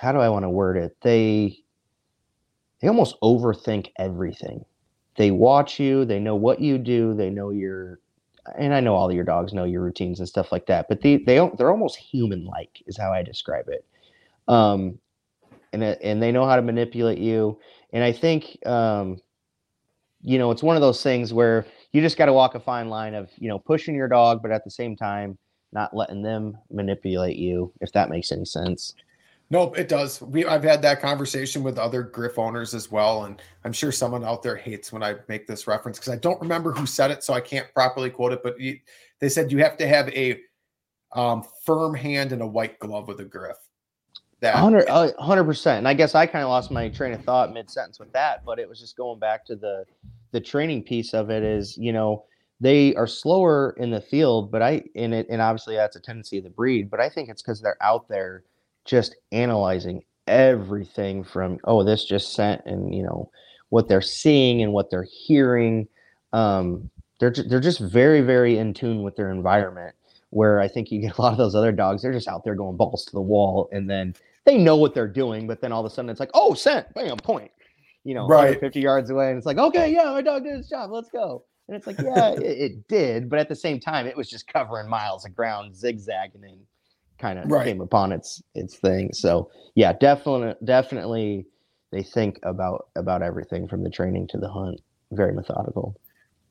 how 0.00 0.12
do 0.12 0.18
I 0.18 0.28
want 0.28 0.44
to 0.44 0.50
word 0.50 0.76
it? 0.76 0.96
They 1.02 1.58
they 2.80 2.88
almost 2.88 3.16
overthink 3.22 3.88
everything. 3.98 4.64
They 5.16 5.30
watch 5.30 5.80
you, 5.80 6.04
they 6.04 6.20
know 6.20 6.36
what 6.36 6.60
you 6.60 6.78
do, 6.78 7.14
they 7.14 7.30
know 7.30 7.50
your 7.50 8.00
and 8.58 8.72
I 8.72 8.80
know 8.80 8.94
all 8.94 9.12
your 9.12 9.24
dogs 9.24 9.52
know 9.52 9.64
your 9.64 9.82
routines 9.82 10.20
and 10.20 10.28
stuff 10.28 10.52
like 10.52 10.66
that, 10.66 10.86
but 10.88 11.00
they 11.00 11.16
they 11.18 11.50
they're 11.58 11.70
almost 11.70 11.96
human 11.96 12.44
like 12.44 12.82
is 12.86 12.96
how 12.96 13.12
I 13.12 13.22
describe 13.22 13.68
it. 13.68 13.84
Um 14.46 14.98
and 15.72 15.82
and 15.82 16.22
they 16.22 16.32
know 16.32 16.46
how 16.46 16.56
to 16.56 16.62
manipulate 16.62 17.18
you 17.18 17.58
and 17.92 18.04
I 18.04 18.12
think 18.12 18.58
um 18.66 19.20
you 20.22 20.36
know, 20.38 20.50
it's 20.50 20.62
one 20.64 20.76
of 20.76 20.82
those 20.82 21.02
things 21.02 21.32
where 21.32 21.64
you 21.92 22.00
just 22.00 22.18
got 22.18 22.26
to 22.26 22.32
walk 22.32 22.56
a 22.56 22.60
fine 22.60 22.88
line 22.88 23.14
of, 23.14 23.30
you 23.38 23.48
know, 23.48 23.58
pushing 23.58 23.94
your 23.94 24.08
dog 24.08 24.40
but 24.42 24.50
at 24.50 24.64
the 24.64 24.70
same 24.70 24.96
time 24.96 25.36
not 25.72 25.94
letting 25.94 26.22
them 26.22 26.56
manipulate 26.70 27.36
you 27.36 27.72
if 27.80 27.92
that 27.92 28.08
makes 28.08 28.32
any 28.32 28.44
sense. 28.44 28.94
Nope, 29.50 29.78
it 29.78 29.88
does. 29.88 30.20
We 30.20 30.44
I've 30.44 30.62
had 30.62 30.82
that 30.82 31.00
conversation 31.00 31.62
with 31.62 31.78
other 31.78 32.02
Griff 32.02 32.38
owners 32.38 32.74
as 32.74 32.90
well, 32.90 33.24
and 33.24 33.40
I'm 33.64 33.72
sure 33.72 33.90
someone 33.90 34.22
out 34.22 34.42
there 34.42 34.56
hates 34.56 34.92
when 34.92 35.02
I 35.02 35.16
make 35.28 35.46
this 35.46 35.66
reference 35.66 35.98
because 35.98 36.12
I 36.12 36.16
don't 36.16 36.40
remember 36.40 36.72
who 36.72 36.84
said 36.84 37.10
it, 37.10 37.24
so 37.24 37.32
I 37.32 37.40
can't 37.40 37.72
properly 37.72 38.10
quote 38.10 38.32
it. 38.32 38.42
But 38.42 38.60
you, 38.60 38.78
they 39.20 39.30
said 39.30 39.50
you 39.50 39.58
have 39.58 39.78
to 39.78 39.88
have 39.88 40.10
a 40.10 40.38
um, 41.12 41.44
firm 41.64 41.94
hand 41.94 42.32
and 42.32 42.42
a 42.42 42.46
white 42.46 42.78
glove 42.78 43.08
with 43.08 43.20
a 43.20 43.24
Griff. 43.24 43.56
That 44.40 44.54
Hundred, 44.54 45.44
percent. 45.44 45.78
And 45.78 45.88
I 45.88 45.94
guess 45.94 46.14
I 46.14 46.26
kind 46.26 46.44
of 46.44 46.50
lost 46.50 46.70
my 46.70 46.88
train 46.90 47.14
of 47.14 47.24
thought 47.24 47.52
mid 47.52 47.70
sentence 47.70 47.98
with 47.98 48.12
that, 48.12 48.44
but 48.44 48.58
it 48.58 48.68
was 48.68 48.78
just 48.78 48.96
going 48.96 49.18
back 49.18 49.46
to 49.46 49.56
the 49.56 49.84
the 50.30 50.40
training 50.40 50.82
piece 50.82 51.14
of 51.14 51.30
it. 51.30 51.42
Is 51.42 51.76
you 51.78 51.92
know 51.92 52.26
they 52.60 52.94
are 52.96 53.06
slower 53.06 53.74
in 53.78 53.90
the 53.90 54.00
field, 54.00 54.52
but 54.52 54.60
I 54.60 54.82
in 54.94 55.14
it, 55.14 55.26
and 55.30 55.40
obviously 55.40 55.74
that's 55.74 55.96
a 55.96 56.00
tendency 56.00 56.38
of 56.38 56.44
the 56.44 56.50
breed. 56.50 56.90
But 56.90 57.00
I 57.00 57.08
think 57.08 57.30
it's 57.30 57.40
because 57.40 57.62
they're 57.62 57.82
out 57.82 58.08
there 58.08 58.44
just 58.88 59.14
analyzing 59.32 60.02
everything 60.26 61.24
from 61.24 61.58
oh 61.64 61.82
this 61.82 62.04
just 62.04 62.34
sent 62.34 62.60
and 62.66 62.94
you 62.94 63.02
know 63.02 63.30
what 63.70 63.88
they're 63.88 64.00
seeing 64.02 64.62
and 64.62 64.72
what 64.72 64.90
they're 64.90 65.06
hearing. 65.10 65.86
Um, 66.32 66.90
they're 67.20 67.30
they're 67.32 67.60
just 67.60 67.80
very 67.80 68.20
very 68.22 68.58
in 68.58 68.74
tune 68.74 69.02
with 69.02 69.14
their 69.16 69.30
environment. 69.30 69.94
Where 70.30 70.60
I 70.60 70.68
think 70.68 70.90
you 70.90 71.00
get 71.00 71.16
a 71.18 71.22
lot 71.22 71.32
of 71.32 71.38
those 71.38 71.54
other 71.54 71.72
dogs, 71.72 72.02
they're 72.02 72.12
just 72.12 72.28
out 72.28 72.44
there 72.44 72.54
going 72.54 72.76
balls 72.76 73.04
to 73.06 73.12
the 73.12 73.20
wall, 73.20 73.68
and 73.72 73.88
then 73.88 74.14
they 74.44 74.58
know 74.58 74.76
what 74.76 74.94
they're 74.94 75.08
doing, 75.08 75.46
but 75.46 75.60
then 75.60 75.72
all 75.72 75.84
of 75.84 75.90
a 75.90 75.94
sudden 75.94 76.10
it's 76.10 76.20
like, 76.20 76.30
oh, 76.34 76.54
scent, 76.54 76.92
bam, 76.94 77.16
point. 77.18 77.50
You 78.04 78.14
know, 78.14 78.26
Right. 78.26 78.58
fifty 78.60 78.80
yards 78.80 79.10
away, 79.10 79.28
and 79.28 79.36
it's 79.36 79.46
like, 79.46 79.58
okay, 79.58 79.92
yeah, 79.92 80.04
my 80.04 80.22
dog 80.22 80.44
did 80.44 80.56
his 80.56 80.68
job. 80.68 80.90
Let's 80.90 81.10
go. 81.10 81.44
And 81.66 81.76
it's 81.76 81.86
like, 81.86 81.98
yeah, 81.98 82.30
it, 82.36 82.42
it 82.42 82.88
did, 82.88 83.28
but 83.28 83.38
at 83.38 83.48
the 83.48 83.56
same 83.56 83.80
time, 83.80 84.06
it 84.06 84.16
was 84.16 84.30
just 84.30 84.46
covering 84.46 84.88
miles 84.88 85.24
of 85.26 85.34
ground, 85.34 85.74
zigzagging, 85.74 86.44
and 86.44 86.60
kind 87.18 87.38
of 87.38 87.50
Right. 87.50 87.64
came 87.66 87.80
upon 87.80 88.12
its 88.12 88.42
its 88.54 88.76
thing. 88.76 89.12
So 89.12 89.50
yeah, 89.74 89.92
definitely, 89.92 90.54
definitely, 90.64 91.46
they 91.92 92.02
think 92.02 92.38
about 92.42 92.88
about 92.96 93.22
everything 93.22 93.68
from 93.68 93.82
the 93.82 93.90
training 93.90 94.28
to 94.28 94.38
the 94.38 94.48
hunt. 94.48 94.80
Very 95.12 95.32
methodical. 95.32 95.96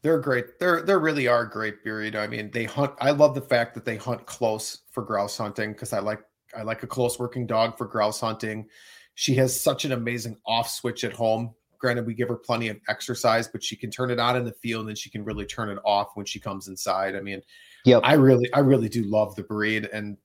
they're 0.03 0.19
great. 0.19 0.59
They're 0.59 0.81
they 0.83 0.95
really 0.95 1.27
are 1.27 1.45
great 1.45 1.83
breed. 1.83 2.15
I 2.15 2.27
mean, 2.27 2.49
they 2.51 2.63
hunt. 2.65 2.93
I 2.99 3.11
love 3.11 3.35
the 3.35 3.41
fact 3.41 3.73
that 3.75 3.85
they 3.85 3.97
hunt 3.97 4.25
close 4.25 4.79
for 4.91 5.03
grouse 5.03 5.37
hunting 5.37 5.73
because 5.73 5.93
I 5.93 5.99
like 5.99 6.21
I 6.55 6.61
like 6.63 6.83
a 6.83 6.87
close 6.87 7.19
working 7.19 7.45
dog 7.45 7.77
for 7.77 7.85
grouse 7.85 8.19
hunting. 8.19 8.67
She 9.15 9.33
has 9.35 9.59
such 9.59 9.83
an 9.85 9.91
amazing 9.91 10.37
off 10.45 10.69
switch 10.69 11.03
at 11.03 11.13
home. 11.13 11.53
Granted, 11.79 12.05
we 12.07 12.13
give 12.15 12.29
her 12.29 12.35
plenty 12.37 12.69
of 12.69 12.77
exercise, 12.89 13.47
but 13.47 13.63
she 13.63 13.75
can 13.75 13.91
turn 13.91 14.09
it 14.09 14.19
on 14.19 14.35
in 14.35 14.45
the 14.45 14.53
field 14.53 14.87
and 14.87 14.97
she 14.97 15.09
can 15.11 15.23
really 15.23 15.45
turn 15.45 15.69
it 15.69 15.77
off 15.83 16.09
when 16.15 16.25
she 16.25 16.39
comes 16.39 16.67
inside. 16.67 17.15
I 17.15 17.21
mean, 17.21 17.41
Yep. 17.85 18.01
I 18.03 18.13
really, 18.13 18.51
I 18.53 18.59
really 18.59 18.89
do 18.89 19.03
love 19.03 19.35
the 19.35 19.43
breed, 19.43 19.87
and 19.93 20.17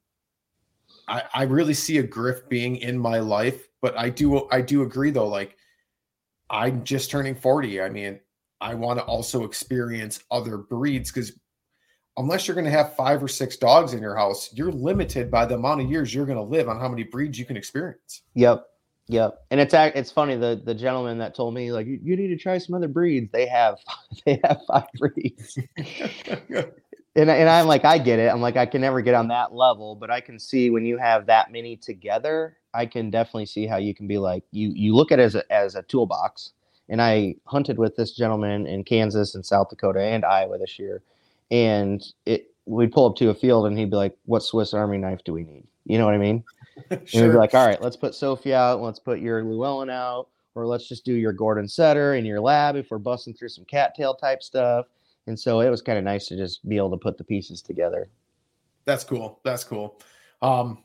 I, 1.09 1.23
I 1.35 1.43
really 1.45 1.75
see 1.75 1.99
a 1.99 2.03
Griff 2.03 2.49
being 2.49 2.77
in 2.77 2.99
my 2.99 3.19
life. 3.19 3.69
But 3.81 3.99
I 3.99 4.11
do, 4.11 4.49
I 4.51 4.61
do 4.61 4.83
agree 4.83 5.11
though. 5.11 5.29
Like, 5.29 5.57
I'm 6.51 6.85
just 6.85 7.11
turning 7.11 7.35
forty. 7.35 7.81
I 7.81 7.89
mean, 7.89 8.21
I 8.61 8.75
want 8.75 8.99
to 9.01 9.05
also 9.05 9.45
experience 9.45 10.23
other 10.31 10.59
breeds 10.59 11.11
because 11.11 11.33
unless 12.17 12.47
you're 12.47 12.55
going 12.55 12.67
to 12.67 12.71
have 12.71 12.95
five 12.95 13.23
or 13.23 13.29
six 13.29 13.57
dogs 13.57 13.95
in 13.95 14.01
your 14.01 14.17
house, 14.17 14.51
you're 14.53 14.73
limited 14.73 15.31
by 15.31 15.47
the 15.47 15.55
amount 15.55 15.81
of 15.81 15.91
years 15.91 16.15
you're 16.15 16.27
going 16.27 16.39
to 16.39 16.45
live 16.45 16.69
on 16.69 16.79
how 16.79 16.89
many 16.89 17.03
breeds 17.03 17.39
you 17.39 17.45
can 17.45 17.57
experience. 17.57 18.23
Yep. 18.35 18.65
Yep. 19.09 19.35
And 19.51 19.61
it's 19.61 19.75
it's 19.75 20.13
funny 20.13 20.37
the 20.37 20.63
the 20.65 20.75
gentleman 20.75 21.19
that 21.19 21.35
told 21.35 21.55
me 21.55 21.73
like 21.73 21.87
you, 21.87 21.99
you 22.03 22.17
need 22.17 22.29
to 22.29 22.37
try 22.37 22.57
some 22.59 22.75
other 22.75 22.89
breeds. 22.89 23.31
They 23.33 23.47
have 23.47 23.77
they 24.27 24.41
have 24.45 24.61
five 24.69 24.87
breeds. 24.99 25.59
and 27.17 27.31
and 27.31 27.49
I'm 27.49 27.67
like 27.67 27.85
I 27.85 27.99
get 27.99 28.19
it. 28.19 28.33
I'm 28.33 28.41
like 28.41 28.57
I 28.57 28.67
can 28.67 28.81
never 28.81 29.01
get 29.01 29.15
on 29.15 29.29
that 29.29 29.55
level, 29.55 29.95
but 29.95 30.11
I 30.11 30.21
can 30.21 30.39
see 30.39 30.71
when 30.71 30.85
you 30.85 30.99
have 30.99 31.27
that 31.27 31.53
many 31.53 31.77
together, 31.77 32.57
I 32.75 32.87
can 32.87 33.11
definitely 33.11 33.47
see 33.47 33.67
how 33.67 33.77
you 33.77 33.95
can 33.95 34.07
be 34.07 34.19
like 34.19 34.45
you 34.51 34.73
you 34.75 34.95
look 34.95 35.13
at 35.13 35.19
it 35.19 35.23
as 35.23 35.35
a, 35.35 35.53
as 35.53 35.75
a 35.75 35.83
toolbox. 35.83 36.53
And 36.89 37.01
I 37.01 37.37
hunted 37.47 37.79
with 37.79 37.97
this 37.97 38.13
gentleman 38.13 38.67
in 38.67 38.85
Kansas 38.85 39.35
and 39.35 39.47
South 39.47 39.71
Dakota 39.71 40.01
and 40.01 40.25
Iowa 40.25 40.59
this 40.59 40.79
year, 40.79 41.03
and 41.51 42.05
it 42.27 42.51
we'd 42.67 42.93
pull 42.93 43.09
up 43.09 43.17
to 43.17 43.31
a 43.31 43.35
field 43.35 43.67
and 43.67 43.79
he'd 43.79 43.91
be 43.91 43.97
like, 43.97 44.17
"What 44.27 44.43
Swiss 44.43 44.75
Army 44.75 44.99
knife 44.99 45.25
do 45.25 45.33
we 45.33 45.45
need?" 45.45 45.67
You 45.85 45.99
know 45.99 46.05
what 46.05 46.15
I 46.15 46.19
mean? 46.19 46.45
And 46.91 47.01
we'd 47.15 47.33
be 47.33 47.37
like, 47.37 47.55
all 47.55 47.67
right, 47.67 47.81
let's 47.83 47.97
put 47.97 48.15
Sophie 48.15 48.55
out, 48.55 48.81
let's 48.81 48.99
put 48.99 49.21
your 49.21 49.45
Llewellyn 49.45 49.91
out, 49.91 50.29
or 50.55 50.67
let's 50.67 50.89
just 50.89 51.05
do 51.05 51.13
your 51.13 51.33
Gordon 51.33 51.69
Setter 51.69 52.15
in 52.15 52.25
your 52.25 52.41
lab 52.41 52.77
if 52.77 52.91
we're 52.91 52.99
busting 52.99 53.35
through 53.35 53.51
some 53.51 53.67
cattail 53.67 54.15
type 54.15 54.43
stuff. 54.43 54.87
And 55.27 55.39
so 55.39 55.61
it 55.61 55.71
was 55.71 55.83
kind 55.83 55.99
of 55.99 56.05
nice 56.05 56.27
to 56.29 56.37
just 56.37 56.69
be 56.69 56.77
able 56.77 56.91
to 56.91 56.97
put 56.97 57.17
the 57.17 57.25
pieces 57.25 57.63
together. 57.63 58.09
That's 58.85 59.05
cool. 59.05 59.41
That's 59.45 59.65
cool. 59.65 60.01
Um, 60.41 60.83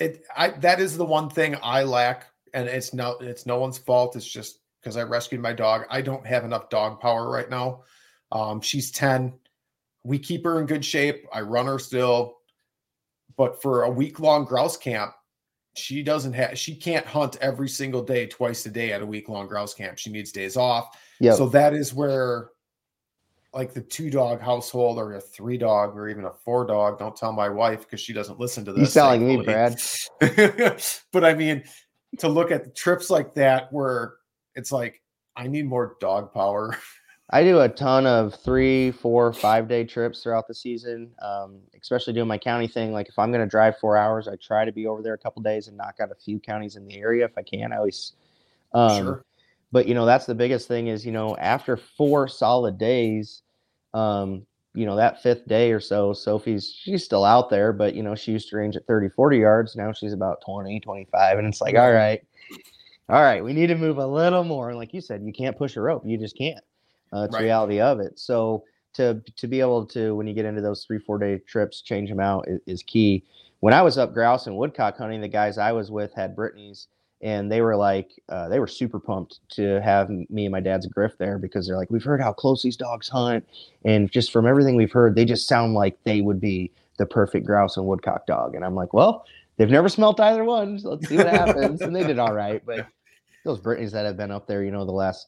it 0.00 0.24
I 0.36 0.50
that 0.50 0.80
is 0.80 0.96
the 0.96 1.04
one 1.04 1.30
thing 1.30 1.56
I 1.62 1.84
lack, 1.84 2.26
and 2.52 2.68
it's 2.68 2.92
no 2.92 3.16
it's 3.20 3.46
no 3.46 3.58
one's 3.58 3.78
fault. 3.78 4.16
It's 4.16 4.26
just 4.26 4.60
because 4.80 4.96
I 4.96 5.02
rescued 5.02 5.40
my 5.40 5.52
dog. 5.52 5.84
I 5.90 6.00
don't 6.00 6.26
have 6.26 6.44
enough 6.44 6.68
dog 6.68 7.00
power 7.00 7.30
right 7.30 7.48
now. 7.48 7.82
Um, 8.32 8.60
she's 8.60 8.90
10. 8.90 9.32
We 10.04 10.18
keep 10.18 10.44
her 10.44 10.60
in 10.60 10.66
good 10.66 10.84
shape. 10.84 11.26
I 11.32 11.40
run 11.40 11.66
her 11.66 11.78
still, 11.78 12.38
but 13.36 13.60
for 13.60 13.82
a 13.82 13.90
week 13.90 14.20
long 14.20 14.44
grouse 14.44 14.76
camp, 14.76 15.12
she 15.74 16.02
doesn't 16.02 16.32
have 16.32 16.58
she 16.58 16.74
can't 16.74 17.06
hunt 17.06 17.36
every 17.40 17.68
single 17.68 18.02
day, 18.02 18.26
twice 18.26 18.64
a 18.66 18.70
day 18.70 18.92
at 18.92 19.02
a 19.02 19.06
week 19.06 19.28
long 19.28 19.46
grouse 19.46 19.74
camp. 19.74 19.98
She 19.98 20.10
needs 20.10 20.32
days 20.32 20.56
off. 20.56 20.96
Yeah. 21.20 21.34
So 21.34 21.48
that 21.50 21.74
is 21.74 21.92
where 21.92 22.50
like 23.56 23.72
the 23.72 23.80
two 23.80 24.10
dog 24.10 24.38
household 24.38 24.98
or 24.98 25.14
a 25.14 25.20
three 25.20 25.56
dog 25.56 25.96
or 25.96 26.10
even 26.10 26.26
a 26.26 26.32
four 26.44 26.66
dog. 26.66 26.98
Don't 26.98 27.16
tell 27.16 27.32
my 27.32 27.48
wife 27.48 27.80
because 27.80 28.00
she 28.00 28.12
doesn't 28.12 28.38
listen 28.38 28.66
to 28.66 28.72
this. 28.72 28.80
You 28.80 28.86
sound 28.86 29.22
like 29.22 29.38
me, 29.38 29.44
thankfully. 29.44 30.76
but 31.12 31.24
I 31.24 31.32
mean, 31.32 31.64
to 32.18 32.28
look 32.28 32.50
at 32.50 32.76
trips 32.76 33.08
like 33.08 33.34
that 33.34 33.72
where 33.72 34.16
it's 34.54 34.70
like, 34.70 35.00
I 35.36 35.46
need 35.46 35.66
more 35.66 35.96
dog 36.00 36.34
power. 36.34 36.76
I 37.30 37.42
do 37.42 37.60
a 37.60 37.68
ton 37.68 38.06
of 38.06 38.34
three, 38.34 38.92
four, 38.92 39.32
five 39.32 39.68
day 39.68 39.84
trips 39.84 40.22
throughout 40.22 40.46
the 40.46 40.54
season, 40.54 41.10
um, 41.20 41.58
especially 41.80 42.12
doing 42.12 42.28
my 42.28 42.38
county 42.38 42.68
thing. 42.68 42.92
Like 42.92 43.08
if 43.08 43.18
I'm 43.18 43.32
going 43.32 43.40
to 43.40 43.50
drive 43.50 43.78
four 43.78 43.96
hours, 43.96 44.28
I 44.28 44.36
try 44.36 44.66
to 44.66 44.70
be 44.70 44.86
over 44.86 45.02
there 45.02 45.14
a 45.14 45.18
couple 45.18 45.42
days 45.42 45.66
and 45.66 45.76
knock 45.78 45.96
out 46.00 46.12
a 46.12 46.14
few 46.14 46.38
counties 46.38 46.76
in 46.76 46.86
the 46.86 46.98
area 46.98 47.24
if 47.24 47.36
I 47.36 47.42
can. 47.42 47.72
I 47.72 47.78
always, 47.78 48.12
um, 48.74 49.02
Sure. 49.02 49.24
but 49.72 49.88
you 49.88 49.94
know 49.94 50.06
that's 50.06 50.26
the 50.26 50.36
biggest 50.36 50.68
thing 50.68 50.86
is 50.86 51.04
you 51.04 51.10
know 51.10 51.36
after 51.38 51.76
four 51.76 52.28
solid 52.28 52.78
days, 52.78 53.42
um, 53.96 54.46
you 54.74 54.84
know, 54.84 54.96
that 54.96 55.22
fifth 55.22 55.48
day 55.48 55.72
or 55.72 55.80
so, 55.80 56.12
Sophie's 56.12 56.70
she's 56.70 57.02
still 57.02 57.24
out 57.24 57.48
there, 57.48 57.72
but 57.72 57.94
you 57.94 58.02
know, 58.02 58.14
she 58.14 58.32
used 58.32 58.50
to 58.50 58.56
range 58.56 58.76
at 58.76 58.86
30, 58.86 59.08
40 59.08 59.38
yards. 59.38 59.74
Now 59.74 59.90
she's 59.92 60.12
about 60.12 60.42
20, 60.44 60.80
25. 60.80 61.38
And 61.38 61.48
it's 61.48 61.62
like, 61.62 61.76
all 61.76 61.92
right, 61.92 62.22
all 63.08 63.22
right, 63.22 63.42
we 63.42 63.54
need 63.54 63.68
to 63.68 63.74
move 63.74 63.96
a 63.96 64.06
little 64.06 64.44
more. 64.44 64.68
And 64.68 64.78
like 64.78 64.92
you 64.92 65.00
said, 65.00 65.22
you 65.22 65.32
can't 65.32 65.56
push 65.56 65.76
a 65.76 65.80
rope. 65.80 66.02
You 66.04 66.18
just 66.18 66.36
can't. 66.36 66.62
Uh, 67.12 67.22
it's 67.22 67.34
Right. 67.34 67.44
reality 67.44 67.80
of 67.80 68.00
it. 68.00 68.18
So 68.18 68.64
to 68.94 69.22
to 69.36 69.46
be 69.46 69.60
able 69.60 69.86
to 69.86 70.14
when 70.14 70.26
you 70.26 70.34
get 70.34 70.44
into 70.44 70.60
those 70.60 70.84
three, 70.84 70.98
four 70.98 71.18
day 71.18 71.38
trips, 71.38 71.80
change 71.80 72.10
them 72.10 72.20
out 72.20 72.46
is, 72.46 72.60
is 72.66 72.82
key. 72.82 73.24
When 73.60 73.72
I 73.72 73.80
was 73.80 73.96
up 73.96 74.12
grouse 74.12 74.46
and 74.46 74.56
woodcock 74.58 74.98
hunting, 74.98 75.22
the 75.22 75.28
guys 75.28 75.56
I 75.56 75.72
was 75.72 75.90
with 75.90 76.12
had 76.12 76.36
Brittany's 76.36 76.88
and 77.26 77.50
they 77.50 77.60
were 77.60 77.74
like 77.74 78.12
uh, 78.28 78.48
they 78.48 78.60
were 78.60 78.68
super 78.68 79.00
pumped 79.00 79.40
to 79.48 79.80
have 79.82 80.08
me 80.08 80.44
and 80.46 80.52
my 80.52 80.60
dad's 80.60 80.86
griff 80.86 81.18
there 81.18 81.38
because 81.38 81.66
they're 81.66 81.76
like 81.76 81.90
we've 81.90 82.04
heard 82.04 82.20
how 82.20 82.32
close 82.32 82.62
these 82.62 82.76
dogs 82.76 83.08
hunt. 83.08 83.44
And 83.84 84.10
just 84.12 84.30
from 84.32 84.46
everything 84.46 84.76
we've 84.76 84.92
heard 84.92 85.16
they 85.16 85.24
just 85.24 85.48
sound 85.48 85.74
like 85.74 85.98
they 86.04 86.20
would 86.20 86.40
be 86.40 86.70
the 86.98 87.04
perfect 87.04 87.44
grouse 87.44 87.76
and 87.76 87.84
woodcock 87.84 88.26
dog. 88.26 88.54
And 88.54 88.64
i'm 88.64 88.76
like 88.76 88.94
well 88.94 89.26
they've 89.56 89.68
never 89.68 89.88
smelt 89.88 90.20
either 90.20 90.44
one 90.44 90.78
so 90.78 90.90
let's 90.90 91.08
see 91.08 91.16
what 91.16 91.26
happens. 91.26 91.80
And 91.80 91.94
they 91.94 92.06
did 92.06 92.20
all 92.20 92.32
right 92.32 92.64
but 92.64 92.86
those 93.44 93.60
Brittanys 93.60 93.90
that 93.90 94.06
have 94.06 94.16
been 94.16 94.30
up 94.30 94.46
there 94.46 94.62
you 94.62 94.70
know 94.70 94.84
the 94.84 94.92
last 94.92 95.26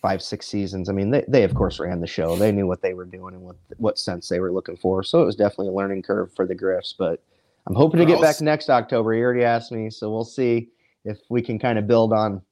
five 0.00 0.22
six 0.22 0.46
seasons 0.46 0.88
i 0.88 0.92
mean 0.92 1.10
they, 1.10 1.24
they 1.28 1.42
of 1.42 1.54
course 1.54 1.78
ran 1.78 2.00
the 2.00 2.06
show. 2.06 2.34
They 2.36 2.50
knew 2.50 2.66
what 2.66 2.80
they 2.80 2.94
were 2.94 3.04
doing 3.04 3.34
and 3.34 3.42
what 3.42 3.56
what 3.76 3.98
sense 3.98 4.30
they 4.30 4.40
were 4.40 4.52
looking 4.52 4.78
for. 4.78 5.02
So 5.02 5.20
it 5.20 5.26
was 5.26 5.36
definitely 5.36 5.68
a 5.68 5.72
learning 5.72 6.00
curve 6.00 6.32
for 6.34 6.46
the 6.46 6.54
griffs 6.54 6.94
but 6.96 7.22
i'm 7.66 7.74
hoping 7.74 8.00
to 8.00 8.06
get 8.06 8.22
back 8.22 8.40
next 8.40 8.70
october. 8.70 9.12
He 9.12 9.20
already 9.20 9.44
asked 9.44 9.70
me 9.70 9.90
so 9.90 10.10
we'll 10.10 10.24
see 10.24 10.70
if 11.06 11.18
we 11.28 11.40
can 11.40 11.58
kind 11.58 11.78
of 11.78 11.86
build 11.86 12.12
on 12.12 12.42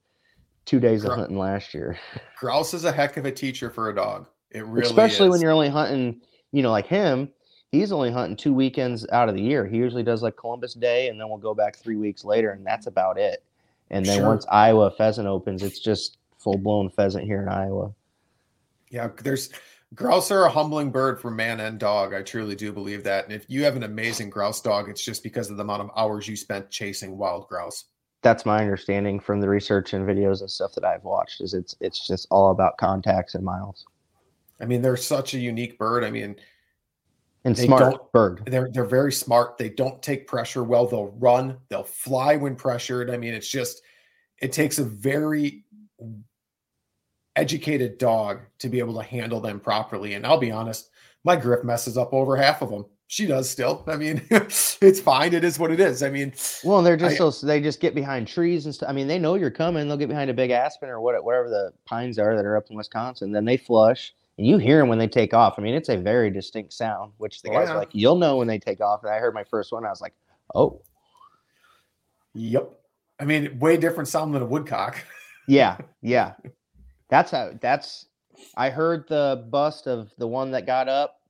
two 0.65 0.81
days 0.81 1.05
of 1.05 1.13
hunting 1.13 1.39
last 1.39 1.75
year. 1.75 1.99
Grouse 2.39 2.73
is 2.73 2.85
a 2.85 2.93
heck 2.93 3.17
of 3.17 3.27
a 3.27 3.33
teacher 3.33 3.71
for 3.71 3.91
a 3.91 3.95
dog. 3.95 4.29
It 4.51 4.65
really 4.65 4.87
Especially 4.87 5.29
when 5.29 5.41
you're 5.41 5.51
only 5.51 5.69
hunting, 5.69 6.21
you 6.53 6.63
know, 6.63 6.71
like 6.71 6.87
him, 6.87 7.29
he's 7.73 7.93
only 7.93 8.11
hunting 8.11 8.37
two 8.37 8.55
weekends 8.55 9.07
out 9.11 9.29
of 9.29 9.35
the 9.35 9.43
year. 9.43 9.67
He 9.67 9.77
usually 9.77 10.05
does 10.05 10.23
like 10.23 10.37
Columbus 10.37 10.75
Day 10.75 11.09
and 11.09 11.21
then 11.21 11.29
we'll 11.29 11.39
go 11.39 11.55
back 11.55 11.77
three 11.77 11.97
weeks 11.97 12.25
later 12.25 12.53
and 12.53 12.65
that's 12.65 12.87
about 12.87 13.19
it. 13.19 13.43
And 13.91 14.07
then 14.07 14.19
Sure. 14.19 14.29
once 14.29 14.47
Iowa 14.51 14.91
pheasant 14.93 15.29
opens, 15.29 15.63
it's 15.63 15.81
just 15.81 16.19
full 16.39 16.57
blown 16.57 16.89
pheasant 16.91 17.25
here 17.25 17.43
in 17.43 17.49
Iowa. 17.49 17.93
Yeah, 18.91 19.09
there's 19.23 19.51
grouse 19.95 20.31
are 20.31 20.45
a 20.45 20.51
humbling 20.51 20.91
bird 20.91 21.21
for 21.21 21.31
man 21.31 21.61
and 21.61 21.79
dog. 21.79 22.15
I 22.15 22.23
truly 22.23 22.55
do 22.55 22.73
believe 22.73 23.05
that. 23.05 23.25
And 23.25 23.33
if 23.33 23.45
you 23.49 23.65
have 23.65 23.77
an 23.77 23.83
amazing 23.83 24.31
grouse 24.31 24.61
dog, 24.61 24.89
it's 24.89 25.05
just 25.05 25.23
because 25.23 25.51
of 25.51 25.57
the 25.57 25.63
amount 25.63 25.83
of 25.83 25.91
hours 25.97 26.29
you 26.29 26.37
spent 26.37 26.71
chasing 26.71 27.19
wild 27.19 27.49
grouse. 27.49 27.85
That's 28.25 28.45
my 28.47 28.61
understanding 28.63 29.21
from 29.21 29.41
the 29.41 29.49
research 29.49 29.93
and 29.93 30.05
videos 30.09 30.41
and 30.41 30.51
stuff 30.51 30.73
that 30.75 30.85
I've 30.85 31.05
watched 31.05 31.41
is 31.43 31.55
it's 31.55 31.77
it's 31.81 32.07
just 32.07 32.27
all 32.31 32.51
about 32.51 32.77
contacts 32.79 33.35
and 33.37 33.45
miles. 33.45 33.87
I 34.61 34.65
mean, 34.65 34.83
they're 34.83 34.97
such 34.97 35.35
a 35.35 35.39
unique 35.39 35.79
bird. 35.79 36.03
I 36.03 36.11
mean, 36.11 36.35
And 37.45 37.57
smart 37.57 38.11
bird. 38.13 38.43
they're 38.47 38.71
they're 38.73 38.85
very 38.85 39.13
smart. 39.13 39.59
They 39.59 39.69
don't 39.69 40.03
take 40.03 40.27
pressure 40.27 40.65
well. 40.65 40.87
They'll 40.87 41.13
run. 41.19 41.59
They'll 41.69 41.85
fly 41.85 42.37
when 42.37 42.57
pressured. 42.57 43.11
I 43.11 43.19
mean, 43.19 43.35
it's 43.35 43.49
just 43.49 43.83
it 44.39 44.53
takes 44.53 44.79
a 44.79 44.85
very 44.85 45.65
educated 47.37 47.99
dog 47.99 48.41
to 48.61 48.69
be 48.69 48.79
able 48.79 48.95
to 48.95 49.03
handle 49.03 49.41
them 49.41 49.61
properly. 49.61 50.15
And 50.15 50.27
I'll 50.27 50.39
be 50.39 50.51
honest, 50.51 50.89
my 51.25 51.37
griff 51.37 51.65
messes 51.65 51.99
up 51.99 52.13
over 52.15 52.37
half 52.37 52.63
of 52.63 52.71
them. 52.71 52.87
She 53.07 53.27
does 53.27 53.49
still. 53.49 53.85
I 53.87 53.97
mean, 53.97 54.27
it's 54.31 55.01
fine. 55.01 55.35
It 55.35 55.45
is 55.45 55.59
what 55.59 55.71
it 55.71 55.79
is. 55.79 56.03
I 56.03 56.09
mean, 56.11 56.33
Well, 56.65 56.83
they're 56.83 56.97
just 56.97 57.21
I- 57.21 57.31
so 57.31 57.47
they 57.47 57.61
just 57.61 57.79
get 57.81 57.95
behind 57.95 58.27
trees 58.27 58.65
and 58.65 58.75
stuff. 58.75 58.89
I 58.89 58.93
mean, 58.93 59.07
they 59.07 59.19
know 59.19 59.35
you're 59.35 59.51
coming. 59.51 59.87
They'll 59.87 59.97
get 59.99 60.09
behind 60.09 60.31
a 60.31 60.35
big 60.35 60.51
aspen 60.51 60.89
or 60.89 61.01
what, 61.01 61.23
whatever 61.23 61.49
the 61.49 61.73
pines 61.85 62.19
are 62.19 62.35
that 62.35 62.45
are 62.45 62.57
up 62.57 62.65
in 62.71 62.77
Wisconsin. 62.77 63.31
Then 63.31 63.45
they 63.45 63.57
flush, 63.59 64.15
and 64.39 64.47
you 64.47 64.57
hear 64.59 64.79
them 64.79 64.89
when 64.89 64.99
they 64.99 65.07
take 65.07 65.35
off. 65.35 65.55
I 65.59 65.63
mean, 65.63 65.75
it's 65.75 65.91
a 65.91 65.97
very 65.99 66.31
distinct 66.31 66.73
sound, 66.73 67.13
which 67.19 67.43
the 67.43 67.51
Oh, 67.51 67.53
guys 67.53 67.69
yeah. 67.69 67.75
are 67.75 67.79
like, 67.79 67.91
you'll 67.93 68.17
know 68.17 68.39
when 68.39 68.49
they 68.49 68.59
take 68.59 68.81
off. 68.81 69.03
And 69.05 69.13
I 69.13 69.19
heard 69.19 69.35
my 69.35 69.45
first 69.45 69.71
one, 69.71 69.85
I 69.85 69.91
was 69.91 70.01
like, 70.01 70.15
oh, 70.55 70.81
yep. 72.33 72.71
I 73.21 73.25
mean, 73.25 73.59
way 73.61 73.77
different 73.77 74.09
sound 74.09 74.35
than 74.35 74.43
a 74.43 74.47
woodcock. 74.47 74.97
yeah, 75.47 75.77
yeah. 76.03 76.33
That's 77.09 77.31
how. 77.31 77.53
That's. 77.61 78.07
I 78.57 78.71
heard 78.71 79.07
the 79.09 79.47
bust 79.51 79.87
of 79.87 80.11
the 80.19 80.27
one 80.27 80.51
that 80.53 80.67
got 80.67 80.89
up. 80.89 81.21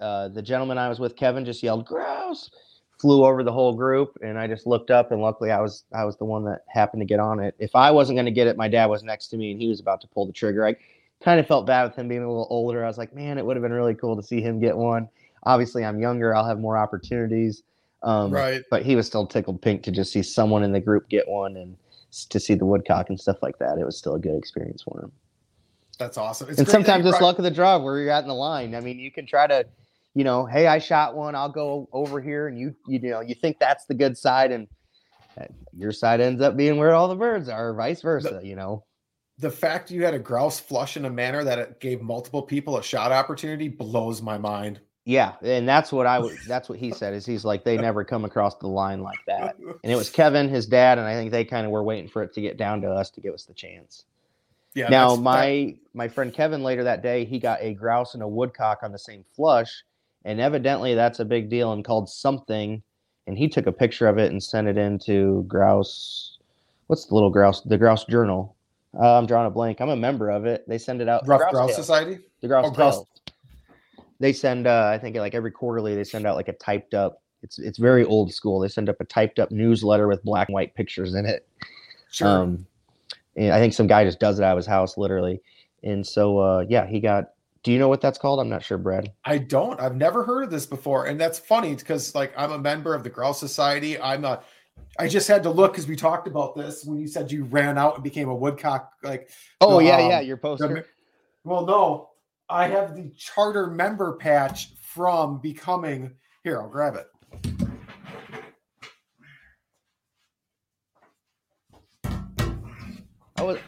Uh, 0.00 0.28
the 0.28 0.42
gentleman 0.42 0.78
I 0.78 0.88
was 0.88 0.98
with, 0.98 1.16
Kevin, 1.16 1.44
just 1.44 1.62
yelled 1.62 1.84
"grouse," 1.86 2.50
flew 2.98 3.24
over 3.24 3.42
the 3.42 3.52
whole 3.52 3.74
group, 3.74 4.16
and 4.22 4.38
I 4.38 4.46
just 4.46 4.66
looked 4.66 4.90
up, 4.90 5.12
and 5.12 5.20
luckily 5.20 5.50
I 5.50 5.60
was 5.60 5.84
I 5.94 6.04
was 6.04 6.16
the 6.16 6.24
one 6.24 6.44
that 6.44 6.62
happened 6.68 7.00
to 7.02 7.06
get 7.06 7.20
on 7.20 7.40
it. 7.40 7.54
If 7.58 7.74
I 7.74 7.90
wasn't 7.90 8.16
going 8.16 8.26
to 8.26 8.32
get 8.32 8.46
it, 8.46 8.56
my 8.56 8.68
dad 8.68 8.86
was 8.86 9.02
next 9.02 9.28
to 9.28 9.36
me, 9.36 9.52
and 9.52 9.60
he 9.60 9.68
was 9.68 9.80
about 9.80 10.00
to 10.02 10.08
pull 10.08 10.26
the 10.26 10.32
trigger. 10.32 10.66
I 10.66 10.76
kind 11.22 11.38
of 11.38 11.46
felt 11.46 11.66
bad 11.66 11.84
with 11.84 11.94
him 11.96 12.08
being 12.08 12.22
a 12.22 12.26
little 12.28 12.48
older. 12.50 12.84
I 12.84 12.88
was 12.88 12.98
like, 12.98 13.14
man, 13.14 13.38
it 13.38 13.46
would 13.46 13.56
have 13.56 13.62
been 13.62 13.72
really 13.72 13.94
cool 13.94 14.16
to 14.16 14.22
see 14.22 14.40
him 14.40 14.58
get 14.60 14.76
one. 14.76 15.08
Obviously, 15.44 15.84
I'm 15.84 16.00
younger; 16.00 16.34
I'll 16.34 16.46
have 16.46 16.58
more 16.58 16.76
opportunities. 16.78 17.62
Um, 18.02 18.32
Right. 18.32 18.62
But 18.70 18.82
he 18.82 18.96
was 18.96 19.06
still 19.06 19.26
tickled 19.26 19.62
pink 19.62 19.82
to 19.84 19.92
just 19.92 20.12
see 20.12 20.22
someone 20.22 20.64
in 20.64 20.72
the 20.72 20.80
group 20.80 21.08
get 21.08 21.28
one 21.28 21.56
and 21.56 21.76
to 22.30 22.40
see 22.40 22.54
the 22.54 22.66
woodcock 22.66 23.08
and 23.08 23.20
stuff 23.20 23.42
like 23.42 23.58
that. 23.58 23.78
It 23.78 23.84
was 23.84 23.96
still 23.96 24.16
a 24.16 24.18
good 24.18 24.36
experience 24.36 24.82
for 24.82 25.00
him 25.00 25.12
That's 25.98 26.18
awesome. 26.18 26.50
It's 26.50 26.58
and 26.58 26.68
sometimes 26.68 27.06
it's 27.06 27.12
brought- 27.18 27.22
luck 27.28 27.38
of 27.38 27.44
the 27.44 27.50
draw 27.50 27.78
where 27.78 28.00
you're 28.00 28.10
at 28.10 28.22
in 28.22 28.28
the 28.28 28.34
line. 28.34 28.74
I 28.74 28.80
mean, 28.80 28.98
you 28.98 29.10
can 29.12 29.24
try 29.24 29.46
to, 29.46 29.64
you 30.14 30.24
know, 30.24 30.44
hey, 30.46 30.66
I 30.66 30.78
shot 30.78 31.14
one, 31.16 31.34
I'll 31.34 31.48
go 31.48 31.88
over 31.92 32.20
here, 32.20 32.48
and 32.48 32.58
you, 32.58 32.74
you 32.86 32.98
know, 33.00 33.20
you 33.20 33.34
think 33.34 33.58
that's 33.58 33.86
the 33.86 33.94
good 33.94 34.16
side, 34.18 34.52
and 34.52 34.68
uh, 35.40 35.44
your 35.76 35.92
side 35.92 36.20
ends 36.20 36.42
up 36.42 36.56
being 36.56 36.76
where 36.76 36.94
all 36.94 37.08
the 37.08 37.14
birds 37.14 37.48
are, 37.48 37.70
or 37.70 37.74
vice 37.74 38.02
versa. 38.02 38.40
You 38.42 38.56
know, 38.56 38.84
the 39.38 39.50
fact 39.50 39.90
you 39.90 40.04
had 40.04 40.14
a 40.14 40.18
grouse 40.18 40.60
flush 40.60 40.96
in 40.96 41.04
a 41.06 41.10
manner 41.10 41.42
that 41.44 41.58
it 41.58 41.80
gave 41.80 42.02
multiple 42.02 42.42
people 42.42 42.76
a 42.78 42.82
shot 42.82 43.10
opportunity 43.12 43.68
blows 43.68 44.20
my 44.20 44.36
mind. 44.36 44.80
yeah, 45.06 45.32
and 45.42 45.66
that's 45.66 45.90
what 45.90 46.06
I 46.06 46.18
would. 46.18 46.36
That's 46.46 46.68
what 46.68 46.78
he 46.78 46.92
said. 46.92 47.14
Is 47.14 47.24
he's 47.24 47.44
like 47.44 47.64
they 47.64 47.76
never 47.78 48.04
come 48.04 48.24
across 48.26 48.54
the 48.56 48.68
line 48.68 49.00
like 49.02 49.18
that, 49.26 49.56
and 49.58 49.90
it 49.90 49.96
was 49.96 50.10
Kevin, 50.20 50.48
his 50.50 50.66
dad, 50.66 50.98
and 50.98 51.06
I 51.06 51.14
think 51.14 51.30
they 51.30 51.44
kind 51.46 51.64
of 51.64 51.72
were 51.72 51.82
waiting 51.82 52.08
for 52.08 52.22
it 52.22 52.34
to 52.34 52.40
get 52.42 52.56
down 52.58 52.82
to 52.82 52.90
us 52.90 53.10
to 53.12 53.20
give 53.22 53.32
us 53.34 53.44
the 53.44 53.54
chance. 53.54 54.04
Yeah. 54.74 54.88
now 54.88 55.16
that's- 55.16 55.18
that- 55.18 55.22
my 55.22 55.76
my 55.94 56.08
friend 56.08 56.32
Kevin 56.32 56.62
later 56.62 56.84
that 56.84 57.02
day 57.02 57.24
he 57.24 57.38
got 57.38 57.58
a 57.62 57.74
grouse 57.74 58.14
and 58.14 58.22
a 58.22 58.28
woodcock 58.28 58.80
on 58.82 58.92
the 58.92 58.98
same 58.98 59.24
flush, 59.34 59.82
and 60.24 60.40
evidently 60.40 60.94
that's 60.94 61.20
a 61.20 61.24
big 61.24 61.48
deal 61.48 61.72
and 61.72 61.84
called 61.84 62.08
something. 62.08 62.82
And 63.26 63.38
he 63.38 63.48
took 63.48 63.66
a 63.66 63.72
picture 63.72 64.08
of 64.08 64.18
it 64.18 64.32
and 64.32 64.42
sent 64.42 64.66
it 64.68 64.76
into 64.76 65.44
grouse. 65.44 66.38
What's 66.88 67.06
the 67.06 67.14
little 67.14 67.30
grouse? 67.30 67.60
The 67.62 67.78
Grouse 67.78 68.04
Journal. 68.04 68.56
Uh, 68.98 69.16
I'm 69.16 69.26
drawing 69.26 69.46
a 69.46 69.50
blank. 69.50 69.80
I'm 69.80 69.88
a 69.88 69.96
member 69.96 70.30
of 70.30 70.44
it. 70.44 70.64
They 70.68 70.76
send 70.78 71.00
it 71.00 71.08
out. 71.08 71.26
Ruffed 71.26 71.40
Grouse 71.50 71.52
Grouse 71.52 71.76
Society. 71.76 72.18
The 72.40 72.48
Grouse 72.48 72.66
Oh, 72.66 72.70
Grouse- 72.70 73.04
They 74.20 74.32
send. 74.32 74.66
Uh, 74.66 74.90
I 74.92 74.98
think 74.98 75.16
like 75.16 75.34
every 75.34 75.50
quarterly 75.50 75.94
they 75.94 76.04
send 76.04 76.26
out 76.26 76.36
like 76.36 76.48
a 76.48 76.52
typed 76.52 76.94
up. 76.94 77.22
It's 77.42 77.58
it's 77.58 77.78
very 77.78 78.04
old 78.04 78.32
school. 78.32 78.60
They 78.60 78.68
send 78.68 78.88
up 78.88 79.00
a 79.00 79.04
typed 79.04 79.38
up 79.38 79.50
newsletter 79.50 80.06
with 80.08 80.22
black 80.24 80.48
and 80.48 80.54
white 80.54 80.74
pictures 80.74 81.14
in 81.14 81.24
it. 81.24 81.46
Sure. 82.10 82.28
Um, 82.28 82.66
and 83.36 83.52
I 83.52 83.58
think 83.58 83.72
some 83.72 83.86
guy 83.86 84.04
just 84.04 84.20
does 84.20 84.38
it 84.38 84.44
out 84.44 84.52
of 84.52 84.58
his 84.58 84.66
house, 84.66 84.98
literally. 84.98 85.40
And 85.82 86.06
so, 86.06 86.38
uh, 86.38 86.64
yeah, 86.68 86.86
he 86.86 87.00
got. 87.00 87.30
Do 87.62 87.70
you 87.70 87.78
know 87.78 87.88
what 87.88 88.00
that's 88.00 88.18
called? 88.18 88.40
I'm 88.40 88.48
not 88.48 88.64
sure, 88.64 88.78
Brad. 88.78 89.12
I 89.24 89.38
don't. 89.38 89.80
I've 89.80 89.94
never 89.94 90.24
heard 90.24 90.44
of 90.44 90.50
this 90.50 90.66
before, 90.66 91.06
and 91.06 91.20
that's 91.20 91.38
funny 91.38 91.74
because 91.74 92.14
like 92.14 92.32
I'm 92.36 92.50
a 92.50 92.58
member 92.58 92.94
of 92.94 93.04
the 93.04 93.10
Grouse 93.10 93.38
Society. 93.38 94.00
I'm 94.00 94.24
a. 94.24 94.42
I 94.98 95.06
just 95.06 95.28
had 95.28 95.42
to 95.44 95.50
look 95.50 95.72
because 95.72 95.86
we 95.86 95.94
talked 95.94 96.26
about 96.26 96.56
this 96.56 96.84
when 96.84 96.98
you 96.98 97.06
said 97.06 97.30
you 97.30 97.44
ran 97.44 97.78
out 97.78 97.94
and 97.94 98.02
became 98.02 98.28
a 98.28 98.34
woodcock. 98.34 98.92
Like, 99.02 99.30
Oh 99.60 99.78
the, 99.78 99.84
yeah, 99.84 99.96
um, 99.96 100.10
yeah, 100.10 100.20
your 100.20 100.36
the 100.36 100.42
poster. 100.42 100.68
me- 100.68 100.82
well, 101.44 101.64
no, 101.64 102.10
I 102.48 102.66
have 102.66 102.96
the 102.96 103.10
charter 103.16 103.68
member 103.68 104.16
patch 104.16 104.74
from 104.80 105.40
becoming. 105.40 106.14
Here, 106.42 106.60
I'll 106.60 106.68
grab 106.68 106.96
it. 106.96 107.06
I 113.36 113.42
was, 113.42 113.58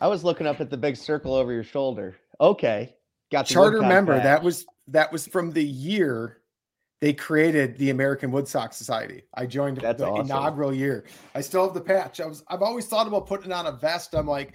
I 0.00 0.08
was 0.08 0.24
looking 0.24 0.46
up 0.46 0.60
at 0.60 0.70
the 0.70 0.76
big 0.76 0.96
circle 0.96 1.34
over 1.34 1.52
your 1.52 1.64
shoulder. 1.64 2.16
Okay, 2.40 2.94
got 3.32 3.46
charter 3.46 3.82
member. 3.82 4.14
badge. 4.14 4.24
That 4.24 4.42
was 4.42 4.64
that 4.88 5.10
was 5.10 5.26
from 5.26 5.50
the 5.52 5.64
year 5.64 6.38
they 7.00 7.12
created 7.12 7.76
the 7.78 7.90
American 7.90 8.30
Woodcock 8.30 8.72
Society. 8.72 9.24
I 9.34 9.44
joined 9.46 9.78
That's 9.78 9.98
the 9.98 10.06
awesome. 10.06 10.26
inaugural 10.26 10.72
year. 10.72 11.04
I 11.34 11.40
still 11.40 11.64
have 11.64 11.74
the 11.74 11.80
patch. 11.80 12.20
I 12.20 12.26
was 12.26 12.44
I've 12.46 12.62
always 12.62 12.86
thought 12.86 13.08
about 13.08 13.26
putting 13.26 13.50
it 13.50 13.54
on 13.54 13.66
a 13.66 13.72
vest. 13.72 14.14
I'm 14.14 14.28
like, 14.28 14.54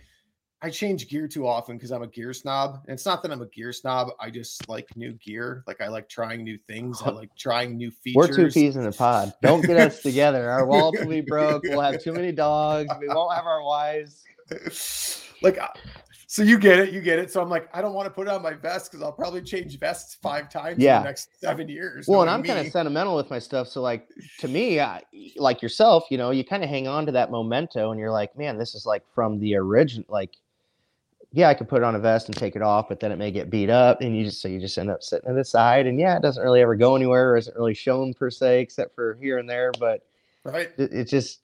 I 0.62 0.70
change 0.70 1.08
gear 1.10 1.28
too 1.28 1.46
often 1.46 1.76
because 1.76 1.92
I'm 1.92 2.02
a 2.02 2.08
gear 2.08 2.34
snob. 2.34 2.80
And 2.86 2.94
it's 2.94 3.06
not 3.06 3.22
that 3.22 3.32
I'm 3.32 3.42
a 3.42 3.48
gear 3.48 3.74
snob. 3.74 4.10
I 4.20 4.32
just 4.32 4.68
like 4.70 4.88
new 4.96 5.12
gear. 5.14 5.64
Like 5.68 5.82
I 5.82 5.90
like 5.90 6.08
trying 6.08 6.44
new 6.44 6.58
things. 6.68 7.02
I 7.04 7.10
like 7.12 7.36
trying 7.38 7.76
new 7.76 7.92
features. 7.92 8.30
We're 8.30 8.34
two 8.34 8.50
peas 8.50 8.78
in 8.78 8.86
a 8.88 8.94
pod. 8.94 9.34
Don't 9.42 9.62
get 9.62 9.78
us 9.78 10.02
together. 10.02 10.50
Our 10.50 10.66
walls 10.72 10.96
will 10.98 11.10
be 11.10 11.22
broke. 11.22 11.64
We'll 11.64 11.82
have 11.82 12.02
too 12.02 12.14
many 12.14 12.32
dogs. 12.32 12.90
We 13.00 13.08
won't 13.10 13.36
have 13.36 13.46
our 13.46 13.62
wives. 13.62 14.24
like 15.42 15.60
so 16.30 16.44
you 16.44 16.60
get 16.60 16.78
it, 16.78 16.94
you 16.94 17.00
get 17.00 17.20
it. 17.20 17.32
So 17.32 17.42
I'm 17.42 17.50
like, 17.50 17.70
I 17.74 17.82
don't 17.82 17.94
want 17.94 18.06
to 18.06 18.10
put 18.10 18.28
it 18.28 18.34
on 18.34 18.42
my 18.42 18.54
vest 18.54 18.92
because 18.92 19.02
I'll 19.02 19.14
probably 19.14 19.42
change 19.42 19.80
vests 19.80 20.16
five 20.22 20.50
times 20.50 20.78
Yeah. 20.78 20.98
in 20.98 21.04
the 21.04 21.10
next 21.10 21.40
seven 21.40 21.70
years. 21.70 22.06
Well, 22.06 22.22
and 22.22 22.30
I'm 22.30 22.44
kind 22.44 22.60
of 22.60 22.72
sentimental 22.72 23.16
with 23.16 23.30
my 23.30 23.40
stuff. 23.40 23.70
So, 23.70 23.82
like 23.82 24.10
to 24.40 24.50
me, 24.50 24.82
I, 24.82 25.04
like 25.38 25.62
yourself, 25.62 26.04
you 26.12 26.18
know, 26.18 26.32
you 26.32 26.44
kind 26.44 26.64
of 26.64 26.70
hang 26.70 26.86
on 26.86 27.06
to 27.06 27.14
that 27.14 27.32
memento, 27.32 27.92
and 27.92 28.00
you're 28.00 28.12
like, 28.12 28.38
man, 28.38 28.58
this 28.58 28.76
is 28.76 28.86
like 28.86 29.04
from 29.16 29.40
the 29.40 29.56
origin, 29.56 30.04
like 30.10 30.36
yeah, 31.34 31.50
I 31.50 31.54
could 31.54 31.68
put 31.68 31.78
it 31.78 31.84
on 31.84 31.94
a 31.96 32.00
vest 32.00 32.28
and 32.28 32.38
take 32.38 32.56
it 32.56 32.62
off, 32.62 32.88
but 32.88 33.00
then 33.00 33.12
it 33.12 33.18
may 33.18 33.32
get 33.32 33.50
beat 33.50 33.70
up, 33.70 34.02
and 34.02 34.16
you 34.18 34.24
just 34.24 34.42
so 34.42 34.48
you 34.48 34.60
just 34.60 34.78
end 34.78 34.90
up 34.90 35.04
sitting 35.04 35.28
to 35.30 35.34
the 35.36 35.44
side, 35.46 35.86
and 35.86 36.00
yeah, 36.00 36.16
it 36.16 36.22
doesn't 36.22 36.42
really 36.44 36.62
ever 36.62 36.76
go 36.76 36.96
anywhere, 36.96 37.32
or 37.32 37.38
isn't 37.38 37.56
really 37.56 37.74
shown 37.74 38.14
per 38.14 38.30
se, 38.30 38.62
except 38.62 38.96
for 38.96 39.18
here 39.22 39.38
and 39.38 39.50
there. 39.50 39.72
But 39.80 40.04
right, 40.44 40.70
it, 40.78 40.94
it 40.94 41.04
just 41.06 41.40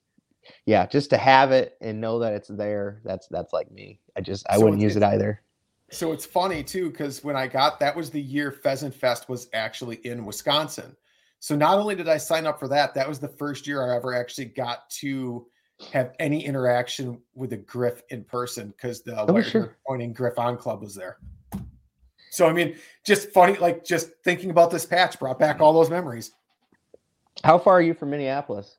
yeah, 0.66 0.86
just 0.86 1.10
to 1.10 1.16
have 1.16 1.52
it 1.52 1.76
and 1.80 2.00
know 2.00 2.18
that 2.18 2.32
it's 2.32 2.48
there. 2.48 3.00
That's 3.04 3.26
that's 3.28 3.52
like 3.52 3.70
me. 3.70 4.00
I 4.16 4.20
just 4.20 4.46
I 4.48 4.56
So 4.56 4.64
wouldn't 4.64 4.82
use 4.82 4.96
it 4.96 5.02
either. 5.02 5.40
So 5.90 6.12
it's 6.12 6.26
funny 6.26 6.62
too, 6.62 6.90
because 6.90 7.22
when 7.22 7.36
I 7.36 7.46
got 7.46 7.78
that 7.80 7.94
was 7.94 8.10
the 8.10 8.20
year 8.20 8.50
Pheasant 8.50 8.94
Fest 8.94 9.28
was 9.28 9.48
actually 9.52 9.96
in 10.06 10.24
Wisconsin. 10.24 10.96
So 11.40 11.54
not 11.54 11.78
only 11.78 11.94
did 11.94 12.08
I 12.08 12.16
sign 12.16 12.46
up 12.46 12.58
for 12.58 12.68
that, 12.68 12.94
that 12.94 13.08
was 13.08 13.18
the 13.18 13.28
first 13.28 13.66
year 13.66 13.92
I 13.92 13.96
ever 13.96 14.14
actually 14.14 14.46
got 14.46 14.88
to 14.90 15.46
have 15.92 16.12
any 16.18 16.44
interaction 16.44 17.20
with 17.34 17.52
a 17.52 17.58
Griff 17.58 18.02
in 18.08 18.24
person 18.24 18.68
because 18.68 19.02
the 19.02 19.20
Oh, 19.30 19.42
sure. 19.42 19.76
Pointing 19.86 20.12
Griffon 20.12 20.56
Club 20.56 20.80
was 20.80 20.94
there. 20.94 21.18
So 22.30 22.48
I 22.48 22.52
mean, 22.52 22.76
just 23.04 23.30
funny, 23.30 23.56
like 23.58 23.84
just 23.84 24.10
thinking 24.24 24.50
about 24.50 24.70
this 24.70 24.86
patch 24.86 25.18
brought 25.18 25.38
back 25.38 25.60
all 25.60 25.72
those 25.72 25.90
memories. 25.90 26.32
How 27.42 27.58
far 27.58 27.74
are 27.74 27.82
you 27.82 27.94
from 27.94 28.10
Minneapolis? 28.10 28.78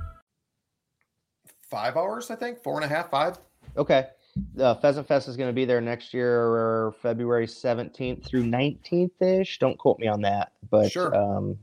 Five 1.71 1.95
hours, 1.95 2.29
I 2.29 2.35
think, 2.35 2.61
four 2.61 2.75
and 2.75 2.83
a 2.83 2.87
half, 2.93 3.09
five. 3.09 3.39
Okay. 3.77 4.07
Uh, 4.59 4.75
Pheasant 4.75 5.07
Fest 5.07 5.29
is 5.29 5.37
going 5.37 5.49
to 5.49 5.53
be 5.53 5.63
there 5.65 5.79
next 5.81 6.13
year, 6.13 6.93
February 7.01 7.47
17th 7.47 8.25
through 8.25 8.43
19th 8.43 9.21
ish. 9.21 9.57
Don't 9.59 9.77
quote 9.77 9.97
me 9.97 10.07
on 10.07 10.21
that, 10.21 10.51
but 10.69 10.91
Sure. 10.91 11.15
um, 11.15 11.57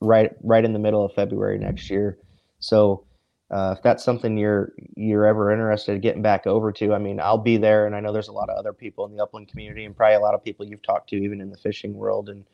right 0.00 0.30
right 0.42 0.64
in 0.64 0.74
the 0.74 0.78
middle 0.78 1.04
of 1.04 1.12
February 1.14 1.58
next 1.58 1.88
year. 1.90 2.18
So 2.58 3.04
uh, 3.50 3.74
if 3.76 3.82
that's 3.82 4.04
something 4.04 4.36
you're 4.36 4.72
you're 4.94 5.24
ever 5.26 5.50
interested 5.50 5.94
in 5.94 6.00
getting 6.00 6.22
back 6.22 6.46
over 6.46 6.70
to, 6.72 6.92
I 6.92 6.98
mean, 6.98 7.18
I'll 7.20 7.38
be 7.38 7.56
there, 7.56 7.86
and 7.86 7.94
I 7.94 8.00
know 8.00 8.12
there's 8.12 8.28
a 8.28 8.32
lot 8.32 8.50
of 8.50 8.58
other 8.58 8.72
people 8.74 9.06
in 9.06 9.16
the 9.16 9.22
upland 9.22 9.48
community, 9.48 9.84
and 9.84 9.96
probably 9.96 10.16
a 10.16 10.20
lot 10.20 10.34
of 10.34 10.44
people 10.44 10.66
you've 10.66 10.82
talked 10.82 11.10
to, 11.10 11.16
even 11.16 11.40
in 11.40 11.50
the 11.50 11.56
fishing 11.56 11.94
world 11.94 12.28
and 12.28 12.44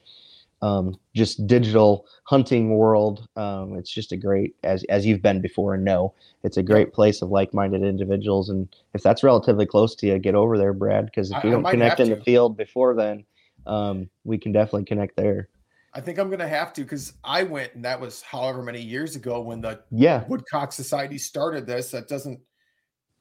um, 0.62 0.96
just 1.14 1.46
digital 1.46 2.06
hunting 2.24 2.76
world. 2.76 3.28
Um, 3.36 3.76
it's 3.76 3.90
just 3.90 4.12
a 4.12 4.16
great, 4.16 4.54
as 4.62 4.84
as 4.84 5.04
you've 5.04 5.20
been 5.20 5.40
before 5.40 5.74
and 5.74 5.84
know, 5.84 6.14
it's 6.44 6.56
a 6.56 6.62
great 6.62 6.92
place 6.92 7.20
of 7.20 7.30
like-minded 7.30 7.82
individuals. 7.82 8.48
And 8.48 8.68
if 8.94 9.02
that's 9.02 9.22
relatively 9.22 9.66
close 9.66 9.94
to 9.96 10.06
you, 10.06 10.18
get 10.18 10.34
over 10.36 10.56
there, 10.56 10.72
Brad. 10.72 11.06
Because 11.06 11.30
if 11.30 11.36
I- 11.38 11.40
we 11.44 11.50
don't 11.50 11.64
connect 11.64 12.00
in 12.00 12.10
the 12.10 12.16
field 12.16 12.56
before 12.56 12.94
then, 12.94 13.24
um, 13.66 14.08
we 14.24 14.38
can 14.38 14.52
definitely 14.52 14.84
connect 14.84 15.16
there. 15.16 15.48
I 15.94 16.00
think 16.00 16.18
I'm 16.18 16.30
gonna 16.30 16.48
have 16.48 16.72
to 16.74 16.82
because 16.82 17.12
I 17.22 17.42
went 17.42 17.74
and 17.74 17.84
that 17.84 18.00
was 18.00 18.22
however 18.22 18.62
many 18.62 18.80
years 18.80 19.14
ago 19.14 19.42
when 19.42 19.60
the 19.60 19.80
Yeah. 19.90 20.24
Woodcock 20.26 20.72
Society 20.72 21.18
started 21.18 21.66
this. 21.66 21.90
That 21.90 22.08
doesn't 22.08 22.40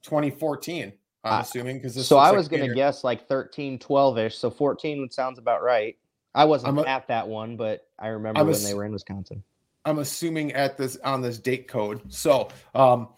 2014. 0.04 0.94
I'm 1.24 1.34
I- 1.34 1.42
assuming 1.42 1.78
because 1.78 2.08
So 2.08 2.18
I 2.18 2.32
was 2.32 2.48
going 2.48 2.68
to 2.68 2.74
guess 2.74 3.04
like 3.04 3.28
13, 3.28 3.78
12 3.78 4.18
ish. 4.18 4.38
So 4.38 4.50
14 4.50 5.10
sounds 5.12 5.38
about 5.38 5.62
right. 5.62 5.96
I 6.34 6.46
wasn't 6.46 6.80
a- 6.80 6.88
at 6.90 7.08
that 7.08 7.28
one, 7.28 7.58
but 7.58 7.88
I 8.00 8.08
remember 8.08 8.40
I'm 8.40 8.48
when 8.48 8.56
ass- 8.56 8.64
they 8.66 8.74
were 8.74 8.86
in 8.86 8.92
Wisconsin. 8.94 9.44
I'm 9.86 10.00
assuming 10.00 10.54
at 10.54 10.78
this 10.78 10.98
on 11.04 11.22
this 11.22 11.38
date 11.40 11.68
code. 11.68 12.02
So, 12.14 12.50
um, 12.76 13.10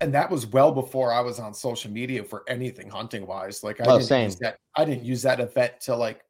and 0.00 0.12
that 0.14 0.30
was 0.30 0.46
well 0.46 0.72
before 0.72 1.12
I 1.12 1.20
was 1.20 1.38
on 1.40 1.54
social 1.54 1.90
media 1.90 2.22
for 2.24 2.44
anything 2.48 2.88
hunting 2.90 3.26
wise. 3.26 3.62
Like 3.64 3.80
I 3.80 3.84
Oh, 3.84 3.98
didn't 3.98 4.08
same. 4.08 4.24
use 4.26 4.36
that. 4.40 4.58
I 4.76 4.84
didn't 4.84 5.04
use 5.04 5.22
that 5.22 5.40
event 5.40 5.80
to 5.82 5.96
like 5.96 6.24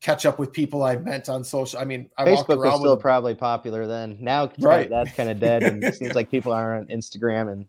catch 0.00 0.26
up 0.26 0.38
with 0.38 0.52
people 0.52 0.82
I 0.82 0.96
met 0.96 1.28
on 1.28 1.44
social. 1.44 1.78
I 1.78 1.84
mean, 1.84 2.10
I 2.18 2.24
walked 2.30 2.48
Facebook 2.48 2.58
was 2.64 2.80
still 2.80 2.92
with 2.94 3.00
probably 3.00 3.34
popular 3.34 3.86
then. 3.86 4.18
Now 4.20 4.50
Right. 4.58 4.88
that's 4.90 5.12
kind 5.12 5.30
of 5.30 5.40
dead, 5.40 5.62
and 5.62 5.82
it 5.84 5.94
seems 5.96 6.14
like 6.14 6.30
people 6.30 6.52
are 6.52 6.76
on 6.76 6.86
Instagram 6.88 7.52
and 7.52 7.66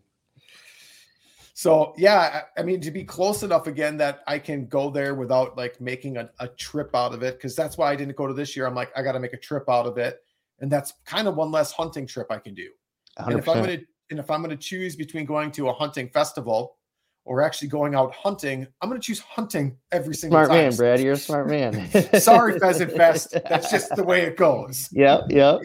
So 1.58 1.94
yeah, 1.96 2.42
I, 2.54 2.60
I 2.60 2.62
mean 2.62 2.82
to 2.82 2.90
be 2.90 3.02
close 3.02 3.42
enough 3.42 3.66
again 3.66 3.96
that 3.96 4.22
I 4.26 4.38
can 4.38 4.66
go 4.66 4.90
there 4.90 5.14
without 5.14 5.56
like 5.56 5.80
making 5.80 6.18
a, 6.18 6.28
a 6.38 6.48
trip 6.48 6.90
out 6.94 7.14
of 7.14 7.22
it 7.22 7.38
because 7.38 7.56
that's 7.56 7.78
why 7.78 7.90
I 7.90 7.96
didn't 7.96 8.14
go 8.14 8.26
to 8.26 8.34
this 8.34 8.54
year. 8.54 8.66
I'm 8.66 8.74
like 8.74 8.90
I 8.94 9.00
got 9.00 9.12
to 9.12 9.20
make 9.20 9.32
a 9.32 9.38
trip 9.38 9.64
out 9.66 9.86
of 9.86 9.96
it, 9.96 10.22
and 10.60 10.70
that's 10.70 10.92
kind 11.06 11.26
of 11.26 11.34
one 11.34 11.50
less 11.50 11.72
hunting 11.72 12.06
trip 12.06 12.26
I 12.28 12.36
can 12.40 12.52
do. 12.52 12.68
And 13.16 13.38
if 13.38 13.48
I'm 13.48 13.62
gonna 13.62 13.78
and 14.10 14.18
if 14.18 14.30
I'm 14.30 14.42
gonna 14.42 14.54
choose 14.54 14.96
between 14.96 15.24
going 15.24 15.50
to 15.52 15.70
a 15.70 15.72
hunting 15.72 16.10
festival 16.10 16.76
or 17.24 17.40
actually 17.40 17.68
going 17.68 17.94
out 17.94 18.14
hunting, 18.14 18.66
I'm 18.82 18.90
gonna 18.90 19.00
choose 19.00 19.20
hunting 19.20 19.78
every 19.92 20.14
single 20.14 20.36
smart 20.36 20.50
time. 20.50 20.72
Smart 20.72 20.90
man, 20.90 20.96
Brad. 20.98 21.04
You're 21.06 21.14
a 21.14 21.16
smart 21.16 21.48
man. 21.48 22.20
Sorry, 22.20 22.58
Pheasant 22.58 22.92
Fest. 22.96 23.34
That's 23.48 23.70
just 23.70 23.96
the 23.96 24.04
way 24.04 24.24
it 24.24 24.36
goes. 24.36 24.90
Yep, 24.92 25.30
yep. 25.30 25.60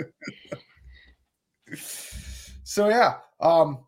So 2.63 2.87
yeah, 2.87 3.15
um, 3.41 3.79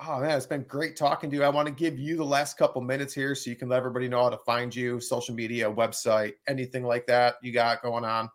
oh 0.00 0.20
man, 0.20 0.36
it's 0.36 0.46
been 0.46 0.64
great 0.64 0.96
talking 0.96 1.30
to 1.30 1.36
you. 1.36 1.44
I 1.44 1.48
want 1.48 1.68
to 1.68 1.74
give 1.74 1.98
you 1.98 2.16
the 2.16 2.24
last 2.24 2.56
couple 2.56 2.80
minutes 2.82 3.14
here 3.14 3.34
so 3.34 3.50
you 3.50 3.56
can 3.56 3.68
let 3.68 3.78
everybody 3.78 4.08
know 4.08 4.22
how 4.22 4.30
to 4.30 4.38
find 4.38 4.74
you, 4.74 5.00
social 5.00 5.34
media, 5.34 5.70
website, 5.70 6.34
anything 6.48 6.84
like 6.84 7.06
that 7.06 7.36
you 7.42 7.52
got 7.52 7.82
going 7.82 8.04
on. 8.04 8.28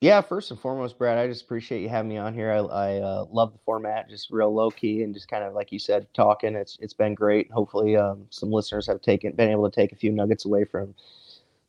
Yeah, 0.00 0.20
first 0.20 0.52
and 0.52 0.60
foremost, 0.60 0.96
Brad, 0.96 1.18
I 1.18 1.26
just 1.26 1.42
appreciate 1.42 1.82
you 1.82 1.88
having 1.88 2.08
me 2.08 2.18
on 2.18 2.32
here. 2.32 2.52
I, 2.52 2.58
I 2.58 2.96
uh, 2.98 3.24
love 3.32 3.52
the 3.52 3.58
format, 3.64 4.08
just 4.08 4.30
real 4.30 4.54
low 4.54 4.70
key 4.70 5.02
and 5.02 5.12
just 5.12 5.28
kind 5.28 5.42
of 5.42 5.54
like 5.54 5.72
you 5.72 5.80
said, 5.80 6.06
talking. 6.14 6.54
It's 6.54 6.78
it's 6.80 6.94
been 6.94 7.14
great. 7.14 7.50
Hopefully, 7.50 7.96
um, 7.96 8.26
some 8.30 8.52
listeners 8.52 8.86
have 8.86 9.02
taken 9.02 9.32
been 9.32 9.50
able 9.50 9.68
to 9.68 9.74
take 9.74 9.90
a 9.90 9.96
few 9.96 10.12
nuggets 10.12 10.44
away 10.44 10.64
from 10.64 10.94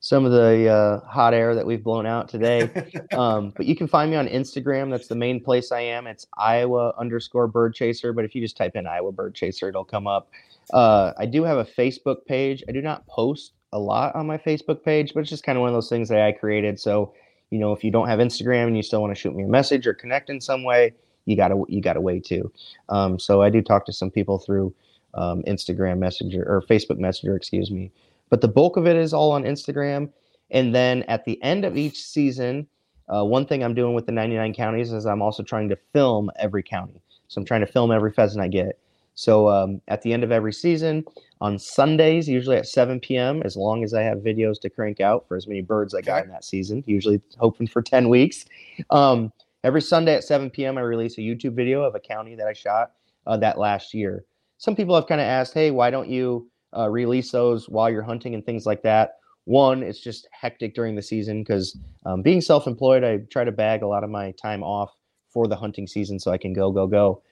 some 0.01 0.25
of 0.25 0.31
the 0.31 0.67
uh, 0.67 0.99
hot 1.05 1.33
air 1.33 1.53
that 1.55 1.65
we've 1.65 1.83
blown 1.83 2.05
out 2.05 2.29
today. 2.29 2.69
um, 3.11 3.51
but 3.55 3.65
you 3.65 3.75
can 3.75 3.87
find 3.87 4.09
me 4.09 4.17
on 4.17 4.27
Instagram. 4.27 4.89
That's 4.89 5.07
the 5.07 5.15
main 5.15 5.41
place 5.41 5.71
I 5.71 5.81
am. 5.81 6.07
It's 6.07 6.25
Iowa 6.37 6.93
underscore 6.97 7.47
bird 7.47 7.73
chaser. 7.73 8.13
But 8.13 8.25
if 8.25 8.33
you 8.33 8.41
just 8.41 8.55
type 8.55 8.75
in 8.75 8.87
Iowa 8.87 9.11
bird 9.11 9.35
chaser, 9.35 9.69
it'll 9.69 9.83
come 9.83 10.07
up. 10.07 10.29
Uh, 10.71 11.13
I 11.17 11.25
do 11.25 11.43
have 11.43 11.57
a 11.57 11.65
Facebook 11.65 12.25
page. 12.25 12.63
I 12.69 12.71
do 12.71 12.81
not 12.81 13.05
post 13.07 13.53
a 13.73 13.79
lot 13.79 14.15
on 14.15 14.25
my 14.25 14.37
Facebook 14.37 14.83
page, 14.83 15.13
but 15.13 15.21
it's 15.21 15.29
just 15.29 15.43
kind 15.43 15.57
of 15.57 15.61
one 15.61 15.69
of 15.69 15.75
those 15.75 15.89
things 15.89 16.09
that 16.09 16.21
I 16.21 16.31
created. 16.31 16.79
So, 16.79 17.13
you 17.49 17.59
know, 17.59 17.73
if 17.73 17.83
you 17.83 17.91
don't 17.91 18.07
have 18.07 18.19
Instagram 18.19 18.67
and 18.67 18.77
you 18.77 18.83
still 18.83 19.01
want 19.01 19.13
to 19.13 19.19
shoot 19.19 19.35
me 19.35 19.43
a 19.43 19.47
message 19.47 19.85
or 19.85 19.93
connect 19.93 20.29
in 20.29 20.39
some 20.39 20.63
way, 20.63 20.93
you 21.25 21.35
gotta 21.35 21.61
you 21.67 21.81
gotta 21.81 22.01
wait 22.01 22.23
too. 22.25 22.51
Um, 22.89 23.19
so 23.19 23.41
I 23.41 23.49
do 23.49 23.61
talk 23.61 23.85
to 23.85 23.93
some 23.93 24.09
people 24.09 24.39
through 24.39 24.73
um, 25.13 25.43
Instagram 25.43 25.99
Messenger 25.99 26.43
or 26.43 26.61
Facebook 26.61 26.97
Messenger, 26.97 27.35
excuse 27.35 27.69
me. 27.69 27.91
But 28.29 28.41
the 28.41 28.47
bulk 28.47 28.77
of 28.77 28.87
it 28.87 28.95
is 28.95 29.13
all 29.13 29.31
on 29.31 29.43
Instagram. 29.43 30.11
And 30.51 30.73
then 30.73 31.03
at 31.03 31.25
the 31.25 31.41
end 31.43 31.65
of 31.65 31.77
each 31.77 32.03
season, 32.03 32.67
uh, 33.07 33.23
one 33.23 33.45
thing 33.45 33.63
I'm 33.63 33.73
doing 33.73 33.93
with 33.93 34.05
the 34.05 34.11
99 34.11 34.53
counties 34.53 34.91
is 34.91 35.05
I'm 35.05 35.21
also 35.21 35.43
trying 35.43 35.69
to 35.69 35.77
film 35.93 36.29
every 36.37 36.63
county. 36.63 37.01
So 37.27 37.39
I'm 37.39 37.45
trying 37.45 37.61
to 37.61 37.67
film 37.67 37.91
every 37.91 38.11
pheasant 38.11 38.43
I 38.43 38.47
get. 38.47 38.79
So 39.15 39.49
um, 39.49 39.81
at 39.89 40.01
the 40.01 40.13
end 40.13 40.23
of 40.23 40.31
every 40.31 40.53
season, 40.53 41.03
on 41.41 41.59
Sundays, 41.59 42.29
usually 42.29 42.55
at 42.55 42.67
7 42.67 42.99
p.m., 43.01 43.41
as 43.43 43.57
long 43.57 43.83
as 43.83 43.93
I 43.93 44.01
have 44.01 44.19
videos 44.19 44.61
to 44.61 44.69
crank 44.69 45.01
out 45.01 45.27
for 45.27 45.35
as 45.35 45.45
many 45.45 45.61
birds 45.61 45.93
I 45.93 46.01
got 46.01 46.23
in 46.23 46.31
that 46.31 46.45
season, 46.45 46.83
usually 46.87 47.21
hoping 47.37 47.67
for 47.67 47.81
10 47.81 48.07
weeks. 48.07 48.45
Um, 48.91 49.33
every 49.63 49.81
Sunday 49.81 50.15
at 50.15 50.23
7 50.23 50.49
p.m., 50.49 50.77
I 50.77 50.81
release 50.81 51.17
a 51.17 51.21
YouTube 51.21 51.53
video 51.53 51.83
of 51.83 51.95
a 51.95 51.99
county 51.99 52.35
that 52.35 52.47
I 52.47 52.53
shot 52.53 52.93
uh, 53.27 53.35
that 53.37 53.57
last 53.57 53.93
year. 53.93 54.23
Some 54.57 54.75
people 54.75 54.95
have 54.95 55.07
kind 55.07 55.19
of 55.19 55.25
asked, 55.25 55.53
hey, 55.53 55.71
why 55.71 55.89
don't 55.89 56.07
you 56.07 56.49
uh, 56.75 56.89
release 56.89 57.31
those 57.31 57.67
while 57.69 57.89
you're 57.89 58.01
hunting 58.01 58.33
and 58.35 58.45
things 58.45 58.65
like 58.65 58.81
that? 58.83 59.15
One, 59.45 59.81
it's 59.81 59.99
just 59.99 60.27
hectic 60.31 60.75
during 60.75 60.95
the 60.95 61.01
season 61.01 61.41
because 61.43 61.77
um, 62.05 62.21
being 62.21 62.41
self 62.41 62.67
employed, 62.67 63.03
I 63.03 63.17
try 63.31 63.43
to 63.43 63.51
bag 63.51 63.81
a 63.81 63.87
lot 63.87 64.03
of 64.03 64.09
my 64.09 64.31
time 64.31 64.63
off 64.63 64.95
for 65.29 65.47
the 65.47 65.55
hunting 65.55 65.87
season 65.87 66.19
so 66.19 66.31
I 66.31 66.37
can 66.37 66.53
go, 66.53 66.71
go, 66.71 66.87
go. 66.87 67.23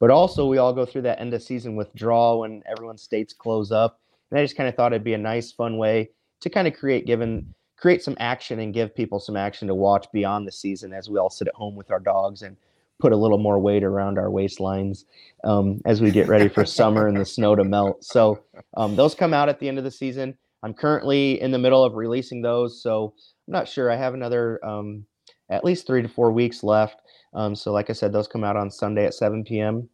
But 0.00 0.10
also, 0.10 0.46
we 0.46 0.58
all 0.58 0.72
go 0.72 0.84
through 0.84 1.02
that 1.02 1.20
end 1.20 1.34
of 1.34 1.42
season 1.42 1.76
withdrawal 1.76 2.40
when 2.40 2.62
everyone's 2.66 3.02
states 3.02 3.32
close 3.32 3.72
up. 3.72 4.00
And 4.30 4.38
I 4.38 4.44
just 4.44 4.56
kind 4.56 4.68
of 4.68 4.74
thought 4.74 4.92
it'd 4.92 5.04
be 5.04 5.14
a 5.14 5.18
nice, 5.18 5.52
fun 5.52 5.78
way 5.78 6.10
to 6.40 6.50
kind 6.50 6.68
of 6.68 6.74
create 6.74 7.06
given 7.06 7.54
create 7.76 8.02
some 8.02 8.16
action 8.18 8.60
and 8.60 8.72
give 8.72 8.94
people 8.94 9.18
some 9.18 9.36
action 9.36 9.68
to 9.68 9.74
watch 9.74 10.06
beyond 10.12 10.46
the 10.46 10.52
season 10.52 10.92
as 10.92 11.10
we 11.10 11.18
all 11.18 11.28
sit 11.28 11.48
at 11.48 11.54
home 11.54 11.74
with 11.74 11.90
our 11.90 12.00
dogs 12.00 12.42
and 12.42 12.56
put 13.00 13.12
a 13.12 13.16
little 13.16 13.38
more 13.38 13.58
weight 13.58 13.84
around 13.84 14.18
our 14.18 14.28
waistlines 14.28 15.04
um, 15.44 15.80
as 15.84 16.00
we 16.00 16.10
get 16.10 16.28
ready 16.28 16.48
for 16.48 16.64
summer 16.64 17.06
and 17.06 17.16
the 17.16 17.24
snow 17.24 17.54
to 17.54 17.64
melt. 17.64 18.04
So 18.04 18.42
um, 18.76 18.96
those 18.96 19.14
come 19.14 19.34
out 19.34 19.48
at 19.48 19.60
the 19.60 19.68
end 19.68 19.78
of 19.78 19.84
the 19.84 19.90
season. 19.90 20.36
I'm 20.62 20.74
currently 20.74 21.40
in 21.40 21.50
the 21.50 21.58
middle 21.58 21.84
of 21.84 21.94
releasing 21.94 22.40
those, 22.40 22.82
so 22.82 23.12
I'm 23.46 23.52
not 23.52 23.68
sure. 23.68 23.90
I 23.90 23.96
have 23.96 24.14
another 24.14 24.64
um, 24.64 25.04
at 25.50 25.64
least 25.64 25.86
three 25.86 26.02
to 26.02 26.08
four 26.08 26.32
weeks 26.32 26.62
left. 26.62 27.00
Um, 27.34 27.54
so, 27.54 27.72
like 27.72 27.90
I 27.90 27.92
said, 27.92 28.12
those 28.12 28.28
come 28.28 28.44
out 28.44 28.56
on 28.56 28.70
Sunday 28.70 29.04
at 29.04 29.12
7 29.12 29.44
p.m. 29.44 29.88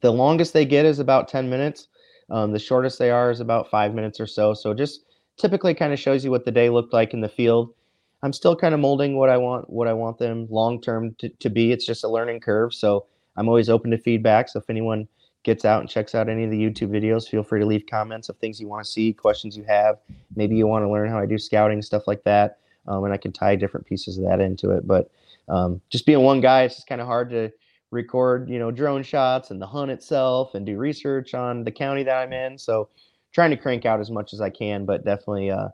The 0.00 0.10
longest 0.10 0.52
they 0.52 0.64
get 0.64 0.86
is 0.86 0.98
about 0.98 1.28
10 1.28 1.48
minutes. 1.48 1.86
Um, 2.30 2.52
the 2.52 2.58
shortest 2.58 2.98
they 2.98 3.10
are 3.10 3.30
is 3.30 3.40
about 3.40 3.70
five 3.70 3.94
minutes 3.94 4.18
or 4.18 4.26
so. 4.26 4.54
So 4.54 4.74
just 4.74 5.04
typically 5.38 5.74
kind 5.74 5.92
of 5.92 6.00
shows 6.00 6.24
you 6.24 6.30
what 6.30 6.44
the 6.44 6.50
day 6.50 6.70
looked 6.70 6.92
like 6.92 7.12
in 7.12 7.20
the 7.20 7.28
field. 7.28 7.74
I'm 8.22 8.32
still 8.32 8.54
kind 8.54 8.74
of 8.74 8.80
molding 8.80 9.16
what 9.16 9.28
I 9.28 9.36
want 9.36 9.68
what 9.68 9.88
I 9.88 9.92
want 9.92 10.18
them 10.18 10.46
long 10.50 10.80
term 10.80 11.14
to, 11.18 11.28
to 11.28 11.50
be. 11.50 11.72
It's 11.72 11.84
just 11.84 12.04
a 12.04 12.08
learning 12.08 12.40
curve. 12.40 12.74
So 12.74 13.06
I'm 13.36 13.48
always 13.48 13.68
open 13.68 13.90
to 13.90 13.98
feedback. 13.98 14.48
So 14.48 14.58
if 14.60 14.70
anyone 14.70 15.08
gets 15.42 15.64
out 15.64 15.80
and 15.80 15.90
checks 15.90 16.14
out 16.14 16.28
any 16.28 16.44
of 16.44 16.50
the 16.50 16.58
YouTube 16.58 16.90
videos, 16.90 17.28
feel 17.28 17.42
free 17.42 17.60
to 17.60 17.66
leave 17.66 17.84
comments 17.90 18.28
of 18.28 18.36
things 18.36 18.60
you 18.60 18.68
want 18.68 18.84
to 18.84 18.90
see, 18.90 19.12
questions 19.12 19.56
you 19.56 19.64
have. 19.64 19.98
Maybe 20.36 20.56
you 20.56 20.66
want 20.66 20.84
to 20.84 20.90
learn 20.90 21.10
how 21.10 21.18
I 21.18 21.26
do 21.26 21.38
scouting, 21.38 21.82
stuff 21.82 22.06
like 22.06 22.22
that. 22.24 22.58
Um, 22.86 23.04
and 23.04 23.12
I 23.12 23.16
can 23.16 23.32
tie 23.32 23.56
different 23.56 23.86
pieces 23.86 24.18
of 24.18 24.24
that 24.24 24.40
into 24.40 24.70
it. 24.70 24.86
But 24.86 25.10
um, 25.48 25.80
just 25.90 26.06
being 26.06 26.20
one 26.20 26.40
guy, 26.40 26.62
it's 26.62 26.76
just 26.76 26.86
kind 26.86 27.00
of 27.00 27.06
hard 27.06 27.30
to 27.30 27.50
record, 27.90 28.48
you 28.48 28.58
know, 28.58 28.70
drone 28.70 29.02
shots 29.02 29.50
and 29.50 29.60
the 29.60 29.66
hunt 29.66 29.90
itself 29.90 30.54
and 30.54 30.64
do 30.64 30.76
research 30.78 31.34
on 31.34 31.64
the 31.64 31.70
county 31.70 32.02
that 32.04 32.16
I'm 32.16 32.32
in. 32.32 32.56
So 32.56 32.88
trying 33.32 33.50
to 33.50 33.56
crank 33.56 33.84
out 33.84 34.00
as 34.00 34.10
much 34.10 34.32
as 34.32 34.40
I 34.40 34.50
can, 34.50 34.84
but 34.84 35.04
definitely 35.04 35.50
uh, 35.50 35.68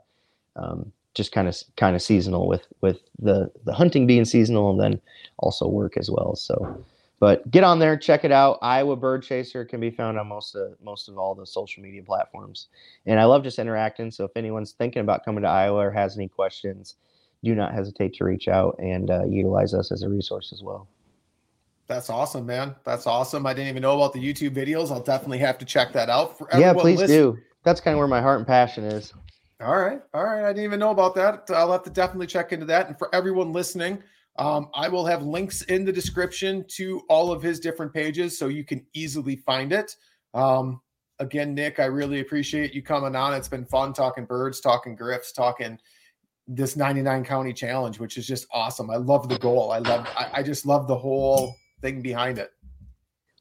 um, 0.55 0.91
just 1.15 1.31
kind 1.31 1.47
of 1.47 1.57
kind 1.77 1.95
of 1.95 2.01
seasonal 2.01 2.47
with 2.47 2.67
with 2.81 3.01
the 3.19 3.51
the 3.65 3.73
hunting 3.73 4.07
being 4.07 4.25
seasonal 4.25 4.71
and 4.71 4.79
then 4.79 5.01
also 5.37 5.67
work 5.67 5.97
as 5.97 6.09
well. 6.09 6.35
So 6.35 6.83
but 7.19 7.49
get 7.51 7.65
on 7.65 7.79
there, 7.79 7.97
check 7.97 8.23
it 8.23 8.31
out. 8.31 8.59
Iowa 8.61 8.95
Bird 8.95 9.23
Chaser 9.23 9.65
can 9.65 9.81
be 9.81 9.91
found 9.91 10.17
on 10.17 10.27
most 10.27 10.55
of 10.55 10.75
most 10.81 11.09
of 11.09 11.17
all 11.17 11.35
the 11.35 11.45
social 11.45 11.83
media 11.83 12.01
platforms. 12.01 12.67
And 13.05 13.19
I 13.19 13.25
love 13.25 13.43
just 13.43 13.59
interacting. 13.59 14.09
So 14.09 14.23
if 14.23 14.31
anyone's 14.35 14.71
thinking 14.71 15.01
about 15.01 15.25
coming 15.25 15.43
to 15.43 15.49
Iowa 15.49 15.87
or 15.87 15.91
has 15.91 16.15
any 16.15 16.29
questions, 16.29 16.95
do 17.43 17.53
not 17.55 17.73
hesitate 17.73 18.13
to 18.15 18.23
reach 18.23 18.47
out 18.47 18.77
and 18.79 19.11
uh, 19.11 19.25
utilize 19.25 19.73
us 19.73 19.91
as 19.91 20.03
a 20.03 20.09
resource 20.09 20.51
as 20.53 20.63
well. 20.63 20.87
That's 21.87 22.09
awesome, 22.09 22.45
man. 22.45 22.75
That's 22.85 23.07
awesome. 23.07 23.45
I 23.45 23.53
didn't 23.53 23.69
even 23.69 23.81
know 23.81 23.95
about 23.95 24.13
the 24.13 24.19
YouTube 24.19 24.51
videos. 24.51 24.91
I'll 24.91 25.01
definitely 25.01 25.39
have 25.39 25.57
to 25.57 25.65
check 25.65 25.91
that 25.93 26.09
out. 26.09 26.37
For 26.37 26.47
yeah, 26.57 26.71
please 26.71 27.01
do. 27.01 27.37
That's 27.63 27.81
kind 27.81 27.95
of 27.95 27.97
where 27.97 28.07
my 28.07 28.21
heart 28.21 28.37
and 28.37 28.47
passion 28.47 28.85
is. 28.85 29.13
All 29.61 29.77
right. 29.77 30.01
All 30.13 30.23
right. 30.23 30.45
I 30.45 30.53
didn't 30.53 30.63
even 30.63 30.79
know 30.79 30.91
about 30.91 31.15
that. 31.15 31.49
I'll 31.49 31.71
have 31.71 31.83
to 31.83 31.89
definitely 31.89 32.27
check 32.27 32.53
into 32.53 32.65
that. 32.67 32.87
And 32.87 32.97
for 32.97 33.13
everyone 33.13 33.51
listening, 33.51 34.01
um, 34.37 34.69
I 34.73 34.87
will 34.87 35.05
have 35.05 35.21
links 35.21 35.63
in 35.63 35.83
the 35.83 35.91
description 35.91 36.63
to 36.69 37.01
all 37.09 37.31
of 37.31 37.41
his 37.41 37.59
different 37.59 37.93
pages 37.93 38.37
so 38.37 38.47
you 38.47 38.63
can 38.63 38.85
easily 38.93 39.35
find 39.35 39.73
it. 39.73 39.97
Um, 40.33 40.79
again, 41.19 41.53
Nick, 41.53 41.79
I 41.79 41.85
really 41.85 42.21
appreciate 42.21 42.73
you 42.73 42.81
coming 42.81 43.17
on. 43.17 43.33
It's 43.33 43.49
been 43.49 43.65
fun 43.65 43.91
talking 43.91 44.23
birds, 44.23 44.61
talking 44.61 44.95
griffs, 44.95 45.33
talking 45.33 45.77
this 46.47 46.77
99 46.77 47.25
county 47.25 47.51
challenge, 47.51 47.99
which 47.99 48.17
is 48.17 48.25
just 48.25 48.47
awesome. 48.53 48.89
I 48.89 48.95
love 48.95 49.27
the 49.27 49.37
goal. 49.37 49.71
I 49.73 49.79
love, 49.79 50.07
I, 50.15 50.29
I 50.35 50.43
just 50.43 50.65
love 50.65 50.87
the 50.87 50.97
whole 50.97 51.53
thing 51.81 52.01
behind 52.01 52.39
it. 52.39 52.51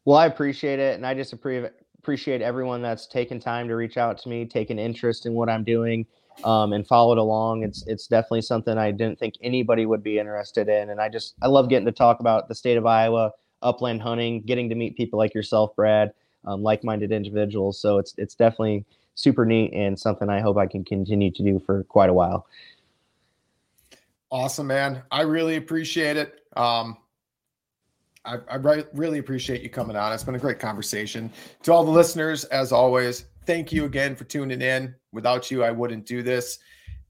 Well, 0.05 0.16
I 0.16 0.27
appreciate 0.27 0.81
it. 0.81 0.97
And 0.97 1.07
I 1.07 1.15
just 1.15 1.32
appreciate 1.32 1.73
everyone 2.07 2.83
that's 2.83 3.07
taken 3.07 3.41
time 3.41 3.69
to 3.69 3.75
reach 3.75 3.97
out 3.97 4.19
to 4.19 4.29
me, 4.29 4.47
taken 4.47 4.79
interest 4.79 5.27
in 5.27 5.35
what 5.35 5.49
I'm 5.49 5.65
doing 5.65 6.07
um, 6.45 6.73
and 6.73 6.87
followed 6.87 7.19
along. 7.19 7.62
It's 7.62 7.87
it's 7.87 8.07
definitely 8.07 8.43
something 8.43 8.79
I 8.79 8.91
didn't 8.91 9.19
think 9.19 9.35
anybody 9.43 9.87
would 9.87 10.03
be 10.03 10.19
interested 10.19 10.69
in, 10.69 10.91
and 10.91 11.01
I 11.01 11.09
just 11.09 11.35
I 11.43 11.49
love 11.49 11.69
getting 11.69 11.87
to 11.87 11.93
talk 11.93 12.20
about 12.20 12.49
the 12.49 12.55
state 12.55 12.77
of 12.77 12.87
Iowa, 12.87 13.33
upland 13.62 14.03
hunting, 14.03 14.43
getting 14.43 14.69
to 14.69 14.75
meet 14.75 14.97
people 14.97 15.19
like 15.19 15.35
yourself, 15.35 15.75
Brad, 15.77 16.12
um, 16.45 16.62
like-minded 16.62 17.12
individuals. 17.12 17.81
So 17.81 17.99
it's 17.99 18.15
it's 18.19 18.35
definitely 18.35 18.85
super 19.15 19.45
neat 19.45 19.73
and 19.73 19.99
something 19.99 20.29
I 20.29 20.41
hope 20.41 20.57
I 20.57 20.66
can 20.66 20.85
continue 20.85 21.31
to 21.33 21.43
do 21.43 21.59
for 21.59 21.83
quite 21.85 22.11
a 22.11 22.15
while. 22.15 22.47
Awesome, 24.31 24.66
man. 24.66 25.03
I 25.11 25.23
really 25.23 25.57
appreciate 25.57 26.16
it. 26.16 26.43
Um, 26.57 26.99
I, 28.24 28.39
I 28.51 28.57
really 28.93 29.19
appreciate 29.19 29.62
you 29.62 29.70
coming 29.70 29.97
on. 29.97 30.12
It's 30.12 30.24
been 30.24 30.35
a 30.35 30.39
great 30.39 30.59
conversation. 30.59 31.31
To 31.62 31.73
all 31.73 31.85
the 31.85 31.90
listeners, 31.90 32.45
as 32.45 32.73
always, 32.73 33.27
thank 33.47 33.73
you 33.73 33.85
again 33.85 34.15
for 34.16 34.24
tuning 34.24 34.61
in. 34.61 34.95
Without 35.12 35.51
you, 35.51 35.65
I 35.65 35.70
wouldn't 35.70 36.07
do 36.07 36.23
this. 36.23 36.59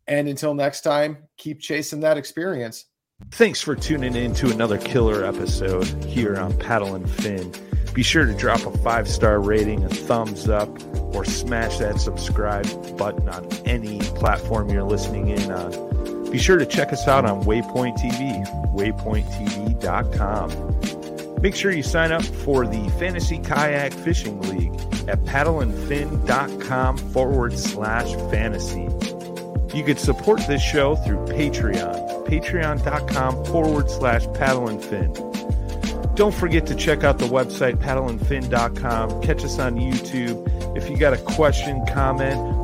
And 0.07 0.29
until 0.29 0.55
next 0.55 0.81
time, 0.83 1.19
keep 1.37 1.61
chasing 1.61 2.01
that 2.01 2.17
experience. 2.17 2.87
Thanks 3.33 3.61
for 3.61 3.75
tuning 3.75 4.15
in 4.15 4.33
to 4.35 4.51
another 4.51 4.79
killer 4.79 5.25
episode 5.25 5.85
here 6.05 6.37
on 6.37 6.57
Paddle 6.59 6.95
and 6.95 7.11
Fin. 7.11 7.53
Be 7.93 8.05
sure 8.05 8.25
to 8.25 8.33
drop 8.33 8.65
a 8.65 8.79
five 8.79 9.09
star 9.09 9.41
rating, 9.41 9.83
a 9.83 9.89
thumbs 9.89 10.49
up, 10.49 10.69
or 11.15 11.25
smash 11.25 11.79
that 11.79 12.01
subscribe 12.01 12.97
button 12.97 13.29
on 13.29 13.49
any 13.65 13.99
platform 13.99 14.71
you're 14.71 14.85
listening 14.85 15.31
in 15.31 15.51
on. 15.51 16.31
Be 16.31 16.39
sure 16.39 16.59
to 16.59 16.67
check 16.67 16.93
us 16.93 17.09
out 17.09 17.25
on 17.25 17.43
Waypoint 17.43 17.99
TV, 17.99 18.47
waypointtv.com. 18.75 20.51
Make 21.41 21.55
sure 21.55 21.71
you 21.71 21.83
sign 21.83 22.13
up 22.13 22.25
for 22.25 22.67
the 22.67 22.89
Fantasy 22.99 23.39
Kayak 23.39 23.93
Fishing 23.93 24.41
League 24.43 24.75
at 25.09 25.23
paddleandfin.com 25.25 26.97
forward 26.99 27.59
slash 27.59 28.13
fantasy. 28.31 28.89
You 29.77 29.85
could 29.85 29.99
support 29.99 30.41
this 30.49 30.63
show 30.63 30.97
through 30.97 31.25
Patreon, 31.27 32.27
patreon.com 32.27 33.45
forward 33.45 33.91
slash 33.91 34.27
paddle 34.35 34.69
and 34.69 34.83
fin. 34.83 35.13
Don't 36.15 36.35
forget 36.35 36.67
to 36.67 36.75
check 36.75 37.05
out 37.05 37.19
the 37.19 37.29
website 37.29 37.77
paddleandfin.com. 37.77 39.23
Catch 39.23 39.45
us 39.45 39.59
on 39.61 39.77
YouTube. 39.77 40.77
If 40.77 40.91
you 40.91 40.97
got 40.97 41.13
a 41.13 41.19
question, 41.19 41.85
comment, 41.87 42.58